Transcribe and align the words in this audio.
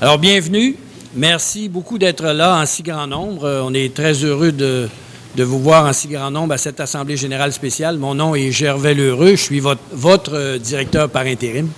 Alors, 0.00 0.16
bienvenue. 0.16 0.74
Merci 1.14 1.68
beaucoup 1.68 1.98
d'être 1.98 2.24
là 2.24 2.58
en 2.58 2.64
si 2.64 2.82
grand 2.82 3.06
nombre. 3.06 3.44
Euh, 3.44 3.60
On 3.62 3.74
est 3.74 3.92
très 3.92 4.14
heureux 4.14 4.50
de, 4.50 4.88
vous 5.36 5.58
voir 5.58 5.84
en 5.84 5.92
si 5.92 6.08
grand 6.08 6.30
nombre 6.30 6.54
à 6.54 6.58
cette 6.58 6.80
Assemblée 6.80 7.18
générale 7.18 7.52
spéciale. 7.52 7.98
Mon 7.98 8.14
nom 8.14 8.34
est 8.34 8.50
Gervais 8.50 8.94
Lheureux. 8.94 9.32
Je 9.32 9.42
suis 9.42 9.60
votre, 9.60 10.32
euh, 10.32 10.56
directeur 10.56 11.10
par 11.10 11.26
intérim. 11.26 11.68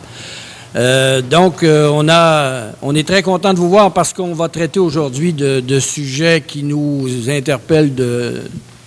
Euh, 0.76 1.20
donc, 1.20 1.64
on, 1.64 2.94
est 2.94 3.08
très 3.08 3.22
content 3.22 3.54
de 3.54 3.58
vous 3.58 3.70
voir 3.70 3.92
parce 3.92 4.12
qu'on 4.12 4.34
va 4.34 4.48
traiter 4.48 4.78
aujourd'hui 4.78 5.32
de, 5.32 5.80
sujets 5.80 6.44
qui 6.46 6.62
nous 6.62 7.08
interpellent 7.28 7.92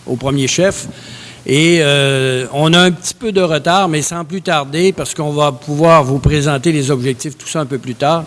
au 0.08 0.16
premier 0.16 0.48
chef. 0.48 0.88
Et 1.46 1.80
euh, 1.82 2.46
on 2.54 2.72
a 2.74 2.80
un 2.80 2.92
petit 2.92 3.14
peu 3.14 3.34
de 3.34 3.42
retard, 3.42 3.90
mais 3.90 4.02
sans 4.02 4.24
plus 4.24 4.42
tarder, 4.42 4.94
parce 4.94 5.14
qu'on 5.14 5.32
va 5.32 5.52
pouvoir 5.52 6.04
vous 6.04 6.20
présenter 6.20 6.72
les 6.72 6.90
objectifs, 6.90 7.38
tout 7.38 7.48
ça 7.48 7.60
un 7.60 7.66
peu 7.66 7.80
plus 7.80 7.96
tard. 7.96 8.24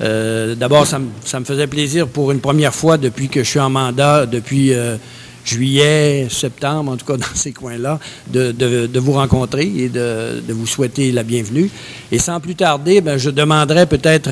Euh, 0.00 0.54
D'abord, 0.54 0.86
ça, 0.86 1.00
me- 1.00 1.44
faisait 1.44 1.66
plaisir 1.66 2.06
pour 2.06 2.30
une 2.30 2.40
première 2.40 2.74
fois 2.74 2.96
depuis 2.96 3.28
que 3.28 3.42
je 3.42 3.48
suis 3.50 3.58
en 3.58 3.70
mandat, 3.70 4.24
depuis 4.24 4.72
euh, 4.72 4.96
juillet, 5.44 6.28
septembre, 6.30 6.92
en 6.92 6.96
tout 6.96 7.06
cas 7.06 7.16
dans 7.16 7.34
ces 7.34 7.50
coins-là, 7.52 7.98
de, 8.28 8.98
vous 9.00 9.12
rencontrer 9.12 9.64
et 9.76 9.88
de, 9.88 10.40
vous 10.50 10.66
souhaiter 10.66 11.10
la 11.10 11.24
bienvenue. 11.24 11.68
Et 12.12 12.20
sans 12.20 12.38
plus 12.38 12.54
tarder, 12.54 13.00
ben, 13.00 13.18
je 13.18 13.30
demanderai 13.30 13.86
peut-être 13.86 14.30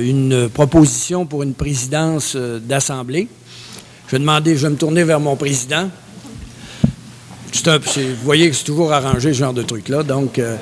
une 0.00 0.48
proposition 0.48 1.24
pour 1.24 1.44
une 1.44 1.54
présidence 1.54 2.36
d'Assemblée. 2.36 3.28
Je 4.08 4.12
vais 4.12 4.18
demander, 4.18 4.56
je 4.56 4.62
vais 4.66 4.70
me 4.70 4.76
tourner 4.76 5.04
vers 5.04 5.20
mon 5.20 5.36
président. 5.36 5.88
Un- 7.64 7.78
vous 7.78 8.24
voyez 8.24 8.50
que 8.50 8.54
c'est 8.56 8.64
toujours 8.64 8.92
arrangé, 8.92 9.32
ce 9.32 9.38
genre 9.38 9.52
de 9.54 9.62
truc-là. 9.62 10.02
Donc, 10.02 10.38
euh, 10.38 10.56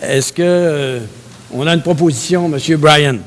est-ce 0.00 0.32
que 0.32 0.42
euh, 0.42 1.00
on 1.52 1.66
a 1.66 1.74
une 1.74 1.82
proposition, 1.82 2.46
M. 2.46 2.76
Bryan? 2.78 3.18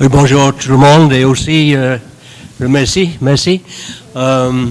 Oui, 0.00 0.08
bonjour 0.08 0.54
tout 0.54 0.68
le 0.70 0.76
monde 0.76 1.12
et 1.12 1.24
aussi, 1.24 1.74
euh, 1.74 1.96
merci, 2.60 3.10
merci. 3.20 3.60
Je 4.14 4.70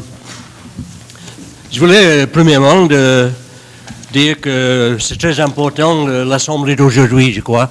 voulais 1.80 2.25
premièrement 2.28 2.88
dire 4.14 4.40
que 4.40 4.97
c'est 5.00 5.18
très 5.20 5.40
important 5.40 6.06
l'Assemblée 6.08 6.75
d'aujourd'hui, 6.75 7.34
je 7.34 7.42
crois. 7.42 7.70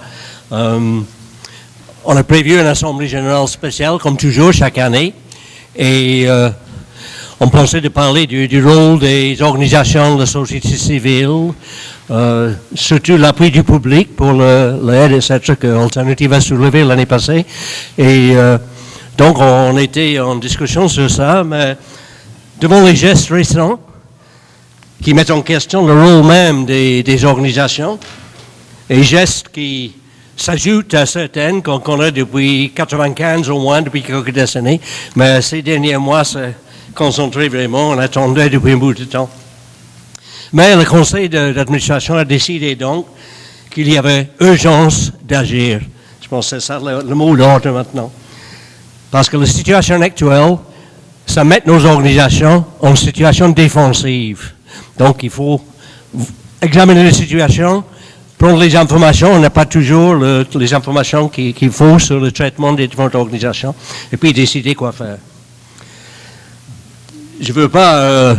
On 2.07 2.15
a 2.19 2.23
prévu 2.23 2.61
une 2.61 2.67
Assemblée 2.67 3.09
générale 3.09 3.49
spéciale, 3.49 3.97
comme 3.97 4.19
toujours, 4.19 4.53
chaque 4.53 4.77
année, 4.77 5.15
et 5.75 6.25
euh, 6.27 6.51
on 7.41 7.49
pensait 7.49 7.81
de 7.81 7.89
parler 7.89 8.27
du, 8.27 8.63
rôle 8.63 8.99
des 8.99 9.41
organisations 9.41 10.17
de 10.17 10.21
la 10.21 10.27
société 10.27 10.77
civile, 10.77 11.55
euh, 12.11 12.53
surtout 12.75 13.17
l'appui 13.17 13.51
du 13.51 13.63
public 13.63 14.15
pour 14.15 14.35
le- 14.35 15.17
etc., 15.17 15.55
que 15.59 15.67
Alternative 15.67 16.35
a 16.35 16.43
soulevé 16.43 16.85
l'année 16.85 17.07
passée. 17.07 17.47
Et 17.97 18.33
euh, 18.35 18.59
donc, 19.17 19.39
on 19.41 19.79
était 19.79 20.21
en 20.21 20.37
discussion 20.37 20.89
sur 20.89 21.11
ça, 21.11 21.43
mais 21.43 21.75
devant 22.61 22.83
les 22.83 22.95
gestes 22.95 23.31
récents 23.31 23.81
qui 25.03 25.15
mettent 25.15 25.31
en 25.31 25.41
question 25.41 25.87
le 25.87 25.95
rôle 25.95 26.27
même 26.27 26.67
des, 26.67 27.03
des 27.03 27.25
organisations, 27.25 27.99
et 28.91 29.03
gestes 29.03 29.49
qui 29.49 29.95
s'ajoutent 30.37 30.95
à 30.95 31.07
certaines 31.07 31.63
qu'on 31.63 31.79
connaît 31.79 32.13
depuis 32.13 32.73
95 32.75 33.51
au 33.51 33.61
moins, 33.61 33.83
depuis 33.83 34.03
quelques 34.03 34.31
décennies, 34.33 34.81
mais 35.17 35.41
ces 35.43 35.63
derniers 35.63 35.97
mois, 35.97 36.25
c'est 36.25 36.55
concentré 36.95 37.49
vraiment, 37.49 37.91
on 37.91 37.99
attendait 37.99 38.49
depuis 38.49 38.73
un 38.73 38.77
bout 38.77 38.95
de 38.95 39.05
temps. 39.05 39.29
Mais 40.53 40.77
le 40.77 40.85
conseil 40.85 41.29
d'administration 41.29 42.17
a 42.17 42.25
décidé 42.25 42.77
donc 42.77 43.07
qu'il 43.71 43.91
y 43.93 43.99
avait 43.99 44.31
urgence 44.41 45.11
d'agir. 45.25 45.81
Je 46.23 46.29
pense 46.29 46.51
que 46.51 46.61
c'est 46.61 46.67
ça 46.67 46.79
le, 46.79 47.15
mot 47.15 47.37
d'ordre 47.37 47.71
maintenant. 47.73 48.11
Parce 49.11 49.29
que 49.29 49.37
la 49.37 49.47
situation 49.47 50.01
actuelle, 50.01 50.57
ça 51.27 51.43
met 51.43 51.63
nos 51.67 51.85
organisations 51.85 52.65
en 52.81 52.95
situation 52.95 53.49
défensive. 53.49 54.53
Donc 54.97 55.23
il 55.25 55.31
faut 55.31 55.61
examiner 56.63 57.05
la 57.05 57.13
situation, 57.13 57.83
prendre 58.39 58.59
les 58.59 58.75
informations, 58.77 59.33
on 59.33 59.39
n'a 59.39 59.51
pas 59.51 59.65
toujours 59.65 60.15
le- 60.15 60.47
les 60.59 60.75
informations 60.75 61.29
qui- 61.29 61.53
qu'il 61.55 61.71
faut 61.71 61.99
sur 61.99 62.21
le 62.21 62.31
traitement 62.33 62.73
des 62.73 62.87
différentes 62.89 63.15
organisations, 63.15 63.75
et 64.13 64.17
puis 64.17 64.33
décider 64.33 64.75
quoi 64.75 64.93
faire. 64.93 65.19
Je 67.41 67.49
ne 67.49 67.55
veux 67.55 67.69
pas 67.69 67.95
euh, 67.97 68.35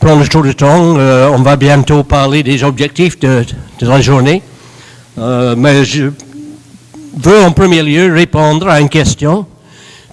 prendre 0.00 0.26
trop 0.28 0.42
de 0.42 0.52
temps. 0.52 0.96
euh, 0.98 1.28
on 1.32 1.42
va 1.42 1.56
bientôt 1.56 2.02
parler 2.04 2.42
des 2.42 2.64
objectifs 2.64 3.18
de, 3.20 3.44
de 3.80 3.86
la 3.86 4.00
journée. 4.00 4.42
Euh, 5.18 5.54
mais 5.56 5.84
je 5.84 6.04
veux 7.16 7.42
en 7.44 7.52
premier 7.52 7.82
lieu 7.82 8.12
répondre 8.12 8.66
à 8.68 8.80
une 8.80 8.88
question 8.88 9.46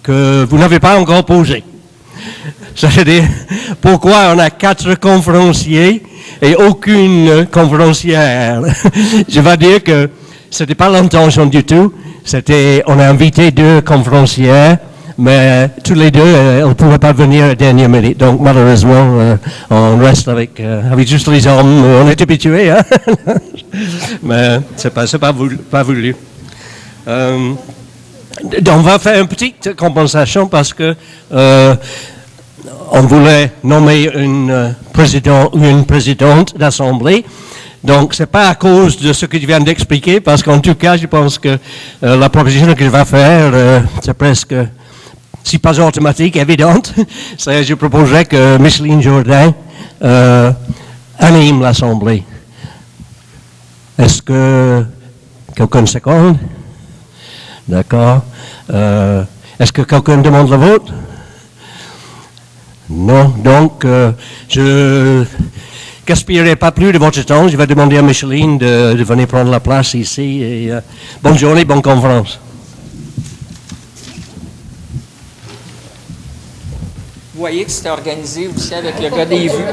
que 0.03 0.45
vous 0.49 0.57
n'avez 0.57 0.79
pas 0.79 0.99
encore 0.99 1.23
posée. 1.25 1.63
C'est-à-dire, 2.75 3.23
pourquoi 3.81 4.33
on 4.35 4.39
a 4.39 4.49
quatre 4.49 4.95
conférenciers 4.95 6.03
et 6.41 6.55
aucune 6.55 7.47
conférencière? 7.51 8.61
Je 9.29 9.39
vais 9.39 9.57
dire 9.57 9.83
que 9.83 10.09
ce 10.49 10.63
n'était 10.63 10.75
pas 10.75 10.89
l'intention 10.89 11.45
du 11.45 11.63
tout. 11.63 11.93
C'était, 12.23 12.83
on 12.87 12.99
a 12.99 13.07
invité 13.07 13.51
deux 13.51 13.81
conférencières, 13.81 14.77
mais 15.17 15.69
tous 15.83 15.93
les 15.93 16.11
deux, 16.11 16.21
euh, 16.21 16.61
elles 16.61 16.69
ne 16.69 16.73
pouvaient 16.73 16.97
pas 16.97 17.11
venir 17.11 17.43
à 17.43 17.47
la 17.49 17.55
dernière 17.55 17.89
minute. 17.89 18.17
Donc, 18.17 18.39
malheureusement, 18.39 19.19
euh, 19.19 19.35
on 19.69 19.97
reste 19.97 20.27
avec, 20.27 20.59
euh, 20.59 20.81
avec 20.91 21.07
juste 21.07 21.27
les 21.27 21.45
hommes. 21.45 21.83
On 21.83 22.07
est 22.07 22.21
habitués, 22.21 22.69
hein? 22.69 22.83
Mais 24.23 24.59
c'est 24.75 24.93
pas, 24.93 25.05
pas 25.05 25.31
voulu. 25.31 25.57
Pas 25.57 25.83
voulu. 25.83 26.15
Euh, 27.07 27.53
donc, 28.61 28.77
on 28.77 28.81
va 28.81 28.99
faire 28.99 29.19
une 29.21 29.27
petite 29.27 29.75
compensation 29.75 30.47
parce 30.47 30.73
que 30.73 30.95
on 32.91 33.01
voulait 33.01 33.51
nommer 33.63 34.09
une 34.15 34.51
euh, 34.51 34.69
présidente 35.87 36.57
d'assemblée. 36.57 37.25
Donc, 37.83 38.13
c'est 38.13 38.25
pas 38.25 38.49
à 38.49 38.55
cause 38.55 38.97
de 38.97 39.13
ce 39.13 39.25
que 39.25 39.39
je 39.39 39.45
viens 39.45 39.59
d'expliquer, 39.59 40.19
parce 40.19 40.43
qu'en 40.43 40.59
tout 40.59 40.75
cas, 40.75 40.97
je 40.97 41.07
pense 41.07 41.39
que 41.39 41.57
euh, 42.03 42.17
la 42.17 42.29
proposition 42.29 42.73
que 42.73 42.83
je 42.83 42.89
vais 42.89 43.05
faire, 43.05 43.51
euh, 43.53 43.79
c'est 44.03 44.13
presque, 44.13 44.53
si 45.43 45.59
pas 45.59 45.79
automatique, 45.79 46.35
évidente. 46.35 46.93
Je 47.37 47.73
proposerais 47.73 48.25
que 48.25 48.57
Micheline 48.57 49.01
Jourdain 49.01 49.53
anime 51.17 51.61
l'assemblée. 51.61 52.23
Est-ce 53.97 54.21
que 54.21 54.85
quelqu'un 55.55 55.85
seconde? 55.85 56.37
D'accord. 57.67 58.23
Est-ce 58.69 59.71
que 59.71 59.81
quelqu'un 59.83 60.17
demande 60.17 60.49
le 60.51 60.57
vote? 60.57 60.91
Non. 62.89 63.29
Donc, 63.43 63.85
euh, 63.85 64.11
je 64.47 65.23
gaspillerai 66.05 66.55
pas 66.55 66.71
plus 66.71 66.91
de 66.91 66.97
votre 66.97 67.21
temps. 67.23 67.47
Je 67.47 67.55
vais 67.55 67.67
demander 67.67 67.97
à 67.97 68.01
Micheline 68.01 68.57
de, 68.57 69.03
venir 69.03 69.27
prendre 69.27 69.51
la 69.51 69.59
place 69.59 69.93
ici. 69.93 70.41
Et, 70.41 70.71
euh, 70.71 70.81
bonne 71.21 71.37
journée, 71.37 71.65
bonne 71.65 71.81
conférence. 71.81 72.39
Vous 77.33 77.39
voyez 77.39 77.63
que 77.63 77.71
c'était 77.71 77.89
organisé 77.89 78.49
aussi 78.53 78.73
avec 78.73 78.99
le 78.99 79.09
gars 79.15 79.25
des 79.25 79.47
vues. 79.47 79.63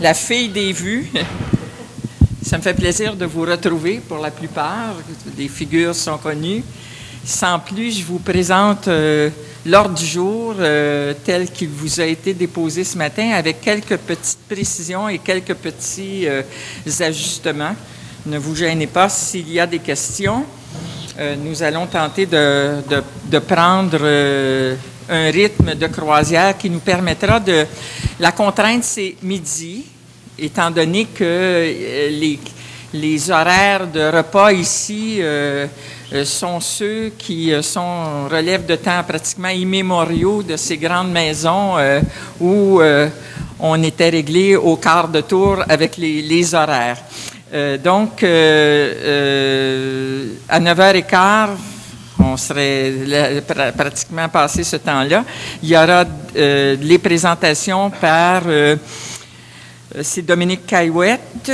La 0.00 0.12
fille 0.12 0.48
des 0.48 0.72
vues. 0.72 1.10
Ça 2.42 2.58
me 2.58 2.62
fait 2.62 2.74
plaisir 2.74 3.16
de 3.16 3.24
vous 3.24 3.42
retrouver 3.42 4.02
pour 4.06 4.18
la 4.18 4.30
plupart. 4.30 4.96
Des 5.36 5.48
figures 5.48 5.94
sont 5.94 6.18
connues. 6.18 6.62
Sans 7.24 7.58
plus, 7.58 8.00
je 8.00 8.04
vous 8.04 8.18
présente 8.18 8.86
euh, 8.88 9.30
l'ordre 9.66 9.94
du 9.94 10.04
jour 10.06 10.54
euh, 10.58 11.14
tel 11.24 11.50
qu'il 11.50 11.68
vous 11.68 12.00
a 12.00 12.04
été 12.04 12.34
déposé 12.34 12.84
ce 12.84 12.98
matin 12.98 13.30
avec 13.30 13.60
quelques 13.60 13.96
petites 13.96 14.38
précisions 14.48 15.08
et 15.08 15.18
quelques 15.18 15.54
petits 15.54 16.26
euh, 16.26 16.42
ajustements. 17.00 17.74
Ne 18.26 18.38
vous 18.38 18.54
gênez 18.54 18.86
pas 18.86 19.08
s'il 19.08 19.50
y 19.50 19.60
a 19.60 19.66
des 19.66 19.78
questions. 19.78 20.44
Euh, 21.18 21.36
nous 21.36 21.62
allons 21.62 21.86
tenter 21.86 22.26
de, 22.26 22.82
de- 22.88 23.02
de 23.30 23.38
prendre 23.38 24.00
un 25.08 25.30
rythme 25.30 25.74
de 25.74 25.86
croisière 25.86 26.56
qui 26.58 26.68
nous 26.70 26.80
permettra 26.80 27.38
de... 27.40 27.66
La 28.20 28.32
contrainte, 28.32 28.84
c'est 28.84 29.16
midi, 29.22 29.84
étant 30.38 30.70
donné 30.70 31.06
que 31.06 32.08
les, 32.10 32.38
les 32.94 33.30
horaires 33.30 33.86
de 33.86 34.00
repas 34.16 34.52
ici 34.52 35.18
sont 36.24 36.60
ceux 36.60 37.12
qui 37.16 37.52
euh, 37.52 37.62
sont, 37.62 38.28
relèvent 38.28 38.66
de 38.66 38.76
temps 38.76 39.02
pratiquement 39.06 39.48
immémoriaux 39.48 40.42
de 40.42 40.56
ces 40.56 40.76
grandes 40.76 41.10
maisons 41.10 41.76
euh, 41.78 42.00
où 42.40 42.80
euh, 42.80 43.08
on 43.58 43.82
était 43.82 44.10
réglé 44.10 44.56
au 44.56 44.76
quart 44.76 45.08
de 45.08 45.20
tour 45.20 45.58
avec 45.68 45.96
les, 45.96 46.54
horaires. 46.54 46.98
Euh, 47.52 47.78
donc, 47.78 48.22
euh, 48.22 48.94
euh, 49.04 50.26
à 50.48 50.60
9h15, 50.60 51.48
on 52.18 52.36
serait 52.36 53.42
pratiquement 53.76 54.28
passé 54.28 54.64
ce 54.64 54.76
temps-là. 54.76 55.24
Il 55.62 55.68
y 55.68 55.76
aura 55.76 56.04
euh, 56.36 56.76
les 56.80 56.98
présentations 56.98 57.90
par 57.90 58.42
euh, 58.46 58.76
Euh, 59.96 60.00
C'est 60.02 60.22
Dominique 60.22 60.66
Caillouette. 60.66 61.52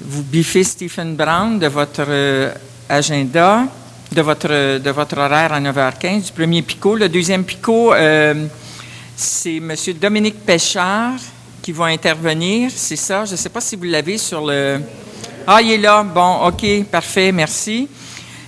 Vous 0.00 0.22
biffez 0.22 0.62
Stephen 0.62 1.16
Brown 1.16 1.58
de 1.58 1.66
votre 1.66 2.04
euh, 2.06 2.52
agenda, 2.88 3.64
de 4.12 4.22
votre, 4.22 4.78
de 4.78 4.90
votre 4.90 5.18
horaire 5.18 5.52
à 5.52 5.60
9h15 5.60 6.26
du 6.26 6.32
premier 6.32 6.62
picot. 6.62 6.94
Le 6.96 7.08
deuxième 7.08 7.44
picot, 7.44 7.92
euh, 7.92 8.46
c'est 9.16 9.56
M. 9.56 9.74
Dominique 10.00 10.44
Péchard 10.44 11.14
qui 11.62 11.72
va 11.72 11.86
intervenir. 11.86 12.70
C'est 12.74 12.96
ça? 12.96 13.24
Je 13.24 13.32
ne 13.32 13.36
sais 13.36 13.48
pas 13.48 13.60
si 13.60 13.76
vous 13.76 13.84
l'avez 13.84 14.18
sur 14.18 14.46
le. 14.46 14.80
Ah, 15.46 15.60
il 15.60 15.72
est 15.72 15.78
là. 15.78 16.02
Bon, 16.02 16.46
OK, 16.46 16.84
parfait, 16.90 17.32
merci. 17.32 17.88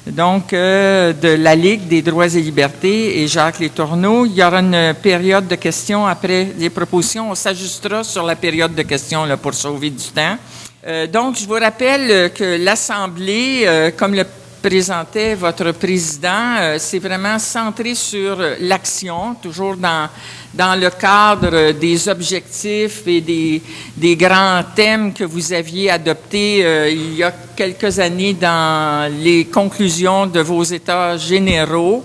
Donc, 0.07 0.53
euh, 0.53 1.13
de 1.13 1.29
la 1.29 1.55
Ligue 1.55 1.87
des 1.87 2.01
droits 2.01 2.27
et 2.27 2.41
libertés 2.41 3.21
et 3.21 3.29
Jacques 3.29 3.59
Létourneau. 3.59 4.25
Il 4.25 4.33
y 4.33 4.43
aura 4.43 4.61
une 4.61 4.95
période 4.95 5.47
de 5.47 5.57
questions 5.57 6.07
après 6.07 6.49
les 6.57 6.71
propositions. 6.71 7.31
On 7.31 7.35
s'ajustera 7.35 8.03
sur 8.05 8.23
la 8.23 8.37
période 8.37 8.75
de 8.75 8.83
questions 8.83 9.25
là, 9.27 9.37
pour 9.37 9.53
sauver 9.53 9.91
du 9.91 10.05
temps. 10.07 10.39
Euh, 10.89 11.07
donc, 11.07 11.37
je 11.37 11.47
vous 11.47 11.53
rappelle 11.53 12.11
euh, 12.11 12.29
que 12.31 12.57
l'Assemblée, 12.65 13.65
euh, 13.67 13.91
comme 13.95 14.15
le 14.15 14.25
présentait 14.63 15.35
votre 15.35 15.73
président, 15.73 16.57
euh, 16.59 16.77
c'est 16.79 16.99
vraiment 16.99 17.39
centré 17.39 17.95
sur 17.95 18.39
l'action, 18.61 19.35
toujours 19.35 19.77
dans, 19.77 20.09
le 20.81 20.89
cadre 20.89 21.73
des 21.73 22.09
objectifs 22.09 23.07
et 23.07 23.21
des, 23.21 23.63
des 23.99 24.17
grands 24.17 24.63
thèmes 24.75 25.13
que 25.13 25.25
vous 25.25 25.53
aviez 25.53 25.91
adoptés 25.91 26.91
il 26.91 27.17
y 27.17 27.23
a 27.23 27.33
quelques 27.55 27.99
années 27.99 28.33
dans 28.33 29.13
les 29.23 29.45
conclusions 29.45 30.27
de 30.27 30.41
vos 30.41 30.65
États 30.65 31.19
généraux. 31.19 32.03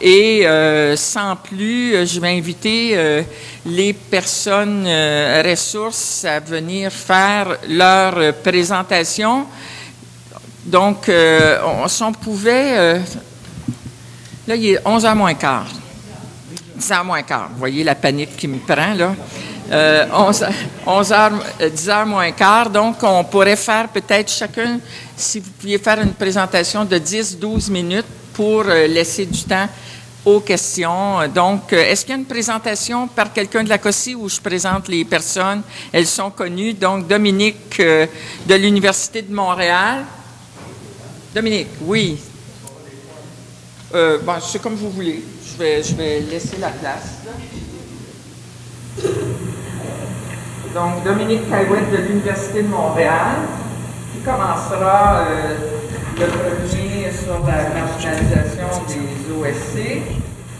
Et 0.00 0.46
euh, 0.46 0.96
sans 0.96 1.36
plus, 1.36 1.94
euh, 1.94 2.06
je 2.06 2.20
vais 2.20 2.36
inviter 2.36 2.92
euh, 2.94 3.22
les 3.64 3.92
personnes 3.92 4.86
ressources 4.86 6.24
à 6.24 6.40
venir 6.40 6.90
faire 6.92 7.56
leur 7.68 8.34
présentation. 8.34 9.46
Donc, 10.64 11.10
on, 11.10 11.88
si 11.88 12.02
on 12.02 12.12
pouvait... 12.12 12.98
là, 14.46 14.56
il 14.56 14.66
est 14.66 14.84
11h 14.84 15.14
moins 15.14 15.34
quart. 15.34 15.66
10h 16.78 17.04
moins 17.04 17.22
quart. 17.22 17.48
Vous 17.52 17.58
voyez 17.58 17.84
la 17.84 17.94
panique 17.94 18.36
qui 18.36 18.48
me 18.48 18.58
prend, 18.58 18.94
là. 18.94 19.14
Euh, 19.70 20.06
11, 20.12 20.44
11h, 20.86 21.32
euh, 21.60 21.70
10h 21.70 22.06
moins 22.06 22.30
quart. 22.32 22.68
Donc, 22.68 22.96
on 23.02 23.24
pourrait 23.24 23.56
faire 23.56 23.88
peut-être 23.88 24.30
chacun, 24.30 24.78
si 25.16 25.40
vous 25.40 25.50
pouviez 25.50 25.78
faire 25.78 26.00
une 26.00 26.12
présentation 26.12 26.84
de 26.84 26.98
10-12 26.98 27.70
minutes 27.70 28.06
pour 28.34 28.64
euh, 28.66 28.86
laisser 28.86 29.24
du 29.24 29.44
temps 29.44 29.68
aux 30.24 30.40
questions. 30.40 31.26
Donc, 31.32 31.72
euh, 31.72 31.84
est-ce 31.90 32.04
qu'il 32.04 32.14
y 32.14 32.16
a 32.16 32.20
une 32.20 32.26
présentation 32.26 33.06
par 33.06 33.32
quelqu'un 33.32 33.62
de 33.62 33.68
la 33.68 33.78
COSI 33.78 34.14
où 34.14 34.28
je 34.28 34.40
présente 34.40 34.88
les 34.88 35.04
personnes? 35.04 35.62
Elles 35.92 36.06
sont 36.06 36.30
connues. 36.30 36.74
Donc, 36.74 37.06
Dominique 37.06 37.78
euh, 37.80 38.06
de 38.46 38.54
l'Université 38.56 39.22
de 39.22 39.32
Montréal. 39.32 40.04
Dominique, 41.34 41.68
oui. 41.82 42.18
Bon, 43.92 44.34
c'est 44.40 44.60
comme 44.60 44.74
vous 44.74 44.90
voulez. 44.90 45.22
Je 45.56 45.94
vais, 45.94 46.20
laisser 46.20 46.56
la 46.58 46.70
place. 46.70 47.20
Donc, 50.74 51.04
Dominique 51.04 51.48
Caillouette 51.48 51.92
de 51.92 51.96
l'Université 51.98 52.62
de 52.62 52.68
Montréal, 52.68 53.36
commencera 54.24 55.28
euh, 55.28 55.54
le 56.16 56.26
premier 56.26 57.12
sur 57.12 57.44
la 57.44 57.68
marginalisation 57.76 58.72
des 58.88 59.28
OSC. 59.36 60.00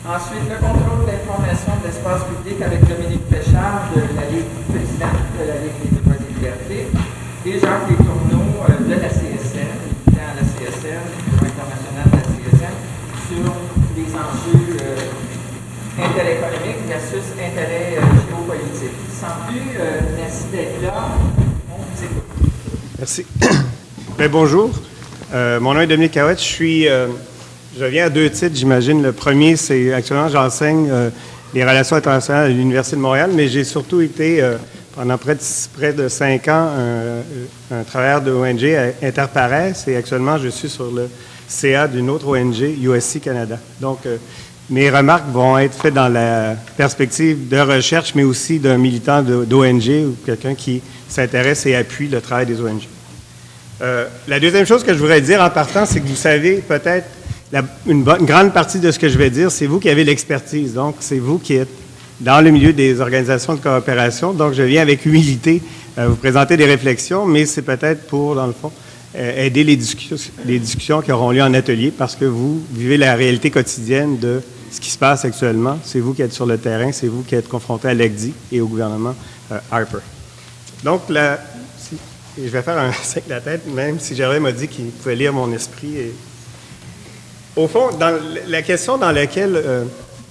Ensuite, 0.05 0.45
le 0.53 0.57
contrôle 0.61 1.09
de 1.09 1.13
l'information 1.13 1.73
de 1.81 1.89
l'espace 1.89 2.25
public 2.29 2.61
avec 2.61 2.85
Dominique 2.85 3.25
Péchard, 3.31 3.89
de 3.97 4.05
la 4.21 4.29
Ligue 4.29 4.53
présidente 4.69 5.25
de 5.41 5.49
la 5.49 5.57
Ligue 5.65 5.81
des 5.81 5.97
droits 5.97 6.21
et 6.21 6.33
libertés, 6.35 6.87
et 7.47 7.59
Jacques 7.59 7.89
Létourneau 7.89 8.45
euh, 8.69 8.85
de 8.85 9.01
la 9.01 9.09
CSN, 9.09 9.73
militant 9.81 10.29
à 10.29 10.37
la 10.37 10.45
CSN, 10.45 11.01
international 11.41 12.05
de 12.13 12.17
la 12.21 12.27
CSN, 12.29 12.77
sur 13.33 13.49
les 13.97 14.11
enjeux 14.13 14.77
euh, 14.77 16.05
intérêt 16.05 16.37
économique 16.37 16.85
versus 16.87 17.33
intérêt 17.41 17.97
euh, 17.97 18.05
géopolitique. 18.29 18.99
Sans 19.09 19.49
plus, 19.49 19.73
euh, 19.81 20.01
merci 20.21 20.45
d'être 20.53 20.83
là. 20.83 21.17
Merci. 23.05 23.27
Ben, 24.17 24.31
bonjour. 24.31 24.71
Euh, 25.35 25.61
mon 25.61 25.75
nom 25.75 25.81
est 25.81 25.87
Dominique 25.87 26.13
Cahouette. 26.13 26.39
Je 26.39 26.45
suis, 26.45 26.89
euh, 26.89 27.09
je 27.79 27.85
viens 27.85 28.07
à 28.07 28.09
deux 28.09 28.31
titres, 28.31 28.55
j'imagine. 28.57 29.03
Le 29.03 29.13
premier, 29.13 29.57
c'est 29.57 29.93
actuellement, 29.93 30.31
j'enseigne 30.31 30.89
euh, 30.91 31.11
les 31.53 31.65
relations 31.65 31.97
internationales 31.97 32.47
à 32.47 32.49
l'Université 32.49 32.97
de 32.97 33.03
Montréal, 33.03 33.33
mais 33.35 33.49
j'ai 33.49 33.63
surtout 33.63 34.01
été, 34.01 34.43
pendant 34.95 35.19
près 35.19 35.35
de, 35.93 36.09
cinq 36.09 36.49
ans, 36.49 36.71
un, 37.71 37.83
travailleur 37.83 38.23
de 38.23 38.33
ONG 38.33 38.65
à 38.65 39.07
Interpares 39.07 39.87
et 39.87 39.97
actuellement, 39.97 40.39
je 40.39 40.49
suis 40.49 40.71
sur 40.71 40.91
le 40.91 41.11
CA 41.47 41.87
d'une 41.89 42.09
autre 42.09 42.29
ONG, 42.29 42.63
USC 42.81 43.21
Canada. 43.21 43.59
Donc, 43.83 43.99
mes 44.71 44.89
remarques 44.89 45.29
vont 45.31 45.59
être 45.59 45.75
faites 45.75 45.93
dans 45.93 46.09
la 46.09 46.57
perspective 46.77 47.49
de 47.49 47.59
recherche, 47.59 48.15
mais 48.15 48.25
aussi 48.25 48.59
d'un 48.59 48.79
militant 48.79 49.23
d'ONG 49.23 50.07
ou 50.07 50.17
quelqu'un 50.25 50.55
qui 50.55 50.81
s'intéresse 51.07 51.67
et 51.67 51.75
appuie 51.75 52.09
le 52.09 52.23
travail 52.23 52.47
des 52.47 52.61
ONG. 52.61 52.89
Euh, 53.83 54.07
la 54.29 54.39
deuxième 54.39 54.67
chose 54.67 54.85
que 54.85 54.95
je 54.95 54.99
voudrais 54.99 55.21
dire 55.21 55.41
en 55.41 55.51
partant, 55.51 55.85
c'est 55.85 56.01
que 56.01 56.07
vous 56.07 56.17
savez 56.17 56.63
peut-être 56.67 57.07
une, 57.87 58.05
grande 58.05 58.53
partie 58.53 58.79
de 58.79 58.91
ce 58.91 58.99
que 58.99 59.09
je 59.09 59.19
vais 59.19 59.31
dire, 59.31 59.51
c'est 59.51 59.67
vous 59.67 59.81
qui 59.81 59.89
avez 59.89 60.05
l'expertise. 60.05 60.75
Donc, 60.75 60.97
c'est 61.01 61.19
vous 61.19 61.39
qui 61.39 61.55
êtes 61.55 61.69
dans 62.21 62.41
le 62.43 62.51
milieu 62.51 62.73
des 62.73 63.01
organisations 63.01 63.55
de 63.55 63.61
coopération. 63.61 64.33
Donc, 64.33 64.55
je 64.55 64.63
viens 64.63 64.83
avec 64.83 65.05
humilité 65.05 65.63
euh, 65.99 66.09
vous 66.09 66.17
présenter 66.17 66.57
des 66.57 66.67
réflexions, 66.67 67.27
mais 67.27 67.47
c'est 67.47 67.63
peut-être 67.63 68.07
pour, 68.07 68.35
dans 68.35 68.47
le 68.47 68.53
fond, 68.53 68.73
euh, 69.17 69.45
aider 69.45 69.65
les, 69.65 69.77
discussions, 69.77 71.01
qui 71.01 71.13
auront 71.13 71.31
lieu 71.31 71.43
en 71.43 71.55
atelier 71.55 71.93
parce 71.97 72.17
que 72.17 72.25
vous 72.25 72.63
vivez 72.73 72.97
la 72.97 73.15
réalité 73.15 73.51
quotidienne 73.51 74.19
de 74.19 74.41
ce 74.71 74.81
qui 74.81 74.91
se 74.91 74.99
passe 74.99 75.25
actuellement. 75.25 75.79
C'est 75.85 76.01
vous 76.01 76.15
qui 76.15 76.23
êtes 76.23 76.33
sur 76.33 76.47
le 76.47 76.59
terrain, 76.59 76.91
c'est 76.91 77.07
vous 77.07 77.23
qui 77.23 77.35
êtes 77.35 77.49
confronté 77.49 77.89
à 77.89 77.95
l'ECDI 77.95 78.33
et 78.51 78.61
au 78.61 78.67
gouvernement 78.67 79.15
Harper. 79.71 79.99
Donc, 80.83 81.03
la, 81.09 81.39
je 82.37 82.49
vais 82.49 82.63
faire 82.63 82.79
un 82.79 82.93
signe 83.03 83.23
de 83.27 83.31
la 83.31 83.41
tête, 83.41 83.67
même 83.67 83.99
si 84.01 84.15
Gervais 84.15 84.41
m'a 84.41 84.53
dit 84.53 84.69
qu'il 84.69 84.87
pouvait 84.87 85.17
lire 85.17 85.33
mon 85.33 85.53
esprit. 85.53 86.13
Au 87.57 87.69
fond, 87.69 87.91
la 88.49 88.63
question 88.63 88.99
dans 88.99 89.13
laquelle 89.13 89.55
euh, 89.55 89.85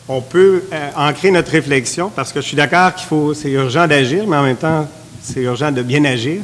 on 0.10 0.20
peut 0.20 0.64
euh, 0.74 0.90
ancrer 0.98 1.32
notre 1.32 1.52
réflexion, 1.52 2.12
parce 2.14 2.34
que 2.34 2.42
je 2.42 2.48
suis 2.48 2.58
d'accord 2.58 2.94
qu'il 2.94 3.08
faut, 3.08 3.34
c'est 3.34 3.50
urgent 3.50 3.88
d'agir, 3.88 4.28
mais 4.28 4.36
en 4.36 4.44
même 4.44 4.58
temps, 4.58 4.88
c'est 5.22 5.40
urgent 5.40 5.72
de 5.72 5.82
bien 5.82 6.04
agir, 6.04 6.42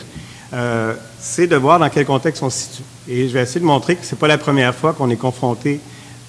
euh, 0.54 0.94
c'est 1.20 1.48
de 1.48 1.56
voir 1.58 1.80
dans 1.80 1.90
quel 1.90 2.06
contexte 2.06 2.42
on 2.42 2.50
se 2.50 2.60
situe. 2.60 2.84
Et 3.10 3.28
je 3.28 3.34
vais 3.34 3.42
essayer 3.42 3.60
de 3.60 3.66
montrer 3.66 3.98
que 3.98 4.06
c'est 4.06 4.18
pas 4.18 4.30
la 4.30 4.38
première 4.38 4.74
fois 4.74 4.94
qu'on 4.94 5.10
est 5.10 5.18
confronté 5.18 5.82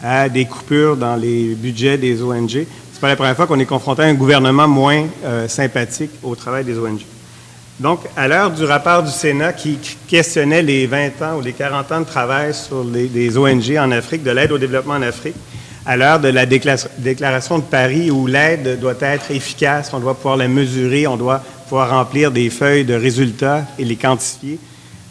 à 0.03 0.29
des 0.29 0.47
coupures 0.47 0.97
dans 0.97 1.15
les 1.15 1.55
budgets 1.55 1.97
des 1.97 2.21
ONG. 2.21 2.67
C'est 2.93 3.01
pas 3.01 3.09
la 3.09 3.17
première 3.17 3.37
fois 3.37 3.47
qu'on 3.47 3.61
est 3.61 3.67
confronté 3.67 4.03
à 4.03 4.07
un 4.07 4.15
gouvernement 4.15 4.67
moins 4.67 5.05
sympathique 5.47 6.11
au 6.23 6.35
travail 6.35 6.65
des 6.65 6.77
ONG. 6.77 7.03
Donc, 7.81 8.01
à 8.15 8.29
l'heure 8.29 8.51
du 8.51 8.65
rapport 8.65 9.03
du 9.03 9.11
Sénat 9.11 9.55
qui 9.55 9.79
questionnait 10.07 10.61
les 10.63 10.87
20 10.87 11.23
ans 11.23 11.39
ou 11.39 11.41
les 11.41 11.55
40 11.55 11.93
ans 11.93 12.01
de 12.01 12.05
travail 12.05 12.53
sur 12.53 12.85
les, 12.85 13.07
des 13.07 13.39
ONG 13.39 13.75
en 13.79 13.91
Afrique, 13.91 14.23
de 14.23 14.31
l'aide 14.31 14.53
au 14.53 14.59
développement 14.59 14.95
en 14.95 15.03
Afrique, 15.03 15.35
à 15.87 15.97
l'heure 15.97 16.21
de 16.21 16.29
la 16.29 16.45
décla- 16.45 16.87
déclaration 16.99 17.59
de 17.59 17.65
Paris 17.65 18.11
où 18.11 18.27
l'aide 18.27 18.79
doit 18.81 18.97
être 19.01 19.31
efficace, 19.31 19.91
on 19.95 19.99
doit 19.99 20.15
pouvoir 20.15 20.37
la 20.37 20.47
mesurer, 20.47 21.07
on 21.07 21.17
doit 21.17 21.41
pouvoir 21.71 21.89
remplir 21.89 22.31
des 22.31 22.51
feuilles 22.51 22.85
de 22.85 22.93
résultats 22.93 23.65
et 23.79 23.85
les 23.87 23.97
quantifier, 23.97 24.59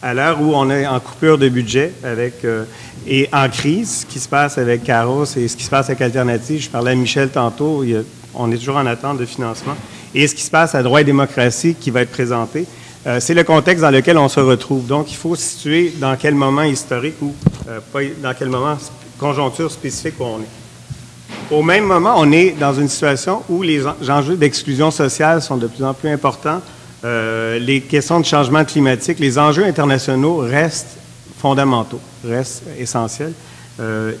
à 0.00 0.14
l'heure 0.14 0.40
où 0.40 0.54
on 0.54 0.70
est 0.70 0.86
en 0.86 1.00
coupure 1.00 1.38
de 1.38 1.48
budget 1.48 1.92
avec, 2.04 2.44
euh, 2.44 2.62
et 3.04 3.28
en 3.32 3.48
crise, 3.48 4.02
ce 4.02 4.06
qui 4.06 4.20
se 4.20 4.28
passe 4.28 4.58
avec 4.58 4.84
Caros 4.84 5.24
et 5.36 5.48
ce 5.48 5.56
qui 5.56 5.64
se 5.64 5.70
passe 5.70 5.86
avec 5.90 6.00
Alternative, 6.02 6.62
je 6.62 6.70
parlais 6.70 6.92
à 6.92 6.94
Michel 6.94 7.30
tantôt, 7.30 7.84
on 8.32 8.52
est 8.52 8.56
toujours 8.58 8.76
en 8.76 8.86
attente 8.86 9.18
de 9.18 9.26
financement, 9.26 9.74
et 10.14 10.26
ce 10.26 10.34
qui 10.34 10.42
se 10.42 10.50
passe 10.50 10.74
à 10.74 10.82
Droit 10.82 11.00
et 11.00 11.04
démocratie 11.04 11.74
qui 11.74 11.90
va 11.90 12.02
être 12.02 12.10
présenté, 12.10 12.66
euh, 13.06 13.18
c'est 13.20 13.34
le 13.34 13.44
contexte 13.44 13.82
dans 13.82 13.90
lequel 13.90 14.18
on 14.18 14.28
se 14.28 14.40
retrouve. 14.40 14.86
Donc, 14.86 15.10
il 15.10 15.16
faut 15.16 15.34
situer 15.34 15.92
dans 15.98 16.16
quel 16.16 16.34
moment 16.34 16.62
historique 16.62 17.14
ou 17.22 17.34
euh, 17.68 17.78
pas, 17.92 18.00
dans 18.22 18.34
quel 18.38 18.48
moment 18.48 18.76
conjoncture 19.18 19.70
spécifique 19.70 20.14
où 20.20 20.24
on 20.24 20.38
est. 20.40 21.54
Au 21.54 21.62
même 21.62 21.84
moment, 21.84 22.14
on 22.18 22.30
est 22.32 22.50
dans 22.58 22.74
une 22.74 22.88
situation 22.88 23.42
où 23.48 23.62
les 23.62 23.86
en- 23.86 23.94
enjeux 24.08 24.36
d'exclusion 24.36 24.90
sociale 24.90 25.40
sont 25.42 25.56
de 25.56 25.66
plus 25.66 25.84
en 25.84 25.94
plus 25.94 26.10
importants. 26.10 26.60
Euh, 27.04 27.58
les 27.58 27.80
questions 27.80 28.20
de 28.20 28.26
changement 28.26 28.64
climatique, 28.64 29.18
les 29.18 29.38
enjeux 29.38 29.64
internationaux 29.64 30.36
restent 30.38 30.98
fondamentaux, 31.38 32.00
restent 32.24 32.64
essentiels. 32.78 33.32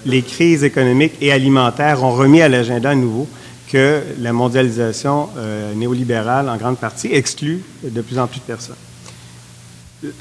Les 0.06 0.22
crises 0.22 0.64
économiques 0.64 1.16
et 1.20 1.32
alimentaires 1.32 2.02
ont 2.02 2.12
remis 2.12 2.40
à 2.40 2.48
l'agenda 2.48 2.90
à 2.90 2.94
nouveau 2.94 3.28
que 3.70 4.02
la 4.18 4.32
mondialisation 4.32 5.28
euh, 5.36 5.72
néolibérale, 5.74 6.48
en 6.48 6.56
grande 6.56 6.78
partie, 6.78 7.08
exclut 7.12 7.62
de 7.84 8.00
plus 8.00 8.18
en 8.18 8.26
plus 8.26 8.40
de 8.40 8.44
personnes. 8.44 8.76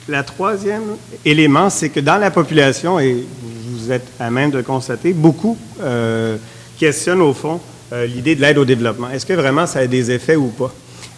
La 0.07 0.23
troisième 0.23 0.83
élément, 1.25 1.69
c'est 1.69 1.89
que 1.89 1.99
dans 1.99 2.17
la 2.17 2.31
population, 2.31 2.99
et 2.99 3.25
vous 3.71 3.91
êtes 3.91 4.07
à 4.19 4.29
même 4.29 4.51
de 4.51 4.61
constater, 4.61 5.13
beaucoup 5.13 5.57
euh, 5.81 6.37
questionnent 6.77 7.21
au 7.21 7.33
fond 7.33 7.59
euh, 7.91 8.05
l'idée 8.05 8.35
de 8.35 8.41
l'aide 8.41 8.57
au 8.57 8.65
développement. 8.65 9.09
Est-ce 9.09 9.25
que 9.25 9.33
vraiment 9.33 9.65
ça 9.65 9.79
a 9.79 9.87
des 9.87 10.11
effets 10.11 10.35
ou 10.35 10.47
pas? 10.49 10.71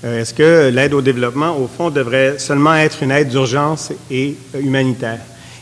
Est-ce 0.03 0.33
que 0.33 0.69
l'aide 0.69 0.95
au 0.95 1.01
développement, 1.01 1.55
au 1.55 1.67
fond, 1.67 1.91
devrait 1.91 2.39
seulement 2.39 2.73
être 2.73 3.03
une 3.03 3.11
aide 3.11 3.27
d'urgence 3.27 3.91
et 4.09 4.35
humanitaire? 4.59 5.19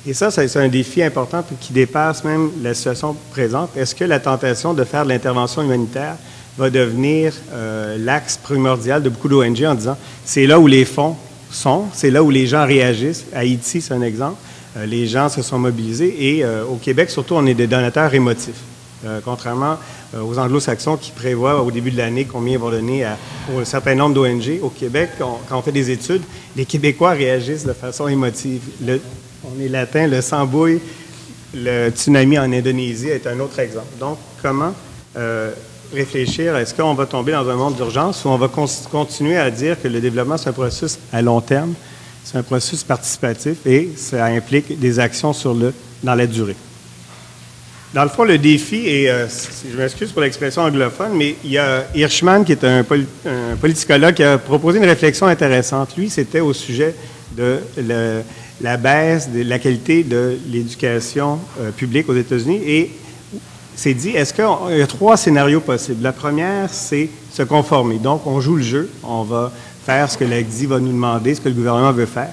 Et 0.08 0.14
ça, 0.14 0.32
ça, 0.32 0.48
c'est 0.48 0.60
un 0.60 0.70
défi 0.70 1.04
important 1.04 1.44
qui 1.60 1.74
dépasse 1.74 2.24
même 2.24 2.50
la 2.64 2.74
situation 2.74 3.18
présente. 3.32 3.76
Est-ce 3.76 3.94
que 3.94 4.06
la 4.06 4.22
tentation 4.22 4.74
de 4.74 4.86
faire 4.86 5.04
de 5.04 5.10
l'intervention 5.10 5.62
humanitaire 5.62 6.16
va 6.60 6.70
devenir 6.70 7.34
euh, 7.54 7.98
l'axe 7.98 8.38
primordial 8.38 9.02
de 9.02 9.08
beaucoup 9.10 9.30
d'ONG 9.30 9.64
en 9.64 9.76
disant 9.76 9.98
c'est 10.26 10.46
là 10.46 10.60
où 10.60 10.68
les 10.68 10.84
fonds 10.84 11.16
sont, 11.50 11.86
c'est 11.94 12.12
là 12.12 12.22
où 12.22 12.30
les 12.30 12.48
gens 12.48 12.66
réagissent. 12.66 13.26
Haïti, 13.34 13.82
c'est 13.82 13.94
un 13.94 14.02
exemple. 14.02 14.36
Euh, 14.78 14.86
les 14.86 15.08
gens 15.08 15.30
se 15.30 15.42
sont 15.42 15.58
mobilisés 15.58 16.14
et 16.20 16.44
euh, 16.44 16.66
au 16.66 16.76
Québec, 16.76 17.10
surtout, 17.10 17.36
on 17.36 17.46
est 17.46 17.54
des 17.54 17.66
donateurs 17.68 18.14
émotifs. 18.14 18.62
Contrairement 19.24 19.78
aux 20.14 20.38
anglo-saxons 20.38 20.98
qui 20.98 21.12
prévoient 21.12 21.64
au 21.64 21.72
début 21.72 21.90
de 21.90 21.96
l'année 21.96 22.26
combien 22.26 22.56
ils 22.56 22.60
vont 22.60 22.70
donner 22.70 23.06
à, 23.06 23.16
un 23.58 23.64
certain 23.64 23.96
nombre 23.96 24.14
d'ONG, 24.14 24.60
au 24.62 24.68
Québec, 24.68 25.12
quand 25.18 25.40
on 25.52 25.62
fait 25.62 25.72
des 25.72 25.90
études, 25.90 26.22
les 26.58 26.66
Québécois 26.66 27.12
réagissent 27.12 27.64
de 27.66 27.72
façon 27.72 28.10
émotive. 28.10 28.60
Le- 28.86 29.00
on 29.46 29.58
est 29.64 29.70
latin, 29.70 30.06
le 30.06 30.20
sambouille, 30.20 30.82
le 31.54 31.92
tsunami 31.92 32.38
en 32.38 32.52
Indonésie 32.52 33.08
est 33.08 33.26
un 33.26 33.40
autre 33.40 33.60
exemple. 33.60 33.88
Donc, 34.02 34.18
comment 34.42 34.74
réfléchir, 35.94 36.56
est-ce 36.58 36.74
qu'on 36.74 36.94
va 36.94 37.06
tomber 37.06 37.32
dans 37.32 37.48
un 37.50 37.56
monde 37.56 37.76
d'urgence 37.76 38.24
ou 38.26 38.30
on 38.30 38.38
va 38.38 38.48
con- 38.48 38.66
continuer 38.92 39.38
à 39.38 39.50
dire 39.50 39.82
que 39.82 39.88
le 39.88 40.00
développement, 40.00 40.38
c'est 40.38 40.50
un 40.50 40.54
processus 40.54 40.98
à 41.12 41.22
long 41.22 41.42
terme, 41.42 41.74
c'est 42.24 42.38
un 42.38 42.44
processus 42.44 42.84
participatif 42.84 43.66
et 43.66 43.90
ça 43.96 44.26
implique 44.26 44.80
des 44.80 45.00
actions 45.00 45.34
sur 45.34 45.54
le, 45.54 45.74
dans 46.04 46.16
la 46.16 46.28
durée. 46.28 46.56
Dans 47.92 48.04
le 48.04 48.10
fond, 48.10 48.24
le 48.24 48.38
défi, 48.38 48.86
et 48.88 49.10
euh, 49.10 49.26
je 49.72 49.76
m'excuse 49.76 50.12
pour 50.12 50.22
l'expression 50.22 50.62
anglophone, 50.62 51.14
mais 51.16 51.36
il 51.44 51.52
y 51.52 51.58
a 51.58 51.86
Hirschman, 51.96 52.46
qui 52.46 52.52
est 52.52 52.64
un, 52.64 52.84
poli- 52.84 53.08
un 53.26 53.56
politicologue, 53.56 54.14
qui 54.14 54.24
a 54.24 54.38
proposé 54.38 54.78
une 54.78 54.86
réflexion 54.86 55.26
intéressante. 55.26 55.98
Lui, 55.98 56.08
c'était 56.12 56.40
au 56.40 56.54
sujet 56.54 56.94
de 57.36 57.58
la 58.62 58.78
baisse 58.78 59.30
de 59.32 59.42
la 59.42 59.58
qualité 59.58 60.04
de 60.04 60.38
l'éducation 60.52 61.40
euh, 61.60 61.72
publique 61.72 62.08
aux 62.10 62.16
États-Unis 62.16 62.62
s'est 63.80 63.94
dit, 63.94 64.10
est-ce 64.10 64.34
qu'il 64.34 64.78
y 64.78 64.82
a 64.82 64.88
trois 64.88 65.16
scénarios 65.16 65.62
possibles? 65.62 66.04
La 66.04 66.12
première, 66.12 66.70
c'est 66.72 67.10
se 67.32 67.44
conformer. 67.44 67.98
Donc, 67.98 68.28
on 68.28 68.42
joue 68.42 68.58
le 68.58 68.64
jeu, 68.64 68.90
on 69.04 69.24
va 69.24 69.52
faire 69.86 70.12
ce 70.12 70.18
que 70.18 70.26
l'ACDI 70.26 70.66
va 70.66 70.80
nous 70.80 70.92
demander, 70.92 71.34
ce 71.34 71.42
que 71.42 71.50
le 71.50 71.56
gouvernement 71.56 71.92
veut 71.92 72.06
faire. 72.06 72.32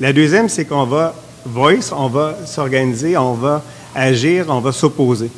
La 0.00 0.12
deuxième, 0.12 0.48
c'est 0.48 0.64
qu'on 0.64 0.84
va 0.84 1.14
voice, 1.44 1.92
on 1.92 2.08
va 2.08 2.36
s'organiser, 2.46 3.16
on 3.16 3.34
va 3.34 3.62
agir, 3.94 4.46
on 4.48 4.60
va 4.60 4.72
s'opposer. 4.72 5.30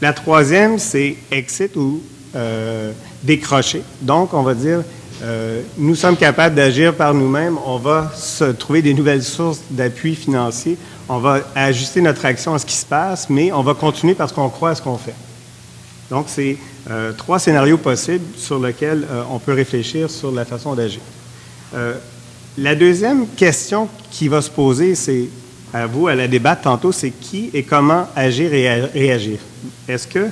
La 0.00 0.12
troisième, 0.12 0.78
c'est 0.78 1.16
exit 1.30 1.74
ou 1.76 2.02
euh, 2.34 2.92
décrocher. 3.22 3.82
Donc, 4.02 4.34
on 4.34 4.42
va 4.42 4.54
dire, 4.54 4.82
euh, 5.22 5.62
nous 5.76 5.94
sommes 5.94 6.16
capables 6.16 6.54
d'agir 6.54 6.94
par 6.94 7.14
nous-mêmes, 7.14 7.56
on 7.64 7.78
va 7.78 8.12
se 8.14 8.44
trouver 8.44 8.82
des 8.82 8.94
nouvelles 8.94 9.24
sources 9.24 9.60
d'appui 9.70 10.14
financier, 10.14 10.76
on 11.08 11.18
va 11.18 11.40
ajuster 11.54 12.00
notre 12.00 12.24
action 12.24 12.54
à 12.54 12.58
ce 12.58 12.66
qui 12.66 12.76
se 12.76 12.86
passe, 12.86 13.30
mais 13.30 13.52
on 13.52 13.62
va 13.62 13.74
continuer 13.74 14.14
parce 14.14 14.32
qu'on 14.32 14.48
croit 14.48 14.70
à 14.70 14.74
ce 14.74 14.82
qu'on 14.82 14.98
fait. 14.98 15.14
Donc, 16.10 16.26
c'est 16.28 16.56
euh, 16.90 17.12
trois 17.12 17.38
scénarios 17.38 17.78
possibles 17.78 18.24
sur 18.36 18.58
lesquels 18.58 19.06
euh, 19.10 19.22
on 19.30 19.38
peut 19.38 19.52
réfléchir 19.52 20.10
sur 20.10 20.32
la 20.32 20.44
façon 20.44 20.74
d'agir. 20.74 21.00
Euh, 21.74 21.94
la 22.56 22.74
deuxième 22.74 23.26
question 23.28 23.88
qui 24.10 24.28
va 24.28 24.40
se 24.40 24.50
poser, 24.50 24.94
c'est 24.94 25.28
à 25.72 25.86
vous, 25.86 26.08
à 26.08 26.14
la 26.14 26.28
débattre 26.28 26.62
tantôt, 26.62 26.92
c'est 26.92 27.10
qui 27.10 27.50
et 27.52 27.62
comment 27.62 28.06
agir 28.16 28.52
et 28.54 28.80
réagir? 28.86 29.38
Est-ce 29.86 30.06
que 30.06 30.28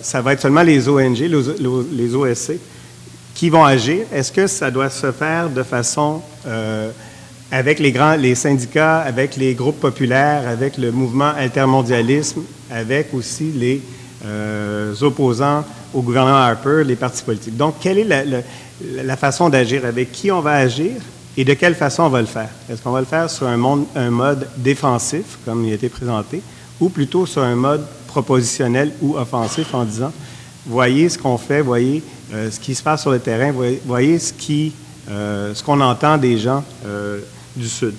ça 0.00 0.22
va 0.22 0.32
être 0.32 0.40
seulement 0.40 0.62
les 0.62 0.88
ONG, 0.88 1.18
les, 1.18 2.14
OSC, 2.14 2.52
qui 3.34 3.50
vont 3.50 3.64
agir? 3.64 4.06
Est-ce 4.10 4.32
que 4.32 4.46
ça 4.46 4.70
doit 4.70 4.88
se 4.88 5.12
faire 5.12 5.50
de 5.50 5.62
façon 5.62 6.22
avec 7.52 7.80
les 7.80 7.92
grands, 7.92 8.16
les 8.16 8.34
syndicats, 8.34 9.00
avec 9.00 9.36
les 9.36 9.54
groupes 9.54 9.78
populaires, 9.78 10.48
avec 10.48 10.78
le 10.78 10.90
mouvement 10.90 11.32
altermondialisme, 11.36 12.40
avec 12.70 13.12
aussi 13.12 13.52
les 13.52 13.82
euh, 14.24 14.94
opposants 15.02 15.62
au 15.92 16.00
gouvernement 16.00 16.38
Harper, 16.38 16.82
les 16.82 16.96
partis 16.96 17.22
politiques. 17.22 17.56
Donc, 17.58 17.74
quelle 17.78 17.98
est 17.98 18.42
la, 19.04 19.16
façon 19.18 19.50
d'agir? 19.50 19.84
Avec 19.84 20.12
qui 20.12 20.30
on 20.30 20.40
va 20.40 20.52
agir 20.52 20.92
et 21.36 21.44
de 21.44 21.52
quelle 21.52 21.74
façon 21.74 22.04
on 22.04 22.08
va 22.08 22.22
le 22.22 22.26
faire? 22.26 22.48
Est-ce 22.70 22.80
qu'on 22.80 22.90
va 22.90 23.00
le 23.00 23.06
faire 23.06 23.28
sur 23.28 23.46
un, 23.46 23.58
mode 23.58 24.48
défensif, 24.56 25.38
comme 25.44 25.62
il 25.66 25.72
a 25.72 25.74
été 25.74 25.90
présenté, 25.90 26.40
ou 26.80 26.88
plutôt 26.88 27.26
sur 27.26 27.42
un 27.42 27.54
mode 27.54 27.84
propositionnel 28.06 28.92
ou 29.02 29.18
offensif 29.18 29.74
en 29.74 29.84
disant, 29.84 30.12
voyez 30.66 31.10
ce 31.10 31.18
qu'on 31.18 31.36
fait, 31.36 31.60
voyez 31.60 32.02
euh, 32.32 32.50
ce 32.50 32.58
qui 32.58 32.74
se 32.74 32.82
passe 32.82 33.02
sur 33.02 33.10
le 33.10 33.18
terrain, 33.18 33.52
voyez, 33.84 34.18
euh, 35.10 35.54
ce 35.54 35.62
qu'on 35.62 35.80
entend 35.82 36.16
des 36.16 36.38
gens 36.38 36.64
du 37.56 37.68
Sud. 37.68 37.94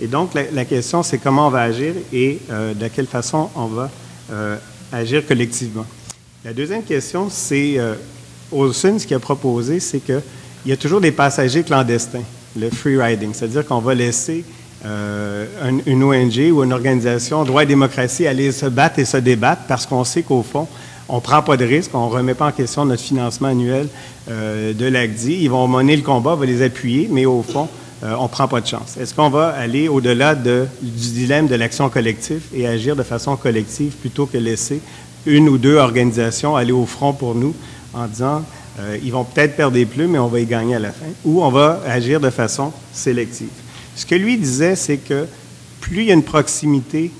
Et 0.00 0.06
donc, 0.06 0.30
la, 0.34 0.64
question, 0.64 1.02
c'est 1.02 1.18
comment 1.18 1.48
on 1.48 1.50
va 1.50 1.62
agir 1.62 1.92
et 2.12 2.38
euh, 2.50 2.72
de 2.74 2.86
quelle 2.88 3.06
façon 3.06 3.48
on 3.56 3.66
va 3.66 3.90
euh, 4.32 4.56
agir 4.92 5.26
collectivement. 5.26 5.84
La 6.44 6.52
deuxième 6.52 6.84
question, 6.84 7.28
c'est, 7.30 7.74
euh, 7.78 7.94
Olson, 8.52 8.96
ce 8.98 9.06
qu'il 9.06 9.16
a 9.16 9.20
proposé, 9.20 9.80
c'est 9.80 9.98
qu'il 9.98 10.22
y 10.66 10.72
a 10.72 10.76
toujours 10.76 11.00
des 11.00 11.10
passagers 11.10 11.64
clandestins, 11.64 12.22
le 12.56 12.70
free 12.70 12.96
riding, 13.00 13.34
c'est-à-dire 13.34 13.66
qu'on 13.66 13.80
va 13.80 13.94
laisser 13.94 14.44
euh, 14.86 15.46
un- 15.60 15.80
une 15.86 16.04
ONG 16.04 16.52
ou 16.52 16.62
une 16.62 16.72
organisation 16.72 17.42
droit 17.42 17.64
et 17.64 17.66
démocratie 17.66 18.28
aller 18.28 18.52
se 18.52 18.66
battre 18.66 19.00
et 19.00 19.04
se 19.04 19.16
débattre 19.16 19.62
parce 19.66 19.84
qu'on 19.84 20.04
sait 20.04 20.22
qu'au 20.22 20.44
fond, 20.44 20.68
on 21.08 21.16
ne 21.16 21.20
prend 21.20 21.42
pas 21.42 21.56
de 21.56 21.64
risque, 21.64 21.90
on 21.94 22.08
ne 22.08 22.12
remet 22.14 22.34
pas 22.34 22.46
en 22.46 22.52
question 22.52 22.84
notre 22.84 23.02
financement 23.02 23.48
annuel 23.48 23.88
de 24.28 24.84
l'ACDI. 24.86 25.38
Ils 25.42 25.48
vont 25.50 25.66
mener 25.66 25.96
le 25.96 26.02
combat, 26.02 26.34
on 26.34 26.36
va 26.36 26.46
les 26.46 26.62
appuyer, 26.62 27.08
mais 27.10 27.26
au 27.26 27.42
fond, 27.42 27.66
euh, 28.04 28.14
on 28.18 28.24
ne 28.24 28.28
prend 28.28 28.46
pas 28.48 28.60
de 28.60 28.66
chance. 28.66 28.96
Est-ce 29.00 29.14
qu'on 29.14 29.30
va 29.30 29.48
aller 29.48 29.88
au-delà 29.88 30.34
de- 30.34 30.66
du 30.82 31.08
dilemme 31.10 31.46
de 31.48 31.54
l'action 31.56 31.88
collective 31.88 32.42
et 32.54 32.66
agir 32.66 32.94
de 32.96 33.02
façon 33.02 33.36
collective 33.36 33.92
plutôt 33.94 34.26
que 34.26 34.38
laisser 34.38 34.80
une 35.26 35.48
ou 35.48 35.58
deux 35.58 35.76
organisations 35.76 36.56
aller 36.56 36.72
au 36.72 36.86
front 36.86 37.12
pour 37.12 37.34
nous 37.34 37.54
en 37.92 38.06
disant 38.06 38.42
euh, 38.80 38.96
ils 39.02 39.10
vont 39.10 39.24
peut-être 39.24 39.56
perdre 39.56 39.74
des 39.74 39.84
plumes, 39.86 40.12
mais 40.12 40.18
on 40.18 40.28
va 40.28 40.38
y 40.38 40.46
gagner 40.46 40.76
à 40.76 40.78
la 40.78 40.92
fin, 40.92 41.06
ou 41.24 41.42
on 41.42 41.50
va 41.50 41.80
agir 41.86 42.20
de 42.20 42.30
façon 42.30 42.72
sélective? 42.92 43.48
Ce 43.96 44.06
que 44.06 44.14
lui 44.14 44.36
disait, 44.38 44.76
c'est 44.76 44.98
que 44.98 45.26
plus 45.80 46.02
il 46.02 46.04
y 46.06 46.10
a 46.12 46.14
une 46.14 46.22
proximité 46.22 47.10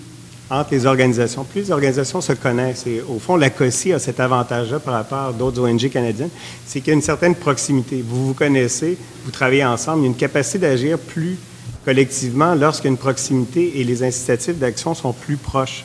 entre 0.50 0.70
les 0.72 0.86
organisations, 0.86 1.44
plus 1.44 1.62
les 1.62 1.70
organisations 1.70 2.20
se 2.20 2.32
connaissent. 2.32 2.86
Et 2.86 3.02
au 3.06 3.18
fond, 3.18 3.36
la 3.36 3.50
COSI 3.50 3.92
a 3.92 3.98
cet 3.98 4.20
avantage-là 4.20 4.78
par 4.78 4.94
rapport 4.94 5.18
à 5.18 5.32
d'autres 5.32 5.60
ONG 5.60 5.90
canadiennes, 5.90 6.30
c'est 6.66 6.80
qu'il 6.80 6.88
y 6.88 6.90
a 6.92 6.94
une 6.94 7.02
certaine 7.02 7.34
proximité. 7.34 8.02
Vous 8.06 8.28
vous 8.28 8.34
connaissez, 8.34 8.96
vous 9.24 9.30
travaillez 9.30 9.64
ensemble, 9.64 10.00
il 10.00 10.02
y 10.02 10.06
a 10.06 10.10
une 10.10 10.16
capacité 10.16 10.58
d'agir 10.58 10.98
plus 10.98 11.38
collectivement 11.84 12.54
lorsqu'il 12.54 12.86
y 12.86 12.88
a 12.88 12.92
une 12.92 12.98
proximité 12.98 13.80
et 13.80 13.84
les 13.84 14.02
incitatifs 14.02 14.56
d'action 14.56 14.94
sont 14.94 15.12
plus 15.12 15.36
proches. 15.36 15.84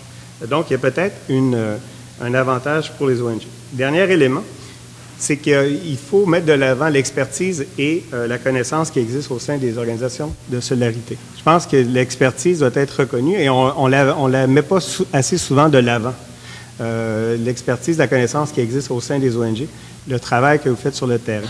Donc, 0.50 0.70
il 0.70 0.74
y 0.74 0.76
a 0.76 0.80
peut-être 0.80 1.16
euh, 1.30 1.78
un 2.22 2.34
avantage 2.34 2.92
pour 2.94 3.08
les 3.08 3.22
ONG. 3.22 3.42
Dernier 3.72 4.12
élément, 4.12 4.44
c'est 5.18 5.38
qu'il 5.38 5.98
faut 5.98 6.26
mettre 6.26 6.46
de 6.46 6.54
l'avant 6.54 6.90
l'expertise 6.90 7.66
et 7.78 8.04
euh, 8.14 8.28
la 8.28 8.38
connaissance 8.38 8.92
qui 8.92 9.00
existe 9.00 9.32
au 9.32 9.40
sein 9.40 9.58
des 9.58 9.78
organisations 9.78 10.34
de 10.50 10.60
solidarité. 10.60 11.18
Je 11.38 11.44
pense 11.44 11.66
que 11.66 11.78
l'expertise 11.78 12.60
doit 12.60 12.72
être 12.74 13.02
reconnue 13.02 13.36
et 13.36 13.50
on 13.50 13.88
ne 13.88 14.32
la, 14.32 14.48
met 14.48 14.62
pas 14.62 14.80
assez 15.14 15.38
souvent 15.38 15.70
de 15.70 15.78
l'avant. 15.78 16.14
Euh, 16.82 17.38
l'expertise, 17.38 17.98
la 17.98 18.08
connaissance 18.08 18.52
qui 18.52 18.62
existe 18.62 18.92
au 18.92 19.00
sein 19.00 19.20
des 19.20 19.38
ONG, 19.38 19.68
le 20.08 20.20
travail 20.20 20.60
que 20.60 20.70
vous 20.70 20.76
faites 20.76 20.96
sur 20.96 21.08
le 21.08 21.20
terrain. 21.20 21.48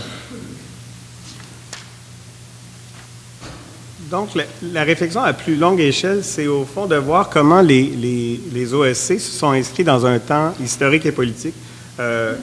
Donc, 4.10 4.28
la, 4.62 4.84
réflexion 4.84 5.22
à 5.22 5.32
plus 5.32 5.56
longue 5.56 5.80
échelle, 5.80 6.22
c'est 6.22 6.46
au 6.46 6.64
fond 6.64 6.86
de 6.86 6.94
voir 6.94 7.30
comment 7.30 7.62
les 7.62 8.74
OSC 8.74 9.18
se 9.18 9.38
sont 9.38 9.50
inscrits 9.50 9.82
dans 9.82 10.06
un 10.06 10.18
temps 10.18 10.52
historique 10.62 11.06
et 11.06 11.12
politique. 11.12 11.54
Euh, 12.00 12.34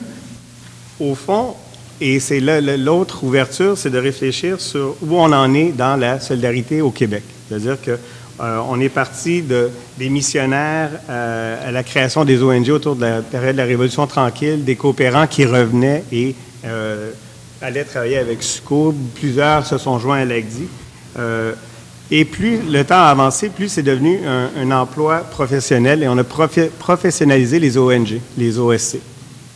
au 1.00 1.14
fond, 1.14 1.54
et 2.00 2.18
c'est 2.20 2.40
l'autre 2.40 3.24
ouverture, 3.24 3.78
c'est 3.78 3.90
de 3.90 3.98
réfléchir 3.98 4.60
sur 4.60 4.96
où 5.02 5.16
on 5.16 5.32
en 5.32 5.54
est 5.54 5.70
dans 5.72 5.96
la 5.96 6.18
solidarité 6.20 6.80
au 6.80 6.90
Québec. 6.90 7.22
C'est-à-dire 7.48 7.80
que 7.80 7.92
euh, 8.40 8.58
on 8.68 8.80
est 8.80 8.88
parti 8.88 9.42
de, 9.42 9.70
des 9.98 10.08
missionnaires 10.08 10.90
euh, 11.08 11.68
à 11.68 11.70
la 11.70 11.82
création 11.82 12.24
des 12.24 12.42
ONG 12.42 12.70
autour 12.70 12.96
de 12.96 13.02
la 13.02 13.22
période 13.22 13.52
de 13.52 13.60
la 13.60 13.66
Révolution 13.66 14.06
tranquille, 14.06 14.64
des 14.64 14.74
coopérants 14.74 15.26
qui 15.26 15.44
revenaient 15.44 16.02
et 16.10 16.34
euh, 16.64 17.12
allaient 17.60 17.84
travailler 17.84 18.18
avec 18.18 18.42
SUCO. 18.42 18.94
Plusieurs 19.14 19.66
se 19.66 19.78
sont 19.78 19.98
joints 19.98 20.18
à 20.18 20.24
l'ACDI. 20.24 20.66
Euh, 21.18 21.52
et 22.10 22.24
plus 22.24 22.58
le 22.68 22.84
temps 22.84 22.96
a 22.96 23.10
avancé, 23.10 23.48
plus 23.48 23.68
c'est 23.68 23.82
devenu 23.82 24.20
un, 24.26 24.70
emploi 24.70 25.18
professionnel 25.18 26.02
et 26.02 26.08
on 26.08 26.18
a 26.18 26.24
professionnalisé 26.24 27.58
les 27.58 27.78
ONG, 27.78 28.20
les 28.36 28.58
OSC. 28.58 28.98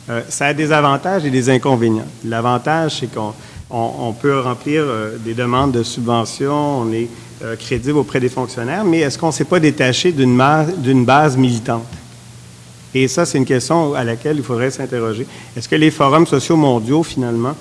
Euh, 0.09 0.23
ça 0.29 0.47
a 0.47 0.55
des 0.55 0.71
avantages 0.73 1.25
et 1.25 1.31
des 1.31 1.51
inconvénients. 1.51 2.07
L'avantage, 2.25 2.99
c'est 3.01 3.13
qu'on 3.13 3.33
on- 3.71 3.91
on 4.09 4.13
peut 4.13 4.39
remplir 4.41 4.83
euh, 4.87 5.17
des 5.19 5.35
demandes 5.35 5.73
de 5.73 5.83
subventions, 5.83 6.81
on 6.83 6.93
est 6.93 7.09
euh, 7.43 7.57
crédible 7.57 7.99
auprès 7.99 8.21
des 8.21 8.29
fonctionnaires, 8.29 8.85
mais 8.85 9.01
est-ce 9.01 9.19
qu'on 9.19 9.27
ne 9.29 9.33
s'est 9.33 9.45
pas 9.45 9.59
détaché 9.61 10.13
d'une 10.13 10.41
d'une 10.79 11.05
base 11.05 11.37
militante? 11.37 11.87
Et 12.95 13.09
ça, 13.09 13.27
c'est 13.27 13.37
une 13.37 13.45
question 13.45 13.95
à 13.95 14.05
laquelle 14.05 14.37
il 14.39 14.43
faudrait 14.43 14.71
s'interroger. 14.71 15.27
Est-ce 15.57 15.69
que 15.69 15.75
les 15.77 15.91
forums 15.91 16.27
sociaux 16.27 16.57
mondiaux, 16.57 17.03
finalement, 17.03 17.55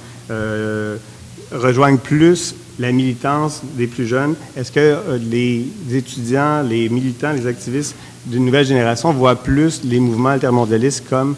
rejoignent 1.52 1.98
plus 1.98 2.56
la 2.80 2.92
militance 2.94 3.62
des 3.76 3.88
plus 3.88 4.08
jeunes? 4.08 4.36
Est-ce 4.56 4.72
que 4.72 4.98
les 5.30 5.66
étudiants, 5.92 6.62
les 6.62 6.88
militants, 6.88 7.34
les 7.34 7.48
activistes 7.48 7.96
d'une 8.26 8.46
nouvelle 8.46 8.66
génération 8.66 9.12
voient 9.12 9.36
plus 9.36 9.82
les 9.84 10.00
mouvements 10.00 10.30
altermondialistes 10.30 11.04
comme 11.10 11.36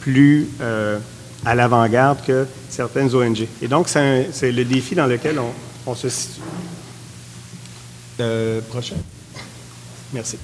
plus 0.00 0.48
euh, 0.60 0.98
à 1.44 1.54
l'avant-garde 1.54 2.18
que 2.26 2.46
certaines 2.68 3.14
ONG? 3.14 3.46
Et 3.60 3.68
donc, 3.68 3.88
c'est 3.88 4.52
le 4.52 4.64
défi 4.64 4.94
dans 4.94 5.06
lequel 5.06 5.38
on, 5.38 5.52
on 5.90 5.94
se 5.94 6.08
situe. 6.08 6.40
Euh, 8.20 8.60
prochain. 8.68 8.96
Merci. 10.12 10.38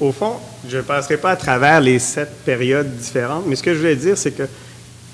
Au 0.00 0.12
fond, 0.12 0.34
je 0.68 0.78
ne 0.78 0.82
passerai 0.82 1.16
pas 1.18 1.30
à 1.32 1.36
travers 1.36 1.80
les 1.80 1.98
sept 1.98 2.30
périodes 2.44 2.96
différentes, 2.96 3.44
mais 3.46 3.54
ce 3.56 3.62
que 3.62 3.72
je 3.74 3.78
voulais 3.78 3.96
dire, 3.96 4.16
c'est 4.18 4.32
que 4.32 4.44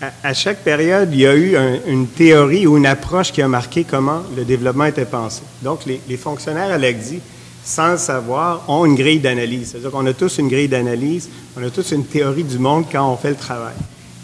à, 0.01 0.11
à 0.23 0.35
chaque 0.35 0.59
période, 0.63 1.09
il 1.13 1.21
y 1.21 1.27
a 1.27 1.35
eu 1.35 1.57
un- 1.57 1.79
une 1.87 2.07
théorie 2.07 2.67
ou 2.67 2.77
une 2.77 2.87
approche 2.87 3.33
qui 3.33 3.43
a 3.43 3.49
marqué 3.49 3.85
comment 3.85 4.23
le 4.37 4.45
développement 4.45 4.85
était 4.85 5.05
pensé. 5.05 5.43
Donc, 5.63 5.85
les, 5.87 6.01
les 6.09 6.17
fonctionnaires 6.17 6.71
à 6.73 6.79
l'ACDI, 6.79 7.21
sans 7.67 7.93
le 7.93 7.99
savoir, 7.99 8.63
ont 8.69 8.87
une 8.87 8.95
grille 8.95 9.19
d'analyse. 9.19 9.71
C'est-à-dire 9.71 9.91
qu'on 9.91 10.07
a 10.07 10.13
tous 10.13 10.39
une 10.39 10.49
grille 10.49 10.69
d'analyse, 10.69 11.29
on 11.59 11.67
a 11.67 11.71
tous 11.71 11.91
une 11.91 12.07
théorie 12.07 12.45
du 12.45 12.59
monde 12.59 12.85
quand 12.91 13.13
on 13.13 13.17
fait 13.17 13.31
le 13.31 13.37
travail. 13.37 13.75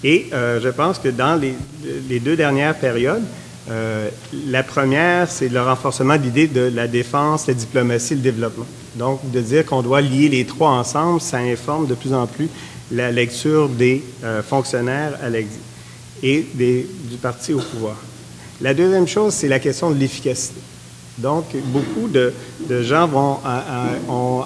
Et 0.05 0.29
euh, 0.33 0.61
je 0.63 0.69
pense 0.69 1.01
que 1.01 1.09
dans 1.09 1.35
les, 1.35 2.21
deux 2.21 2.37
dernières 2.37 2.77
périodes, 2.77 3.25
euh, 3.69 4.09
la 4.47 4.63
première, 4.63 5.29
c'est 5.29 5.49
le 5.49 5.61
renforcement 5.61 6.17
de 6.17 6.23
l'idée 6.23 6.47
de 6.47 6.71
la 6.73 6.87
défense, 6.87 7.49
la 7.49 7.55
diplomatie, 7.55 8.15
le 8.15 8.21
développement. 8.21 8.67
Donc, 8.95 9.29
de 9.33 9.41
dire 9.41 9.67
qu'on 9.67 9.83
doit 9.83 10.01
lier 10.01 10.29
les 10.29 10.45
trois 10.45 10.71
ensemble, 10.71 11.21
ça 11.21 11.39
informe 11.39 11.89
de 11.89 11.95
plus 11.95 12.15
en 12.15 12.29
plus 12.29 12.49
la 12.93 13.11
lecture 13.11 13.69
des 13.69 14.05
euh, 14.23 14.43
fonctionnaires 14.43 15.19
à 15.21 15.29
et 16.25 16.47
du 16.55 17.17
parti 17.21 17.53
au 17.53 17.59
pouvoir. 17.59 17.97
La 18.61 18.73
deuxième 18.73 19.09
chose, 19.09 19.35
c'est 19.35 19.49
la 19.49 19.59
question 19.59 19.91
de 19.91 19.99
l'efficacité. 19.99 20.61
Donc, 21.19 21.45
beaucoup 21.67 22.09
de, 22.09 22.33
gens 22.83 23.41
à- 23.45 23.59
à- 23.59 24.13
ont 24.13 24.45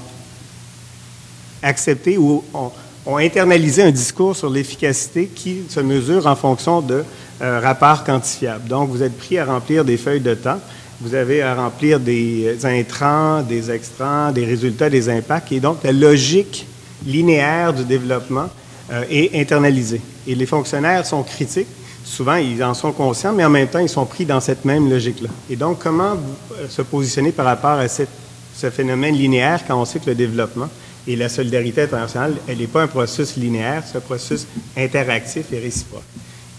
accepté 1.62 2.18
ou 2.18 2.42
ont, 2.54 3.16
internalisé 3.18 3.82
un 3.82 3.90
discours 3.92 4.34
sur 4.34 4.50
l'efficacité 4.50 5.26
qui 5.26 5.62
se 5.68 5.78
mesure 5.80 6.26
en 6.26 6.34
fonction 6.34 6.80
de 6.80 7.04
euh, 7.40 7.60
rapports 7.60 8.02
quantifiables. 8.02 8.66
Donc, 8.68 8.90
vous 8.90 9.02
êtes 9.02 9.16
pris 9.16 9.38
à 9.38 9.44
remplir 9.44 9.84
des 9.84 9.96
feuilles 9.96 10.20
de 10.20 10.34
temps, 10.34 10.58
vous 11.00 11.14
avez 11.14 11.42
à 11.42 11.54
remplir 11.54 12.00
des 12.00 12.58
intrants, 12.64 13.42
des 13.42 13.70
extrants, 13.70 14.32
des 14.32 14.44
résultats, 14.44 14.90
des 14.90 15.08
impacts, 15.08 15.52
et 15.52 15.60
donc 15.60 15.78
la 15.84 15.92
logique 15.92 16.66
linéaire 17.06 17.72
du 17.72 17.84
développement 17.84 18.48
euh, 18.90 19.04
est 19.10 19.38
internalisée. 19.38 20.00
Et 20.26 20.34
les 20.34 20.46
fonctionnaires 20.46 21.04
sont 21.06 21.22
critiques. 21.22 21.68
Souvent, 22.08 22.36
ils 22.36 22.62
en 22.62 22.72
sont 22.72 22.92
conscients, 22.92 23.32
mais 23.32 23.44
en 23.44 23.50
même 23.50 23.66
temps, 23.66 23.80
ils 23.80 23.88
sont 23.88 24.06
pris 24.06 24.24
dans 24.24 24.40
cette 24.40 24.64
même 24.64 24.88
logique-là. 24.88 25.28
Et 25.50 25.56
donc, 25.56 25.80
comment 25.80 26.12
euh, 26.52 26.68
se 26.68 26.80
positionner 26.82 27.32
par 27.32 27.46
rapport 27.46 27.70
à 27.80 27.88
ce 27.88 28.70
phénomène 28.70 29.16
linéaire 29.16 29.60
quand 29.66 29.78
on 29.80 29.84
sait 29.84 29.98
que 29.98 30.06
le 30.06 30.14
développement 30.14 30.68
et 31.08 31.16
la 31.16 31.28
solidarité 31.28 31.82
internationale, 31.82 32.34
elle 32.46 32.58
n'est 32.58 32.68
pas 32.68 32.82
un 32.82 32.86
processus 32.86 33.36
linéaire, 33.36 33.82
c'est 33.84 33.98
un 33.98 34.00
processus 34.00 34.46
interactif 34.76 35.52
et 35.52 35.58
réciproque. 35.58 36.02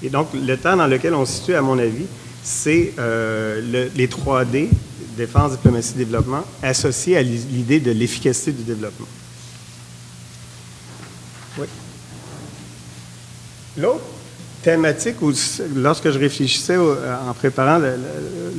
Et 0.04 0.10
donc, 0.10 0.28
le 0.34 0.58
temps 0.58 0.76
dans 0.76 0.86
lequel 0.86 1.14
on 1.14 1.26
se 1.26 1.34
situe, 1.40 1.56
à 1.56 1.62
mon 1.62 1.80
avis, 1.80 2.06
c'est 2.44 2.94
euh, 3.00 3.62
le- 3.62 3.92
les 3.96 4.08
3D, 4.08 4.68
défense, 5.16 5.52
diplomatie, 5.52 5.94
développement, 5.94 6.44
associés 6.62 7.16
à 7.18 7.22
l'idée 7.24 7.80
de 7.80 7.92
l'efficacité 7.92 8.52
du 8.52 8.64
développement. 8.64 9.08
Oui. 11.58 11.66
L'autre 13.78 14.02
thématique, 14.72 15.22
où, 15.22 15.32
lorsque 15.78 16.12
je 16.12 16.20
réfléchissais 16.20 16.76
au- 16.76 16.92
en 16.92 17.34
préparant 17.34 17.80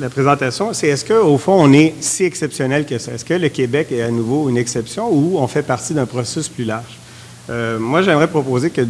la, 0.00 0.08
présentation, 0.08 0.72
c'est 0.72 0.88
est-ce 0.88 1.04
qu'au 1.04 1.36
fond, 1.36 1.56
on 1.58 1.70
est 1.74 1.92
si 2.00 2.24
exceptionnel 2.24 2.86
que 2.86 2.96
ça? 2.96 3.12
Est-ce 3.12 3.26
que 3.26 3.34
le 3.34 3.50
Québec 3.50 3.88
est 3.92 4.00
à 4.00 4.10
nouveau 4.10 4.48
une 4.48 4.56
exception 4.56 5.10
ou 5.12 5.36
on 5.38 5.46
fait 5.46 5.62
partie 5.62 5.92
d'un 5.92 6.06
processus 6.06 6.48
plus 6.48 6.64
large? 6.64 6.96
Euh, 7.50 7.78
moi, 7.78 8.00
j'aimerais 8.00 8.28
proposer 8.28 8.70
que 8.70 8.80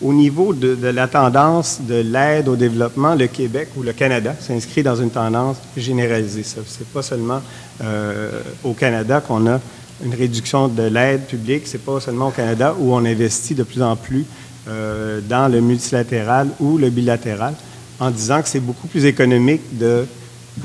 au 0.00 0.12
niveau 0.12 0.54
de, 0.54 0.76
de 0.76 0.86
la 0.86 1.08
tendance 1.08 1.80
de 1.80 1.96
l'aide 1.96 2.46
au 2.46 2.54
développement, 2.54 3.16
le 3.16 3.26
Québec 3.26 3.70
ou 3.76 3.82
le 3.82 3.92
Canada 3.92 4.36
s'inscrit 4.38 4.84
dans 4.84 4.94
une 4.96 5.10
tendance 5.10 5.56
généralisée. 5.76 6.44
Ce 6.44 6.60
n'est 6.60 6.86
pas 6.94 7.02
seulement 7.02 7.42
euh, 7.82 8.30
au 8.62 8.74
Canada 8.74 9.20
qu'on 9.20 9.44
a 9.48 9.58
une 10.04 10.14
réduction 10.14 10.68
de 10.68 10.84
l'aide 10.84 11.22
publique, 11.26 11.64
c'est 11.66 11.84
pas 11.84 11.98
seulement 12.00 12.28
au 12.28 12.30
Canada 12.30 12.76
où 12.78 12.94
on 12.94 13.04
investit 13.04 13.54
de 13.56 13.64
plus 13.64 13.82
en 13.82 13.96
plus 13.96 14.24
euh, 14.70 15.20
dans 15.28 15.48
le 15.48 15.60
multilatéral 15.60 16.48
ou 16.60 16.78
le 16.78 16.90
bilatéral, 16.90 17.54
en 17.98 18.10
disant 18.10 18.40
que 18.40 18.48
c'est 18.48 18.60
beaucoup 18.60 18.86
plus 18.86 19.04
économique 19.04 19.62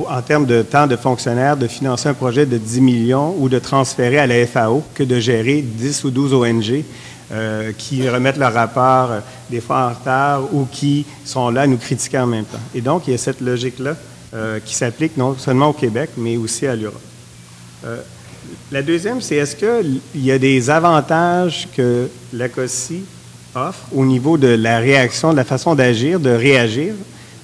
en 0.08 0.22
termes 0.22 0.46
de 0.46 0.62
temps 0.62 0.86
de 0.86 0.96
fonctionnaires 0.96 1.58
de 1.58 1.68
financer 1.68 2.10
un 2.10 2.14
projet 2.14 2.46
de 2.46 2.58
10 2.58 2.82
millions 2.82 3.36
ou 3.40 3.50
de 3.50 3.58
transférer 3.58 4.20
à 4.20 4.28
la 4.28 4.46
FAO 4.46 4.84
que 4.94 5.04
de 5.04 5.20
gérer 5.20 5.62
10 5.62 6.04
ou 6.04 6.12
12 6.12 6.34
ONG 6.34 6.84
euh, 7.32 7.72
qui 7.78 8.08
remettent 8.08 8.38
leur 8.38 8.54
rapport 8.54 9.12
euh, 9.12 9.20
des 9.50 9.60
fois 9.60 9.88
en 9.88 10.00
retard 10.00 10.54
ou 10.54 10.68
qui 10.72 11.06
sont 11.24 11.50
là 11.50 11.62
à 11.62 11.68
nous 11.68 11.78
critiquer 11.78 12.20
en 12.20 12.28
même 12.28 12.46
temps. 12.46 12.60
Et 12.76 12.82
donc, 12.82 13.08
il 13.08 13.12
y 13.12 13.14
a 13.16 13.18
cette 13.18 13.42
logique-là 13.42 13.96
qui 14.66 14.76
s'applique 14.76 15.16
non 15.16 15.38
seulement 15.38 15.70
au 15.70 15.74
Québec, 15.74 16.10
mais 16.18 16.36
aussi 16.36 16.68
à 16.68 16.76
l'Europe. 16.76 17.00
La 18.70 18.82
deuxième, 18.82 19.22
c'est 19.22 19.36
est-ce 19.36 19.56
qu'il 19.56 20.02
y 20.16 20.30
a 20.30 20.38
des 20.38 20.70
avantages 20.70 21.70
que 21.74 22.10
la 22.34 22.50
COSI 22.50 23.06
offre 23.56 23.86
au 23.94 24.06
niveau 24.06 24.38
de 24.38 24.48
la 24.48 24.80
réaction, 24.80 25.32
de 25.32 25.38
la 25.38 25.44
façon 25.44 25.76
d'agir, 25.76 26.20
de 26.20 26.30
réagir, 26.30 26.94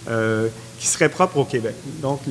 euh, 0.10 0.48
qui 0.80 0.88
seraient 0.88 1.10
propres 1.10 1.38
au 1.38 1.46
Québec? 1.46 1.76
Donc, 2.02 2.22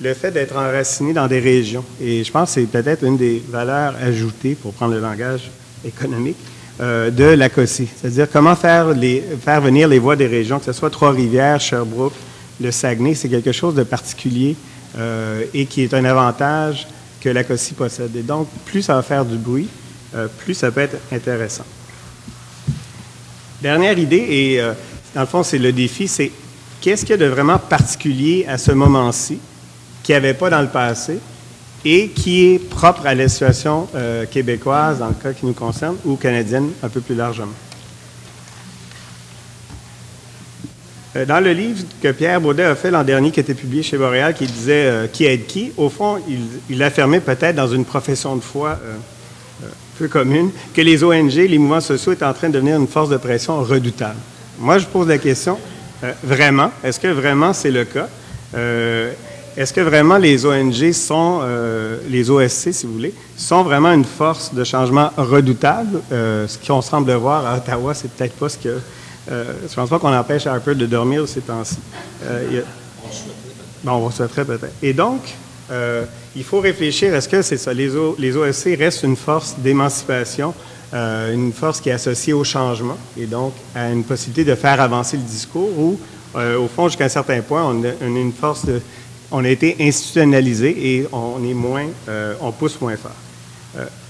le 0.00 0.14
fait 0.14 0.30
d'être 0.30 0.56
enraciné 0.56 1.12
dans 1.12 1.28
des 1.28 1.38
régions. 1.38 1.84
Et 2.00 2.24
je 2.24 2.32
pense 2.32 2.54
que 2.54 2.60
c'est 2.60 2.66
peut-être 2.66 3.04
une 3.04 3.16
des 3.16 3.42
valeurs 3.48 3.94
ajoutées, 4.02 4.54
pour 4.54 4.72
prendre 4.72 4.94
le 4.94 5.00
langage 5.00 5.50
économique, 5.84 6.36
euh, 6.80 7.10
de 7.10 7.24
la 7.24 7.48
COSI. 7.48 7.88
C'est-à-dire 7.94 8.28
comment 8.30 8.56
faire, 8.56 8.88
venir 8.88 9.88
les 9.88 9.98
voix 9.98 10.16
des 10.16 10.26
régions, 10.26 10.58
que 10.58 10.64
ce 10.64 10.72
soit 10.72 10.90
Trois-Rivières, 10.90 11.60
Sherbrooke, 11.60 12.14
le 12.60 12.70
Saguenay, 12.70 13.14
c'est 13.14 13.28
quelque 13.28 13.52
chose 13.52 13.74
de 13.74 13.82
particulier 13.82 14.56
euh, 14.98 15.44
et 15.54 15.66
qui 15.66 15.82
est 15.82 15.94
un 15.94 16.04
avantage 16.04 16.86
que 17.20 17.28
la 17.28 17.44
COSI 17.44 17.74
possède. 17.74 18.14
Et 18.16 18.22
donc, 18.22 18.48
plus 18.64 18.82
ça 18.82 18.94
va 18.94 19.02
faire 19.02 19.24
du 19.24 19.36
bruit, 19.36 19.68
plus 20.38 20.52
ça 20.52 20.70
peut 20.70 20.80
être 20.80 20.96
intéressant. 21.10 21.64
Dernière 23.62 23.96
idée, 23.96 24.26
et 24.28 24.60
euh, 24.60 24.72
dans 25.14 25.20
le 25.20 25.26
fond, 25.28 25.44
c'est 25.44 25.58
le 25.58 25.72
défi, 25.72 26.08
c'est 26.08 26.32
qu'est-ce 26.80 27.02
qu'il 27.02 27.10
y 27.10 27.12
a 27.12 27.16
de 27.16 27.26
vraiment 27.26 27.60
particulier 27.60 28.44
à 28.48 28.58
ce 28.58 28.72
moment-ci 28.72 29.38
qu'il 30.02 30.14
n'y 30.14 30.16
avait 30.16 30.34
pas 30.34 30.50
dans 30.50 30.60
le 30.60 30.66
passé 30.66 31.20
et 31.84 32.08
qui 32.08 32.46
est 32.46 32.58
propre 32.58 33.06
à 33.06 33.14
la 33.14 33.28
situation 33.28 33.86
euh, 33.94 34.26
québécoise, 34.26 34.98
dans 34.98 35.06
le 35.06 35.14
cas 35.14 35.32
qui 35.32 35.46
nous 35.46 35.52
concerne, 35.52 35.94
ou 36.04 36.16
canadienne 36.16 36.70
un 36.82 36.88
peu 36.88 37.00
plus 37.00 37.14
largement? 37.14 37.52
Euh, 41.14 41.24
Dans 41.24 41.38
le 41.38 41.52
livre 41.52 41.84
que 42.02 42.10
Pierre 42.10 42.40
Baudet 42.40 42.64
a 42.64 42.74
fait 42.74 42.90
l'an 42.90 43.04
dernier, 43.04 43.30
qui 43.30 43.38
été 43.38 43.54
publié 43.54 43.84
chez 43.84 43.96
Boréal, 43.96 44.34
qui 44.34 44.46
disait 44.46 45.08
Qui 45.12 45.26
aide 45.26 45.46
qui 45.46 45.70
au 45.76 45.88
fond, 45.88 46.18
il, 46.28 46.40
il 46.68 46.82
affirmait 46.82 47.20
peut-être 47.20 47.54
dans 47.54 47.68
une 47.68 47.84
profession 47.84 48.34
de 48.34 48.40
foi 48.40 48.80
commune 50.08 50.50
que 50.74 50.80
les 50.80 51.02
ONG, 51.04 51.32
les 51.34 51.58
mouvements 51.58 51.80
sociaux 51.80 52.12
étaient 52.12 52.24
en 52.24 52.34
train 52.34 52.48
de 52.48 52.54
devenir 52.54 52.76
une 52.76 52.88
force 52.88 53.08
de 53.08 53.16
pression 53.16 53.60
redoutable. 53.62 54.16
Moi, 54.58 54.78
je 54.78 54.86
pose 54.86 55.08
la 55.08 55.18
question 55.18 55.58
euh, 56.04 56.12
vraiment, 56.22 56.70
est-ce 56.84 56.98
que 57.00 57.08
vraiment 57.08 57.52
c'est 57.52 57.70
le 57.70 57.84
cas? 57.84 58.08
Euh, 58.54 59.12
Est-ce 59.56 59.72
que 59.72 59.82
vraiment 59.82 60.16
les 60.16 60.46
ONG 60.46 60.92
sont, 60.92 61.40
euh, 61.42 61.98
les 62.08 62.30
OSC, 62.30 62.72
si 62.72 62.86
vous 62.86 62.94
voulez, 62.94 63.14
sont 63.36 63.62
vraiment 63.62 63.92
une 63.92 64.04
force 64.04 64.52
de 64.54 64.64
changement 64.64 65.10
redoutable? 65.16 66.00
Ce 66.10 66.56
qu'on 66.66 66.80
semble 66.80 67.12
voir 67.12 67.44
à 67.46 67.56
Ottawa, 67.58 67.92
c'est 67.94 68.10
peut-être 68.10 68.34
pas 68.34 68.48
ce 68.48 68.56
que. 68.56 68.78
Je 69.30 69.74
pense 69.74 69.90
pas 69.90 69.98
qu'on 69.98 70.12
empêche 70.14 70.46
Harper 70.46 70.74
de 70.74 70.86
dormir 70.86 71.28
ces 71.28 71.42
temps-ci. 71.42 71.76
A- 72.26 72.62
Bon, 73.84 73.92
on 74.06 74.10
souhaiterait 74.10 74.44
peut-être. 74.44 74.72
Et 74.82 74.92
donc, 74.92 75.20
euh, 75.72 76.04
il 76.36 76.44
faut 76.44 76.60
réfléchir, 76.60 77.14
est-ce 77.14 77.28
que 77.28 77.40
c'est 77.40 77.56
ça, 77.56 77.72
les, 77.72 78.36
OSC 78.36 78.76
restent 78.78 79.04
une 79.04 79.16
force 79.16 79.56
d'émancipation, 79.58 80.52
euh, 80.92 81.32
une 81.32 81.52
force 81.52 81.80
qui 81.80 81.88
est 81.88 81.92
associée 81.92 82.34
au 82.34 82.44
changement 82.44 82.98
et 83.18 83.24
donc 83.24 83.54
à 83.74 83.90
une 83.90 84.04
possibilité 84.04 84.44
de 84.44 84.54
faire 84.54 84.80
avancer 84.80 85.16
le 85.16 85.22
discours 85.22 85.78
ou, 85.78 85.98
euh, 86.36 86.58
au 86.58 86.68
fond, 86.68 86.88
jusqu'à 86.88 87.06
un 87.06 87.08
certain 87.08 87.40
point, 87.40 87.64
on 87.64 87.82
a, 87.84 88.06
une 88.06 88.32
force 88.32 88.66
de... 88.66 88.80
On 89.30 89.44
a 89.44 89.48
été 89.48 89.76
institutionnalisé 89.80 90.96
et 90.96 91.08
on 91.10 91.42
est 91.42 91.54
moins... 91.54 91.86
on 92.42 92.52
pousse 92.52 92.78
moins 92.82 92.96
fort. 92.96 93.16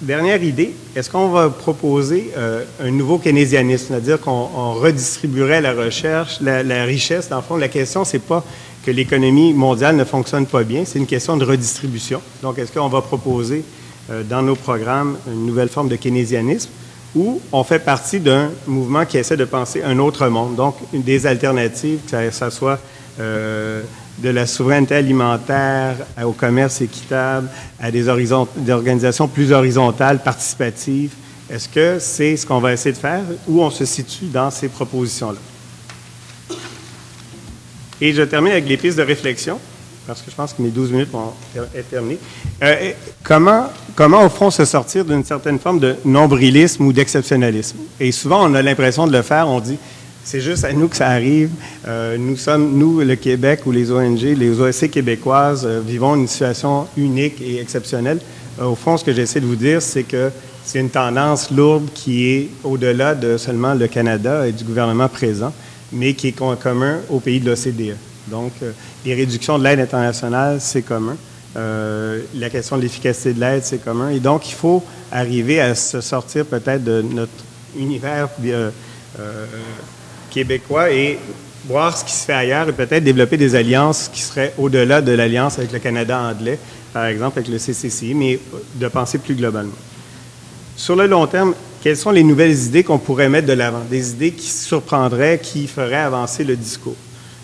Dernière 0.01 0.43
idée, 0.43 0.75
est-ce 0.97 1.09
qu'on 1.09 1.29
va 1.29 1.49
proposer 1.49 2.33
un 2.81 2.91
nouveau 2.91 3.19
keynésianisme, 3.19 3.87
c'est-à-dire 3.91 4.21
qu'on 4.21 4.49
on 4.53 4.73
redistribuerait 4.75 5.61
la 5.61 5.75
recherche, 5.75 6.41
la, 6.41 6.65
la 6.65 6.83
richesse? 6.83 7.29
Dans 7.29 7.37
le 7.37 7.43
fond, 7.43 7.57
la 7.57 7.69
question, 7.69 8.05
c'est 8.05 8.19
pas 8.19 8.45
que 8.85 8.91
l'économie 8.91 9.53
mondiale 9.53 9.97
ne 9.97 10.05
fonctionne 10.05 10.47
pas 10.47 10.65
bien, 10.65 10.85
c'est 10.85 10.99
une 10.99 11.07
question 11.07 11.37
de 11.37 11.45
redistribution. 11.45 12.21
Donc, 12.43 12.59
est-ce 12.59 12.73
qu'on 12.73 12.89
va 12.89 13.01
proposer 13.01 13.65
euh, 14.11 14.23
dans 14.23 14.43
nos 14.43 14.57
programmes 14.57 15.17
une 15.29 15.47
nouvelle 15.47 15.69
forme 15.69 15.89
de 15.89 15.97
keynésianisme 15.97 16.71
ou 17.15 17.41
on 17.53 17.63
fait 17.63 17.79
partie 17.79 18.21
d'un 18.21 18.51
mouvement 18.67 19.05
qui 19.05 19.19
essaie 19.19 19.37
de 19.37 19.45
penser 19.45 19.83
un 19.83 19.99
autre 19.99 20.27
monde, 20.29 20.57
donc 20.57 20.77
une 20.93 21.03
des 21.03 21.27
alternatives, 21.27 22.01
que 22.11 22.31
ça, 22.31 22.51
soit 22.51 22.79
euh, 23.21 23.83
de 24.19 24.31
la 24.31 24.47
souveraineté 24.47 24.95
alimentaire 24.95 25.97
au 26.25 26.33
commerce 26.33 26.81
équitable, 26.81 27.49
à 27.79 27.91
des, 27.91 28.05
des 28.05 28.73
organisations 28.73 29.29
plus 29.29 29.53
horizontales, 29.53 30.23
participatives. 30.23 31.13
Est-ce 31.51 31.69
que 31.69 31.99
c'est 31.99 32.37
ce 32.37 32.47
qu'on 32.47 32.61
va 32.61 32.73
essayer 32.73 32.95
de 32.95 33.01
faire 33.01 33.23
ou 33.47 33.63
on 33.63 33.71
se 33.71 33.85
situe 33.85 34.27
dans 34.27 34.51
ces 34.51 34.69
propositions-là? 34.69 35.52
Et 38.05 38.13
je 38.13 38.23
termine 38.23 38.51
avec 38.51 38.69
les 38.69 38.77
pistes 38.77 38.99
de 38.99 39.05
réflexion, 39.05 39.61
parce 40.09 40.23
que 40.23 40.31
je 40.33 40.35
pense 40.35 40.53
que 40.53 40.61
mes 40.61 40.71
12 40.71 40.91
minutes 40.91 41.13
vont 41.13 41.33
être 41.73 41.89
terminées. 41.89 42.19
Euh, 42.61 42.91
comment, 43.23 43.67
comment, 43.95 44.25
au 44.25 44.29
fond, 44.29 44.51
se 44.51 44.65
sortir 44.65 45.05
d'une 45.05 45.25
certaine 45.25 45.61
forme 45.61 45.79
de 45.79 45.95
nombrilisme 46.05 46.85
ou 46.85 46.93
d'exceptionnalisme? 46.93 47.77
Et 48.01 48.11
souvent, 48.11 48.51
on 48.51 48.55
a 48.55 48.63
l'impression 48.63 49.07
de 49.07 49.13
le 49.13 49.23
faire, 49.23 49.47
on 49.47 49.61
dit, 49.61 49.79
c'est 50.25 50.41
juste 50.41 50.65
à 50.65 50.73
nous 50.73 50.89
que 50.89 50.97
ça 50.97 51.11
arrive. 51.11 51.51
Euh, 51.87 52.17
nous 52.19 52.37
sommes, 52.37 52.77
nous, 52.77 52.99
le 53.03 53.15
Québec 53.15 53.61
ou 53.67 53.71
les 53.71 53.93
ONG, 53.93 54.21
les 54.21 54.61
OSC 54.61 54.91
québécoises, 54.91 55.65
euh, 55.65 55.81
vivons 55.81 56.17
une 56.17 56.27
situation 56.27 56.89
unique 56.97 57.41
et 57.41 57.61
exceptionnelle. 57.61 58.19
Au 58.61 58.75
fond, 58.75 58.97
ce 58.97 59.05
que 59.05 59.13
j'essaie 59.13 59.39
de 59.39 59.47
vous 59.47 59.55
dire, 59.55 59.81
c'est 59.81 60.03
que 60.03 60.33
c'est 60.65 60.81
une 60.81 60.91
tendance 60.91 61.53
lourde 61.53 61.89
qui 61.95 62.29
est 62.29 62.49
au-delà 62.65 63.15
de 63.15 63.37
seulement 63.37 63.75
le 63.75 63.87
Canada 63.87 64.49
et 64.49 64.51
du 64.51 64.65
gouvernement 64.65 65.09
présent, 65.09 65.53
mais 65.93 66.15
qui 66.15 66.29
est 66.29 66.33
com- 66.33 66.57
commun 66.61 66.99
au 67.11 67.21
pays 67.21 67.41
de 67.41 67.51
l'OCDE. 67.51 67.97
Donc, 68.29 68.53
euh, 68.63 68.73
les 69.05 69.15
réductions 69.15 69.59
de 69.59 69.65
l'aide 69.65 69.81
internationale, 69.81 70.59
c'est 70.61 70.83
commun. 70.83 71.17
Euh, 71.57 72.21
la 72.35 72.49
question 72.51 72.77
de 72.77 72.83
l'efficacité 72.83 73.33
de 73.35 73.41
l'aide, 73.41 73.63
c'est 73.65 73.83
commun. 73.85 74.11
Et 74.11 74.21
donc, 74.21 74.49
il 74.49 74.55
faut 74.55 74.83
arriver 75.11 75.61
à 75.61 75.75
se 75.75 76.01
sortir 76.01 76.47
peut-être 76.47 76.83
de 76.85 77.03
notre 77.03 77.31
univers 77.79 78.29
euh, 78.45 78.71
québécois 80.31 80.91
et 80.91 81.19
voir 81.67 81.97
ce 81.97 82.05
qui 82.05 82.13
se 82.13 82.25
fait 82.25 82.33
ailleurs 82.33 82.69
et 82.69 82.73
peut-être 82.73 83.05
développer 83.05 83.37
des 83.37 83.55
alliances 83.55 84.09
qui 84.13 84.23
seraient 84.23 84.53
au-delà 84.59 85.01
de 85.01 85.13
l'alliance 85.13 85.59
avec 85.59 85.73
le 85.73 85.79
Canada 85.79 86.19
anglais, 86.21 86.59
par 86.93 87.07
exemple 87.07 87.39
avec 87.39 87.51
le 87.51 87.59
CCCI, 87.59 88.15
mais 88.15 88.39
de 88.77 88.89
penser 88.89 89.19
plus 89.19 89.35
globalement. 89.35 89.73
Sur 90.77 90.97
le 90.97 91.07
long 91.07 91.27
terme, 91.27 91.55
quelles 91.83 91.97
sont 91.97 92.11
les 92.11 92.23
nouvelles 92.23 92.57
idées 92.67 92.85
qu'on 92.85 92.99
pourrait 92.99 93.29
mettre 93.29 93.49
de 93.49 93.53
l'avant? 93.53 93.83
Des 93.91 94.11
idées 94.11 94.31
qui 94.31 94.49
surprendraient, 94.49 95.41
qui 95.43 95.67
feraient 95.67 95.97
avancer 95.97 96.45
le 96.45 96.57
discours. 96.57 96.97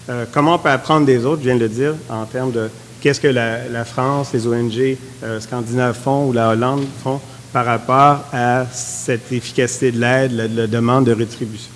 Euh, 0.08 0.24
comment 0.32 0.54
on 0.54 0.58
peut 0.58 0.70
apprendre 0.70 1.06
des 1.06 1.24
autres, 1.26 1.42
je 1.42 1.48
viens 1.48 1.56
de 1.56 1.60
le 1.60 1.68
dire, 1.68 1.94
en 2.08 2.24
termes 2.24 2.52
de 2.52 2.70
qu'est-ce 3.00 3.20
que 3.20 3.28
la, 3.28 3.84
France, 3.84 4.32
les 4.32 4.46
ONG 4.46 4.96
euh, 5.22 5.40
scandinaves 5.40 5.96
font 5.96 6.28
ou 6.28 6.32
la 6.32 6.50
Hollande 6.50 6.84
font 7.02 7.20
par 7.52 7.64
rapport 7.64 8.24
à 8.32 8.66
cette 8.72 9.32
efficacité 9.32 9.90
de 9.90 10.00
l'aide, 10.00 10.32
la, 10.32 10.46
la 10.46 10.66
demande 10.66 11.06
de 11.06 11.12
rétribution? 11.12 11.70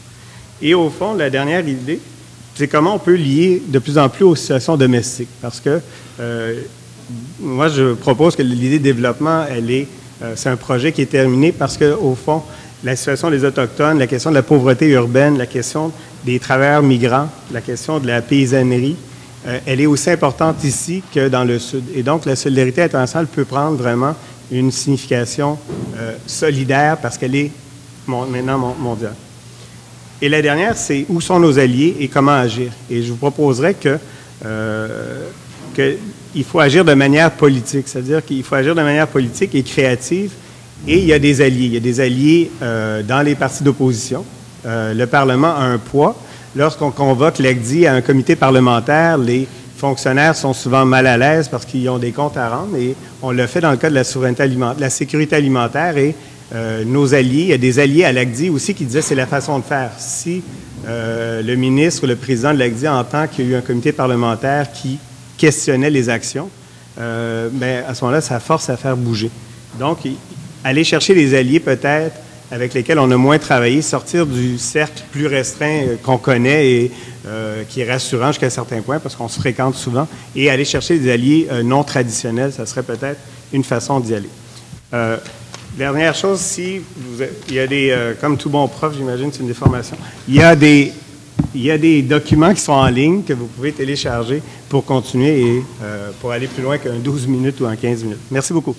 Et 0.62 0.75
au 0.75 0.88
fond, 0.88 1.14
la 1.14 1.29
dernière 1.29 1.66
idée, 1.66 2.01
c'est 2.55 2.68
comment 2.68 2.94
on 2.94 2.98
peut 2.98 3.16
lier 3.16 3.62
de 3.66 3.79
plus 3.79 3.98
en 3.98 4.09
plus 4.09 4.25
aux 4.25 4.37
situations 4.37 4.77
domestiques. 4.77 5.29
Parce 5.40 5.59
que 5.61 5.81
euh, 6.20 6.61
moi, 7.40 7.68
je 7.68 7.94
propose 7.94 8.37
que 8.37 8.42
l'idée 8.42 8.79
de 8.79 8.85
développement, 8.85 9.44
elle 9.51 9.70
est, 9.70 9.88
c'est 10.37 10.49
un 10.49 10.57
projet 10.57 10.93
qui 10.93 11.03
est 11.03 11.07
terminé 11.07 11.53
parce 11.53 11.77
que, 11.77 11.93
au 11.95 12.15
fond, 12.15 12.43
la 12.85 12.97
situation 12.97 13.31
des 13.31 13.45
Autochtones, 13.45 13.99
la 13.99 14.07
question 14.07 14.31
de 14.31 14.35
la 14.37 14.43
pauvreté 14.43 14.89
urbaine, 14.89 15.39
la 15.39 15.47
question 15.47 15.93
des 16.25 16.39
travailleurs 16.39 16.83
migrants, 16.83 17.29
la 17.53 17.61
question 17.61 17.99
de 17.99 18.07
la 18.07 18.23
paysannerie, 18.23 18.97
euh, 19.47 19.59
elle 19.67 19.81
est 19.81 19.87
aussi 19.87 20.11
importante 20.11 20.63
ici 20.65 21.03
que 21.15 21.29
dans 21.29 21.45
le 21.45 21.59
Sud. 21.59 21.85
Et 21.95 22.03
donc, 22.03 22.27
la 22.27 22.37
solidarité 22.37 22.83
internationale 22.83 23.27
peut 23.27 23.45
prendre 23.45 23.77
vraiment 23.77 24.15
une 24.51 24.71
signification 24.71 25.59
euh, 25.99 26.13
solidaire 26.27 26.97
parce 26.99 27.19
qu'elle 27.19 27.35
est 27.35 27.51
maintenant 28.07 28.59
mon- 28.59 28.75
mondiale. 28.75 29.15
Et 30.21 30.29
la 30.29 30.41
dernière, 30.43 30.77
c'est 30.77 31.05
où 31.09 31.21
sont 31.21 31.41
nos 31.41 31.59
alliés 31.59 31.97
et 32.01 32.07
comment 32.09 32.33
agir. 32.33 32.71
Et 32.91 33.03
je 33.03 33.11
vous 33.11 33.17
proposerais 33.17 33.75
que, 33.75 33.99
euh, 34.45 35.27
que 35.75 35.97
il 36.35 36.45
faut 36.45 36.61
agir 36.61 36.85
de 36.85 36.95
manière 36.95 37.31
politique, 37.31 37.88
c'est-à-dire 37.88 38.25
qu'il 38.25 38.42
faut 38.42 38.55
agir 38.55 38.75
de 38.75 38.83
manière 38.83 39.09
politique 39.09 39.55
et 39.55 39.62
créative. 39.62 40.33
Et 40.87 40.99
il 40.99 41.05
y 41.05 41.12
a 41.12 41.18
des 41.18 41.40
alliés. 41.40 41.66
Il 41.66 41.75
y 41.75 41.77
a 41.77 41.81
des 41.81 42.01
alliés 42.01 42.51
euh, 42.62 43.03
dans 43.03 43.23
les 43.23 43.35
partis 43.35 43.62
d'opposition. 43.62 44.25
Euh, 44.66 44.95
le 44.95 45.07
Parlement 45.07 45.55
a 45.55 45.62
un 45.62 45.79
poids. 45.79 46.16
Lorsqu'on 46.57 46.90
convoque 46.90 47.38
l'ACDI 47.38 47.87
à 47.87 47.95
un 47.95 48.01
comité 48.01 48.37
parlementaire, 48.37 49.16
les 49.16 49.47
fonctionnaires 49.77 50.37
sont 50.37 50.53
souvent 50.53 50.85
mal 50.85 51.07
à 51.07 51.16
l'aise 51.16 51.49
parce 51.49 51.64
qu'ils 51.64 51.88
ont 51.88 51.99
des 51.99 52.12
comptes 52.12 52.37
à 52.37 52.49
rendre. 52.49 52.77
Et 52.77 52.95
on 53.23 53.31
le 53.31 53.47
fait 53.47 53.61
dans 53.61 53.71
le 53.71 53.77
cas 53.77 53.90
de 53.90 53.95
la 53.95 54.05
souveraineté 54.05 54.42
alimentaire, 54.42 54.81
la 54.81 54.90
sécurité 54.90 55.37
alimentaire 55.37 55.97
et 55.99 56.14
euh, 56.55 56.85
nos 56.85 57.14
alliés. 57.14 57.42
Il 57.42 57.49
y 57.49 57.53
a 57.53 57.59
des 57.59 57.79
alliés 57.79 58.05
à 58.05 58.12
l'ACDI 58.12 58.51
aussi 58.51 58.75
qui 58.75 58.85
disaient 58.85 59.03
c'est 59.03 59.14
la 59.14 59.27
façon 59.27 59.59
de 59.59 59.64
faire. 59.64 59.90
Si 59.99 60.42
le 60.85 61.55
ministre 61.55 62.03
ou 62.03 62.07
le 62.09 62.16
président 62.16 62.53
de 62.53 62.59
l'ACDI 62.59 62.88
entend 62.88 63.29
qu'il 63.29 63.45
y 63.45 63.49
a 63.49 63.51
eu 63.53 63.59
un 63.59 63.61
comité 63.61 63.92
parlementaire 63.92 64.73
qui 64.73 64.99
questionnait 65.37 65.90
les 65.90 66.09
actions, 66.09 66.49
euh, 66.99 67.49
ben, 67.53 67.85
à 67.87 67.95
ce 67.95 68.05
moment-là, 68.05 68.21
ça 68.21 68.40
force 68.40 68.68
à 68.71 68.77
faire 68.77 68.97
bouger. 68.97 69.31
Donc, 69.79 69.99
aller 70.64 70.85
chercher 70.85 71.14
des 71.14 71.37
alliés 71.37 71.61
peut-être 71.61 72.16
avec 72.53 72.75
lesquels 72.75 72.99
on 72.99 73.11
a 73.11 73.16
moins 73.16 73.38
travaillé, 73.38 73.81
sortir 73.81 74.27
du 74.27 74.59
cercle 74.59 75.03
plus 75.11 75.27
restreint 75.27 75.87
euh, 75.87 75.97
qu'on 76.03 76.18
connaît 76.18 76.71
et 76.71 76.92
euh, 77.27 77.62
qui 77.66 77.81
est 77.81 77.90
rassurant 77.90 78.29
jusqu'à 78.29 78.47
un 78.47 78.51
certain 78.51 78.83
point 78.83 78.99
parce 78.99 79.16
qu'on 79.16 79.29
se 79.29 79.40
fréquente 79.40 79.75
souvent, 79.75 80.07
et 80.37 80.51
aller 80.51 80.66
chercher 80.66 80.99
des 80.99 81.11
alliés 81.11 81.49
euh, 81.51 81.62
non 81.62 81.83
traditionnels, 81.83 82.53
ça 82.53 82.66
serait 82.66 82.83
peut-être 82.83 83.18
une 83.55 83.64
façon 83.64 84.01
d'y 84.01 84.14
aller. 84.14 84.29
Dernière 85.79 86.14
chose, 86.14 86.38
si 86.40 86.83
il 87.49 87.55
y 87.55 87.59
a 87.59 87.66
des, 87.66 87.97
comme 88.21 88.37
tout 88.37 88.51
bon 88.51 88.68
prof, 88.68 88.92
j'imagine, 88.95 89.31
c'est 89.33 89.40
une 89.40 89.47
déformation, 89.47 89.97
il 90.29 90.35
y 90.35 90.42
a 90.42 90.55
des 90.55 90.92
il 91.55 91.62
y 91.62 91.71
a 91.71 91.79
des 91.79 92.03
documents 92.03 92.55
qui 92.55 92.61
sont 92.61 92.73
en 92.73 92.88
ligne 92.88 93.23
que 93.23 93.33
vous 93.33 93.47
pouvez 93.47 93.73
télécharger 93.73 94.42
pour 94.68 94.85
continuer 94.85 95.40
et 95.40 95.64
euh, 95.83 96.11
pour 96.21 96.33
aller 96.33 96.47
plus 96.47 96.62
loin 96.62 96.79
qu'un 96.79 96.95
12 96.95 97.27
minutes 97.27 97.61
ou 97.61 97.66
un 97.66 97.77
15 97.77 98.05
minutes. 98.05 98.18
Merci 98.31 98.53
beaucoup. 98.53 98.75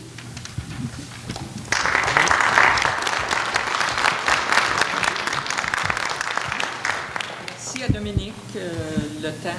Merci 7.47 7.83
à 7.83 7.87
Dominique. 7.89 8.33
Euh, 8.55 8.69
le 9.21 9.29
temps 9.29 9.49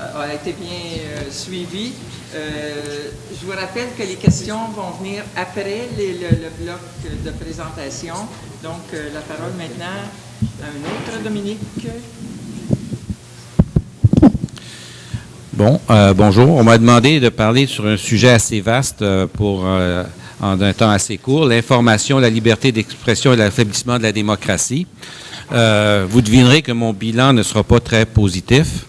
euh, 0.00 0.22
a 0.22 0.34
été 0.34 0.52
bien 0.52 1.30
suivi. 1.30 1.92
Je 2.32 3.46
vous 3.46 3.52
rappelle 3.52 3.88
que 3.96 4.02
les 4.02 4.16
questions 4.16 4.68
vont 4.74 4.90
venir 5.02 5.22
après 5.36 5.88
le, 5.98 6.62
bloc 6.62 6.80
de 7.24 7.30
présentation. 7.30 8.14
Donc, 8.62 8.92
la 8.92 9.20
parole 9.20 9.52
maintenant 9.56 10.02
un 10.42 11.14
autre 11.14 11.22
Dominique. 11.24 11.58
Bon, 15.52 15.80
euh, 15.90 16.14
bonjour. 16.14 16.50
On 16.50 16.62
m'a 16.62 16.78
demandé 16.78 17.18
de 17.18 17.28
parler 17.28 17.66
sur 17.66 17.86
un 17.86 17.96
sujet 17.96 18.30
assez 18.30 18.60
vaste 18.60 19.02
euh, 19.02 19.26
pour 19.26 19.64
euh, 19.66 20.04
en 20.40 20.60
un 20.60 20.72
temps 20.72 20.90
assez 20.90 21.18
court, 21.18 21.46
l'information, 21.46 22.20
la 22.20 22.30
liberté 22.30 22.70
d'expression 22.70 23.32
et 23.32 23.36
l'affaiblissement 23.36 23.98
de 23.98 24.04
la 24.04 24.12
démocratie. 24.12 24.86
Vous 25.50 26.20
devinerez 26.20 26.62
que 26.62 26.72
mon 26.72 26.92
bilan 26.92 27.32
ne 27.32 27.42
sera 27.42 27.64
pas 27.64 27.80
très 27.80 28.06
positif. 28.06 28.84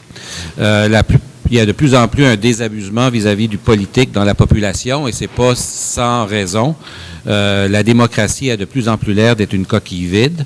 Il 0.57 1.55
y 1.55 1.59
a 1.59 1.65
de 1.65 1.71
plus 1.71 1.95
en 1.95 2.07
plus 2.07 2.25
un 2.25 2.35
désabusement 2.35 3.09
vis-à-vis 3.09 3.47
du 3.47 3.57
politique 3.57 4.11
dans 4.11 4.25
la 4.25 4.35
population 4.35 5.07
et 5.07 5.13
c'est 5.13 5.27
pas 5.27 5.55
sans 5.55 6.25
raison. 6.25 6.75
La 7.25 7.81
démocratie 7.81 8.51
a 8.51 8.57
de 8.57 8.65
plus 8.65 8.89
en 8.89 8.97
plus 8.97 9.13
l'air 9.13 9.37
d'être 9.37 9.53
une 9.53 9.65
coquille 9.65 10.05
vide. 10.05 10.45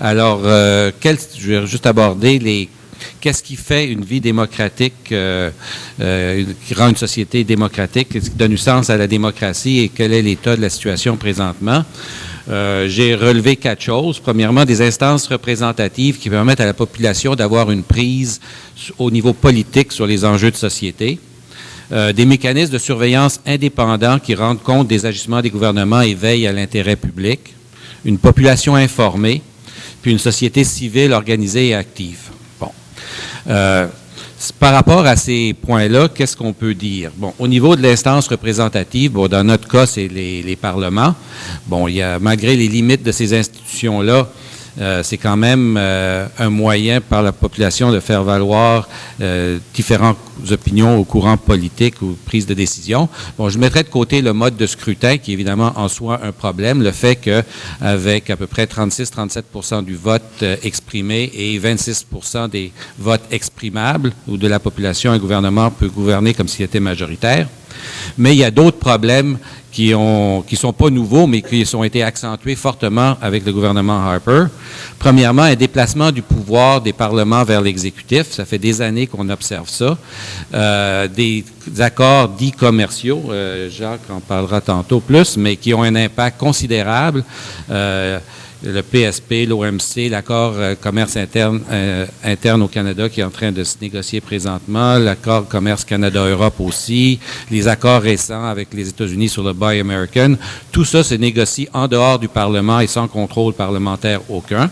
Alors, 0.00 0.40
euh, 0.44 0.90
quel- 1.00 1.18
je 1.38 1.52
vais 1.52 1.66
juste 1.66 1.86
aborder 1.86 2.38
les 2.38 2.68
Qu'est-ce 3.20 3.44
qui 3.44 3.54
fait 3.54 3.86
une 3.86 4.04
vie 4.04 4.20
démocratique, 4.20 5.12
euh, 5.12 5.50
euh, 6.00 6.44
qui 6.66 6.74
rend 6.74 6.88
une 6.88 6.96
société 6.96 7.44
démocratique? 7.44 8.08
Qu'est-ce 8.10 8.30
qui 8.30 8.36
donne 8.36 8.50
du 8.50 8.58
sens 8.58 8.90
à 8.90 8.96
la 8.96 9.06
démocratie 9.06 9.78
et 9.78 9.88
quel 9.88 10.12
est 10.12 10.22
l'état 10.22 10.56
de 10.56 10.60
la 10.62 10.68
situation 10.68 11.16
présentement? 11.16 11.84
Euh, 12.48 12.88
J'ai 12.88 13.14
relevé 13.14 13.54
quatre 13.54 13.82
choses. 13.82 14.18
Premièrement, 14.18 14.64
des 14.64 14.82
instances 14.82 15.28
représentatives 15.28 16.18
qui 16.18 16.28
permettent 16.28 16.60
à 16.60 16.66
la 16.66 16.74
population 16.74 17.36
d'avoir 17.36 17.70
une 17.70 17.84
prise 17.84 18.40
au 18.98 19.12
niveau 19.12 19.32
politique 19.32 19.92
sur 19.92 20.06
les 20.06 20.24
enjeux 20.24 20.50
de 20.50 20.56
société. 20.56 21.20
Euh, 21.92 22.12
des 22.12 22.26
mécanismes 22.26 22.72
de 22.72 22.78
surveillance 22.78 23.40
indépendants 23.46 24.18
qui 24.18 24.34
rendent 24.34 24.62
compte 24.62 24.88
des 24.88 25.06
agissements 25.06 25.40
des 25.40 25.50
gouvernements 25.50 26.00
et 26.00 26.14
veillent 26.14 26.48
à 26.48 26.52
l'intérêt 26.52 26.96
public. 26.96 27.54
Une 28.04 28.18
population 28.18 28.74
informée, 28.74 29.40
puis 30.02 30.12
une 30.12 30.18
société 30.18 30.64
civile 30.64 31.12
organisée 31.12 31.68
et 31.68 31.74
active. 31.74 32.30
Bon. 32.60 32.70
Euh, 33.48 33.86
par 34.60 34.72
rapport 34.72 35.04
à 35.04 35.16
ces 35.16 35.52
points-là, 35.52 36.08
qu'est-ce 36.08 36.36
qu'on 36.36 36.52
peut 36.52 36.74
dire? 36.74 37.10
Bon, 37.16 37.34
au 37.38 37.48
niveau 37.48 37.74
de 37.74 37.82
l'instance 37.82 38.28
représentative, 38.28 39.12
bon, 39.12 39.26
dans 39.26 39.42
notre 39.42 39.66
cas, 39.66 39.86
c'est 39.86 40.06
les, 40.06 40.42
les 40.42 40.56
parlements. 40.56 41.14
Bon, 41.66 41.88
il 41.88 41.96
y 41.96 42.02
a, 42.02 42.18
malgré 42.18 42.54
les 42.54 42.68
limites 42.68 43.02
de 43.02 43.12
ces 43.12 43.34
institutions-là, 43.34 44.28
euh, 44.80 45.02
c'est 45.02 45.16
quand 45.16 45.36
même 45.36 45.76
euh, 45.76 46.26
un 46.38 46.50
moyen 46.50 47.00
par 47.00 47.22
la 47.22 47.32
population 47.32 47.90
de 47.90 47.98
faire 48.00 48.22
valoir 48.22 48.88
euh, 49.20 49.58
différentes 49.74 50.18
opinions 50.50 50.98
au 50.98 51.04
courant 51.04 51.36
politique 51.36 52.00
ou 52.00 52.16
prise 52.24 52.46
de 52.46 52.54
décision. 52.54 53.08
Bon, 53.36 53.48
je 53.48 53.58
mettrais 53.58 53.82
de 53.82 53.88
côté 53.88 54.22
le 54.22 54.32
mode 54.32 54.56
de 54.56 54.66
scrutin 54.66 55.18
qui 55.18 55.32
est 55.32 55.34
évidemment 55.34 55.72
en 55.74 55.88
soi 55.88 56.20
un 56.22 56.32
problème. 56.32 56.82
Le 56.82 56.92
fait 56.92 57.16
qu'avec 57.16 58.30
à 58.30 58.36
peu 58.36 58.46
près 58.46 58.66
36-37 58.66 59.84
du 59.84 59.96
vote 59.96 60.44
exprimé 60.62 61.30
et 61.34 61.58
26 61.58 62.06
des 62.52 62.72
votes 62.98 63.24
exprimables 63.32 64.12
ou 64.28 64.36
de 64.36 64.46
la 64.46 64.60
population, 64.60 65.10
un 65.10 65.18
gouvernement 65.18 65.70
peut 65.70 65.88
gouverner 65.88 66.34
comme 66.34 66.48
s'il 66.48 66.64
était 66.64 66.80
majoritaire. 66.80 67.48
Mais 68.16 68.34
il 68.34 68.38
y 68.38 68.44
a 68.44 68.50
d'autres 68.50 68.78
problèmes 68.78 69.38
qui 69.78 69.94
ont 69.94 70.44
sont 70.54 70.72
pas 70.72 70.90
nouveaux, 70.90 71.28
mais 71.28 71.40
qui 71.40 71.64
ont 71.76 71.84
été 71.84 72.02
accentués 72.02 72.56
fortement 72.56 73.16
avec 73.22 73.46
le 73.46 73.52
gouvernement 73.52 74.00
Harper. 74.00 74.46
Premièrement, 74.98 75.42
un 75.42 75.54
déplacement 75.54 76.10
du 76.10 76.20
pouvoir 76.20 76.80
des 76.80 76.92
parlements 76.92 77.44
vers 77.44 77.60
l'exécutif. 77.60 78.26
Ça 78.32 78.44
fait 78.44 78.58
des 78.58 78.82
années 78.82 79.06
qu'on 79.06 79.28
observe 79.30 79.68
ça. 79.68 79.96
Euh, 80.52 81.06
des, 81.06 81.44
accords 81.78 82.28
dits 82.30 82.50
commerciaux, 82.50 83.26
euh, 83.30 83.70
Jacques 83.70 84.10
en 84.10 84.18
parlera 84.18 84.60
tantôt 84.60 84.98
plus, 84.98 85.36
mais 85.36 85.54
qui 85.54 85.72
ont 85.72 85.84
un 85.84 85.94
impact 85.94 86.40
considérable. 86.40 87.22
Euh, 87.70 88.18
le 88.62 88.82
PSP, 88.82 89.46
l'OMC, 89.48 90.10
l'accord 90.10 90.54
euh, 90.56 90.74
commerce 90.74 91.16
interne, 91.16 91.60
euh, 91.70 92.06
interne 92.24 92.62
au 92.62 92.68
Canada 92.68 93.08
qui 93.08 93.20
est 93.20 93.24
en 93.24 93.30
train 93.30 93.52
de 93.52 93.62
se 93.62 93.76
négocier 93.80 94.20
présentement, 94.20 94.98
l'accord 94.98 95.46
commerce 95.46 95.84
Canada-Europe 95.84 96.60
aussi, 96.60 97.20
les 97.50 97.68
accords 97.68 98.02
récents 98.02 98.44
avec 98.44 98.74
les 98.74 98.88
États-Unis 98.88 99.28
sur 99.28 99.44
le 99.44 99.52
Buy 99.52 99.78
American, 99.78 100.34
tout 100.72 100.84
ça 100.84 101.04
se 101.04 101.14
négocie 101.14 101.68
en 101.72 101.86
dehors 101.86 102.18
du 102.18 102.28
Parlement 102.28 102.80
et 102.80 102.88
sans 102.88 103.06
contrôle 103.06 103.54
parlementaire 103.54 104.20
aucun. 104.28 104.70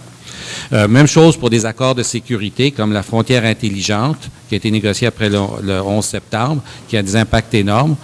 Euh, 0.72 0.88
même 0.88 1.06
chose 1.06 1.36
pour 1.36 1.50
des 1.50 1.64
accords 1.64 1.94
de 1.94 2.02
sécurité 2.02 2.72
comme 2.72 2.92
la 2.92 3.02
frontière 3.02 3.44
intelligente 3.44 4.28
qui 4.48 4.54
a 4.54 4.58
été 4.58 4.70
négociée 4.70 5.06
après 5.06 5.28
le, 5.28 5.38
le 5.62 5.80
11 5.80 6.04
septembre, 6.04 6.62
qui 6.88 6.96
a 6.96 7.02
des 7.02 7.16
impacts 7.16 7.54
énormes. 7.54 7.96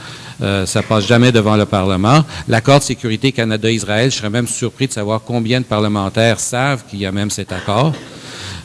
Euh, 0.42 0.66
ça 0.66 0.82
passe 0.82 1.06
jamais 1.06 1.30
devant 1.30 1.56
le 1.56 1.66
Parlement. 1.66 2.24
L'accord 2.48 2.80
de 2.80 2.84
sécurité 2.84 3.30
Canada-Israël, 3.30 4.10
je 4.10 4.16
serais 4.16 4.30
même 4.30 4.48
surpris 4.48 4.88
de 4.88 4.92
savoir 4.92 5.22
combien 5.24 5.60
de 5.60 5.64
parlementaires 5.64 6.40
savent 6.40 6.82
qu'il 6.88 6.98
y 6.98 7.06
a 7.06 7.12
même 7.12 7.30
cet 7.30 7.52
accord. 7.52 7.92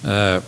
Euh, 0.06 0.40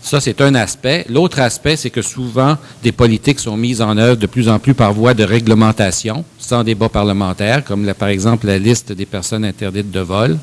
ça, 0.00 0.20
c'est 0.20 0.40
un 0.40 0.54
aspect. 0.54 1.06
L'autre 1.08 1.40
aspect, 1.40 1.76
c'est 1.76 1.90
que 1.90 2.02
souvent, 2.02 2.56
des 2.82 2.92
politiques 2.92 3.40
sont 3.40 3.56
mises 3.56 3.80
en 3.80 3.96
œuvre 3.96 4.16
de 4.16 4.26
plus 4.26 4.48
en 4.48 4.58
plus 4.58 4.74
par 4.74 4.92
voie 4.92 5.14
de 5.14 5.24
réglementation, 5.24 6.24
sans 6.38 6.64
débat 6.64 6.88
parlementaire, 6.88 7.64
comme 7.64 7.92
par 7.94 8.08
exemple 8.08 8.46
la 8.46 8.58
liste 8.58 8.92
des 8.92 9.06
personnes 9.06 9.44
interdites 9.44 9.90
de 9.90 10.00
vol 10.00 10.38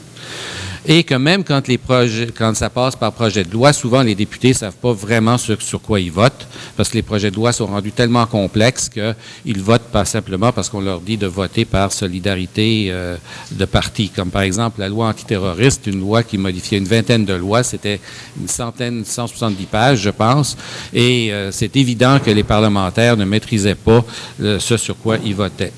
et 0.86 1.04
que 1.04 1.15
même 1.15 1.44
quand 1.44 2.56
ça 2.56 2.70
passe 2.70 2.96
par 2.96 3.12
projet 3.12 3.44
de 3.44 3.52
loi, 3.52 3.74
souvent 3.74 4.02
les 4.02 4.15
députés 4.15 4.50
ne 4.50 4.54
savent 4.54 4.76
pas 4.76 4.94
vraiment 4.94 5.38
sur, 5.38 5.82
quoi 5.82 6.00
ils 6.00 6.12
votent, 6.12 6.48
parce 6.78 6.89
que 6.89 6.96
les 6.96 7.02
projets 7.02 7.32
de 7.32 7.36
loi 7.36 7.52
sont 7.52 7.68
rendus 7.68 7.92
tellement 7.92 8.26
complexes 8.26 8.89
qu'ils 8.89 9.62
votent 9.62 9.89
pas 9.92 10.06
simplement 10.06 10.52
parce 10.52 10.70
qu'on 10.70 10.82
leur 10.82 11.02
dit 11.02 11.18
de 11.18 11.28
voter 11.28 11.65
par 11.65 11.92
solidarité 11.92 12.88
euh, 12.89 13.18
de 13.52 13.65
partis. 13.65 14.10
Comme 14.10 14.30
par 14.30 14.44
exemple 14.44 14.80
la 14.80 14.89
loi 14.89 15.08
antiterroriste, 15.08 15.88
une 15.88 16.00
loi 16.00 16.24
qui 16.24 16.38
modifiait 16.38 16.78
une 16.78 16.86
vingtaine 16.86 17.26
de 17.26 17.34
lois, 17.34 17.63
c'était 17.63 18.00
une 18.39 18.48
centaine, 18.48 19.04
170 19.06 19.65
pages, 19.65 20.00
je 20.00 20.10
pense, 20.10 20.58
et 20.94 21.32
euh, 21.32 21.52
c'est 21.52 21.76
évident 21.76 22.20
que 22.20 22.32
les 22.32 22.44
parlementaires 22.44 23.18
ne 23.18 23.26
maîtrisaient 23.26 23.76
pas 23.76 24.04
euh, 24.42 24.60
ce 24.60 24.78
sur 24.78 24.98
quoi 24.98 25.18
ils 25.24 25.36
votaient. 25.36 25.74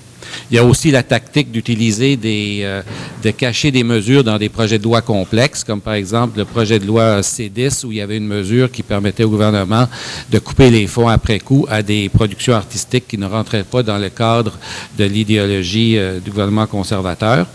Il 0.49 0.55
y 0.55 0.59
a 0.59 0.63
aussi 0.65 0.91
la 0.91 1.03
tactique 1.03 1.51
d'utiliser 1.51 2.17
des, 2.17 2.59
euh, 2.63 2.81
de 3.23 3.31
cacher 3.31 3.71
des 3.71 3.83
mesures 3.83 4.23
dans 4.23 4.37
des 4.37 4.49
projets 4.49 4.79
de 4.79 4.83
loi 4.83 5.01
complexes, 5.01 5.63
comme 5.63 5.81
par 5.81 5.93
exemple 5.93 6.39
le 6.39 6.45
projet 6.45 6.79
de 6.79 6.85
loi 6.85 7.21
C10, 7.21 7.85
où 7.85 7.91
il 7.91 7.97
y 7.97 8.01
avait 8.01 8.17
une 8.17 8.27
mesure 8.27 8.71
qui 8.71 8.83
permettait 8.83 9.23
au 9.23 9.29
gouvernement 9.29 9.87
de 10.29 10.39
couper 10.39 10.69
les 10.69 10.87
fonds 10.87 11.07
après 11.07 11.39
coup 11.39 11.65
à 11.69 11.81
des 11.81 12.09
productions 12.09 12.53
artistiques 12.53 13.07
qui 13.07 13.17
ne 13.17 13.25
rentraient 13.25 13.63
pas 13.63 13.83
dans 13.83 13.97
le 13.97 14.09
cadre 14.09 14.57
de 14.97 15.05
l'idéologie 15.05 15.97
euh, 15.97 16.19
du 16.19 16.31
gouvernement 16.31 16.67
conservateur. 16.67 17.47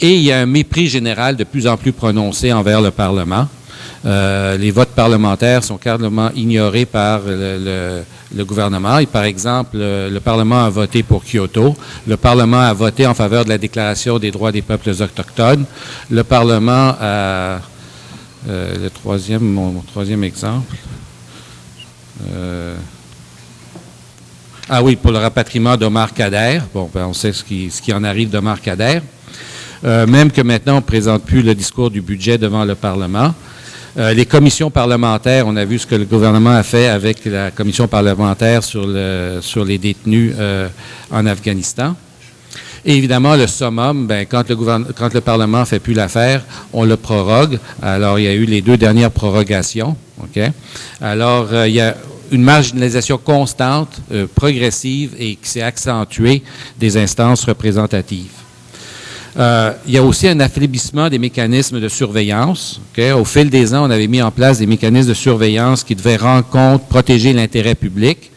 Et 0.00 0.14
il 0.14 0.22
y 0.22 0.32
a 0.32 0.40
un 0.40 0.46
mépris 0.46 0.88
général 0.88 1.36
de 1.36 1.44
plus 1.44 1.66
en 1.66 1.76
plus 1.76 1.92
prononcé 1.92 2.52
envers 2.52 2.80
le 2.80 2.90
Parlement. 2.90 3.48
Euh, 4.06 4.58
les 4.58 4.70
votes 4.70 4.90
parlementaires 4.90 5.64
sont 5.64 5.78
carrément 5.78 6.30
ignorés 6.34 6.84
par 6.84 7.22
le, 7.26 8.04
gouvernement. 8.44 8.98
Et 8.98 9.06
par 9.06 9.24
exemple, 9.24 9.78
le, 9.78 10.18
Parlement 10.18 10.64
a 10.64 10.68
voté 10.68 11.02
pour 11.02 11.24
Kyoto. 11.24 11.74
Le 12.06 12.16
Parlement 12.16 12.60
a 12.60 12.72
voté 12.74 13.06
en 13.06 13.14
faveur 13.14 13.44
de 13.44 13.48
la 13.48 13.58
Déclaration 13.58 14.18
des 14.18 14.30
droits 14.30 14.52
des 14.52 14.62
peuples 14.62 14.90
autochtones. 14.90 15.64
Le 16.10 16.24
Parlement 16.24 16.94
a... 17.00 17.60
Euh, 18.46 18.74
le 18.78 18.90
troisième, 18.90 19.42
mon, 19.42 19.80
troisième 19.80 20.22
exemple. 20.22 20.76
Euh, 22.30 22.76
ah 24.68 24.82
oui, 24.82 24.96
pour 24.96 25.12
le 25.12 25.18
rapatriement 25.18 25.78
d'Omar 25.78 26.12
Kader. 26.12 26.60
Bon, 26.74 26.90
ben, 26.92 27.06
on 27.06 27.14
sait 27.14 27.32
ce 27.32 27.42
qui, 27.42 27.70
ce 27.70 27.80
qui 27.80 27.90
en 27.94 28.04
arrive 28.04 28.28
d'Omar 28.28 28.60
Kader. 28.60 29.00
même 29.82 30.30
que 30.30 30.42
maintenant, 30.42 30.74
on 30.74 30.76
ne 30.76 30.80
présente 30.82 31.24
plus 31.24 31.40
le 31.40 31.54
discours 31.54 31.90
du 31.90 32.02
budget 32.02 32.36
devant 32.36 32.66
le 32.66 32.74
Parlement. 32.74 33.34
Euh, 33.96 34.12
les 34.12 34.26
commissions 34.26 34.70
parlementaires, 34.70 35.46
on 35.46 35.54
a 35.54 35.64
vu 35.64 35.78
ce 35.78 35.86
que 35.86 35.94
le 35.94 36.04
gouvernement 36.04 36.50
a 36.50 36.64
fait 36.64 36.88
avec 36.88 37.24
la 37.26 37.52
commission 37.52 37.86
parlementaire 37.86 38.64
sur, 38.64 38.84
le, 38.86 39.38
sur 39.40 39.64
les 39.64 39.78
détenus 39.78 40.34
euh, 40.36 40.68
en 41.12 41.24
Afghanistan. 41.26 41.94
Évidemment, 42.84 43.36
le 43.36 43.46
summum, 43.46 44.06
ben, 44.06 44.26
quand, 44.26 44.48
le 44.48 45.20
Parlement 45.20 45.64
fait 45.64 45.78
plus 45.78 45.94
l'affaire, 45.94 46.42
on 46.72 46.84
le 46.84 46.96
prorogue. 46.96 47.58
Alors, 47.80 48.18
il 48.18 48.24
y 48.24 48.28
a 48.28 48.34
eu 48.34 48.44
les 48.44 48.62
deux 48.62 48.76
dernières 48.76 49.12
prorogations. 49.12 49.96
Alors, 51.00 51.48
euh, 51.52 51.68
il 51.68 51.74
y 51.74 51.80
a 51.80 51.96
une 52.32 52.42
marginalisation 52.42 53.16
constante, 53.16 54.00
progressive 54.34 55.14
et 55.18 55.36
qui 55.36 55.48
s'est 55.48 55.62
accentuée 55.62 56.42
des 56.78 56.96
instances 56.96 57.44
représentatives. 57.44 58.43
Euh, 59.36 59.72
il 59.86 59.92
y 59.92 59.98
a 59.98 60.02
aussi 60.02 60.28
un 60.28 60.38
affaiblissement 60.38 61.08
des 61.08 61.18
mécanismes 61.18 61.80
de 61.80 61.88
surveillance. 61.88 62.80
Au 63.16 63.24
fil 63.24 63.50
des 63.50 63.74
ans, 63.74 63.86
on 63.86 63.90
avait 63.90 64.06
mis 64.06 64.22
en 64.22 64.30
place 64.30 64.58
des 64.58 64.66
mécanismes 64.66 65.08
de 65.08 65.14
surveillance 65.14 65.82
qui 65.82 65.94
devaient 65.96 66.16
rendre 66.16 66.46
compte, 66.46 66.88
protéger 66.88 67.32
l'intérêt 67.32 67.74
public. 67.74 68.30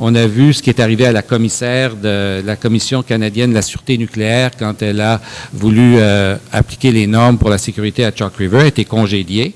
On 0.00 0.14
a 0.14 0.28
vu 0.28 0.54
ce 0.54 0.62
qui 0.62 0.70
est 0.70 0.78
arrivé 0.78 1.06
à 1.06 1.12
la 1.12 1.22
commissaire 1.22 1.96
de 1.96 2.40
la 2.44 2.54
Commission 2.54 3.02
canadienne 3.02 3.50
de 3.50 3.56
la 3.56 3.62
sûreté 3.62 3.98
nucléaire 3.98 4.52
quand 4.56 4.80
elle 4.80 5.00
a 5.00 5.20
voulu 5.52 5.96
euh, 5.96 6.36
appliquer 6.52 6.92
les 6.92 7.08
normes 7.08 7.36
pour 7.36 7.50
la 7.50 7.58
sécurité 7.58 8.04
à 8.04 8.12
Chalk 8.14 8.36
River, 8.36 8.60
a 8.60 8.66
été 8.66 8.84
congédiée. 8.84 9.54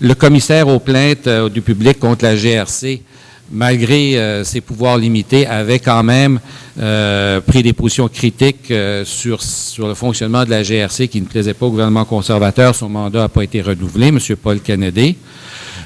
Le 0.00 0.14
commissaire 0.14 0.66
aux 0.66 0.80
plaintes 0.80 1.28
euh, 1.28 1.48
du 1.48 1.62
public 1.62 2.00
contre 2.00 2.24
la 2.24 2.34
GRC 2.34 3.02
malgré 3.50 4.16
euh, 4.16 4.44
ses 4.44 4.60
pouvoirs 4.60 4.98
limités, 4.98 5.46
avait 5.46 5.78
quand 5.78 6.02
même 6.02 6.40
euh, 6.78 7.40
pris 7.40 7.62
des 7.62 7.72
positions 7.72 8.08
critiques 8.08 8.70
euh, 8.70 9.04
sur, 9.04 9.42
sur 9.42 9.88
le 9.88 9.94
fonctionnement 9.94 10.44
de 10.44 10.50
la 10.50 10.62
GRC 10.62 11.08
qui 11.08 11.20
ne 11.20 11.26
plaisait 11.26 11.54
pas 11.54 11.66
au 11.66 11.70
gouvernement 11.70 12.04
conservateur. 12.04 12.74
Son 12.74 12.88
mandat 12.88 13.20
n'a 13.20 13.28
pas 13.28 13.42
été 13.42 13.60
renouvelé, 13.60 14.08
M. 14.08 14.18
Paul 14.40 14.60
Kennedy. 14.60 15.16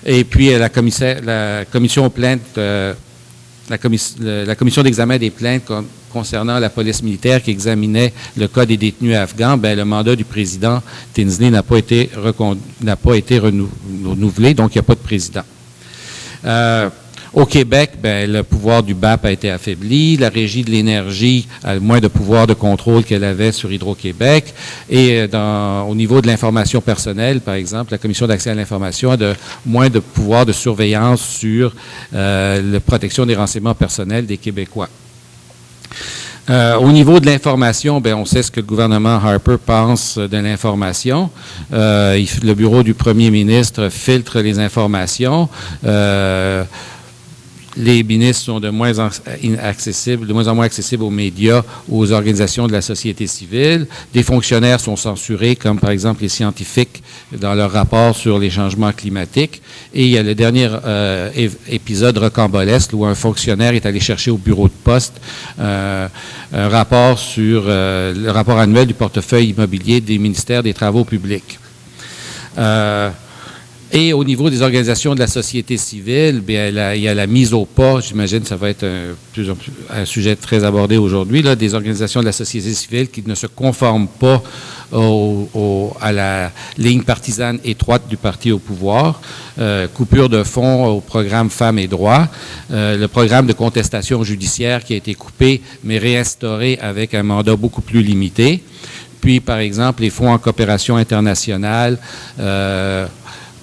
Et 0.04 0.24
puis 0.24 0.50
la, 0.50 0.68
commissaire, 0.68 1.20
la 1.24 1.64
commission 1.64 2.10
plainte, 2.10 2.42
la, 2.56 4.54
commission 4.54 4.82
d'examen 4.82 5.16
des 5.16 5.30
plaintes 5.30 5.72
concernant 6.12 6.58
la 6.58 6.68
police 6.68 7.02
militaire 7.02 7.42
qui 7.42 7.50
examinait 7.50 8.12
le 8.36 8.46
cas 8.46 8.66
des 8.66 8.76
détenus 8.76 9.16
afghans, 9.16 9.56
ben, 9.56 9.74
le 9.74 9.86
mandat 9.86 10.14
du 10.14 10.24
président 10.24 10.82
Tinsley 11.14 11.48
n'a 11.48 11.62
pas 11.62 11.78
été, 11.78 12.10
n'a 12.82 12.96
pas 12.96 13.14
été 13.14 13.38
renouvelé, 13.38 14.52
donc 14.52 14.74
il 14.74 14.78
n'y 14.78 14.80
a 14.80 14.82
pas 14.82 14.94
de 14.94 15.00
président. 15.00 15.42
Au 17.34 17.46
Québec, 17.46 17.94
ben, 18.00 18.30
le 18.30 18.44
pouvoir 18.44 18.84
du 18.84 18.94
BAP 18.94 19.24
a 19.24 19.32
été 19.32 19.50
affaibli. 19.50 20.16
La 20.16 20.28
Régie 20.28 20.62
de 20.62 20.70
l'énergie 20.70 21.48
a 21.64 21.80
moins 21.80 21.98
de 21.98 22.06
pouvoir 22.06 22.46
de 22.46 22.54
contrôle 22.54 23.02
qu'elle 23.02 23.24
avait 23.24 23.50
sur 23.50 23.72
Hydro-Québec. 23.72 24.54
Et 24.88 25.26
euh, 25.34 25.80
au 25.80 25.96
niveau 25.96 26.20
de 26.20 26.28
l'information 26.28 26.80
personnelle, 26.80 27.40
par 27.40 27.54
exemple, 27.54 27.90
la 27.90 27.98
Commission 27.98 28.28
d'accès 28.28 28.50
à 28.50 28.54
l'information 28.54 29.10
a 29.10 29.16
de, 29.16 29.34
moins 29.66 29.90
de 29.90 29.98
pouvoir 29.98 30.46
de 30.46 30.52
surveillance 30.52 31.22
sur 31.22 31.74
euh, 32.14 32.62
la 32.72 32.78
protection 32.78 33.26
des 33.26 33.34
renseignements 33.34 33.74
personnels 33.74 34.26
des 34.26 34.36
Québécois. 34.36 34.88
Euh, 36.50 36.76
au 36.76 36.92
niveau 36.92 37.18
de 37.18 37.26
l'information, 37.26 38.00
ben, 38.00 38.14
on 38.14 38.26
sait 38.26 38.44
ce 38.44 38.52
que 38.52 38.60
le 38.60 38.66
gouvernement 38.66 39.14
Harper 39.16 39.56
pense 39.64 40.18
de 40.18 40.36
l'information. 40.36 41.30
Le 41.72 42.52
bureau 42.52 42.84
du 42.84 42.94
premier 42.94 43.30
ministre 43.30 43.88
filtre 43.88 44.40
les 44.40 44.60
informations. 44.60 45.48
Les 47.76 48.02
ministres 48.02 48.44
sont 48.44 48.60
de 48.60 48.70
moins 48.70 48.98
en 48.98 49.10
moins 50.54 50.64
accessibles 50.64 51.02
aux 51.02 51.10
médias, 51.10 51.62
aux 51.90 52.12
organisations 52.12 52.66
de 52.66 52.72
la 52.72 52.80
société 52.80 53.26
civile. 53.26 53.86
Des 54.12 54.22
fonctionnaires 54.22 54.80
sont 54.80 54.96
censurés, 54.96 55.56
comme 55.56 55.78
par 55.78 55.90
exemple 55.90 56.22
les 56.22 56.28
scientifiques 56.28 57.02
dans 57.32 57.54
leur 57.54 57.72
rapport 57.72 58.14
sur 58.16 58.38
les 58.38 58.50
changements 58.50 58.92
climatiques. 58.92 59.60
Et 59.92 60.04
il 60.04 60.10
y 60.10 60.18
a 60.18 60.22
le 60.22 60.34
dernier 60.34 60.68
euh, 60.84 61.30
épisode 61.68 62.18
rocambolesque 62.18 62.90
où 62.92 63.04
un 63.04 63.14
fonctionnaire 63.14 63.74
est 63.74 63.86
allé 63.86 64.00
chercher 64.00 64.30
au 64.30 64.38
bureau 64.38 64.68
de 64.68 64.74
poste 64.84 65.20
euh, 65.58 66.08
un 66.52 66.68
rapport 66.68 67.18
sur 67.18 67.64
euh, 67.66 68.14
le 68.14 68.30
rapport 68.30 68.58
annuel 68.58 68.86
du 68.86 68.94
portefeuille 68.94 69.50
immobilier 69.50 70.00
des 70.00 70.18
ministères 70.18 70.62
des 70.62 70.74
Travaux 70.74 71.04
publics. 71.04 71.58
Et 73.96 74.12
au 74.12 74.24
niveau 74.24 74.50
des 74.50 74.60
organisations 74.60 75.14
de 75.14 75.20
la 75.20 75.28
société 75.28 75.76
civile, 75.76 76.40
bien, 76.40 76.94
il 76.94 77.00
y 77.00 77.06
a 77.06 77.14
la 77.14 77.28
mise 77.28 77.54
au 77.54 77.64
pas, 77.64 78.00
j'imagine 78.00 78.40
que 78.40 78.48
ça 78.48 78.56
va 78.56 78.68
être 78.68 78.84
un, 78.84 80.04
sujet 80.04 80.34
très 80.34 80.64
abordé 80.64 80.96
aujourd'hui, 80.96 81.44
des 81.56 81.74
organisations 81.74 82.18
de 82.18 82.26
la 82.26 82.32
société 82.32 82.74
civile 82.74 83.08
qui 83.08 83.22
ne 83.24 83.36
se 83.36 83.46
conforment 83.46 84.08
pas 84.08 84.42
à 86.00 86.12
la 86.12 86.50
ligne 86.76 87.02
partisane 87.02 87.60
étroite 87.64 88.08
du 88.08 88.16
parti 88.16 88.50
au 88.50 88.58
pouvoir, 88.58 89.20
euh, 89.60 89.86
coupure 89.86 90.28
de 90.28 90.42
fonds 90.42 90.86
au 90.86 91.00
programme 91.00 91.48
Femmes 91.48 91.78
et 91.78 91.86
Droits, 91.86 92.26
euh, 92.72 92.96
le 92.98 93.06
programme 93.06 93.46
de 93.46 93.52
contestation 93.52 94.24
judiciaire 94.24 94.82
qui 94.82 94.94
a 94.94 94.96
été 94.96 95.14
coupé 95.14 95.62
mais 95.84 95.98
réinstauré 95.98 96.80
avec 96.82 97.14
un 97.14 97.22
mandat 97.22 97.54
beaucoup 97.54 97.80
plus 97.80 98.02
limité. 98.02 98.64
Puis, 99.20 99.40
par 99.40 99.58
exemple, 99.58 100.02
les 100.02 100.10
fonds 100.10 100.30
en 100.30 100.38
coopération 100.38 100.96
internationale, 100.96 101.96
euh, 102.40 103.06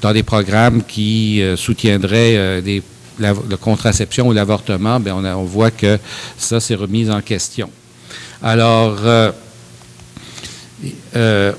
dans 0.02 0.14
des 0.14 0.24
programmes 0.24 0.84
qui 0.84 1.42
euh, 1.42 1.56
soutiendraient 1.56 2.36
euh, 2.36 2.80
la, 3.20 3.34
contraception 3.58 4.28
ou 4.28 4.34
l'avortement, 4.34 5.00
bien, 5.00 5.16
on, 5.16 5.44
voit 5.44 5.72
que 5.72 6.00
ça 6.38 6.60
s'est 6.60 6.76
remis 6.76 7.10
en 7.10 7.22
question. 7.22 7.70
Alors, 8.42 8.98
euh, 11.16 11.54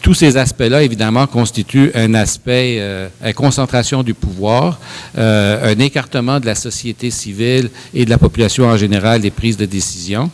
tous 0.00 0.14
ces 0.14 0.38
aspects-là, 0.38 0.82
évidemment, 0.82 1.26
constituent 1.26 1.90
un 1.94 2.14
aspect, 2.14 2.80
une 3.22 3.34
concentration 3.34 4.02
du 4.02 4.14
pouvoir, 4.14 4.78
un 5.16 5.78
écartement 5.80 6.40
de 6.40 6.46
la 6.46 6.54
société 6.54 7.10
civile 7.10 7.68
et 7.92 8.06
de 8.06 8.10
la 8.10 8.16
population 8.16 8.66
en 8.66 8.76
général 8.78 9.20
des 9.20 9.32
prises 9.32 9.56
de 9.56 9.66
décision, 9.66 10.30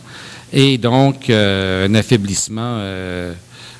et 0.53 0.77
donc 0.77 1.29
un 1.29 1.93
affaiblissement 1.95 2.79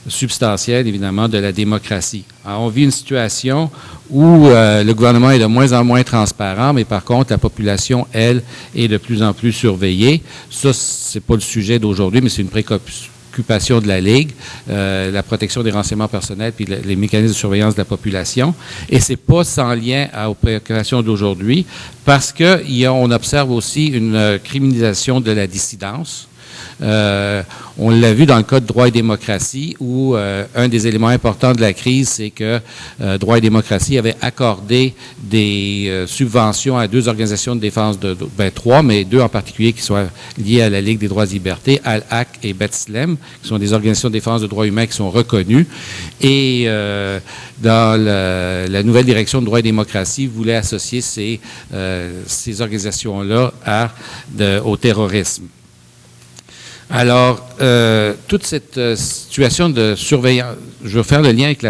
euh, 0.05 0.09
substantiel, 0.09 0.87
évidemment, 0.87 1.27
de 1.27 1.37
la 1.37 1.51
démocratie. 1.51 2.23
Alors, 2.45 2.61
on 2.61 2.67
vit 2.69 2.83
une 2.83 2.91
situation 2.91 3.69
où 4.09 4.47
euh, 4.47 4.83
le 4.83 4.93
gouvernement 4.93 5.31
est 5.31 5.39
de 5.39 5.45
moins 5.45 5.71
en 5.73 5.83
moins 5.83 6.03
transparent, 6.03 6.73
mais 6.73 6.83
par 6.85 7.03
contre, 7.03 7.31
la 7.31 7.37
population, 7.37 8.07
elle, 8.11 8.41
est 8.75 8.87
de 8.87 8.97
plus 8.97 9.21
en 9.23 9.33
plus 9.33 9.51
surveillée. 9.53 10.21
Ça, 10.49 10.71
c'est 10.73 11.19
pas 11.21 11.35
le 11.35 11.39
sujet 11.41 11.79
d'aujourd'hui, 11.79 12.21
mais 12.21 12.29
c'est 12.29 12.41
une 12.41 12.49
préoccupation 12.49 13.79
de 13.79 13.87
la 13.87 13.99
Ligue, 13.99 14.31
euh, 14.69 15.09
la 15.09 15.23
protection 15.23 15.63
des 15.63 15.71
renseignements 15.71 16.07
personnels 16.07 16.53
puis 16.55 16.65
le- 16.65 16.81
les 16.85 16.95
mécanismes 16.95 17.33
de 17.33 17.37
surveillance 17.37 17.73
de 17.73 17.79
la 17.79 17.85
population. 17.85 18.53
Et 18.89 18.99
c'est 18.99 19.15
pas 19.15 19.43
sans 19.43 19.73
lien 19.73 20.07
aux 20.27 20.35
préoccupations 20.35 21.01
d'aujourd'hui, 21.01 21.65
parce 22.05 22.31
que 22.31 22.61
il 22.67 22.75
y 22.77 22.85
a- 22.85 22.93
on 22.93 23.09
observe 23.09 23.49
aussi 23.51 23.87
une 23.87 24.15
euh, 24.15 24.37
criminalisation 24.37 25.19
de 25.19 25.31
la 25.31 25.47
dissidence. 25.47 26.27
Euh, 26.81 27.43
on 27.77 27.89
l'a 27.89 28.13
vu 28.13 28.25
dans 28.25 28.38
le 28.38 28.43
cas 28.43 28.59
de 28.59 28.65
droit 28.65 28.88
et 28.88 28.91
démocratie, 28.91 29.75
où 29.79 30.15
euh, 30.15 30.45
un 30.55 30.67
des 30.67 30.88
éléments 30.88 31.07
importants 31.07 31.53
de 31.53 31.62
la 31.62 31.73
crise, 31.73 32.09
c'est 32.09 32.29
que 32.29 32.59
euh, 33.01 33.17
droit 33.17 33.38
et 33.38 33.41
démocratie 33.41 33.97
avait 33.97 34.15
accordé 34.21 34.93
des 35.17 36.05
subventions 36.07 36.77
à 36.77 36.88
deux 36.88 37.07
organisations 37.07 37.55
de 37.55 37.62
défense, 37.62 37.99
de, 37.99 38.15
ben, 38.38 38.51
trois, 38.51 38.83
mais 38.83 39.03
deux 39.03 39.21
en 39.21 39.29
particulier 39.29 39.73
qui 39.73 39.81
sont 39.81 40.07
liées 40.38 40.62
à 40.62 40.69
la 40.69 40.81
Ligue 40.81 40.99
des 40.99 41.07
droits 41.07 41.25
et 41.25 41.29
libertés, 41.29 41.81
Al-Haq 41.83 42.27
et 42.43 42.53
Betslem, 42.53 43.17
qui 43.41 43.47
sont 43.47 43.57
des 43.57 43.73
organisations 43.73 44.09
de 44.09 44.13
défense 44.13 44.41
de 44.41 44.47
droits 44.47 44.67
humains 44.67 44.86
qui 44.86 44.93
sont 44.93 45.09
reconnues. 45.09 45.67
Et 46.21 46.67
dans 47.62 47.99
la 47.99 48.83
nouvelle 48.83 49.05
direction 49.05 49.39
de 49.41 49.45
droit 49.45 49.59
et 49.59 49.63
démocratie, 49.63 50.27
voulait 50.27 50.55
associer 50.55 51.01
ces, 51.01 51.39
ces 52.27 52.62
organisations-là 52.62 53.53
au 54.63 54.77
terrorisme. 54.77 55.47
Alors, 56.95 57.43
euh, 57.60 58.13
toute 58.27 58.45
cette 58.45 58.77
euh, 58.77 58.95
situation 58.95 59.67
de 59.67 59.95
surveillance, 59.95 60.56
je 60.86 60.97
veux 60.97 61.01
faire 61.03 61.23
le 61.23 61.32
lien 61.32 61.45
avec 61.45 61.65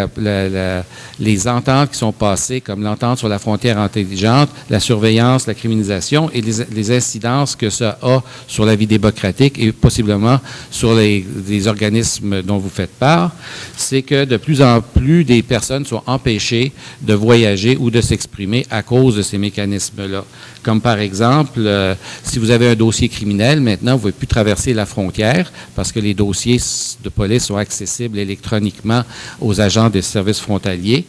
les 1.18 1.48
ententes 1.48 1.92
qui 1.92 1.98
sont 1.98 2.12
passées, 2.12 2.60
comme 2.60 2.84
l'entente 2.84 3.20
sur 3.20 3.30
la 3.30 3.40
frontière 3.40 3.80
intelligente, 3.80 4.50
la 4.70 4.82
surveillance, 4.82 5.48
la 5.48 5.54
criminalisation 5.54 6.30
et 6.34 6.42
les, 6.42 6.66
les 6.70 6.92
incidences 6.92 7.56
que 7.56 7.70
ça 7.70 7.98
a 8.02 8.22
sur 8.50 8.66
la 8.66 8.76
vie 8.76 8.86
démocratique 8.86 9.58
et 9.60 9.72
possiblement 9.72 10.42
sur 10.70 10.94
les, 10.94 11.26
les 11.48 11.68
organismes 11.70 12.42
dont 12.42 12.58
vous 12.58 12.70
faites 12.70 12.92
part, 12.92 13.32
c'est 13.78 14.02
que 14.02 14.26
de 14.26 14.36
plus 14.36 14.62
en 14.62 14.82
plus 14.82 15.24
des 15.24 15.42
personnes 15.42 15.86
sont 15.86 16.04
empêchées 16.06 16.74
de 17.02 17.14
voyager 17.14 17.78
ou 17.80 17.90
de 17.90 18.02
s'exprimer 18.02 18.66
à 18.70 18.84
cause 18.84 19.16
de 19.16 19.22
ces 19.22 19.38
mécanismes-là. 19.38 20.26
Comme 20.64 20.80
par 20.80 21.00
exemple, 21.00 21.60
euh, 21.60 21.94
si 22.24 22.40
vous 22.40 22.50
avez 22.50 22.70
un 22.70 22.76
dossier 22.76 23.10
criminel, 23.10 23.60
maintenant, 23.60 23.92
vous 23.92 23.98
ne 23.98 24.02
pouvez 24.02 24.12
plus 24.14 24.28
traverser 24.28 24.74
la 24.74 24.86
frontière 24.86 25.52
parce 25.76 25.92
que 25.92 26.00
les 26.00 26.14
dossiers 26.14 26.62
de 27.04 27.10
police 27.10 27.46
sont 27.46 27.58
accessibles 27.58 28.18
électroniquement 28.18 29.04
aux 29.42 29.60
agents 29.60 29.90
des 29.90 30.02
services 30.02 30.40
frontaliers. 30.40 31.06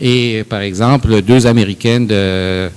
Et 0.00 0.44
par 0.48 0.60
exemple, 0.60 1.20
deux 1.20 1.46
Américaines 1.46 2.06
d'une 2.06 2.70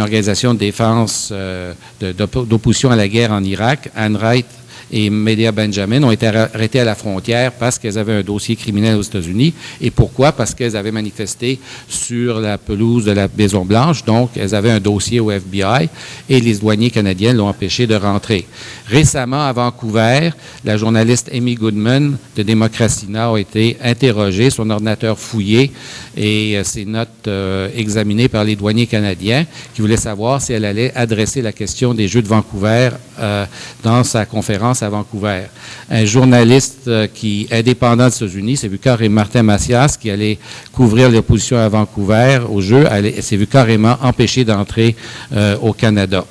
organisation 0.00 0.54
de 0.54 0.58
défense 0.58 1.28
euh, 1.32 1.74
d'opposition 2.00 2.90
à 2.90 2.96
la 2.96 3.08
guerre 3.08 3.32
en 3.32 3.44
Irak, 3.44 3.90
Anne 3.94 4.16
Wright 4.16 4.46
et 4.92 5.10
Media 5.10 5.52
Benjamin 5.52 6.02
ont 6.02 6.10
été 6.10 6.26
arr- 6.26 6.48
arrêtées 6.54 6.80
à 6.80 6.84
la 6.84 6.94
frontière 6.94 7.52
parce 7.52 7.78
qu'elles 7.78 7.98
avaient 7.98 8.14
un 8.14 8.22
dossier 8.22 8.56
criminel 8.56 8.96
aux 8.96 9.02
États-Unis. 9.02 9.54
Et 9.80 9.90
pourquoi? 9.90 10.32
Parce 10.32 10.54
qu'elles 10.54 10.76
avaient 10.76 10.92
manifesté 10.92 11.58
sur 11.88 12.40
la 12.40 12.58
pelouse 12.58 13.04
de 13.04 13.12
la 13.12 13.28
Maison 13.36 13.64
Blanche, 13.64 14.04
donc 14.04 14.30
elles 14.36 14.54
avaient 14.54 14.70
un 14.70 14.80
dossier 14.80 15.20
au 15.20 15.30
FBI 15.30 15.88
et 16.28 16.40
les 16.40 16.54
douaniers 16.56 16.90
canadiens 16.90 17.32
l'ont 17.32 17.48
empêché 17.48 17.86
de 17.86 17.94
rentrer. 17.94 18.46
Récemment, 18.86 19.42
à 19.44 19.52
Vancouver, 19.52 20.30
la 20.64 20.76
journaliste 20.76 21.30
Amy 21.34 21.54
Goodman 21.54 22.16
de 22.36 22.42
Démocratie 22.42 23.06
Now 23.08 23.34
a 23.34 23.40
été 23.40 23.76
interrogée, 23.82 24.50
son 24.50 24.70
ordinateur 24.70 25.18
fouillé 25.18 25.72
et 26.16 26.56
euh, 26.56 26.64
ses 26.64 26.84
notes 26.84 27.08
euh, 27.26 27.68
examinées 27.76 28.28
par 28.28 28.44
les 28.44 28.56
douaniers 28.56 28.86
canadiens 28.86 29.46
qui 29.74 29.80
voulaient 29.80 29.96
savoir 29.96 30.40
si 30.40 30.52
elle 30.52 30.64
allait 30.64 30.92
adresser 30.94 31.42
la 31.42 31.52
question 31.52 31.94
des 31.94 32.08
Jeux 32.08 32.22
de 32.22 32.28
Vancouver 32.28 32.90
euh, 33.20 33.44
dans 33.82 34.04
sa 34.04 34.24
conférence 34.24 34.77
à 34.82 34.88
Vancouver. 34.88 35.42
Un 35.90 36.04
journaliste 36.04 36.88
euh, 36.88 37.06
qui 37.12 37.46
indépendant 37.50 38.08
des 38.08 38.16
États-Unis 38.16 38.56
s'est 38.56 38.68
vu 38.68 38.78
carrément, 38.78 39.16
Martin 39.16 39.42
Macias, 39.42 39.96
qui 40.00 40.10
allait 40.10 40.38
couvrir 40.72 41.10
l'opposition 41.10 41.56
à 41.58 41.68
Vancouver 41.68 42.40
Jeux, 42.60 42.86
allait- 42.90 43.20
s'est 43.22 43.36
vu 43.36 43.46
carrément 43.46 43.96
empêché 44.02 44.44
d'entrer 44.44 44.96
euh, 45.32 45.56
au 45.60 45.72
Canada. 45.72 46.24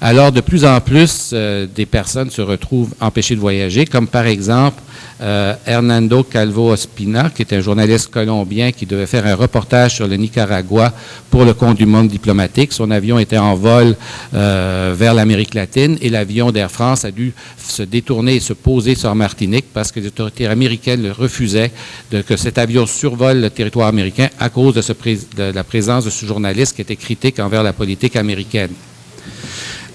Alors, 0.00 0.30
de 0.30 0.40
plus 0.40 0.64
en 0.64 0.80
plus, 0.80 1.30
euh, 1.32 1.66
des 1.74 1.86
personnes 1.86 2.30
se 2.30 2.42
retrouvent 2.42 2.92
empêchées 3.00 3.34
de 3.34 3.40
voyager, 3.40 3.86
comme 3.86 4.06
par 4.06 4.26
exemple 4.26 4.82
euh, 5.22 5.54
Hernando 5.66 6.22
Calvo 6.22 6.72
Ospina, 6.72 7.30
qui 7.30 7.42
est 7.42 7.54
un 7.54 7.60
journaliste 7.60 8.10
colombien 8.10 8.72
qui 8.72 8.84
devait 8.84 9.06
faire 9.06 9.26
un 9.26 9.34
reportage 9.34 9.94
sur 9.94 10.06
le 10.06 10.16
Nicaragua 10.16 10.92
pour 11.30 11.46
le 11.46 11.54
compte 11.54 11.78
du 11.78 11.86
monde 11.86 12.08
diplomatique. 12.08 12.74
Son 12.74 12.90
avion 12.90 13.18
était 13.18 13.38
en 13.38 13.54
vol 13.54 13.96
euh, 14.34 14.94
vers 14.96 15.14
l'Amérique 15.14 15.54
latine 15.54 15.96
et 16.02 16.10
l'avion 16.10 16.52
d'Air 16.52 16.70
France 16.70 17.06
a 17.06 17.10
dû 17.10 17.32
se 17.56 17.82
détourner 17.82 18.36
et 18.36 18.40
se 18.40 18.52
poser 18.52 18.94
sur 18.94 19.14
Martinique 19.14 19.66
parce 19.72 19.90
que 19.90 20.00
les 20.00 20.08
autorités 20.08 20.46
américaines 20.46 21.10
refusaient 21.10 21.72
que 22.10 22.36
cet 22.36 22.58
avion 22.58 22.86
survole 22.86 23.40
le 23.40 23.50
territoire 23.50 23.88
américain 23.88 24.28
à 24.38 24.50
cause 24.50 24.74
de 24.74 25.52
la 25.52 25.64
présence 25.64 26.04
de 26.04 26.10
ce 26.10 26.26
journaliste 26.26 26.76
qui 26.76 26.82
était 26.82 26.96
critique 26.96 27.38
envers 27.38 27.62
la 27.62 27.72
politique 27.72 28.16
américaine. 28.16 28.70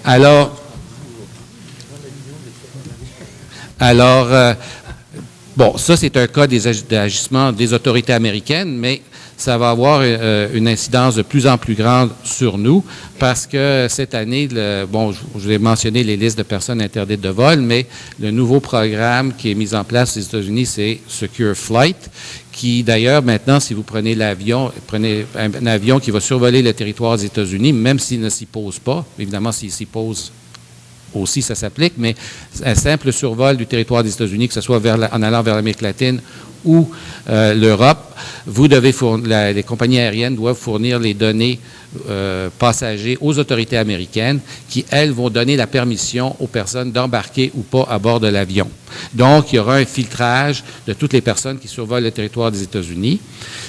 Alors, 0.04 0.60
alors 3.78 4.26
euh, 4.32 4.54
bon, 5.56 5.76
ça 5.78 5.96
c'est 5.96 6.16
un 6.16 6.26
cas 6.26 6.46
des 6.48 6.68
des 7.52 7.72
autorités 7.72 8.12
américaines, 8.12 8.76
mais 8.76 9.00
ça 9.42 9.58
va 9.58 9.70
avoir 9.70 10.00
euh, 10.02 10.48
une 10.54 10.68
incidence 10.68 11.16
de 11.16 11.22
plus 11.22 11.48
en 11.48 11.58
plus 11.58 11.74
grande 11.74 12.10
sur 12.22 12.58
nous 12.58 12.84
parce 13.18 13.46
que 13.46 13.86
cette 13.90 14.14
année, 14.14 14.48
bon, 14.90 15.10
je, 15.10 15.18
je 15.36 15.48
vais 15.48 15.58
mentionner 15.58 16.04
les 16.04 16.16
listes 16.16 16.38
de 16.38 16.44
personnes 16.44 16.80
interdites 16.80 17.20
de 17.20 17.28
vol, 17.28 17.60
mais 17.60 17.86
le 18.20 18.30
nouveau 18.30 18.60
programme 18.60 19.32
qui 19.36 19.50
est 19.50 19.54
mis 19.54 19.74
en 19.74 19.82
place 19.82 20.16
aux 20.16 20.20
États-Unis, 20.20 20.66
c'est 20.66 21.00
Secure 21.08 21.56
Flight, 21.56 22.08
qui 22.52 22.84
d'ailleurs 22.84 23.22
maintenant, 23.22 23.58
si 23.58 23.74
vous 23.74 23.82
prenez 23.82 24.14
l'avion, 24.14 24.70
prenez 24.86 25.26
un, 25.36 25.66
avion 25.66 25.98
qui 25.98 26.12
va 26.12 26.20
survoler 26.20 26.62
le 26.62 26.72
territoire 26.72 27.16
des 27.16 27.26
États-Unis, 27.26 27.72
même 27.72 27.98
s'il 27.98 28.20
ne 28.20 28.28
s'y 28.28 28.46
pose 28.46 28.78
pas, 28.78 29.04
évidemment 29.18 29.50
s'il 29.50 29.72
s'y 29.72 29.86
pose 29.86 30.30
aussi 31.14 31.42
ça 31.42 31.54
s'applique, 31.54 31.94
mais 31.98 32.14
un 32.64 32.74
simple 32.74 33.12
survol 33.12 33.56
du 33.56 33.66
territoire 33.66 34.02
des 34.02 34.12
États-Unis, 34.12 34.48
que 34.48 34.54
ce 34.54 34.60
soit 34.60 34.78
vers 34.78 34.96
en 35.12 35.22
allant 35.22 35.42
vers 35.42 35.56
l'Amérique 35.56 35.82
latine 35.82 36.20
ou 36.64 36.90
euh, 37.28 37.54
l'Europe, 37.54 38.14
vous 38.46 38.68
devez 38.68 38.92
fournir, 38.92 39.52
les 39.52 39.62
compagnies 39.62 39.98
aériennes 39.98 40.36
doivent 40.36 40.56
fournir 40.56 40.98
les 40.98 41.14
données 41.14 41.58
euh, 42.08 42.48
passagers 42.58 43.18
aux 43.20 43.38
autorités 43.38 43.76
américaines 43.76 44.40
qui, 44.68 44.84
elles, 44.90 45.12
vont 45.12 45.28
donner 45.28 45.56
la 45.56 45.66
permission 45.66 46.34
aux 46.40 46.46
personnes 46.46 46.90
d'embarquer 46.90 47.50
ou 47.54 47.62
pas 47.62 47.86
à 47.90 47.98
bord 47.98 48.18
de 48.18 48.28
l'avion. 48.28 48.68
Donc, 49.12 49.52
il 49.52 49.56
y 49.56 49.58
aura 49.58 49.76
un 49.76 49.84
filtrage 49.84 50.64
de 50.86 50.92
toutes 50.94 51.12
les 51.12 51.20
personnes 51.20 51.58
qui 51.58 51.68
survolent 51.68 52.04
le 52.04 52.10
territoire 52.10 52.50
des 52.50 52.62
États-Unis, 52.62 53.20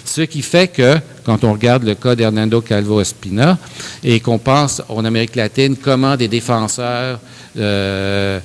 ce 0.06 0.22
qui 0.22 0.42
fait 0.42 0.70
que, 0.70 0.98
quand 1.24 1.44
on 1.44 1.54
regarde 1.54 1.84
le 1.84 1.96
cas 1.96 2.16
d'Hernando 2.16 2.62
Calvo 2.62 3.02
Espina 3.02 3.58
et 4.04 4.20
qu'on 4.20 4.40
pense 4.40 4.82
en 4.90 5.06
Amérique 5.06 5.36
latine 5.36 5.76
comment 5.76 6.16
des 6.16 6.28
défenseurs 6.28 7.20
euh, 7.58 8.40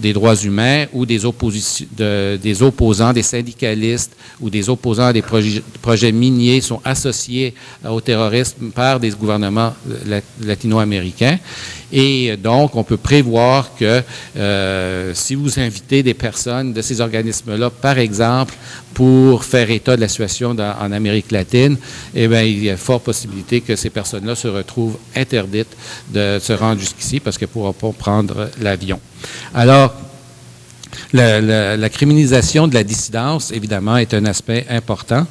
des 0.00 0.12
droits 0.12 0.36
humains 0.36 0.86
ou 0.92 1.06
des, 1.06 1.20
des 2.38 2.62
opposants, 2.62 3.12
des 3.12 3.22
syndicalistes 3.22 4.16
ou 4.40 4.50
des 4.50 4.68
opposants 4.68 5.06
à 5.06 5.12
des 5.12 5.22
projets, 5.22 6.12
miniers 6.12 6.60
sont 6.60 6.80
associés 6.84 7.54
au 7.88 8.00
terrorisme 8.00 8.70
par 8.70 8.98
des 8.98 9.10
gouvernements 9.10 9.74
latino-américains. 10.40 11.38
Et 11.92 12.36
donc, 12.36 12.76
on 12.76 12.84
peut 12.84 12.96
prévoir 12.96 13.74
que 13.76 14.02
euh, 14.36 15.12
si 15.14 15.34
vous 15.34 15.58
invitez 15.58 16.02
des 16.02 16.14
personnes 16.14 16.72
de 16.72 16.82
ces 16.82 17.00
organismes-là, 17.00 17.68
par 17.70 17.98
exemple, 17.98 18.54
pour 18.94 19.44
faire 19.44 19.70
état 19.70 19.96
de 19.96 20.00
la 20.00 20.08
situation 20.08 20.50
en 20.50 20.92
Amérique 20.92 21.32
latine, 21.32 21.76
eh 22.14 22.28
bien, 22.28 22.42
il 22.42 22.62
y 22.62 22.70
a 22.70 22.76
fort 22.76 23.00
possibilité 23.00 23.60
que 23.60 23.74
ces 23.74 23.90
personnes-là 23.90 24.34
se 24.36 24.48
retrouvent 24.48 24.98
interdites 25.16 25.76
de 26.12 26.38
se 26.40 26.52
rendre 26.52 26.80
jusqu'ici 26.80 27.18
parce 27.18 27.36
qu'elles 27.36 27.48
ne 27.48 27.52
pourront 27.52 27.72
pas 27.72 27.92
prendre 27.92 28.50
l'avion. 28.60 29.00
Alors, 29.54 29.94
la, 31.12 31.88
criminalisation 31.88 32.68
de 32.68 32.74
la 32.74 32.84
dissidence, 32.84 33.50
évidemment, 33.52 33.96
est 33.96 34.14
un 34.14 34.24
aspect 34.26 34.66
important 34.68 35.26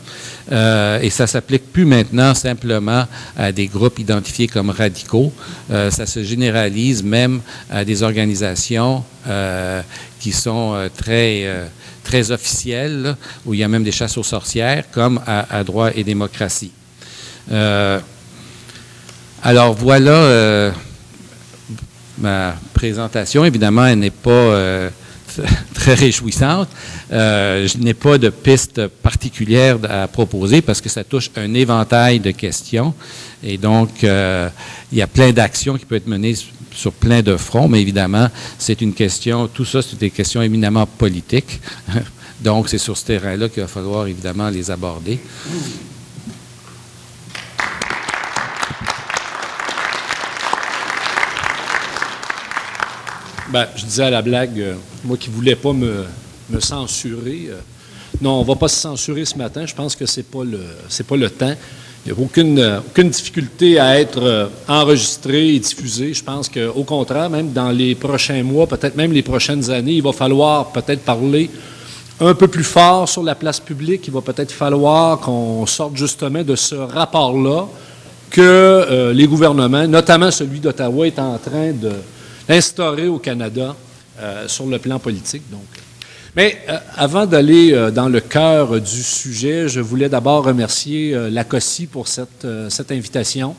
euh, 0.51 0.99
et 1.01 1.09
ça 1.09 1.27
s'applique 1.27 1.71
plus 1.71 1.85
maintenant 1.85 2.33
simplement 2.33 3.05
à 3.37 3.51
des 3.51 3.67
groupes 3.67 3.99
identifiés 3.99 4.47
comme 4.47 4.71
radicaux. 4.71 5.31
Euh, 5.71 5.91
ça 5.91 6.05
se 6.05 6.23
généralise 6.23 7.03
même 7.03 7.41
à 7.69 7.85
des 7.85 8.03
organisations 8.03 9.03
euh, 9.27 9.81
qui 10.19 10.31
sont 10.31 10.89
très, 10.97 11.47
très 12.03 12.31
officielles, 12.31 13.15
où 13.45 13.53
il 13.53 13.59
y 13.61 13.63
a 13.63 13.67
même 13.67 13.83
des 13.83 13.91
chasses 13.91 14.17
aux 14.17 14.23
sorcières, 14.23 14.83
comme 14.91 15.21
à, 15.25 15.59
à 15.59 15.63
droit 15.63 15.91
et 15.95 16.03
démocratie. 16.03 16.71
alors 19.41 19.73
voilà 19.73 20.73
ma 22.19 22.55
présentation. 22.73 23.45
Évidemment, 23.45 23.85
elle 23.85 23.99
n'est 23.99 24.09
pas 24.09 24.29
euh, 24.29 24.89
très 25.73 25.93
réjouissante. 25.93 26.67
Euh, 27.11 27.67
je 27.67 27.77
n'ai 27.77 27.93
pas 27.93 28.17
de 28.17 28.29
piste 28.29 28.87
particulière 28.87 29.77
à 29.89 30.07
proposer 30.07 30.61
parce 30.61 30.81
que 30.81 30.89
ça 30.89 31.03
touche 31.03 31.29
un 31.35 31.53
éventail 31.53 32.19
de 32.19 32.31
questions. 32.31 32.93
Et 33.43 33.57
donc, 33.57 34.03
euh, 34.03 34.49
il 34.91 34.97
y 34.97 35.01
a 35.01 35.07
plein 35.07 35.31
d'actions 35.31 35.77
qui 35.77 35.85
peuvent 35.85 35.99
être 35.99 36.07
menées 36.07 36.35
sur 36.71 36.91
plein 36.93 37.21
de 37.21 37.35
fronts, 37.35 37.67
mais 37.67 37.81
évidemment, 37.81 38.29
c'est 38.57 38.81
une 38.81 38.93
question, 38.93 39.47
tout 39.47 39.65
ça, 39.65 39.81
c'est 39.81 39.99
des 39.99 40.11
questions 40.11 40.41
éminemment 40.41 40.85
politiques. 40.85 41.59
Donc, 42.41 42.69
c'est 42.69 42.77
sur 42.77 42.97
ce 42.97 43.05
terrain-là 43.05 43.49
qu'il 43.49 43.61
va 43.61 43.67
falloir 43.67 44.07
évidemment 44.07 44.49
les 44.49 44.71
aborder. 44.71 45.19
Ben, 53.51 53.65
je 53.75 53.83
disais 53.83 54.03
à 54.03 54.09
la 54.11 54.21
blague, 54.21 54.59
euh, 54.59 54.75
moi 55.03 55.17
qui 55.17 55.31
ne 55.31 55.35
voulais 55.35 55.55
pas 55.55 55.73
me, 55.73 56.05
censurer, 56.59 57.47
euh, 57.49 57.55
non, 58.21 58.33
on 58.33 58.43
ne 58.43 58.47
va 58.47 58.53
pas 58.53 58.67
se 58.67 58.79
censurer 58.79 59.25
ce 59.25 59.35
matin. 59.39 59.65
Je 59.65 59.73
pense 59.73 59.95
que 59.95 60.05
ce 60.05 60.19
n'est 60.19 60.23
pas, 60.23 60.43
le, 60.43 60.59
pas 61.03 61.15
le 61.15 61.29
temps. 61.31 61.55
Il 62.05 62.13
n'y 62.13 62.19
a 62.19 62.23
aucune, 62.23 62.81
aucune 62.87 63.09
difficulté 63.09 63.79
à 63.79 63.99
être 63.99 64.21
euh, 64.21 64.45
enregistré 64.67 65.55
et 65.55 65.59
diffusé. 65.59 66.13
Je 66.13 66.23
pense 66.23 66.47
qu'au 66.47 66.83
contraire, 66.83 67.27
même 67.31 67.51
dans 67.51 67.71
les 67.71 67.95
prochains 67.95 68.43
mois, 68.43 68.67
peut-être 68.67 68.95
même 68.95 69.13
les 69.13 69.23
prochaines 69.23 69.67
années, 69.71 69.93
il 69.93 70.03
va 70.03 70.13
falloir 70.13 70.71
peut-être 70.71 71.01
parler 71.01 71.49
un 72.19 72.35
peu 72.35 72.47
plus 72.47 72.63
fort 72.63 73.09
sur 73.09 73.23
la 73.23 73.33
place 73.33 73.59
publique. 73.59 74.05
Il 74.05 74.13
va 74.13 74.21
peut-être 74.21 74.51
falloir 74.51 75.19
qu'on 75.21 75.65
sorte 75.65 75.97
justement 75.97 76.43
de 76.43 76.55
ce 76.55 76.75
rapport-là 76.75 77.67
que 78.29 79.11
les 79.11 79.25
gouvernements, 79.25 79.87
notamment 79.87 80.29
celui 80.29 80.59
d'Ottawa, 80.59 81.07
est 81.07 81.17
en 81.17 81.35
train 81.39 81.71
de, 81.71 81.93
instauré 82.49 83.07
au 83.07 83.19
Canada 83.19 83.75
euh, 84.21 84.47
sur 84.49 84.65
le 84.65 84.79
plan 84.79 84.99
politique. 84.99 85.43
Donc. 85.49 85.61
Mais 86.35 86.57
euh, 86.67 86.77
avant 86.97 87.25
d'aller 87.25 87.73
euh, 87.73 87.89
dans 87.89 88.09
le 88.09 88.19
cœur 88.19 88.81
du 88.81 89.03
sujet, 89.03 89.69
je 89.69 89.79
voulais 89.79 90.09
d'abord 90.09 90.43
remercier 90.43 91.15
la 91.31 91.45
COSI 91.45 91.87
pour 91.87 92.07
cette, 92.09 92.45
cette 92.67 92.91
invitation. 92.91 93.55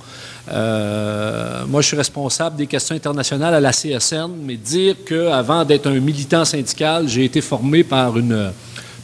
moi, 0.47 1.81
je 1.81 1.87
suis 1.87 1.97
responsable 1.97 2.57
des 2.57 2.67
questions 2.67 2.95
internationales 2.95 3.55
à 3.55 3.61
la 3.61 3.73
CSN, 3.73 4.33
mais 4.45 4.57
dire 4.57 4.97
qu'avant 5.07 5.65
d'être 5.65 5.87
un 5.87 5.99
militant 5.99 6.45
syndical, 6.45 7.09
j'ai 7.09 7.25
été 7.25 7.41
formé 7.41 7.85
par 7.85 8.19
une 8.19 8.53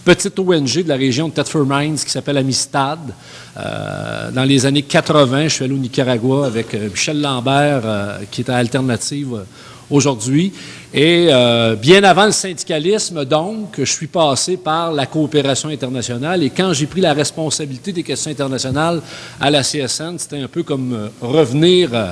petite 0.04 0.38
ONG 0.38 0.82
de 0.82 0.88
la 0.88 0.96
région 0.96 1.28
de 1.28 1.32
Thetford 1.32 1.66
Mines 1.66 1.96
qui 1.96 2.10
s'appelle 2.10 2.36
Amistad. 2.36 2.98
dans 3.56 4.44
les 4.44 4.66
années 4.66 4.82
80, 4.82 5.44
je 5.44 5.54
suis 5.54 5.64
allé 5.64 5.74
au 5.74 5.78
Nicaragua 5.78 6.46
avec 6.46 6.74
Michel 6.74 7.20
Lambert, 7.20 8.20
qui 8.30 8.42
est 8.42 8.50
à 8.50 8.56
Alternative 8.56 9.40
aujourd'hui. 9.90 10.52
Et 10.92 11.28
euh, 11.30 11.74
bien 11.74 12.02
avant 12.04 12.26
le 12.26 12.32
syndicalisme, 12.32 13.24
donc, 13.24 13.74
je 13.78 13.84
suis 13.84 14.06
passé 14.06 14.56
par 14.56 14.92
la 14.92 15.06
coopération 15.06 15.68
internationale. 15.68 16.42
Et 16.42 16.50
quand 16.50 16.72
j'ai 16.72 16.86
pris 16.86 17.00
la 17.00 17.12
responsabilité 17.12 17.92
des 17.92 18.02
questions 18.02 18.30
internationales 18.30 19.00
à 19.40 19.50
la 19.50 19.62
CSN, 19.62 20.18
c'était 20.18 20.40
un 20.40 20.48
peu 20.48 20.62
comme 20.62 20.92
euh, 20.92 21.08
revenir 21.20 21.90
euh, 21.92 22.10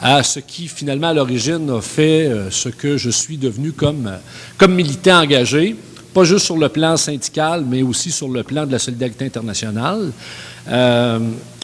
à 0.00 0.22
ce 0.22 0.40
qui, 0.40 0.68
finalement, 0.68 1.08
à 1.08 1.14
l'origine, 1.14 1.70
a 1.70 1.80
fait 1.80 2.30
ce 2.50 2.68
que 2.68 2.96
je 2.96 3.10
suis 3.10 3.38
devenu 3.38 3.72
comme, 3.72 4.10
comme 4.58 4.74
militant 4.74 5.22
engagé, 5.22 5.76
pas 6.12 6.24
juste 6.24 6.44
sur 6.44 6.58
le 6.58 6.68
plan 6.68 6.96
syndical, 6.96 7.64
mais 7.66 7.82
aussi 7.82 8.10
sur 8.10 8.28
le 8.28 8.42
plan 8.42 8.66
de 8.66 8.72
la 8.72 8.78
solidarité 8.78 9.24
internationale. 9.24 10.12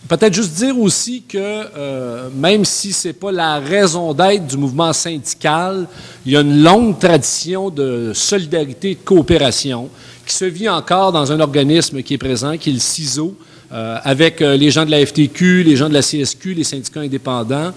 Peut-être 0.08 0.34
juste 0.34 0.54
dire 0.54 0.78
aussi 0.78 1.22
que 1.22 1.38
euh, 1.38 2.28
même 2.34 2.64
si 2.64 2.92
ce 2.92 3.08
n'est 3.08 3.14
pas 3.14 3.30
la 3.30 3.60
raison 3.60 4.12
d'être 4.12 4.46
du 4.46 4.56
mouvement 4.56 4.92
syndical, 4.92 5.86
il 6.26 6.32
y 6.32 6.36
a 6.36 6.40
une 6.40 6.62
longue 6.62 6.98
tradition 6.98 7.70
de 7.70 8.12
solidarité 8.14 8.92
et 8.92 8.94
de 8.94 9.00
coopération 9.00 9.88
qui 10.26 10.34
se 10.34 10.44
vit 10.46 10.68
encore 10.68 11.12
dans 11.12 11.30
un 11.30 11.40
organisme 11.40 12.02
qui 12.02 12.14
est 12.14 12.18
présent, 12.18 12.56
qui 12.56 12.70
est 12.70 12.74
le 12.74 12.78
CISO, 12.78 13.36
euh, 13.72 13.98
avec 14.02 14.42
euh, 14.42 14.56
les 14.56 14.70
gens 14.70 14.84
de 14.84 14.90
la 14.90 15.04
FTQ, 15.04 15.62
les 15.62 15.76
gens 15.76 15.88
de 15.88 15.94
la 15.94 16.02
CSQ, 16.02 16.54
les 16.54 16.64
syndicats 16.64 17.00
indépendants, 17.00 17.72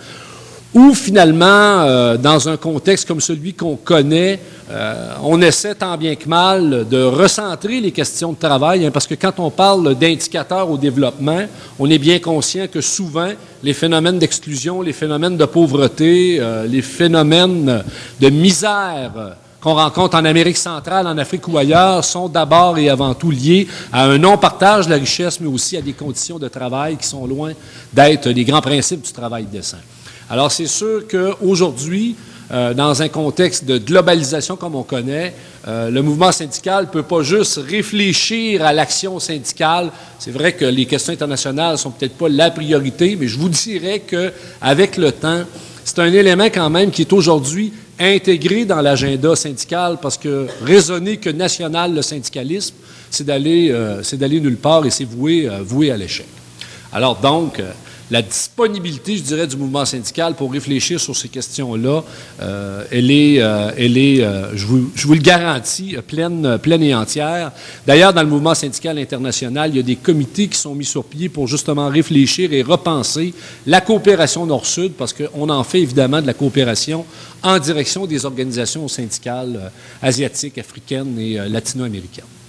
ou 0.73 0.93
finalement, 0.93 2.17
dans 2.17 2.49
un 2.49 2.57
contexte 2.57 3.07
comme 3.07 3.21
celui 3.21 3.53
qu'on 3.53 3.75
connaît, 3.75 4.39
euh, 4.71 5.13
on 5.21 5.41
essaie 5.41 5.75
tant 5.75 5.97
bien 5.97 6.15
que 6.15 6.27
mal 6.27 6.87
de 6.89 7.03
recentrer 7.03 7.79
les 7.79 7.91
questions 7.91 8.31
de 8.31 8.37
travail, 8.37 8.85
hein, 8.85 8.91
parce 8.91 9.05
que 9.05 9.13
quand 9.13 9.33
on 9.37 9.51
parle 9.51 9.93
d'indicateurs 9.95 10.69
au 10.69 10.77
développement, 10.77 11.41
on 11.77 11.89
est 11.89 11.99
bien 11.99 12.17
conscient 12.19 12.65
que 12.67 12.81
souvent, 12.81 13.29
les 13.61 13.73
phénomènes 13.73 14.17
d'exclusion, 14.17 14.81
les 14.81 14.93
phénomènes 14.93 15.37
de 15.37 15.45
pauvreté, 15.45 16.37
euh, 16.39 16.65
les 16.65 16.81
phénomènes 16.81 17.83
de 18.19 18.29
misère 18.29 19.35
qu'on 19.61 19.75
rencontre 19.75 20.17
en 20.17 20.25
Amérique 20.25 20.57
centrale, 20.57 21.07
en 21.07 21.17
Afrique 21.17 21.47
ou 21.47 21.57
ailleurs, 21.57 22.03
sont 22.03 22.27
d'abord 22.27 22.77
et 22.77 22.89
avant 22.89 23.13
tout 23.13 23.31
liés 23.31 23.67
à 23.91 24.05
un 24.05 24.17
non-partage 24.17 24.85
de 24.85 24.91
la 24.91 24.97
richesse, 24.97 25.39
mais 25.39 25.47
aussi 25.47 25.77
à 25.77 25.81
des 25.81 25.93
conditions 25.93 26.39
de 26.39 26.47
travail 26.47 26.97
qui 26.97 27.07
sont 27.07 27.25
loin 27.27 27.51
d'être 27.93 28.29
les 28.29 28.43
grands 28.43 28.61
principes 28.61 29.03
du 29.03 29.11
travail 29.11 29.45
décent. 29.45 29.77
Alors, 30.33 30.51
c'est 30.51 30.65
sûr 30.65 31.03
qu'aujourd'hui, 31.07 32.15
euh, 32.51 32.73
dans 32.73 33.03
un 33.03 33.07
contexte 33.07 33.65
de 33.65 33.77
globalisation 33.77 34.55
comme 34.55 34.73
on 34.73 34.81
connaît, 34.81 35.31
euh, 35.67 35.91
le 35.91 36.01
mouvement 36.01 36.31
syndical 36.31 36.85
ne 36.85 36.89
peut 36.89 37.03
pas 37.03 37.21
juste 37.21 37.59
réfléchir 37.69 38.65
à 38.65 38.73
l'action 38.73 39.19
syndicale. 39.19 39.91
C'est 40.17 40.31
vrai 40.31 40.53
que 40.53 40.65
les 40.65 40.87
questions 40.87 41.13
internationales 41.13 41.77
sont 41.77 41.91
peut-être 41.91 42.15
pas 42.15 42.29
la 42.29 42.49
priorité, 42.49 43.15
mais 43.15 43.27
je 43.27 43.37
vous 43.37 43.47
dirais 43.47 43.99
qu'avec 43.99 44.97
le 44.97 45.11
temps, 45.11 45.43
c'est 45.85 45.99
un 45.99 46.11
élément 46.11 46.45
quand 46.45 46.71
même 46.71 46.89
qui 46.89 47.03
est 47.03 47.13
aujourd'hui 47.13 47.71
intégré 47.99 48.65
dans 48.65 48.81
l'agenda 48.81 49.35
syndical 49.35 49.99
parce 50.01 50.17
que 50.17 50.47
raisonner 50.65 51.17
que 51.17 51.29
national 51.29 51.93
le 51.93 52.01
syndicalisme, 52.01 52.73
c'est 53.11 53.23
d'aller 53.23 53.69
euh, 53.69 54.01
nulle 54.41 54.57
part 54.57 54.83
et 54.83 54.89
c'est 54.89 55.05
voué, 55.05 55.47
voué 55.61 55.91
à 55.91 55.97
l'échec. 55.97 56.25
Alors 56.91 57.17
donc, 57.17 57.61
la 58.13 58.21
disponibilité, 58.21 59.17
je 59.17 59.23
dirais, 59.23 59.47
du 59.47 59.57
mouvement 59.57 59.85
syndical 59.85 60.35
pour 60.35 60.51
réfléchir 60.51 60.99
sur 60.99 61.15
ces 61.15 61.29
questions-là, 61.29 62.03
euh, 62.43 62.83
elle 62.91 63.09
est, 63.09 63.41
euh, 63.41 63.71
elle 63.75 63.97
est 63.97 64.23
euh, 64.23 64.55
je, 64.55 64.67
vous, 64.67 65.13
le 65.15 65.19
garantis, 65.19 65.95
pleine, 66.07 66.59
pleine 66.59 66.83
et 66.83 66.93
entière. 66.93 67.51
D'ailleurs, 67.87 68.13
dans 68.13 68.21
le 68.21 68.29
mouvement 68.29 68.53
syndical 68.53 68.99
international, 68.99 69.71
il 69.71 69.77
y 69.77 69.79
a 69.79 69.83
des 69.83 69.95
comités 69.95 70.47
qui 70.47 70.59
sont 70.59 70.75
mis 70.75 70.85
sur 70.85 71.05
pied 71.05 71.27
pour 71.27 71.47
justement 71.47 71.89
réfléchir 71.89 72.53
et 72.53 72.61
repenser 72.61 73.33
la 73.65 73.81
coopération 73.81 74.45
Nord-Sud, 74.45 74.93
parce 74.93 75.11
qu'on 75.11 75.49
en 75.49 75.63
fait 75.63 75.81
évidemment 75.81 76.21
de 76.21 76.27
la 76.27 76.35
coopération 76.35 77.07
en 77.41 77.57
direction 77.57 78.05
des 78.05 78.25
organisations 78.25 78.87
syndicales 78.87 79.71
asiatiques, 80.03 80.59
africaines 80.59 81.17
et 81.17 81.49
latino-américaines. 81.49 82.42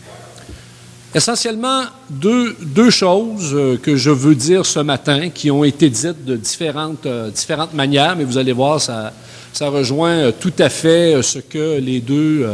Essentiellement, 1.16 1.82
deux, 2.10 2.90
choses 2.90 3.54
euh, 3.54 3.78
que 3.80 3.94
je 3.94 4.10
veux 4.10 4.34
dire 4.34 4.66
ce 4.66 4.80
matin 4.80 5.28
qui 5.32 5.48
ont 5.48 5.62
été 5.62 5.88
dites 5.88 6.24
de 6.24 6.34
différentes, 6.34 7.06
euh, 7.06 7.30
manières, 7.72 8.16
mais 8.16 8.24
vous 8.24 8.36
allez 8.36 8.50
voir, 8.50 8.80
ça, 8.80 9.12
ça 9.52 9.68
rejoint 9.68 10.10
euh, 10.10 10.32
tout 10.32 10.52
à 10.58 10.68
fait 10.68 11.22
ce 11.22 11.38
que 11.38 11.78
les 11.78 12.00
deux, 12.00 12.48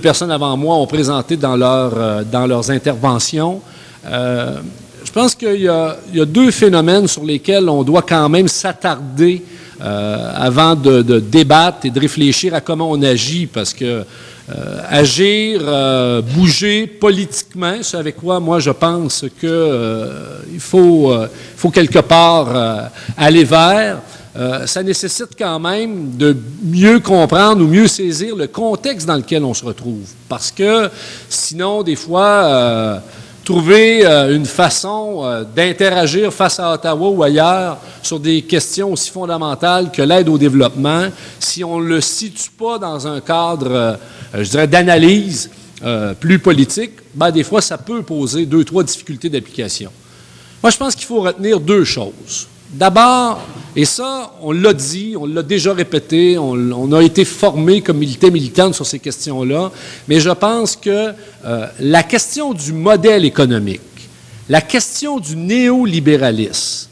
personnes 0.00 0.30
avant 0.30 0.56
moi 0.56 0.76
ont 0.76 0.86
présenté 0.86 1.36
dans, 1.36 1.54
leur, 1.54 2.24
dans 2.24 2.46
leurs 2.46 2.70
interventions. 2.70 3.60
je 4.02 5.12
pense 5.12 5.34
qu'il 5.34 5.60
y, 5.60 5.68
a 5.68 5.96
deux 6.24 6.50
phénomènes 6.50 7.06
sur 7.06 7.24
lesquels 7.24 7.68
on 7.68 7.82
doit 7.82 8.00
quand 8.08 8.30
même 8.30 8.48
s'attarder 8.48 9.42
avant 9.78 10.74
de 10.74 11.20
débattre 11.20 11.84
et 11.84 11.90
de 11.90 12.00
réfléchir 12.00 12.54
à 12.54 12.62
comment 12.62 12.90
on 12.90 13.02
agit, 13.02 13.46
parce 13.46 13.74
que 13.74 14.02
euh, 14.48 14.80
agir, 14.88 15.60
euh, 15.64 16.22
bouger 16.22 16.86
politiquement, 16.86 17.78
c'est 17.82 17.96
avec 17.96 18.16
quoi 18.16 18.38
moi 18.38 18.60
je 18.60 18.70
pense 18.70 19.24
que 19.40 19.46
euh, 19.46 20.38
il 20.52 20.60
faut, 20.60 21.12
euh, 21.12 21.26
quelque 21.72 21.98
part 21.98 22.90
aller 23.16 23.42
vers. 23.42 23.98
Ça 24.66 24.82
nécessite 24.82 25.30
quand 25.36 25.58
même 25.58 26.16
de 26.16 26.36
mieux 26.62 27.00
comprendre 27.00 27.64
ou 27.64 27.66
mieux 27.66 27.88
saisir 27.88 28.36
le 28.36 28.46
contexte 28.46 29.06
dans 29.06 29.16
lequel 29.16 29.42
on 29.42 29.54
se 29.54 29.64
retrouve. 29.64 30.06
Parce 30.28 30.50
que 30.52 30.90
sinon, 31.28 31.82
des 31.82 31.96
fois, 31.96 33.02
trouver 33.46 34.04
euh, 34.04 34.34
une 34.34 34.44
façon 34.44 35.20
euh, 35.22 35.44
d'interagir 35.44 36.34
face 36.34 36.58
à 36.58 36.74
Ottawa 36.74 37.10
ou 37.10 37.22
ailleurs 37.22 37.78
sur 38.02 38.18
des 38.18 38.42
questions 38.42 38.92
aussi 38.92 39.08
fondamentales 39.08 39.92
que 39.92 40.02
l'aide 40.02 40.28
au 40.28 40.36
développement, 40.36 41.06
si 41.38 41.62
on 41.62 41.78
ne 41.78 41.86
le 41.86 42.00
situe 42.00 42.50
pas 42.50 42.76
dans 42.76 43.06
un 43.06 43.20
cadre, 43.20 43.70
euh, 43.70 43.94
je 44.34 44.50
dirais, 44.50 44.66
d'analyse 44.66 45.48
plus 46.20 46.38
politique, 46.38 46.92
ben, 47.14 47.30
des 47.30 47.44
fois, 47.44 47.60
ça 47.60 47.76
peut 47.76 48.02
poser 48.02 48.46
deux, 48.46 48.64
trois 48.64 48.82
difficultés 48.82 49.28
d'application. 49.28 49.92
Moi, 50.62 50.70
je 50.70 50.76
pense 50.78 50.94
qu'il 50.94 51.04
faut 51.04 51.20
retenir 51.20 51.60
deux 51.60 51.84
choses. 51.84 52.48
D'abord, 52.70 53.40
et 53.76 53.84
ça, 53.84 54.32
on 54.42 54.52
l'a 54.52 54.72
dit, 54.72 55.14
on 55.18 55.26
l'a 55.26 55.42
déjà 55.42 55.72
répété, 55.72 56.36
on, 56.38 56.92
a 56.92 57.02
été 57.02 57.24
formé 57.24 57.80
comme 57.80 57.98
militaire 57.98 58.32
militante 58.32 58.74
sur 58.74 58.86
ces 58.86 58.98
questions-là, 58.98 59.70
mais 60.08 60.18
je 60.18 60.30
pense 60.30 60.74
que 60.76 61.12
euh, 61.44 61.66
la 61.80 62.02
question 62.02 62.52
du 62.52 62.72
modèle 62.72 63.24
économique, 63.24 63.80
la 64.48 64.60
question 64.60 65.20
du 65.20 65.36
néolibéralisme, 65.36 66.88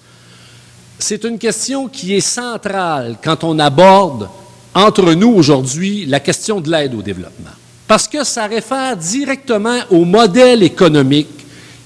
c'est 0.98 1.24
une 1.24 1.38
question 1.38 1.88
qui 1.88 2.14
est 2.14 2.20
centrale 2.20 3.16
quand 3.22 3.44
on 3.44 3.58
aborde 3.58 4.28
entre 4.74 5.12
nous 5.14 5.32
aujourd'hui 5.32 6.06
la 6.06 6.20
question 6.20 6.60
de 6.60 6.70
l'aide 6.70 6.94
au 6.94 7.02
développement. 7.02 7.50
Parce 7.86 8.08
que 8.08 8.24
ça 8.24 8.46
réfère 8.46 8.96
directement 8.96 9.78
au 9.90 10.04
modèle 10.04 10.62
économique 10.62 11.43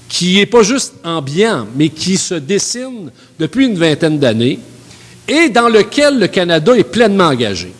qui 0.09 0.35
n'est 0.35 0.47
pas 0.47 0.63
juste 0.63 0.95
ambiant, 1.03 1.67
mais 1.75 1.89
qui 1.89 2.17
se 2.17 2.33
dessine 2.33 3.11
depuis 3.39 3.67
une 3.67 3.77
vingtaine 3.77 4.17
d'années 4.17 4.59
et 5.27 5.49
dans 5.49 5.69
lequel 5.69 6.19
le 6.19 6.27
Canada 6.27 6.75
est 6.75 6.83
pleinement 6.83 7.27
engagé. 7.27 7.71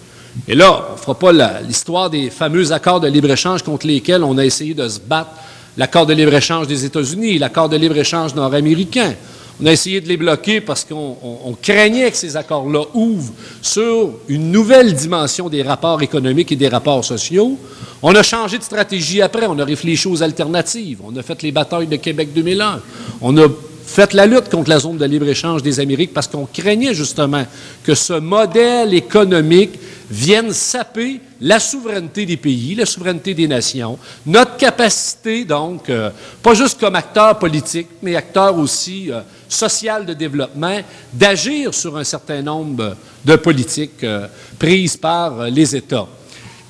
Et 0.47 0.53
là, 0.55 0.85
on 0.89 0.93
ne 0.93 0.97
fera 0.97 1.17
pas 1.17 1.31
l'histoire 1.61 2.09
des 2.09 2.29
fameux 2.29 2.71
accords 2.71 2.99
de 2.99 3.07
libre-échange 3.07 3.63
contre 3.63 3.87
lesquels 3.87 4.23
on 4.23 4.37
a 4.37 4.45
essayé 4.45 4.75
de 4.75 4.87
se 4.87 4.99
battre, 4.99 5.31
l'accord 5.75 6.05
de 6.05 6.13
libre-échange 6.13 6.67
des 6.67 6.85
États-Unis, 6.85 7.39
l'accord 7.39 7.67
de 7.67 7.75
libre-échange 7.75 8.35
nord-américain. 8.35 9.15
On 9.61 9.65
a 9.65 9.71
essayé 9.73 9.99
de 9.99 10.07
les 10.07 10.15
bloquer 10.15 10.61
parce 10.61 10.85
qu'on 10.85 11.17
on- 11.21 11.37
on 11.47 11.53
craignait 11.53 12.09
que 12.09 12.15
ces 12.17 12.37
accords-là 12.37 12.83
ouvrent 12.93 13.33
sur 13.61 14.11
une 14.29 14.51
nouvelle 14.51 14.93
dimension 14.93 15.49
des 15.49 15.61
rapports 15.63 16.01
économiques 16.01 16.51
et 16.53 16.55
des 16.55 16.69
rapports 16.69 17.03
sociaux. 17.03 17.57
On 18.01 18.15
a 18.15 18.23
changé 18.23 18.57
de 18.57 18.63
stratégie 18.63 19.21
après, 19.21 19.47
on 19.47 19.59
a 19.59 19.65
réfléchi 19.65 20.07
aux 20.07 20.23
alternatives, 20.23 20.99
on 21.03 21.15
a 21.17 21.23
fait 21.23 21.41
les 21.41 21.51
batailles 21.51 21.87
de 21.87 21.97
Québec 21.97 22.29
2001, 22.33 22.79
on 23.21 23.37
a 23.37 23.47
fait 23.85 24.13
la 24.13 24.25
lutte 24.25 24.49
contre 24.49 24.69
la 24.69 24.79
zone 24.79 24.97
de 24.97 25.05
libre-échange 25.05 25.61
des 25.61 25.79
Amériques 25.81 26.13
parce 26.13 26.27
qu'on 26.27 26.45
craignait 26.45 26.93
justement 26.93 27.43
que 27.83 27.95
ce 27.95 28.13
modèle 28.13 28.93
économique 28.93 29.71
vienne 30.09 30.51
saper 30.51 31.21
la 31.41 31.59
souveraineté 31.59 32.25
des 32.25 32.37
pays, 32.37 32.75
la 32.75 32.85
souveraineté 32.85 33.33
des 33.33 33.47
nations, 33.47 33.97
notre 34.25 34.57
capacité 34.57 35.45
donc, 35.45 35.89
euh, 35.89 36.09
pas 36.41 36.53
juste 36.53 36.79
comme 36.79 36.95
acteur 36.95 37.37
politique, 37.37 37.87
mais 38.01 38.15
acteur 38.15 38.57
aussi 38.57 39.11
euh, 39.11 39.21
social 39.47 40.05
de 40.05 40.13
développement, 40.13 40.79
d'agir 41.13 41.73
sur 41.73 41.97
un 41.97 42.03
certain 42.03 42.41
nombre 42.41 42.95
de 43.23 43.35
politiques 43.35 44.03
euh, 44.03 44.27
prises 44.57 44.97
par 44.97 45.45
les 45.49 45.75
États. 45.75 46.07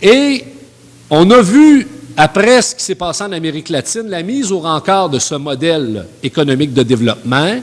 Et 0.01 0.43
on 1.09 1.29
a 1.31 1.41
vu, 1.41 1.87
après 2.17 2.61
ce 2.61 2.75
qui 2.75 2.83
s'est 2.83 2.95
passé 2.95 3.23
en 3.23 3.31
Amérique 3.31 3.69
latine, 3.69 4.07
la 4.07 4.21
mise 4.21 4.51
au 4.51 4.59
rencard 4.59 5.09
de 5.09 5.19
ce 5.19 5.35
modèle 5.35 6.05
économique 6.21 6.73
de 6.73 6.83
développement, 6.83 7.59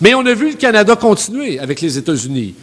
mais 0.00 0.14
on 0.14 0.24
a 0.26 0.34
vu 0.34 0.50
le 0.50 0.56
Canada 0.56 0.96
continuer 0.96 1.58
avec 1.58 1.80
les 1.80 1.96
États-Unis. 1.98 2.54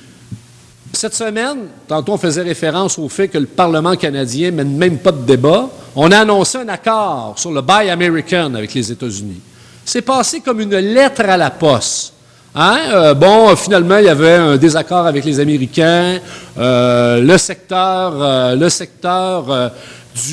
Cette 0.91 1.13
semaine, 1.13 1.67
tantôt 1.87 2.13
on 2.13 2.17
faisait 2.17 2.41
référence 2.41 2.97
au 2.97 3.09
fait 3.09 3.27
que 3.27 3.37
le 3.37 3.45
Parlement 3.45 3.95
canadien 3.95 4.51
mène 4.51 4.75
même 4.75 4.97
pas 4.97 5.11
de 5.11 5.21
débat. 5.21 5.69
On 5.95 6.11
a 6.11 6.19
annoncé 6.19 6.57
un 6.57 6.67
accord 6.69 7.33
sur 7.37 7.51
le 7.51 7.61
Buy 7.61 7.89
American 7.89 8.53
avec 8.55 8.73
les 8.73 8.91
États-Unis. 8.91 9.41
C'est 9.85 10.01
passé 10.01 10.41
comme 10.41 10.59
une 10.61 10.75
lettre 10.75 11.21
à 11.21 11.37
la 11.37 11.51
poste. 11.51 12.13
Hein? 12.55 12.77
Euh, 12.91 13.13
bon, 13.13 13.55
finalement, 13.55 13.97
il 13.97 14.05
y 14.05 14.09
avait 14.09 14.33
un 14.33 14.57
désaccord 14.57 15.05
avec 15.05 15.23
les 15.23 15.39
Américains. 15.39 16.19
Euh, 16.57 17.21
le 17.21 17.37
secteur, 17.37 18.13
euh, 18.15 18.55
le 18.55 18.69
secteur 18.69 19.71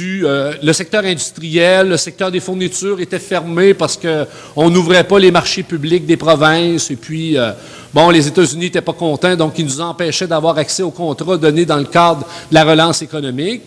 euh, 0.03 0.55
le 0.63 0.73
secteur 0.73 1.05
industriel, 1.05 1.89
le 1.89 1.97
secteur 1.97 2.31
des 2.31 2.41
fournitures 2.41 3.01
était 3.01 3.19
fermé 3.19 3.75
parce 3.75 3.97
que 3.97 4.25
on 4.55 4.71
n'ouvrait 4.71 5.05
pas 5.05 5.19
les 5.19 5.31
marchés 5.31 5.63
publics 5.63 6.07
des 6.07 6.17
provinces. 6.17 6.91
Et 6.91 6.97
puis, 6.97 7.37
euh, 7.37 7.53
bon, 7.93 8.11
les 8.11 8.27
États-Unis 8.27 8.65
n'étaient 8.65 8.81
pas 8.81 8.93
contents, 8.93 9.37
donc 9.37 9.59
ils 9.59 9.65
nous 9.65 9.81
empêchaient 9.81 10.27
d'avoir 10.27 10.59
accès 10.59 10.83
aux 10.83 10.91
contrats 10.91 11.37
donnés 11.37 11.65
dans 11.65 11.77
le 11.77 11.85
cadre 11.85 12.21
de 12.51 12.55
la 12.55 12.65
relance 12.65 13.03
économique. 13.03 13.63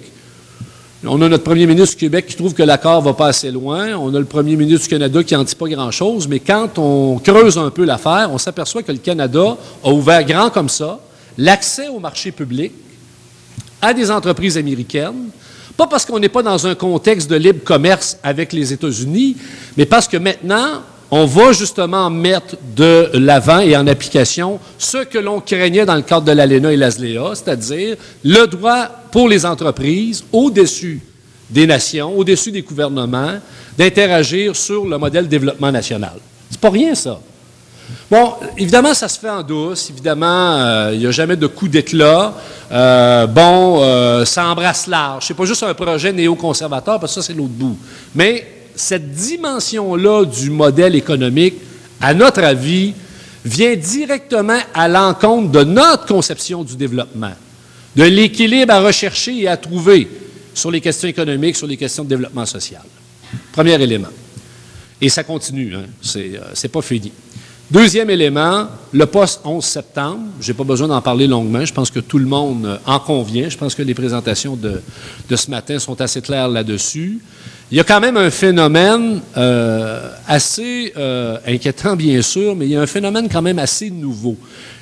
On 1.05 1.21
a 1.21 1.29
notre 1.29 1.45
premier 1.45 1.65
ministre 1.65 1.95
du 1.95 2.01
Québec 2.01 2.27
qui 2.27 2.35
trouve 2.35 2.53
que 2.53 2.63
l'accord 2.63 3.01
va 3.01 3.13
pas 3.13 3.27
assez 3.27 3.51
loin. 3.51 3.95
On 3.97 4.13
a 4.13 4.19
le 4.19 4.25
premier 4.25 4.57
ministre 4.57 4.83
du 4.83 4.89
Canada 4.89 5.23
qui 5.23 5.33
n'en 5.33 5.45
dit 5.45 5.55
pas 5.55 5.69
grand-chose. 5.69 6.27
Mais 6.27 6.41
quand 6.41 6.77
on 6.77 7.19
creuse 7.19 7.57
un 7.57 7.69
peu 7.69 7.85
l'affaire, 7.85 8.29
on 8.33 8.37
s'aperçoit 8.37 8.83
que 8.83 8.91
le 8.91 8.97
Canada 8.97 9.55
a 9.81 9.89
ouvert 9.89 10.25
grand 10.25 10.49
comme 10.49 10.67
ça 10.67 10.99
l'accès 11.37 11.87
au 11.87 11.99
marché 11.99 12.33
public 12.33 12.73
à 13.81 13.93
des 13.93 14.11
entreprises 14.11 14.57
américaines, 14.57 15.29
pas 15.79 15.87
parce 15.87 16.05
qu'on 16.05 16.19
n'est 16.19 16.27
pas 16.27 16.43
dans 16.43 16.67
un 16.67 16.75
contexte 16.75 17.29
de 17.29 17.37
libre 17.37 17.63
commerce 17.63 18.17
avec 18.21 18.51
les 18.51 18.73
États-Unis, 18.73 19.37
mais 19.77 19.85
parce 19.85 20.09
que 20.09 20.17
maintenant, 20.17 20.81
on 21.09 21.25
va 21.25 21.53
justement 21.53 22.09
mettre 22.09 22.57
de 22.75 23.09
l'avant 23.13 23.61
et 23.61 23.77
en 23.77 23.87
application 23.87 24.59
ce 24.77 25.05
que 25.05 25.17
l'on 25.17 25.39
craignait 25.39 25.85
dans 25.85 25.95
le 25.95 26.01
cadre 26.01 26.25
de 26.25 26.33
l'ALENA 26.33 26.73
et 26.73 26.75
l'ASLEA, 26.75 27.33
c'est-à-dire 27.33 27.95
le 28.25 28.45
droit 28.47 28.87
pour 29.09 29.29
les 29.29 29.45
entreprises, 29.45 30.25
au-dessus 30.33 30.99
des 31.49 31.65
nations, 31.65 32.13
au-dessus 32.17 32.51
des 32.51 32.61
gouvernements, 32.61 33.39
d'interagir 33.77 34.57
sur 34.57 34.83
le 34.83 34.97
modèle 34.97 35.29
développement 35.29 35.71
national. 35.71 36.15
C'est 36.51 36.59
pas 36.59 36.71
rien, 36.71 36.93
ça. 36.93 37.21
Bon, 38.09 38.33
évidemment, 38.57 38.93
ça 38.93 39.07
se 39.07 39.19
fait 39.19 39.29
en 39.29 39.43
douce. 39.43 39.89
Évidemment, 39.91 40.57
euh, 40.59 40.91
il 40.93 40.99
n'y 40.99 41.05
a 41.05 41.11
jamais 41.11 41.35
de 41.35 41.45
coup 41.47 41.67
d'éclat. 41.67 42.33
Euh, 42.71 43.27
bon, 43.27 43.81
euh, 43.83 44.25
ça 44.25 44.47
embrasse 44.47 44.87
large. 44.87 45.25
C'est 45.27 45.35
pas 45.35 45.45
juste 45.45 45.63
un 45.63 45.73
projet 45.73 46.11
néoconservateur, 46.11 46.99
parce 46.99 47.13
que 47.13 47.21
ça, 47.21 47.27
c'est 47.27 47.33
l'autre 47.33 47.49
bout. 47.49 47.77
Mais 48.15 48.45
cette 48.75 49.11
dimension-là 49.11 50.25
du 50.25 50.49
modèle 50.49 50.95
économique, 50.95 51.55
à 52.01 52.13
notre 52.13 52.43
avis, 52.43 52.93
vient 53.45 53.75
directement 53.75 54.59
à 54.73 54.87
l'encontre 54.87 55.51
de 55.51 55.63
notre 55.63 56.05
conception 56.07 56.63
du 56.63 56.75
développement, 56.75 57.33
de 57.95 58.03
l'équilibre 58.03 58.73
à 58.73 58.81
rechercher 58.81 59.41
et 59.41 59.47
à 59.47 59.57
trouver 59.57 60.09
sur 60.53 60.71
les 60.71 60.81
questions 60.81 61.07
économiques, 61.07 61.55
sur 61.55 61.67
les 61.67 61.77
questions 61.77 62.03
de 62.03 62.09
développement 62.09 62.45
social. 62.45 62.81
Premier 63.51 63.81
élément. 63.81 64.09
Et 65.01 65.09
ça 65.09 65.23
continue, 65.23 65.75
hein. 65.75 65.85
c'est 66.01 66.67
pas 66.67 66.81
fini. 66.81 67.11
Deuxième 67.71 68.09
élément, 68.09 68.65
le 68.91 69.05
poste 69.05 69.41
11 69.45 69.63
septembre. 69.63 70.21
Je 70.41 70.47
n'ai 70.51 70.57
pas 70.57 70.63
besoin 70.63 70.87
d'en 70.87 71.01
parler 71.01 71.27
longuement. 71.27 71.63
Je 71.63 71.71
pense 71.73 71.91
que 71.91 71.99
tout 71.99 72.17
le 72.17 72.25
monde 72.25 72.79
en 72.83 72.99
convient. 72.99 73.47
Je 73.47 73.57
pense 73.57 73.75
que 73.75 73.83
les 73.83 73.93
présentations 73.93 74.55
de, 74.55 74.81
de 75.29 75.35
ce 75.35 75.51
matin 75.51 75.77
sont 75.77 75.99
assez 76.01 76.19
claires 76.21 76.47
là-dessus. 76.47 77.19
Il 77.71 77.77
y 77.77 77.79
a 77.79 77.83
quand 77.83 77.99
même 77.99 78.17
un 78.17 78.31
phénomène 78.31 79.21
euh, 79.37 80.09
assez 80.27 80.91
euh, 80.97 81.37
inquiétant, 81.45 81.95
bien 81.95 82.23
sûr, 82.23 82.55
mais 82.55 82.65
il 82.65 82.71
y 82.71 82.75
a 82.75 82.81
un 82.81 82.87
phénomène 82.87 83.29
quand 83.31 83.43
même 83.43 83.59
assez 83.59 83.91
nouveau. 83.91 84.35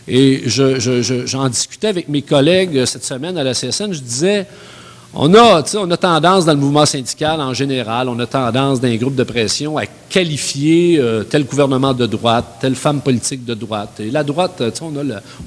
Et 0.08 0.44
je- 0.46 0.80
je- 0.80 1.02
je- 1.02 1.26
j'en 1.26 1.50
discutais 1.50 1.88
avec 1.88 2.08
mes 2.08 2.22
collègues 2.22 2.86
cette 2.86 3.04
semaine 3.04 3.38
à 3.38 3.44
la 3.44 3.54
CSN. 3.54 3.92
Je 3.92 4.00
disais, 4.00 4.48
on 5.20 5.34
a, 5.34 5.64
on 5.76 5.90
a 5.90 5.98
tendance 5.98 6.46
dans 6.46 6.54
le 6.54 6.60
mouvement 6.60 6.86
syndical 6.86 7.42
en 7.42 7.52
général, 7.52 8.08
on 8.08 8.20
a 8.20 8.28
tendance 8.28 8.80
dans 8.80 8.88
les 8.88 9.00
groupes 9.00 9.16
de 9.16 9.24
pression 9.24 9.76
à 9.76 9.86
qualifier 9.88 11.00
euh, 11.00 11.24
tel 11.24 11.44
gouvernement 11.44 11.94
de 11.94 12.06
droite, 12.06 12.46
telle 12.62 12.76
femme 12.76 13.02
politique 13.02 13.44
de 13.44 13.56
droite. 13.56 14.00
Et 14.00 14.12
la 14.12 14.24
droite, 14.24 14.62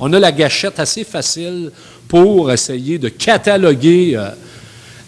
on 0.00 0.12
a 0.12 0.18
la 0.18 0.32
gâchette 0.32 0.80
assez 0.80 1.04
facile 1.04 1.70
pour 2.08 2.50
essayer 2.50 2.98
de 2.98 3.08
cataloguer. 3.08 4.16
euh, 4.16 4.30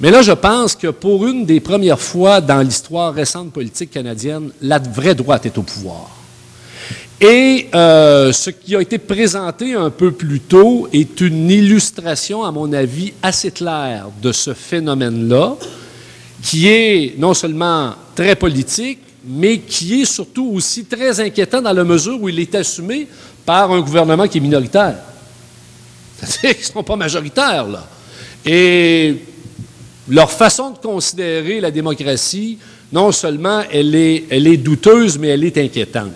mais 0.00 0.12
là, 0.12 0.22
je 0.22 0.32
pense 0.32 0.76
que 0.76 0.88
pour 0.88 1.26
une 1.26 1.44
des 1.44 1.58
premières 1.58 2.00
fois 2.00 2.40
dans 2.40 2.60
l'histoire 2.60 3.12
récente 3.12 3.52
politique 3.52 3.90
canadienne, 3.90 4.50
la 4.60 4.78
vraie 4.78 5.16
droite 5.16 5.44
est 5.44 5.58
au 5.58 5.62
pouvoir. 5.62 6.22
Et 7.20 7.68
euh, 7.74 8.32
ce 8.32 8.51
qui 8.51 8.74
a 8.74 8.80
été 8.80 8.99
présenté 8.99 9.74
un 9.74 9.90
peu 9.90 10.11
plus 10.11 10.40
tôt 10.40 10.88
est 10.93 11.20
une 11.20 11.51
illustration, 11.51 12.45
à 12.45 12.51
mon 12.51 12.72
avis, 12.72 13.12
assez 13.22 13.51
claire 13.51 14.07
de 14.20 14.32
ce 14.32 14.55
phénomène-là, 14.55 15.57
qui 16.43 16.66
est 16.66 17.14
non 17.18 17.34
seulement 17.34 17.95
très 18.14 18.34
politique, 18.34 18.99
mais 19.24 19.59
qui 19.59 20.03
est 20.03 20.05
surtout 20.05 20.51
aussi 20.55 20.84
très 20.84 21.20
inquiétant 21.20 21.62
dans 21.62 21.72
la 21.72 21.84
mesure 21.84 22.20
où 22.20 22.28
il 22.28 22.40
est 22.40 22.55
assumé 22.55 23.07
par 23.47 23.70
un 23.70 23.80
gouvernement 23.80 24.26
qui 24.26 24.38
est 24.38 24.40
minoritaire. 24.40 24.97
C'est-à-dire 26.18 26.57
qu'ils 26.59 26.68
ne 26.68 26.72
sont 26.72 26.82
pas 26.82 26.97
majoritaires, 26.97 27.68
là. 27.68 27.86
Et 28.45 29.16
leur 30.09 30.30
façon 30.30 30.70
de 30.70 30.78
considérer 30.78 31.61
la 31.61 31.70
démocratie, 31.70 32.59
non 32.93 33.12
seulement 33.12 33.62
elle 33.70 33.95
est, 33.95 34.24
elle 34.30 34.47
est 34.47 34.57
douteuse, 34.57 35.18
mais 35.18 35.28
elle 35.28 35.45
est 35.45 35.57
inquiétante. 35.57 36.11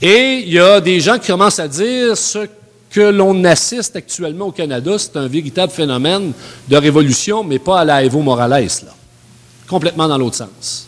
Et 0.00 0.44
il 0.46 0.52
y 0.52 0.58
a 0.58 0.80
des 0.80 1.00
gens 1.00 1.18
qui 1.18 1.26
commencent 1.26 1.58
à 1.58 1.66
dire 1.66 2.16
ce 2.16 2.46
que 2.90 3.00
l'on 3.00 3.44
assiste 3.44 3.96
actuellement 3.96 4.46
au 4.46 4.52
Canada, 4.52 4.96
c'est 4.98 5.16
un 5.16 5.26
véritable 5.26 5.72
phénomène 5.72 6.32
de 6.68 6.76
révolution, 6.76 7.44
mais 7.44 7.58
pas 7.58 7.80
à 7.80 7.84
la 7.84 8.04
Evo 8.04 8.22
Morales, 8.22 8.68
là. 8.84 8.94
Complètement 9.66 10.08
dans 10.08 10.16
l'autre 10.16 10.36
sens. 10.36 10.86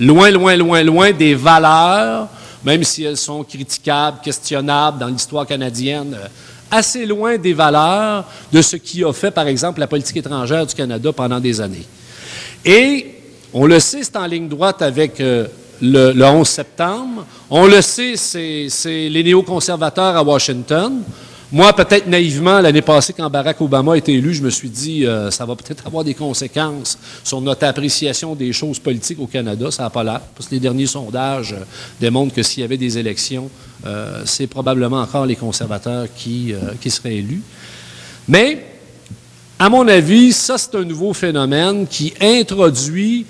Loin, 0.00 0.30
loin, 0.30 0.56
loin, 0.56 0.82
loin 0.82 1.12
des 1.12 1.34
valeurs, 1.34 2.28
même 2.64 2.82
si 2.82 3.04
elles 3.04 3.16
sont 3.16 3.44
critiquables, 3.44 4.18
questionnables 4.22 4.98
dans 4.98 5.06
l'histoire 5.06 5.46
canadienne, 5.46 6.14
euh, 6.20 6.26
assez 6.70 7.06
loin 7.06 7.38
des 7.38 7.52
valeurs 7.52 8.24
de 8.52 8.60
ce 8.60 8.76
qui 8.76 9.04
a 9.04 9.12
fait, 9.12 9.30
par 9.30 9.46
exemple, 9.46 9.78
la 9.78 9.86
politique 9.86 10.16
étrangère 10.16 10.66
du 10.66 10.74
Canada 10.74 11.12
pendant 11.12 11.38
des 11.38 11.60
années. 11.60 11.86
Et 12.64 13.14
on 13.52 13.66
le 13.66 13.78
sait, 13.78 14.02
c'est 14.02 14.16
en 14.16 14.26
ligne 14.26 14.48
droite 14.48 14.82
avec 14.82 15.20
euh, 15.20 15.46
le, 15.80 16.12
le 16.12 16.24
11 16.24 16.48
septembre. 16.48 17.26
On 17.50 17.66
le 17.66 17.80
sait, 17.80 18.16
c'est 18.16 19.08
les 19.08 19.22
néoconservateurs 19.22 20.16
à 20.16 20.22
Washington. 20.22 21.02
Moi, 21.52 21.72
peut-être 21.72 22.08
naïvement, 22.08 22.60
l'année 22.60 22.82
passée, 22.82 23.12
quand 23.12 23.30
Barack 23.30 23.60
Obama 23.60 23.92
a 23.92 23.96
été 23.96 24.12
élu, 24.12 24.34
je 24.34 24.42
me 24.42 24.50
suis 24.50 24.68
dit, 24.68 25.06
euh, 25.06 25.30
ça 25.30 25.46
va 25.46 25.54
peut-être 25.54 25.86
avoir 25.86 26.02
des 26.02 26.14
conséquences 26.14 26.98
sur 27.22 27.40
notre 27.40 27.64
appréciation 27.64 28.34
des 28.34 28.52
choses 28.52 28.80
politiques 28.80 29.20
au 29.20 29.28
Canada. 29.28 29.70
Ça 29.70 29.84
n'a 29.84 29.90
pas 29.90 30.02
l'air, 30.02 30.20
parce 30.34 30.48
que 30.48 30.54
les 30.56 30.60
derniers 30.60 30.88
sondages 30.88 31.52
euh, 31.52 31.64
démontrent 32.00 32.34
que 32.34 32.42
s'il 32.42 32.62
y 32.62 32.64
avait 32.64 32.76
des 32.76 32.98
élections, 32.98 33.48
euh, 33.86 34.22
c'est 34.24 34.48
probablement 34.48 35.00
encore 35.00 35.24
les 35.24 35.36
conservateurs 35.36 36.08
qui, 36.16 36.52
seraient 36.88 37.14
élus. 37.14 37.42
Mais, 38.26 38.66
à 39.56 39.68
mon 39.68 39.86
avis, 39.86 40.32
ça, 40.32 40.58
c'est 40.58 40.74
un 40.74 40.84
nouveau 40.84 41.12
phénomène 41.12 41.86
qui 41.86 42.12
introduit 42.20 43.24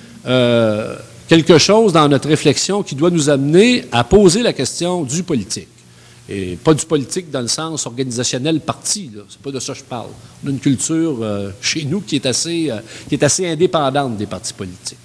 quelque 1.28 1.58
chose 1.58 1.92
dans 1.92 2.08
notre 2.08 2.28
réflexion 2.28 2.82
qui 2.82 2.94
doit 2.94 3.10
nous 3.10 3.28
amener 3.28 3.84
à 3.92 4.04
poser 4.04 4.42
la 4.42 4.52
question 4.52 5.02
du 5.02 5.22
politique. 5.22 5.68
Et 6.28 6.56
pas 6.56 6.74
du 6.74 6.84
politique 6.84 7.30
dans 7.30 7.40
le 7.40 7.48
sens 7.48 7.86
organisationnel 7.86 8.60
parti, 8.60 9.10
c'est 9.28 9.40
pas 9.40 9.52
de 9.52 9.60
ça 9.60 9.72
que 9.72 9.78
je 9.78 9.84
parle. 9.84 10.08
On 10.44 10.48
a 10.48 10.50
une 10.50 10.58
culture 10.58 11.18
euh, 11.22 11.50
chez 11.60 11.84
nous 11.84 12.00
qui 12.00 12.16
est, 12.16 12.26
assez, 12.26 12.68
euh, 12.68 12.78
qui 13.08 13.14
est 13.14 13.22
assez 13.22 13.46
indépendante 13.46 14.16
des 14.16 14.26
partis 14.26 14.52
politiques. 14.52 14.98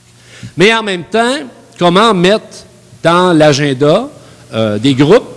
Mais 0.57 0.73
en 0.73 0.81
même 0.81 1.03
temps, 1.03 1.37
comment 1.77 2.13
mettre 2.15 2.65
dans 3.03 3.33
l'agenda 3.33 4.09
euh, 4.51 4.79
des 4.79 4.95
groupes, 4.95 5.29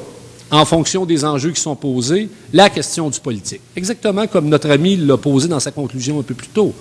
en 0.50 0.64
fonction 0.64 1.04
des 1.04 1.22
enjeux 1.22 1.50
qui 1.50 1.60
sont 1.60 1.76
posés, 1.76 2.30
la 2.54 2.70
question 2.70 3.10
du 3.10 3.20
politique? 3.20 3.60
Exactement 3.76 4.26
comme 4.26 4.48
notre 4.48 4.70
ami 4.70 4.96
l'a 4.96 5.18
posé 5.18 5.48
dans 5.48 5.60
sa 5.60 5.70
conclusion 5.70 6.18
un 6.18 6.22
peu 6.22 6.34
plus 6.34 6.48
tôt. 6.48 6.74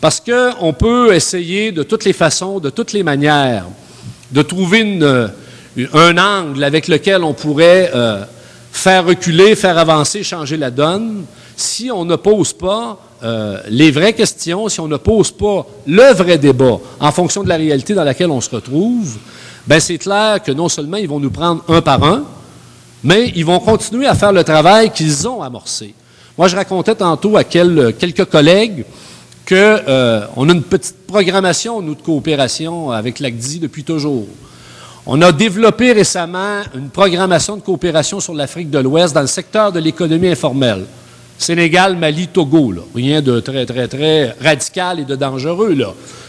Parce 0.00 0.20
qu'on 0.20 0.72
peut 0.72 1.14
essayer 1.14 1.72
de 1.72 1.82
toutes 1.82 2.04
les 2.04 2.12
façons, 2.12 2.58
de 2.60 2.70
toutes 2.70 2.92
les 2.92 3.02
manières, 3.02 3.64
de 4.30 4.42
trouver 4.42 4.80
une, 4.80 5.30
un 5.92 6.18
angle 6.18 6.62
avec 6.62 6.86
lequel 6.88 7.24
on 7.24 7.32
pourrait 7.32 7.90
euh, 7.94 8.24
faire 8.72 9.06
reculer, 9.06 9.54
faire 9.56 9.78
avancer, 9.78 10.22
changer 10.22 10.56
la 10.56 10.70
donne, 10.70 11.24
si 11.56 11.90
on 11.90 12.04
ne 12.04 12.16
pose 12.16 12.52
pas 12.52 12.98
euh, 13.22 13.58
les 13.70 13.90
vraies 13.90 14.12
questions, 14.12 14.68
si 14.68 14.78
on 14.80 14.88
ne 14.88 14.98
pose 14.98 15.30
pas 15.30 15.66
le 15.86 16.12
vrai 16.12 16.36
débat 16.36 16.78
en 17.00 17.12
fonction 17.12 17.42
de 17.42 17.48
la 17.48 17.56
réalité 17.56 17.94
dans 17.94 18.04
laquelle 18.04 18.30
on 18.30 18.40
se 18.42 18.50
retrouve, 18.50 19.16
ben 19.66 19.80
c'est 19.80 19.96
clair 19.98 20.42
que 20.42 20.52
non 20.52 20.68
seulement 20.68 20.98
ils 20.98 21.08
vont 21.08 21.18
nous 21.18 21.30
prendre 21.30 21.64
un 21.68 21.80
par 21.80 22.04
un, 22.04 22.24
mais 23.02 23.32
ils 23.34 23.44
vont 23.44 23.58
continuer 23.60 24.06
à 24.06 24.14
faire 24.14 24.32
le 24.32 24.44
travail 24.44 24.90
qu'ils 24.92 25.26
ont 25.26 25.42
amorcé. 25.42 25.94
Moi, 26.36 26.48
je 26.48 26.56
racontais 26.56 26.94
tantôt 26.94 27.36
à 27.38 27.44
quel- 27.44 27.94
quelques 27.98 28.26
collègues 28.26 28.84
qu'on 29.48 30.48
a 30.48 30.52
une 30.52 30.62
petite 30.62 31.06
programmation, 31.06 31.80
nous, 31.80 31.94
de 31.94 32.02
coopération 32.02 32.90
avec 32.90 33.20
l'ACDI 33.20 33.60
depuis 33.60 33.84
toujours. 33.84 34.26
On 35.06 35.22
a 35.22 35.30
développé 35.30 35.92
récemment 35.92 36.62
une 36.74 36.90
programmation 36.90 37.56
de 37.56 37.62
coopération 37.62 38.18
sur 38.18 38.34
l'Afrique 38.34 38.70
de 38.70 38.80
l'Ouest 38.80 39.14
dans 39.14 39.20
le 39.20 39.28
secteur 39.28 39.70
de 39.70 39.78
l'économie 39.78 40.28
informelle. 40.28 40.84
Sénégal, 41.38 41.96
Mali, 41.96 42.28
Togo, 42.28 42.72
là. 42.72 42.82
Rien 42.94 43.20
de 43.20 43.40
très, 43.40 43.66
très, 43.66 43.86
très 43.86 44.34
radical 44.42 45.00
et 45.00 45.04
de 45.04 45.14
dangereux. 45.14 45.76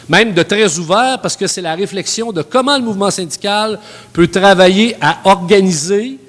Même 0.09 0.33
de 0.33 0.43
très 0.43 0.77
ouvert, 0.77 1.19
parce 1.21 1.35
que 1.35 1.47
c'est 1.47 1.61
la 1.61 1.75
réflexion 1.75 2.31
de 2.31 2.41
comment 2.41 2.77
le 2.77 2.83
mouvement 2.83 3.09
syndical 3.09 3.79
peut 4.13 4.27
travailler 4.27 4.95
à 5.01 5.19
organiser 5.23 6.19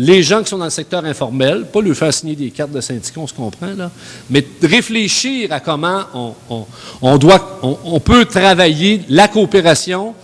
les 0.00 0.22
gens 0.22 0.42
qui 0.42 0.48
sont 0.50 0.58
dans 0.58 0.64
le 0.64 0.70
secteur 0.70 1.04
informel, 1.04 1.66
pas 1.72 1.80
lui 1.80 1.94
faire 1.94 2.12
signer 2.12 2.34
des 2.36 2.50
cartes 2.50 2.72
de 2.72 2.80
syndicat, 2.80 3.20
on 3.20 3.26
se 3.26 3.34
comprend, 3.34 3.72
là, 3.76 3.90
mais 4.30 4.44
réfléchir 4.62 5.52
à 5.52 5.60
comment 5.60 6.00
on, 6.14 6.32
on- 6.48 6.66
on 7.02 7.18
doit, 7.18 7.60
peut 8.04 8.24
travailler 8.24 9.02
la 9.08 9.28
coopération 9.28 10.14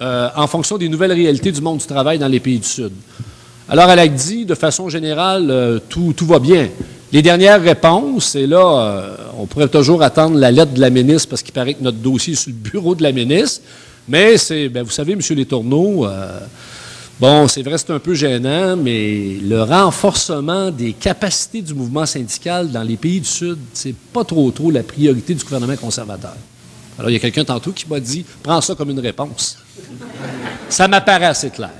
euh, 0.00 0.28
en 0.36 0.46
fonction 0.46 0.76
des 0.78 0.88
nouvelles 0.88 1.12
réalités 1.12 1.52
du 1.52 1.60
monde 1.60 1.78
du 1.78 1.86
travail 1.86 2.18
dans 2.18 2.28
les 2.28 2.40
pays 2.40 2.58
du 2.58 2.66
Sud. 2.68 2.92
Alors, 3.68 3.90
elle 3.90 3.98
a 3.98 4.08
dit, 4.08 4.44
de 4.44 4.54
façon 4.54 4.88
générale, 4.88 5.50
euh, 5.50 5.78
tout, 5.88 6.12
tout 6.16 6.26
va 6.26 6.38
bien. 6.38 6.68
Les 7.12 7.22
dernières 7.22 7.60
réponses, 7.62 8.34
et 8.34 8.46
là, 8.46 8.58
euh, 8.58 9.16
on 9.38 9.46
pourrait 9.46 9.68
toujours 9.68 10.02
attendre 10.02 10.36
la 10.38 10.50
lettre 10.50 10.72
de 10.74 10.80
la 10.80 10.90
ministre 10.90 11.28
parce 11.30 11.42
qu'il 11.42 11.52
paraît 11.54 11.74
que 11.74 11.82
notre 11.82 11.98
dossier 11.98 12.34
est 12.34 12.36
sur 12.36 12.50
le 12.50 12.56
bureau 12.70 12.94
de 12.94 13.02
la 13.02 13.12
ministre, 13.12 13.62
mais 14.08 14.36
c'est, 14.38 14.68
ben, 14.68 14.82
vous 14.82 14.90
savez, 14.90 15.12
M. 15.14 15.20
Letourneau, 15.30 16.06
euh, 16.06 16.38
bon, 17.20 17.48
c'est 17.48 17.62
vrai, 17.62 17.78
c'est 17.78 17.90
un 17.90 17.98
peu 17.98 18.14
gênant, 18.14 18.76
mais 18.76 19.38
le 19.42 19.62
renforcement 19.62 20.70
des 20.70 20.92
capacités 20.92 21.62
du 21.62 21.74
mouvement 21.74 22.06
syndical 22.06 22.70
dans 22.70 22.82
les 22.82 22.96
pays 22.96 23.20
du 23.20 23.28
Sud, 23.28 23.58
c'est 23.72 23.94
pas 23.94 24.24
trop 24.24 24.50
trop 24.50 24.70
la 24.70 24.82
priorité 24.82 25.34
du 25.34 25.44
gouvernement 25.44 25.76
conservateur. 25.76 26.36
Alors, 26.98 27.10
il 27.10 27.14
y 27.14 27.16
a 27.16 27.20
quelqu'un 27.20 27.44
tantôt 27.44 27.72
qui 27.72 27.86
m'a 27.88 28.00
dit, 28.00 28.24
prends 28.42 28.60
ça 28.60 28.74
comme 28.74 28.90
une 28.90 29.00
réponse. 29.00 29.58
Ça 30.68 30.88
m'apparaît 30.88 31.26
assez 31.26 31.50
clair. 31.50 31.70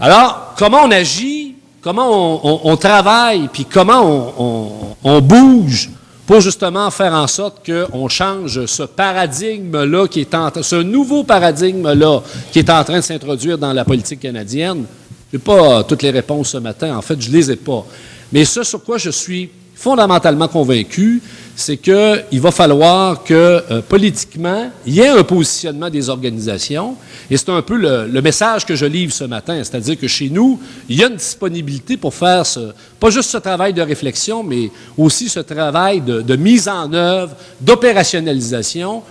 Alors, 0.00 0.54
comment 0.56 0.84
on 0.84 0.90
agit, 0.90 1.56
comment 1.80 2.66
on, 2.66 2.76
travaille, 2.76 3.48
puis 3.52 3.64
comment 3.64 4.96
on 5.04 5.20
bouge 5.20 5.90
pour 6.28 6.42
justement 6.42 6.90
faire 6.90 7.14
en 7.14 7.26
sorte 7.26 7.64
qu'on 7.64 8.06
change 8.06 8.66
ce 8.66 8.82
paradigme-là 8.82 10.06
qui 10.08 10.20
est 10.20 10.34
en 10.34 10.52
ce 10.60 10.76
nouveau 10.76 11.24
paradigme-là 11.24 12.20
qui 12.52 12.58
est 12.58 12.68
en 12.68 12.84
train 12.84 12.98
de 12.98 13.00
s'introduire 13.02 13.56
dans 13.56 13.72
la 13.72 13.82
politique 13.82 14.20
canadienne. 14.20 14.84
Je 15.32 15.38
n'ai 15.38 15.42
pas 15.42 15.84
toutes 15.84 16.02
les 16.02 16.10
réponses 16.10 16.50
ce 16.50 16.58
matin, 16.58 16.94
en 16.94 17.00
fait, 17.00 17.18
je 17.18 17.30
ne 17.30 17.34
les 17.34 17.50
ai 17.50 17.56
pas. 17.56 17.82
Mais 18.30 18.44
ce 18.44 18.62
sur 18.62 18.84
quoi 18.84 18.98
je 18.98 19.08
suis 19.08 19.48
fondamentalement 19.74 20.48
convaincu, 20.48 21.22
c'est 21.58 21.76
qu'il 21.76 22.40
va 22.40 22.52
falloir 22.52 23.24
que 23.24 23.34
euh, 23.34 23.82
politiquement, 23.82 24.70
il 24.86 24.94
y 24.94 25.00
ait 25.00 25.08
un 25.08 25.24
positionnement 25.24 25.90
des 25.90 26.08
organisations. 26.08 26.94
Et 27.28 27.36
c'est 27.36 27.48
un 27.48 27.62
peu 27.62 27.76
le, 27.76 28.22
message 28.22 28.64
que 28.64 28.76
je 28.76 28.86
livre 28.86 29.12
ce 29.12 29.24
matin, 29.24 29.60
c'est-à-dire 29.64 29.98
que 29.98 30.06
chez 30.06 30.30
nous, 30.30 30.60
il 30.88 31.00
y 31.00 31.02
a 31.02 31.08
une 31.08 31.16
disponibilité 31.16 31.96
pour 31.96 32.14
faire 32.14 32.44
pas 33.00 33.10
juste 33.10 33.30
ce 33.30 33.38
travail 33.38 33.72
de 33.74 33.82
réflexion, 33.82 34.44
mais 34.44 34.70
aussi 34.96 35.28
ce 35.28 35.40
travail 35.40 36.00
de, 36.00 36.36
mise 36.36 36.68
en 36.68 36.92
œuvre, 36.92 37.34
d'opérationnalisation. 37.60 39.02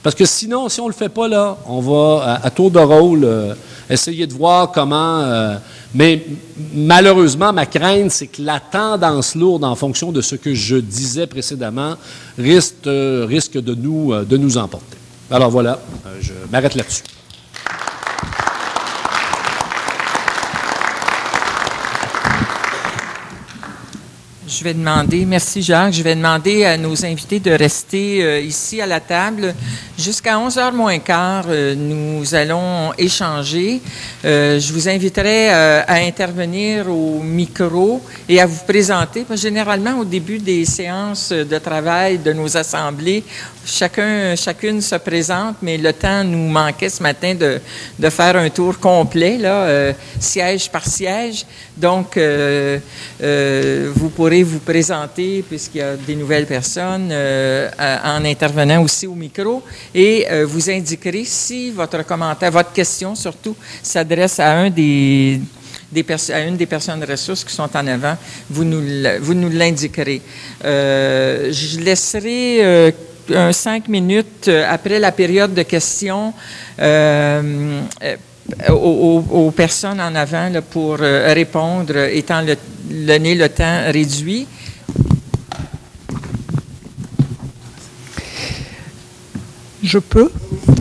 Parce 0.00 0.14
que 0.14 0.26
sinon, 0.26 0.68
si 0.68 0.80
on 0.80 0.84
ne 0.84 0.90
le 0.90 0.94
fait 0.94 1.08
pas 1.08 1.26
là, 1.26 1.58
on 1.66 1.80
va 1.80 2.22
à, 2.24 2.46
à 2.46 2.50
tour 2.50 2.70
de 2.70 2.78
rôle 2.78 3.24
euh, 3.24 3.52
essayer 3.90 4.28
de 4.28 4.32
voir 4.32 4.70
comment. 4.70 5.22
euh, 5.22 5.56
mais 5.96 6.26
malheureusement, 6.74 7.54
ma 7.54 7.64
crainte, 7.64 8.10
c'est 8.10 8.26
que 8.26 8.42
la 8.42 8.60
tendance 8.60 9.34
lourde, 9.34 9.64
en 9.64 9.74
fonction 9.74 10.12
de 10.12 10.20
ce 10.20 10.36
que 10.36 10.52
je 10.52 10.76
disais 10.76 11.26
précédemment, 11.26 11.94
risque, 12.36 12.86
euh, 12.86 13.26
de, 13.26 13.74
nous, 13.74 14.12
euh, 14.12 14.24
de 14.24 14.36
nous 14.36 14.58
emporter. 14.58 14.98
Alors 15.30 15.50
voilà, 15.50 15.80
euh, 16.06 16.18
je 16.20 16.32
m'arrête 16.52 16.74
là-dessus. 16.74 17.02
Je 24.48 24.62
vais 24.62 24.74
demander, 24.74 25.24
merci 25.24 25.60
Jacques, 25.60 25.92
je 25.92 26.04
vais 26.04 26.14
demander 26.14 26.64
à 26.64 26.76
nos 26.76 27.04
invités 27.04 27.40
de 27.40 27.50
rester 27.50 28.22
euh, 28.22 28.38
ici 28.38 28.80
à 28.80 28.86
la 28.86 29.00
table 29.00 29.52
jusqu'à 29.98 30.36
11h 30.38 30.72
moins 30.72 31.00
quart. 31.00 31.46
euh, 31.48 31.74
nous 31.74 32.32
allons 32.32 32.92
échanger. 32.96 33.80
Euh, 34.24 34.60
je 34.60 34.72
vous 34.72 34.88
inviterai 34.88 35.52
euh, 35.52 35.82
à 35.88 35.94
intervenir 35.94 36.88
au 36.88 37.20
micro 37.22 38.00
et 38.28 38.40
à 38.40 38.46
vous 38.46 38.64
présenter. 38.64 39.26
Généralement, 39.34 39.98
au 39.98 40.04
début 40.04 40.38
des 40.38 40.64
séances 40.64 41.32
de 41.32 41.58
travail 41.58 42.18
de 42.18 42.32
nos 42.32 42.56
assemblées, 42.56 43.24
chacun, 43.64 44.36
chacune 44.36 44.80
se 44.80 44.94
présente, 44.94 45.56
mais 45.60 45.76
le 45.76 45.92
temps 45.92 46.22
nous 46.22 46.48
manquait 46.48 46.88
ce 46.88 47.02
matin 47.02 47.34
de, 47.34 47.60
de 47.98 48.10
faire 48.10 48.36
un 48.36 48.48
tour 48.50 48.78
complet, 48.78 49.38
là, 49.38 49.92
siège 50.20 50.70
par 50.70 50.86
siège. 50.86 51.44
Donc, 51.76 52.16
vous 52.18 54.08
pourrez 54.10 54.35
vous 54.42 54.60
présenter, 54.60 55.42
puisqu'il 55.42 55.78
y 55.78 55.82
a 55.82 55.96
des 55.96 56.16
nouvelles 56.16 56.46
personnes, 56.46 57.08
euh, 57.10 57.70
en 58.04 58.24
intervenant 58.24 58.82
aussi 58.82 59.06
au 59.06 59.14
micro, 59.14 59.62
et 59.94 60.26
euh, 60.30 60.46
vous 60.46 60.70
indiquerez 60.70 61.24
si 61.24 61.70
votre 61.70 62.04
commentaire, 62.04 62.50
votre 62.50 62.72
question 62.72 63.14
surtout, 63.14 63.56
s'adresse 63.82 64.40
à 64.40 64.52
un 64.52 64.70
des 64.70 65.40
des 65.92 66.04
à 66.32 66.40
une 66.40 66.56
des 66.56 66.66
personnes 66.66 67.04
ressources 67.04 67.44
qui 67.44 67.54
sont 67.54 67.70
en 67.74 67.86
avant, 67.86 68.16
vous 68.50 68.64
nous, 68.64 69.48
l'indiquerez. 69.50 70.20
Euh, 70.64 71.52
je 71.52 71.78
laisserai 71.80 72.92
cinq 73.52 73.88
minutes 73.88 74.48
après 74.68 74.98
la 74.98 75.12
période 75.12 75.54
de 75.54 75.62
questions 75.62 76.32
euh, 76.80 77.80
aux, 78.70 79.52
personnes 79.54 80.00
en 80.00 80.14
avant 80.14 80.50
pour 80.70 80.96
euh, 81.00 81.32
répondre, 81.34 81.96
étant 82.12 82.42
le, 82.42 82.56
donné 83.06 83.34
le 83.34 83.48
temps 83.48 83.82
réduit. 83.92 84.46
Je 89.82 89.98
peux? 89.98 90.30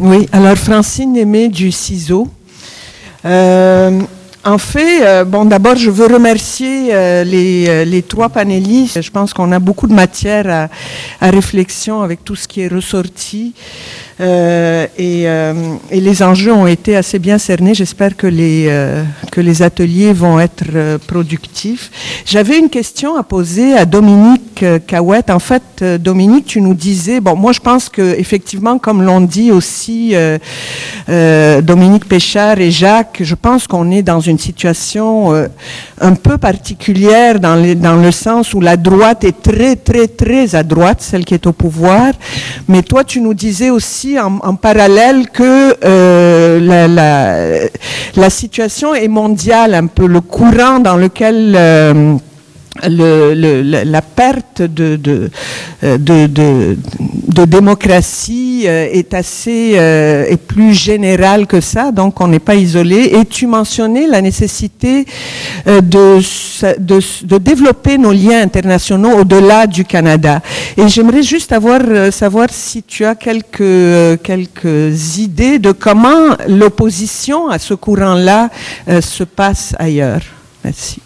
Oui. 0.01 0.27
Alors, 0.31 0.57
Francine 0.57 1.15
Aimé 1.15 1.49
du 1.49 1.71
CISO. 1.71 2.27
Euh, 3.25 4.01
en 4.43 4.57
fait, 4.57 5.03
euh, 5.03 5.23
bon, 5.23 5.45
d'abord, 5.45 5.75
je 5.75 5.89
veux 5.89 6.07
remercier 6.07 7.23
les, 7.23 8.03
trois 8.07 8.29
panélistes. 8.29 9.01
Je 9.01 9.11
pense 9.11 9.33
qu'on 9.33 9.51
a 9.51 9.59
beaucoup 9.59 9.87
de 9.87 9.93
matière 9.93 10.69
à 11.21 11.29
réflexion 11.29 12.01
avec 12.01 12.23
tout 12.23 12.35
ce 12.35 12.47
qui 12.47 12.61
est 12.61 12.67
ressorti. 12.67 13.53
Euh, 14.21 14.87
et, 14.97 15.23
euh, 15.27 15.53
et 15.91 15.99
les 15.99 16.23
enjeux 16.23 16.53
ont 16.53 16.67
été 16.67 16.95
assez 16.95 17.19
bien 17.19 17.37
cernés. 17.37 17.73
J'espère 17.73 18.15
que 18.15 18.27
les, 18.27 18.67
euh, 18.69 19.03
que 19.31 19.41
les 19.41 19.61
ateliers 19.61 20.13
vont 20.13 20.39
être 20.39 20.97
productifs. 21.05 21.91
J'avais 22.25 22.57
une 22.57 22.69
question 22.69 23.17
à 23.17 23.23
poser 23.23 23.73
à 23.73 23.85
Dominique 23.85 24.63
Cahouette. 24.87 25.29
En 25.29 25.39
fait, 25.39 25.83
Dominique, 25.99 26.45
tu 26.45 26.61
nous 26.61 26.73
disais, 26.73 27.19
bon, 27.19 27.35
moi 27.35 27.51
je 27.51 27.59
pense 27.59 27.89
que 27.89 28.17
effectivement, 28.17 28.77
comme 28.77 29.01
l'ont 29.01 29.21
dit 29.21 29.51
aussi 29.51 30.15
Dominique 31.07 32.05
Péchard 32.07 32.59
et 32.59 32.71
Jacques, 32.71 33.17
je 33.21 33.35
pense 33.35 33.67
qu'on 33.67 33.91
est 33.91 34.01
dans 34.01 34.21
une 34.21 34.39
situation 34.39 35.33
un 35.99 36.15
peu 36.15 36.37
particulière 36.37 37.39
dans 37.39 37.55
le 38.01 38.11
sens 38.11 38.53
où 38.53 38.61
la 38.61 38.77
droite 38.77 39.23
est 39.25 39.41
très, 39.41 39.75
très, 39.75 40.07
très 40.07 40.55
à 40.55 40.63
droite, 40.63 41.01
celle 41.01 41.25
qui 41.25 41.33
est 41.33 41.47
au 41.47 41.53
pouvoir. 41.53 42.13
Mais 42.67 42.81
toi, 42.81 43.03
tu 43.03 43.19
nous 43.19 43.33
disais 43.33 43.69
aussi 43.69 44.04
en, 44.19 44.55
parallèle 44.55 45.29
que 45.29 45.75
euh, 45.83 47.67
la 48.15 48.29
situation 48.29 48.93
est 48.93 49.07
mondiale, 49.07 49.73
un 49.73 49.87
peu 49.87 50.07
le 50.07 50.21
courant 50.21 50.79
dans 50.79 50.95
lequel 50.97 51.55
euh, 51.57 52.15
la- 52.83 54.01
perte 54.01 54.61
de, 54.61 55.29
euh, 55.83 56.75
démocratie 57.45 58.63
euh, 58.65 58.87
est 58.91 59.13
assez 59.13 59.73
euh, 59.75 60.35
plus 60.47 60.73
générale 60.73 61.47
que 61.47 61.61
ça, 61.61 61.91
donc 61.91 62.19
on 62.21 62.27
n'est 62.27 62.39
pas 62.39 62.55
isolé. 62.55 63.11
Et 63.19 63.25
tu 63.25 63.47
mentionnais 63.47 64.07
la 64.07 64.21
nécessité 64.21 65.05
de, 65.65 67.37
développer 67.37 67.97
nos 67.97 68.11
liens 68.11 68.41
internationaux 68.41 69.19
au-delà 69.19 69.67
du 69.67 69.85
Canada. 69.85 70.41
Et 70.77 70.87
j'aimerais 70.87 71.23
juste 71.23 71.51
avoir 71.51 71.81
savoir 72.11 72.47
si 72.51 72.83
tu 72.83 73.05
as 73.05 73.15
quelques 73.15 75.17
idées 75.17 75.59
de 75.59 75.71
comment 75.71 76.35
l'opposition 76.47 77.49
à 77.49 77.59
ce 77.59 77.73
courant-là 77.73 78.49
se 79.01 79.23
passe 79.23 79.75
ailleurs. 79.77 80.21
Merci. 80.63 81.01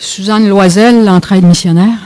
Suzanne 0.00 0.48
Loisel, 0.48 1.04
l'entraide 1.04 1.44
missionnaire. 1.44 1.98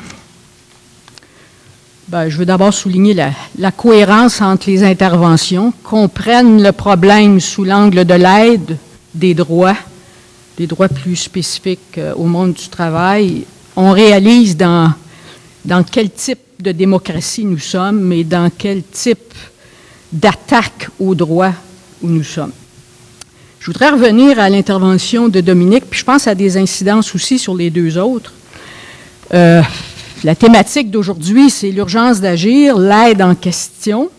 Ben, 2.09 2.29
je 2.29 2.37
veux 2.37 2.45
d'abord 2.45 2.75
souligner 2.75 3.15
la, 3.57 3.71
cohérence 3.71 4.41
entre 4.43 4.69
les 4.69 4.83
interventions, 4.83 5.73
qu'on 5.85 6.09
prenne 6.09 6.61
le 6.61 6.73
problème 6.73 7.39
sous 7.39 7.63
l'angle 7.63 8.05
de 8.05 8.15
l'aide, 8.15 8.79
des 9.15 9.33
droits, 9.33 9.77
des 10.59 10.67
droits 10.67 10.89
plus 10.89 11.15
spécifiques 11.15 11.99
euh, 11.99 12.13
au 12.15 12.25
monde 12.25 12.55
du 12.55 12.69
travail. 12.69 13.45
On 13.77 13.93
réalise 13.93 14.57
dans, 14.57 14.93
dans 15.65 15.85
quel 15.85 16.11
type 16.11 16.41
de 16.59 16.73
démocratie 16.73 17.45
nous 17.45 17.59
sommes 17.59 18.13
et 18.13 18.25
dans 18.25 18.51
quel 18.51 18.83
type 18.83 19.33
d'attaque 20.13 20.89
aux 20.99 21.15
droits 21.15 21.55
où 22.03 22.09
nous 22.09 22.25
sommes. 22.25 22.53
Je 23.65 23.71
voudrais 23.71 23.89
revenir 23.89 24.39
à 24.39 24.51
l'intervention 24.51 25.31
de 25.31 25.41
Dominique, 25.41 25.85
puis 25.89 26.01
je 26.01 26.05
pense 26.05 26.27
à 26.27 26.35
des 26.35 26.59
incidences 26.59 27.15
aussi 27.15 27.39
sur 27.39 27.55
les 27.55 27.71
deux 27.71 27.97
autres. 27.97 28.31
Euh, 29.33 29.63
la 30.23 30.35
thématique 30.35 30.91
d'aujourd'hui, 30.91 31.49
c'est 31.49 31.71
l'urgence 31.71 32.21
d'agir, 32.21 32.77
l'aide 32.77 33.23
en 33.23 33.35
question. 33.35 34.11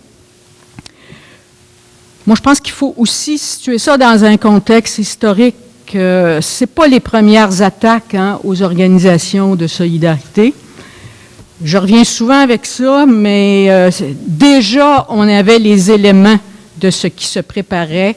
Moi, 2.25 2.35
je 2.35 2.41
pense 2.41 2.59
qu'il 2.59 2.73
faut 2.73 2.95
aussi 2.97 3.37
situer 3.37 3.77
ça 3.77 3.99
dans 3.99 4.25
un 4.25 4.35
contexte 4.37 4.97
historique. 4.97 5.55
Euh, 5.93 6.41
Ce 6.41 6.63
n'est 6.63 6.67
pas 6.67 6.87
les 6.87 6.99
premières 6.99 7.61
attaques 7.61 8.15
hein, 8.15 8.39
aux 8.43 8.63
organisations 8.63 9.55
de 9.55 9.67
solidarité. 9.67 10.55
Je 11.63 11.77
reviens 11.77 12.03
souvent 12.03 12.39
avec 12.39 12.65
ça, 12.65 13.05
mais 13.05 13.67
euh, 13.69 13.91
déjà, 14.25 15.05
on 15.09 15.21
avait 15.29 15.59
les 15.59 15.91
éléments 15.91 16.39
de 16.81 16.89
ce 16.89 17.05
qui 17.05 17.27
se 17.27 17.41
préparait. 17.41 18.15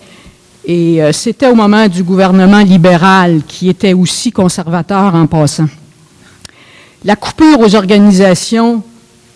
Et 0.71 1.03
euh, 1.03 1.13
c'était 1.13 1.47
au 1.47 1.55
moment 1.55 1.89
du 1.89 2.03
gouvernement 2.03 2.61
libéral, 2.61 3.41
qui 3.49 3.71
était 3.71 3.95
aussi 3.95 4.31
conservateur 4.31 5.15
en 5.15 5.27
passant. 5.27 5.67
La 7.07 7.17
coupure 7.17 7.59
aux 7.61 7.75
organisations 7.75 8.83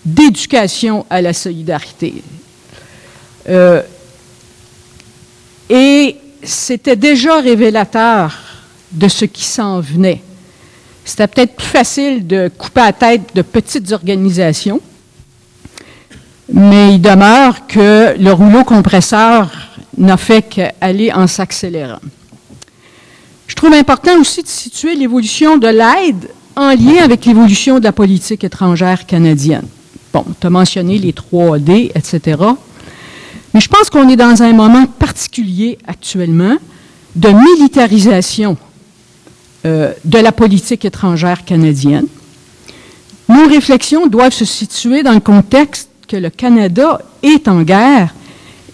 d'éducation 0.05 1.07
à 1.09 1.23
la 1.23 1.33
solidarité. 1.33 2.23
Euh, 3.49 3.81
et 5.71 6.17
c'était 6.43 6.97
déjà 6.97 7.41
révélateur 7.41 8.39
de 8.91 9.09
ce 9.09 9.25
qui 9.25 9.45
s'en 9.45 9.81
venait. 9.81 10.23
C'était 11.03 11.29
peut-être 11.29 11.57
plus 11.57 11.67
facile 11.67 12.27
de 12.27 12.51
couper 12.59 12.83
la 12.83 12.93
tête 12.93 13.23
de 13.35 13.41
petites 13.41 13.91
organisations, 13.91 14.83
mais 16.53 16.95
il 16.95 17.01
demeure 17.01 17.67
que 17.67 18.15
le 18.19 18.33
rouleau 18.33 18.65
compresseur 18.65 19.72
n'a 19.99 20.17
fait 20.17 20.43
qu'aller 20.43 21.13
en 21.13 21.27
s'accélérant. 21.27 22.01
Je 23.47 23.55
trouve 23.55 23.75
important 23.75 24.19
aussi 24.21 24.43
de 24.43 24.49
situer 24.49 24.95
l'évolution 24.95 25.59
de 25.59 25.69
l'aide 25.69 26.31
en 26.57 26.71
lien 26.71 27.03
avec 27.03 27.27
l'évolution 27.27 27.79
de 27.79 27.85
la 27.85 27.93
politique 27.93 28.45
étrangère 28.45 29.07
canadienne. 29.07 29.67
Bon, 30.13 30.25
tu 30.41 30.47
as 30.47 30.51
mentionné 30.51 30.99
les 30.99 31.13
3D, 31.13 31.91
etc. 31.95 32.39
Mais 33.55 33.61
je 33.61 33.69
pense 33.69 33.91
qu'on 33.91 34.09
est 34.09 34.17
dans 34.17 34.43
un 34.43 34.53
moment 34.53 34.87
particulier 34.87 35.79
actuellement 35.87 36.57
de 37.15 37.29
militarisation 37.29 38.57
euh, 39.67 39.93
de 40.05 40.19
la 40.19 40.33
politique 40.33 40.85
étrangère 40.85 41.45
canadienne. 41.45 42.07
Nos 43.29 43.47
réflexions 43.47 44.07
doivent 44.07 44.33
se 44.33 44.45
situer 44.45 45.03
dans 45.03 45.13
le 45.13 45.21
contexte 45.21 45.89
que 46.09 46.17
le 46.17 46.31
Canada 46.31 47.01
est 47.23 47.49
en 47.49 47.63
guerre 47.63 48.15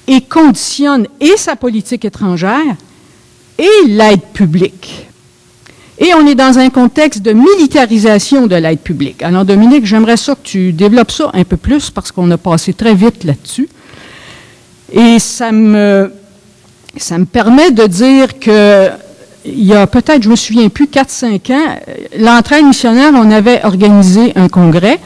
et 0.08 0.22
conditionne 0.22 1.06
et 1.20 1.36
sa 1.36 1.54
politique 1.54 2.04
étrangère 2.04 2.74
et 3.58 3.86
l'aide 3.86 4.22
publique. 4.32 5.06
Et 5.98 6.14
on 6.14 6.26
est 6.26 6.34
dans 6.34 6.58
un 6.58 6.70
contexte 6.70 7.22
de 7.22 7.32
militarisation 7.32 8.46
de 8.46 8.54
l'aide 8.54 8.78
publique. 8.78 9.22
Alors, 9.22 9.44
Dominique, 9.44 9.84
j'aimerais 9.84 10.16
ça 10.16 10.34
que 10.34 10.42
tu 10.44 10.72
développes 10.72 11.10
ça 11.10 11.30
un 11.34 11.44
peu 11.44 11.56
plus 11.56 11.90
parce 11.90 12.12
qu'on 12.12 12.30
a 12.30 12.38
passé 12.38 12.72
très 12.72 12.94
vite 12.94 13.24
là-dessus. 13.24 13.68
Et 14.92 15.18
ça 15.18 15.52
me, 15.52 16.12
ça 16.96 17.18
me 17.18 17.26
permet 17.26 17.72
de 17.72 17.86
dire 17.86 18.38
que 18.38 18.88
il 19.44 19.64
y 19.64 19.74
a 19.74 19.86
peut-être, 19.86 20.22
je 20.22 20.28
me 20.28 20.36
souviens 20.36 20.68
plus, 20.68 20.86
4-5 20.86 21.52
ans, 21.52 21.78
l'entraide 22.18 22.64
missionnaire, 22.64 23.12
on 23.14 23.30
avait 23.30 23.64
organisé 23.64 24.32
un 24.36 24.48
congrès 24.48 24.98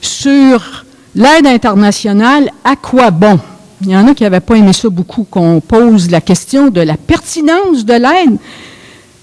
sur 0.00 0.84
l'aide 1.14 1.46
internationale, 1.46 2.50
à 2.64 2.74
quoi 2.76 3.10
bon? 3.10 3.38
Il 3.84 3.90
y 3.90 3.96
en 3.96 4.06
a 4.06 4.14
qui 4.14 4.22
n'avaient 4.22 4.40
pas 4.40 4.54
aimé 4.54 4.72
ça 4.72 4.88
beaucoup, 4.88 5.24
qu'on 5.24 5.60
pose 5.60 6.10
la 6.10 6.20
question 6.20 6.68
de 6.68 6.80
la 6.80 6.96
pertinence 6.96 7.84
de 7.84 7.94
l'aide, 7.94 8.38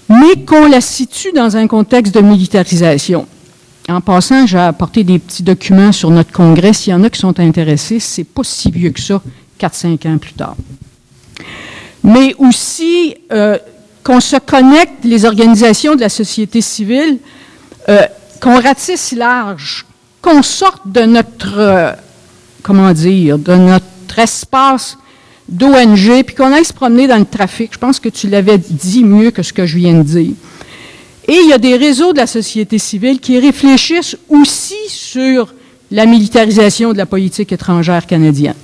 mais 0.08 0.44
qu'on 0.44 0.66
la 0.66 0.80
situe 0.80 1.32
dans 1.32 1.56
un 1.56 1.66
contexte 1.66 2.14
de 2.14 2.20
militarisation. 2.20 3.26
En 3.88 4.00
passant, 4.00 4.46
j'ai 4.46 4.58
apporté 4.58 5.02
des 5.02 5.18
petits 5.18 5.42
documents 5.42 5.92
sur 5.92 6.10
notre 6.10 6.30
congrès. 6.30 6.72
S'il 6.72 6.92
y 6.92 6.94
en 6.94 7.02
a 7.04 7.10
qui 7.10 7.18
sont 7.18 7.40
intéressés, 7.40 7.98
c'est 7.98 8.24
pas 8.24 8.42
si 8.44 8.70
vieux 8.70 8.90
que 8.90 9.00
ça, 9.00 9.20
4-5 9.58 10.08
ans 10.08 10.18
plus 10.18 10.34
tard. 10.34 10.56
Mais 12.04 12.34
aussi 12.38 13.16
euh, 13.32 13.58
qu'on 14.04 14.20
se 14.20 14.36
connecte, 14.36 15.04
les 15.04 15.24
organisations 15.24 15.94
de 15.94 16.00
la 16.00 16.08
société 16.08 16.60
civile, 16.60 17.18
euh, 17.88 18.02
qu'on 18.40 18.60
ratisse 18.60 19.12
large, 19.12 19.86
qu'on 20.22 20.42
sorte 20.42 20.82
de 20.86 21.02
notre, 21.02 21.58
euh, 21.58 21.92
comment 22.62 22.92
dire, 22.92 23.38
de 23.38 23.54
notre 23.54 23.84
espace 24.18 24.98
d'ONG, 25.48 26.22
puis 26.24 26.34
qu'on 26.34 26.52
aille 26.52 26.64
se 26.64 26.72
promener 26.72 27.06
dans 27.06 27.18
le 27.18 27.24
trafic. 27.24 27.72
Je 27.72 27.78
pense 27.78 27.98
que 27.98 28.08
tu 28.08 28.28
l'avais 28.28 28.58
dit 28.58 29.04
mieux 29.04 29.30
que 29.30 29.42
ce 29.42 29.52
que 29.52 29.66
je 29.66 29.76
viens 29.76 29.94
de 29.94 30.02
dire. 30.02 30.32
Et 31.28 31.36
il 31.44 31.48
y 31.48 31.52
a 31.52 31.58
des 31.58 31.76
réseaux 31.76 32.12
de 32.12 32.18
la 32.18 32.26
société 32.26 32.78
civile 32.78 33.20
qui 33.20 33.38
réfléchissent 33.38 34.16
aussi 34.28 34.74
sur 34.88 35.54
la 35.90 36.06
militarisation 36.06 36.92
de 36.92 36.98
la 36.98 37.06
politique 37.06 37.52
étrangère 37.52 38.06
canadienne. 38.06 38.54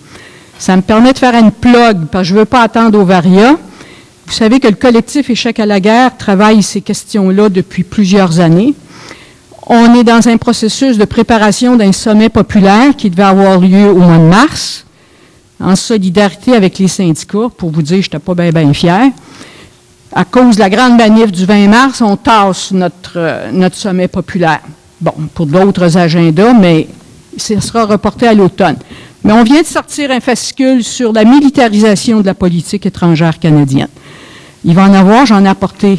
Ça 0.59 0.77
me 0.77 0.83
permet 0.83 1.13
de 1.13 1.19
faire 1.19 1.35
une 1.35 1.53
plug, 1.53 2.07
parce 2.11 2.23
que 2.23 2.29
je 2.29 2.35
ne 2.35 2.39
veux 2.41 2.45
pas 2.45 2.63
attendre 2.63 2.99
au 2.99 3.05
Varia. 3.05 3.57
Vous 4.27 4.33
savez 4.33 4.59
que 4.59 4.69
le 4.69 4.75
collectif 4.75 5.29
Échec 5.29 5.61
à 5.61 5.67
la 5.67 5.81
guerre 5.81 6.17
travaille 6.17 6.63
ces 6.63 6.81
questions-là 6.81 7.49
depuis 7.49 7.85
plusieurs 7.85 8.41
années. 8.41 8.75
On 9.67 9.95
est 9.95 10.05
dans 10.05 10.29
un 10.29 10.37
processus 10.37 10.97
de 10.97 11.05
préparation 11.05 11.77
d'un 11.77 11.93
sommet 11.93 12.29
populaire 12.29 12.97
qui 12.97 13.11
devait 13.11 13.25
avoir 13.25 13.59
lieu 13.59 13.91
au 13.91 13.99
mois 13.99 14.19
de 14.19 14.23
mars, 14.23 14.86
en 15.61 15.77
solidarité 15.77 16.55
avec 16.55 16.79
les 16.79 16.89
syndicats. 16.89 17.49
Pour 17.57 17.71
vous 17.71 17.83
dire, 17.83 18.03
je 18.03 18.07
n'étais 18.07 18.19
pas 18.19 18.35
bien, 18.35 18.51
bien 18.51 18.73
fier. 18.73 19.11
À 20.13 20.25
cause 20.25 20.57
de 20.57 20.61
la 20.61 20.71
grande 20.71 20.97
manif 20.97 21.33
du 21.33 21.45
20 21.45 21.69
mars, 21.69 22.01
on 22.01 22.17
tasse 22.17 22.73
notre, 22.73 23.17
euh, 23.17 23.51
notre 23.53 23.77
sommet 23.77 24.09
populaire. 24.09 24.61
Bon, 25.01 25.13
pour 25.35 25.47
d'autres 25.47 25.97
agendas, 25.97 26.55
mais 26.55 26.89
ce 27.37 27.61
sera 27.61 27.85
reporté 27.85 28.27
à 28.27 28.35
l'automne. 28.35 28.77
Mais 29.25 29.33
on 29.33 29.43
vient 29.43 29.61
de 29.61 29.67
sortir 29.67 30.11
un 30.11 30.21
fascicule 30.21 30.85
sur 30.85 31.13
la 31.13 31.25
militarisation 31.25 32.21
de 32.21 32.27
la 32.27 32.35
politique 32.35 32.87
étrangère 32.87 33.39
canadienne. 33.39 33.89
Il 34.65 34.75
va 34.75 34.85
en 34.85 34.95
avoir, 34.95 35.27
j'en 35.27 35.45
ai 35.45 35.49
apporté. 35.49 35.99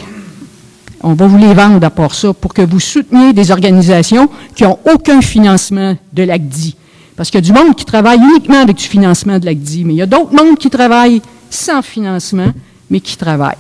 On 1.02 1.14
va 1.14 1.28
vous 1.28 1.38
les 1.38 1.54
vendre 1.54 1.86
à 1.86 1.90
part 1.90 2.16
ça 2.16 2.34
pour 2.34 2.54
que 2.54 2.62
vous 2.62 2.80
souteniez 2.80 3.34
des 3.34 3.52
organisations 3.52 4.30
qui 4.56 4.64
n'ont 4.64 4.80
aucun 4.92 5.22
financement 5.22 5.96
de 6.12 6.24
l'ACDI. 6.24 6.76
Parce 7.18 7.32
qu'il 7.32 7.40
y 7.40 7.44
a 7.44 7.52
du 7.52 7.52
monde 7.52 7.76
qui 7.76 7.84
travaille 7.84 8.20
uniquement 8.20 8.62
avec 8.62 8.78
du 8.78 8.84
financement 8.84 9.40
de 9.40 9.46
l'ACDI, 9.46 9.84
mais 9.84 9.94
il 9.96 9.98
y 9.98 10.02
a 10.04 10.06
d'autres 10.06 10.34
mondes 10.34 10.58
qui 10.58 10.70
travaillent 10.70 11.22
sans 11.50 11.82
financement, 11.82 12.54
mais 12.92 13.00
qui 13.00 13.18
travaillent. 13.18 13.56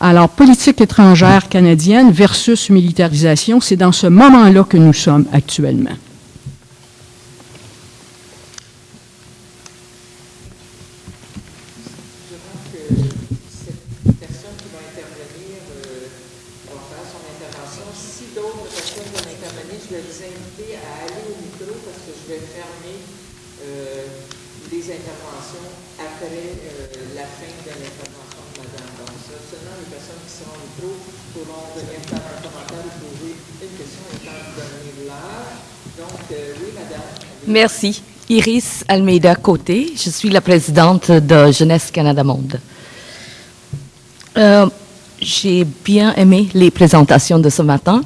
Alors, 0.00 0.28
politique 0.28 0.80
étrangère 0.80 1.48
canadienne 1.48 2.10
versus 2.10 2.68
militarisation, 2.70 3.60
c'est 3.60 3.76
dans 3.76 3.92
ce 3.92 4.08
moment-là 4.08 4.64
que 4.64 4.76
nous 4.76 4.92
sommes 4.92 5.26
actuellement. 5.32 5.96
Merci. 37.48 38.02
Iris 38.28 38.84
Almeida 38.88 39.34
Côté, 39.34 39.94
je 39.96 40.10
suis 40.10 40.28
la 40.28 40.42
présidente 40.42 41.10
de 41.10 41.50
Jeunesse 41.50 41.90
Canada 41.90 42.22
Monde. 42.22 42.60
Euh, 44.36 44.66
j'ai 45.18 45.64
bien 45.64 46.14
aimé 46.16 46.50
les 46.52 46.70
présentations 46.70 47.38
de 47.38 47.48
ce 47.48 47.62
matin, 47.62 48.02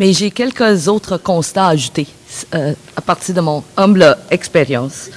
mais 0.00 0.12
j'ai 0.12 0.32
quelques 0.32 0.88
autres 0.88 1.16
constats 1.16 1.66
à 1.66 1.70
ajouter 1.70 2.08
euh, 2.56 2.74
à 2.96 3.00
partir 3.00 3.36
de 3.36 3.40
mon 3.40 3.62
humble 3.76 4.16
expérience. 4.32 5.10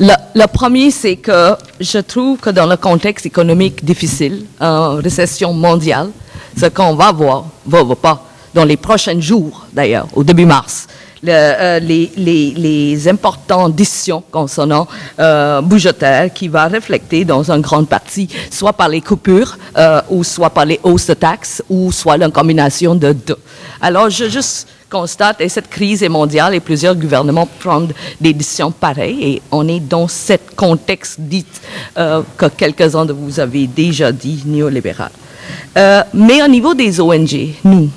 Le, 0.00 0.46
premier, 0.46 0.90
c'est 0.90 1.16
que 1.16 1.54
je 1.78 1.98
trouve 1.98 2.38
que 2.38 2.48
dans 2.48 2.66
le 2.66 2.78
contexte 2.78 3.26
économique 3.26 3.84
difficile, 3.84 4.46
en 4.58 4.94
récession 4.96 5.52
mondiale, 5.52 6.08
ce 6.58 6.64
qu'on 6.64 6.94
va 6.94 7.12
voir, 7.12 7.44
va, 7.66 7.84
va 7.84 7.94
pas, 7.94 8.24
dans 8.54 8.64
les 8.64 8.78
prochains 8.78 9.20
jours 9.20 9.66
d'ailleurs, 9.70 10.08
au 10.14 10.24
début 10.24 10.46
mars, 10.46 10.86
euh, 11.28 11.78
les, 11.80 12.10
les, 12.16 12.50
les, 12.52 13.08
importantes 13.08 13.74
décisions 13.74 14.22
concernant 14.30 14.86
euh, 15.18 15.60
budgétaires 15.60 16.32
qui 16.32 16.48
va 16.48 16.68
refléter 16.68 17.24
dans 17.24 17.50
une 17.50 17.60
grande 17.60 17.88
partie, 17.88 18.28
soit 18.50 18.72
par 18.72 18.88
les 18.88 19.00
coupures, 19.00 19.56
euh, 19.76 20.00
ou 20.10 20.24
soit 20.24 20.50
par 20.50 20.64
les 20.64 20.80
hausses 20.82 21.06
de 21.06 21.14
taxes, 21.14 21.62
ou 21.68 21.92
soit 21.92 22.16
une 22.16 22.32
combination 22.32 22.94
de 22.94 23.12
deux. 23.12 23.38
Alors, 23.80 24.10
je 24.10 24.28
juste 24.28 24.68
constate, 24.90 25.40
et 25.40 25.48
cette 25.48 25.68
crise 25.68 26.02
est 26.02 26.08
mondiale, 26.08 26.54
et 26.54 26.60
plusieurs 26.60 26.94
gouvernements 26.94 27.48
prennent 27.58 27.92
des 28.20 28.32
décisions 28.32 28.70
pareilles, 28.70 29.18
et 29.22 29.42
on 29.50 29.66
est 29.68 29.80
dans 29.80 30.08
ce 30.08 30.34
contexte 30.54 31.20
dit 31.20 31.46
euh, 31.98 32.22
que 32.36 32.46
quelques-uns 32.46 33.04
de 33.04 33.12
vous 33.12 33.40
avez 33.40 33.66
déjà 33.66 34.12
dit, 34.12 34.42
néolibéral. 34.46 35.10
Euh, 35.76 36.02
mais 36.14 36.42
au 36.42 36.48
niveau 36.48 36.74
des 36.74 37.00
ONG, 37.00 37.54
nous, 37.64 37.90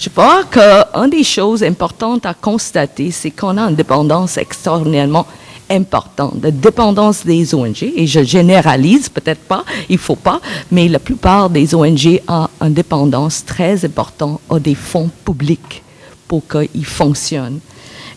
je 0.00 0.08
crois 0.08 0.44
qu'une 0.44 1.10
des 1.10 1.22
choses 1.22 1.62
importantes 1.62 2.24
à 2.24 2.32
constater, 2.32 3.10
c'est 3.10 3.30
qu'on 3.30 3.58
a 3.58 3.68
une 3.68 3.76
dépendance 3.76 4.38
extraordinairement 4.38 5.26
importante, 5.68 6.36
la 6.42 6.50
dépendance 6.50 7.24
des 7.24 7.54
ONG, 7.54 7.82
et 7.94 8.06
je 8.06 8.24
généralise 8.24 9.10
peut-être 9.10 9.42
pas, 9.42 9.62
il 9.90 9.98
faut 9.98 10.16
pas, 10.16 10.40
mais 10.72 10.88
la 10.88 10.98
plupart 10.98 11.50
des 11.50 11.74
ONG 11.74 12.22
ont 12.28 12.48
une 12.62 12.72
dépendance 12.72 13.44
très 13.44 13.84
importante 13.84 14.40
à 14.48 14.58
des 14.58 14.74
fonds 14.74 15.10
publics 15.24 15.82
pour 16.26 16.42
qu'ils 16.48 16.86
fonctionnent. 16.86 17.60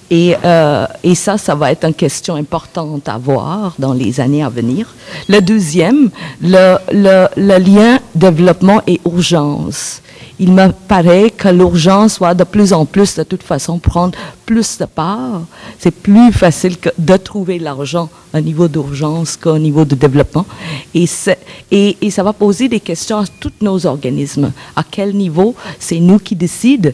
Et, 0.10 0.36
euh, 0.44 0.86
et, 1.04 1.16
ça, 1.16 1.38
ça 1.38 1.56
va 1.56 1.72
être 1.72 1.86
une 1.86 1.94
question 1.94 2.36
importante 2.36 3.10
à 3.10 3.18
voir 3.18 3.74
dans 3.80 3.94
les 3.94 4.20
années 4.20 4.44
à 4.44 4.50
venir. 4.50 4.94
Le 5.28 5.40
deuxième, 5.40 6.12
le 6.42 7.58
lien 7.58 8.00
développement 8.14 8.82
et 8.86 9.02
urgence 9.06 10.02
il 10.44 10.52
me 10.52 10.74
paraît 10.90 11.30
que 11.30 11.48
l'urgence 11.48 12.20
va 12.20 12.34
de 12.34 12.44
plus 12.44 12.74
en 12.74 12.84
plus, 12.86 13.16
de 13.16 13.24
toute 13.24 13.44
façon, 13.44 13.80
prendre 13.80 14.18
plus 14.46 14.78
de 14.78 14.84
part. 14.84 15.44
C'est 15.80 15.96
plus 15.96 16.34
facile 16.34 16.76
de 16.98 17.16
trouver 17.16 17.60
l'argent 17.60 18.10
au 18.34 18.42
niveau 18.42 18.68
d'urgence 18.68 19.38
qu'au 19.38 19.58
niveau 19.58 19.86
de 19.86 19.96
développement. 19.96 20.46
Et, 20.94 21.06
ça 21.08 22.24
va 22.24 22.34
poser 22.34 22.68
des 22.68 22.82
questions 22.82 23.20
à 23.20 23.26
tous 23.40 23.54
nos 23.62 23.86
organismes. 23.86 24.52
À 24.76 24.84
quel 24.84 25.16
niveau 25.16 25.56
c'est 25.80 26.02
nous 26.02 26.20
qui 26.20 26.36
décidons 26.36 26.92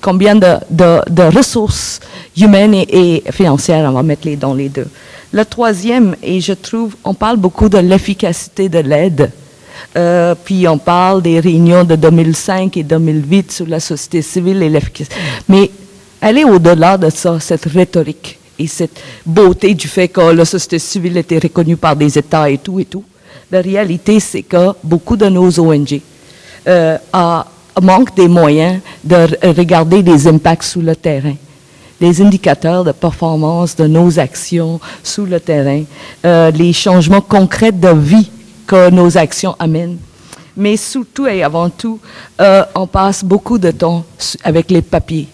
combien 0.00 0.36
de, 0.36 1.36
ressources 1.36 1.98
humaines 2.36 2.74
et, 2.74 3.24
financières 3.32 3.90
on 3.90 3.94
va 3.94 4.04
mettre 4.04 4.28
dans 4.36 4.54
les 4.54 4.68
deux. 4.68 4.86
Le 5.32 5.44
troisième, 5.44 6.14
et 6.22 6.40
je 6.40 6.52
trouve, 6.52 6.94
on 7.02 7.14
parle 7.14 7.38
beaucoup 7.38 7.68
de 7.68 7.78
l'efficacité 7.78 8.68
de 8.68 8.78
l'aide. 8.78 9.32
Euh, 9.96 10.34
puis 10.34 10.66
on 10.68 10.78
parle 10.78 11.22
des 11.22 11.40
réunions 11.40 11.84
de 11.84 11.96
2005 11.96 12.76
et 12.76 12.82
2008 12.82 13.52
sur 13.52 13.66
la 13.66 13.80
société 13.80 14.22
civile 14.22 14.62
et 14.62 14.68
l'efficacité. 14.68 15.16
Mais 15.48 15.70
est 16.22 16.44
au-delà 16.44 16.96
de 16.96 17.10
ça, 17.10 17.38
cette 17.40 17.66
rhétorique 17.66 18.38
et 18.58 18.66
cette 18.66 19.00
beauté 19.26 19.74
du 19.74 19.88
fait 19.88 20.08
que 20.08 20.20
la 20.20 20.44
société 20.44 20.78
civile 20.78 21.16
était 21.18 21.38
reconnue 21.38 21.76
par 21.76 21.96
des 21.96 22.18
États 22.18 22.48
et 22.48 22.58
tout 22.58 22.80
et 22.80 22.84
tout. 22.84 23.04
La 23.50 23.60
réalité, 23.60 24.20
c'est 24.20 24.42
que 24.42 24.72
beaucoup 24.82 25.16
de 25.16 25.26
nos 25.26 25.60
ONG 25.60 26.00
euh, 26.66 26.96
manquent 27.82 28.16
des 28.16 28.28
moyens 28.28 28.80
de 29.02 29.28
regarder 29.48 30.02
les 30.02 30.26
impacts 30.26 30.64
sur 30.64 30.82
le 30.82 30.96
terrain 30.96 31.34
les 32.00 32.20
indicateurs 32.20 32.84
de 32.84 32.92
performance 32.92 33.76
de 33.76 33.86
nos 33.86 34.18
actions 34.18 34.80
sur 35.02 35.26
le 35.26 35.40
terrain, 35.40 35.84
euh, 36.24 36.50
les 36.50 36.72
changements 36.72 37.20
concrets 37.20 37.72
de 37.72 37.88
vie 37.88 38.30
que 38.66 38.90
nos 38.90 39.16
actions 39.16 39.56
amènent. 39.58 39.98
Mais 40.56 40.76
surtout 40.76 41.26
et 41.26 41.42
avant 41.42 41.68
tout, 41.68 41.98
euh, 42.40 42.64
on 42.74 42.86
passe 42.86 43.24
beaucoup 43.24 43.58
de 43.58 43.70
temps 43.70 44.04
avec 44.44 44.70
les 44.70 44.82
papiers. 44.82 45.28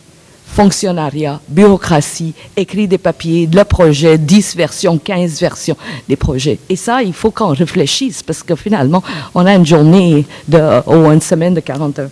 Fonctionnariat, 0.46 1.40
bureaucratie, 1.48 2.34
écrit 2.56 2.88
des 2.88 2.98
papiers, 2.98 3.48
le 3.52 3.62
projet, 3.64 4.18
10 4.18 4.56
versions, 4.56 4.98
15 4.98 5.38
versions 5.40 5.76
des 6.08 6.16
projets. 6.16 6.58
Et 6.68 6.74
ça, 6.74 7.02
il 7.02 7.12
faut 7.12 7.30
qu'on 7.30 7.54
réfléchisse 7.54 8.22
parce 8.22 8.42
que 8.42 8.56
finalement, 8.56 9.02
on 9.34 9.46
a 9.46 9.54
une 9.54 9.66
journée 9.66 10.26
ou 10.48 11.10
une 11.10 11.20
semaine 11.20 11.54
de 11.54 11.60
40 11.60 11.98
heures. 12.00 12.10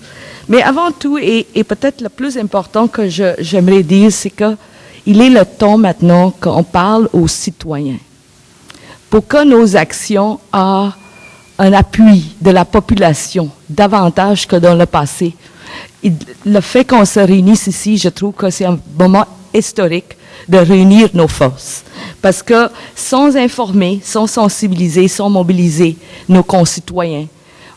Mais 0.48 0.62
avant 0.62 0.92
tout, 0.92 1.18
et, 1.18 1.46
peut-être 1.64 2.00
le 2.00 2.08
plus 2.08 2.38
important 2.38 2.86
que 2.86 3.08
j'aimerais 3.08 3.82
dire, 3.82 4.12
c'est 4.12 4.30
que 4.30 4.56
il 5.04 5.20
est 5.20 5.30
le 5.30 5.44
temps 5.44 5.78
maintenant 5.78 6.30
qu'on 6.30 6.62
parle 6.62 7.08
aux 7.12 7.28
citoyens 7.28 7.98
pour 9.10 9.26
que 9.26 9.44
nos 9.44 9.74
actions 9.76 10.38
aient 10.54 10.90
un 11.58 11.72
appui 11.72 12.34
de 12.40 12.50
la 12.50 12.64
population 12.64 13.50
davantage 13.68 14.46
que 14.46 14.56
dans 14.56 14.74
le 14.74 14.86
passé. 14.86 15.34
le 16.02 16.60
fait 16.60 16.84
qu'on 16.84 17.04
se 17.04 17.20
réunisse 17.20 17.66
ici, 17.66 17.98
je 17.98 18.08
trouve 18.08 18.32
que 18.34 18.50
c'est 18.50 18.64
un 18.64 18.78
moment 18.98 19.26
historique 19.52 20.16
de 20.48 20.58
réunir 20.58 21.08
nos 21.14 21.28
forces. 21.28 21.84
Parce 22.22 22.42
que 22.42 22.68
sans 22.94 23.36
informer, 23.36 24.00
sans 24.02 24.26
sensibiliser, 24.26 25.08
sans 25.08 25.28
mobiliser 25.28 25.96
nos 26.28 26.42
concitoyens, 26.42 27.26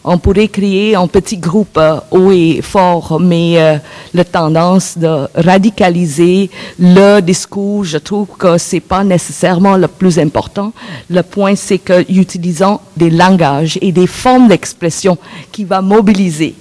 on 0.04 0.18
pourrait 0.18 0.48
créer 0.48 0.96
un 0.96 1.08
petit 1.08 1.38
groupe 1.38 1.78
euh, 1.78 2.00
haut 2.12 2.32
et 2.32 2.62
fort, 2.62 3.20
mais 3.20 3.60
euh, 3.62 3.78
la 4.14 4.26
tendance 4.26 4.98
de 4.98 5.28
radicaliser 5.36 6.50
le 6.80 7.20
discours, 7.22 7.84
je 7.84 7.98
trouve 7.98 8.28
que 8.38 8.58
c'est 8.58 8.80
pas 8.80 9.04
nécessairement 9.04 9.78
le 9.78 9.88
plus 9.88 10.18
important. 10.20 10.74
Le 11.10 11.22
point, 11.22 11.56
c'est 11.56 11.78
que 11.80 12.06
utilisant 12.12 12.82
des 12.98 13.10
langages 13.10 13.78
et 13.82 13.92
des 13.92 14.08
formes 14.08 14.48
d'expression 14.48 15.18
qui 15.52 15.64
va 15.66 15.82
mobiliser 15.82 16.56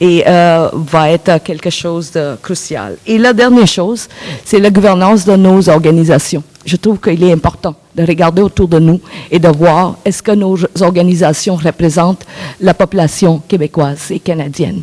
et 0.00 0.24
euh, 0.26 0.68
va 0.72 1.10
être 1.10 1.42
quelque 1.42 1.70
chose 1.70 2.10
de 2.12 2.36
crucial. 2.42 2.96
Et 3.06 3.18
la 3.18 3.32
dernière 3.32 3.66
chose, 3.66 4.08
c'est 4.44 4.60
la 4.60 4.70
gouvernance 4.70 5.24
de 5.24 5.36
nos 5.36 5.68
organisations. 5.68 6.42
Je 6.64 6.76
trouve 6.76 6.98
qu'il 6.98 7.22
est 7.22 7.32
important 7.32 7.74
de 7.94 8.04
regarder 8.04 8.42
autour 8.42 8.68
de 8.68 8.78
nous 8.78 9.00
et 9.30 9.38
de 9.38 9.48
voir 9.48 9.96
est-ce 10.04 10.22
que 10.22 10.32
nos 10.32 10.58
organisations 10.80 11.54
représentent 11.54 12.26
la 12.60 12.74
population 12.74 13.40
québécoise 13.48 14.10
et 14.10 14.18
canadienne 14.18 14.82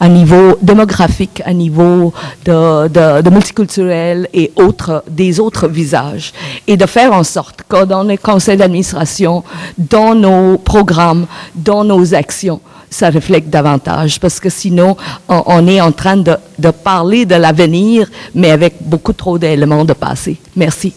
à 0.00 0.08
niveau 0.08 0.58
démographique, 0.60 1.42
à 1.44 1.52
niveau 1.52 2.12
de, 2.44 3.30
multiculturel 3.30 4.28
et 4.32 4.52
autres, 4.56 5.04
des 5.08 5.40
autres 5.40 5.68
visages. 5.68 6.32
Et 6.66 6.76
de 6.76 6.86
faire 6.86 7.12
en 7.12 7.24
sorte 7.24 7.62
que 7.68 7.84
dans 7.84 8.02
les 8.02 8.18
conseils 8.18 8.56
d'administration, 8.56 9.42
dans 9.78 10.14
nos 10.14 10.58
programmes, 10.58 11.26
dans 11.54 11.84
nos 11.84 12.14
actions, 12.14 12.60
ça 12.92 13.10
reflète 13.10 13.48
davantage, 13.50 14.20
parce 14.20 14.38
que 14.38 14.50
sinon, 14.50 14.96
on, 15.28 15.66
est 15.66 15.80
en 15.80 15.92
train 15.92 16.16
de, 16.16 16.36
parler 16.84 17.24
de 17.26 17.34
l'avenir, 17.34 18.08
mais 18.34 18.50
avec 18.50 18.74
beaucoup 18.80 19.12
trop 19.14 19.38
d'éléments 19.38 19.84
de 19.84 19.94
passé. 19.94 20.36
Merci. 20.54 20.92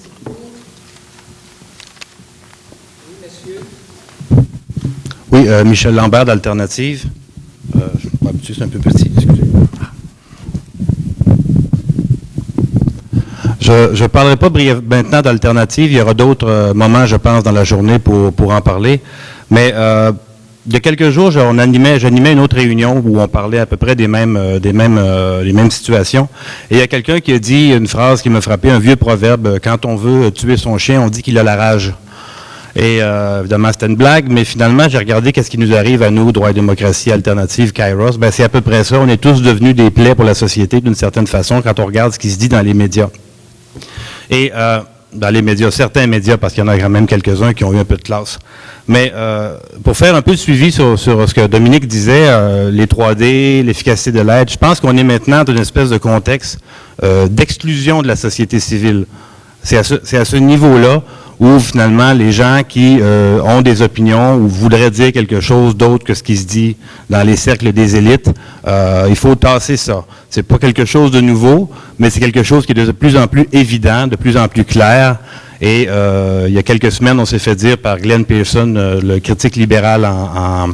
Oui, 5.31 5.47
euh, 5.47 5.63
Michel 5.65 5.95
Lambert 5.95 6.25
d'Alternative. 6.25 7.05
Euh, 7.75 7.79
je 8.43 8.63
un 8.63 8.67
peu 8.67 8.79
petit. 8.79 9.11
Je 13.65 14.03
ne 14.03 14.07
parlerai 14.07 14.35
pas 14.35 14.49
maintenant 14.49 15.21
d'Alternative. 15.21 15.91
Il 15.91 15.97
y 15.97 16.01
aura 16.01 16.13
d'autres 16.13 16.47
euh, 16.47 16.73
moments, 16.75 17.07
je 17.07 17.15
pense, 17.15 17.43
dans 17.43 17.51
la 17.51 17.63
journée 17.63 17.97
pour, 17.97 18.31
pour 18.31 18.53
en 18.53 18.61
parler. 18.61 19.01
Mais 19.49 19.71
euh, 19.73 20.11
il 20.67 20.73
y 20.73 20.75
a 20.75 20.79
quelques 20.79 21.09
jours, 21.11 21.29
j'animais 21.29 22.31
une 22.31 22.39
autre 22.39 22.55
réunion 22.55 23.01
où 23.05 23.19
on 23.19 23.27
parlait 23.27 23.59
à 23.59 23.65
peu 23.65 23.77
près 23.77 23.95
des 23.95 24.07
mêmes, 24.07 24.35
euh, 24.35 24.59
des 24.59 24.73
mêmes, 24.73 24.97
euh, 24.97 25.43
les 25.43 25.53
mêmes 25.53 25.69
situations. 25.69 26.27
Et 26.71 26.75
il 26.75 26.79
y 26.79 26.81
a 26.81 26.87
quelqu'un 26.87 27.19
qui 27.19 27.33
a 27.33 27.39
dit 27.39 27.71
une 27.71 27.87
phrase 27.87 28.21
qui 28.23 28.29
m'a 28.29 28.41
frappé, 28.41 28.71
un 28.71 28.79
vieux 28.79 28.95
proverbe. 28.95 29.59
Quand 29.63 29.85
on 29.85 29.95
veut 29.95 30.31
tuer 30.31 30.57
son 30.57 30.77
chien, 30.77 31.01
on 31.01 31.09
dit 31.09 31.21
qu'il 31.21 31.37
a 31.37 31.43
la 31.43 31.55
rage. 31.55 31.93
Et 32.75 32.97
euh, 33.01 33.41
évidemment, 33.41 33.69
c'était 33.71 33.85
une 33.85 33.95
blague, 33.95 34.25
mais 34.29 34.43
finalement, 34.43 34.89
j'ai 34.89 34.97
regardé 34.97 35.31
qu'est-ce 35.31 35.51
qui 35.51 35.59
nous 35.59 35.73
arrive 35.73 36.01
à 36.01 36.09
nous, 36.09 36.31
droit 36.31 36.49
et 36.49 36.53
démocratie 36.53 37.11
alternative, 37.11 37.71
Kairos. 37.71 38.17
Ben, 38.17 38.31
c'est 38.31 38.43
à 38.43 38.49
peu 38.49 38.61
près 38.61 38.83
ça. 38.83 38.99
On 38.99 39.07
est 39.07 39.21
tous 39.21 39.41
devenus 39.41 39.75
des 39.75 39.91
plaies 39.91 40.15
pour 40.15 40.25
la 40.25 40.33
société 40.33 40.81
d'une 40.81 40.95
certaine 40.95 41.27
façon 41.27 41.61
quand 41.61 41.79
on 41.79 41.85
regarde 41.85 42.11
ce 42.11 42.19
qui 42.19 42.31
se 42.31 42.37
dit 42.37 42.49
dans 42.49 42.61
les 42.61 42.73
médias. 42.73 43.09
Et 44.31 44.51
euh, 44.53 44.79
dans 45.15 45.29
les 45.29 45.41
médias, 45.41 45.71
certains 45.71 46.07
médias, 46.07 46.37
parce 46.37 46.53
qu'il 46.53 46.63
y 46.63 46.65
en 46.65 46.69
a 46.69 46.77
quand 46.77 46.89
même 46.89 47.07
quelques-uns 47.07 47.53
qui 47.53 47.63
ont 47.63 47.73
eu 47.73 47.77
un 47.77 47.85
peu 47.85 47.97
de 47.97 48.01
classe. 48.01 48.39
Mais 48.87 49.11
euh, 49.15 49.57
pour 49.83 49.97
faire 49.97 50.15
un 50.15 50.21
peu 50.21 50.31
de 50.31 50.37
suivi 50.37 50.71
sur, 50.71 50.99
sur 50.99 51.27
ce 51.27 51.33
que 51.33 51.47
Dominique 51.47 51.87
disait, 51.87 52.27
euh, 52.27 52.69
les 52.69 52.85
3D, 52.85 53.63
l'efficacité 53.63 54.11
de 54.11 54.21
l'aide, 54.21 54.49
je 54.49 54.57
pense 54.57 54.79
qu'on 54.79 54.95
est 54.97 55.03
maintenant 55.03 55.43
dans 55.43 55.53
une 55.53 55.61
espèce 55.61 55.89
de 55.89 55.97
contexte 55.97 56.59
euh, 57.03 57.27
d'exclusion 57.27 58.01
de 58.01 58.07
la 58.07 58.15
société 58.15 58.59
civile. 58.59 59.05
C'est 59.63 59.77
à 59.77 59.83
ce, 59.83 59.95
c'est 60.03 60.17
à 60.17 60.25
ce 60.25 60.35
niveau-là 60.35 61.01
où 61.39 61.59
finalement 61.59 62.13
les 62.13 62.31
gens 62.31 62.61
qui 62.67 62.99
euh, 63.01 63.41
ont 63.43 63.61
des 63.61 63.81
opinions 63.81 64.35
ou 64.35 64.47
voudraient 64.47 64.89
dire 64.91 65.11
quelque 65.11 65.41
chose 65.41 65.75
d'autre 65.75 66.05
que 66.05 66.13
ce 66.13 66.23
qui 66.23 66.37
se 66.37 66.45
dit 66.45 66.77
dans 67.09 67.23
les 67.27 67.35
cercles 67.35 67.71
des 67.73 67.95
élites, 67.97 68.29
euh, 68.67 69.05
il 69.09 69.15
faut 69.15 69.35
tasser 69.35 69.75
ça. 69.77 70.05
C'est 70.29 70.43
pas 70.43 70.57
quelque 70.57 70.85
chose 70.85 71.11
de 71.11 71.19
nouveau, 71.21 71.69
mais 71.99 72.09
c'est 72.09 72.19
quelque 72.21 72.43
chose 72.43 72.65
qui 72.65 72.71
est 72.71 72.75
de 72.85 72.91
plus 72.91 73.17
en 73.17 73.27
plus 73.27 73.47
évident, 73.51 74.07
de 74.07 74.15
plus 74.15 74.37
en 74.37 74.47
plus 74.47 74.63
clair. 74.63 75.17
Et 75.61 75.87
euh, 75.89 76.45
il 76.47 76.53
y 76.53 76.57
a 76.57 76.63
quelques 76.63 76.91
semaines, 76.91 77.19
on 77.19 77.25
s'est 77.25 77.39
fait 77.39 77.55
dire 77.55 77.77
par 77.77 77.97
Glenn 77.97 78.25
Pearson, 78.25 78.73
euh, 78.75 78.99
le 79.01 79.19
critique 79.19 79.55
libéral 79.55 80.05
en, 80.05 80.09
en- 80.11 80.69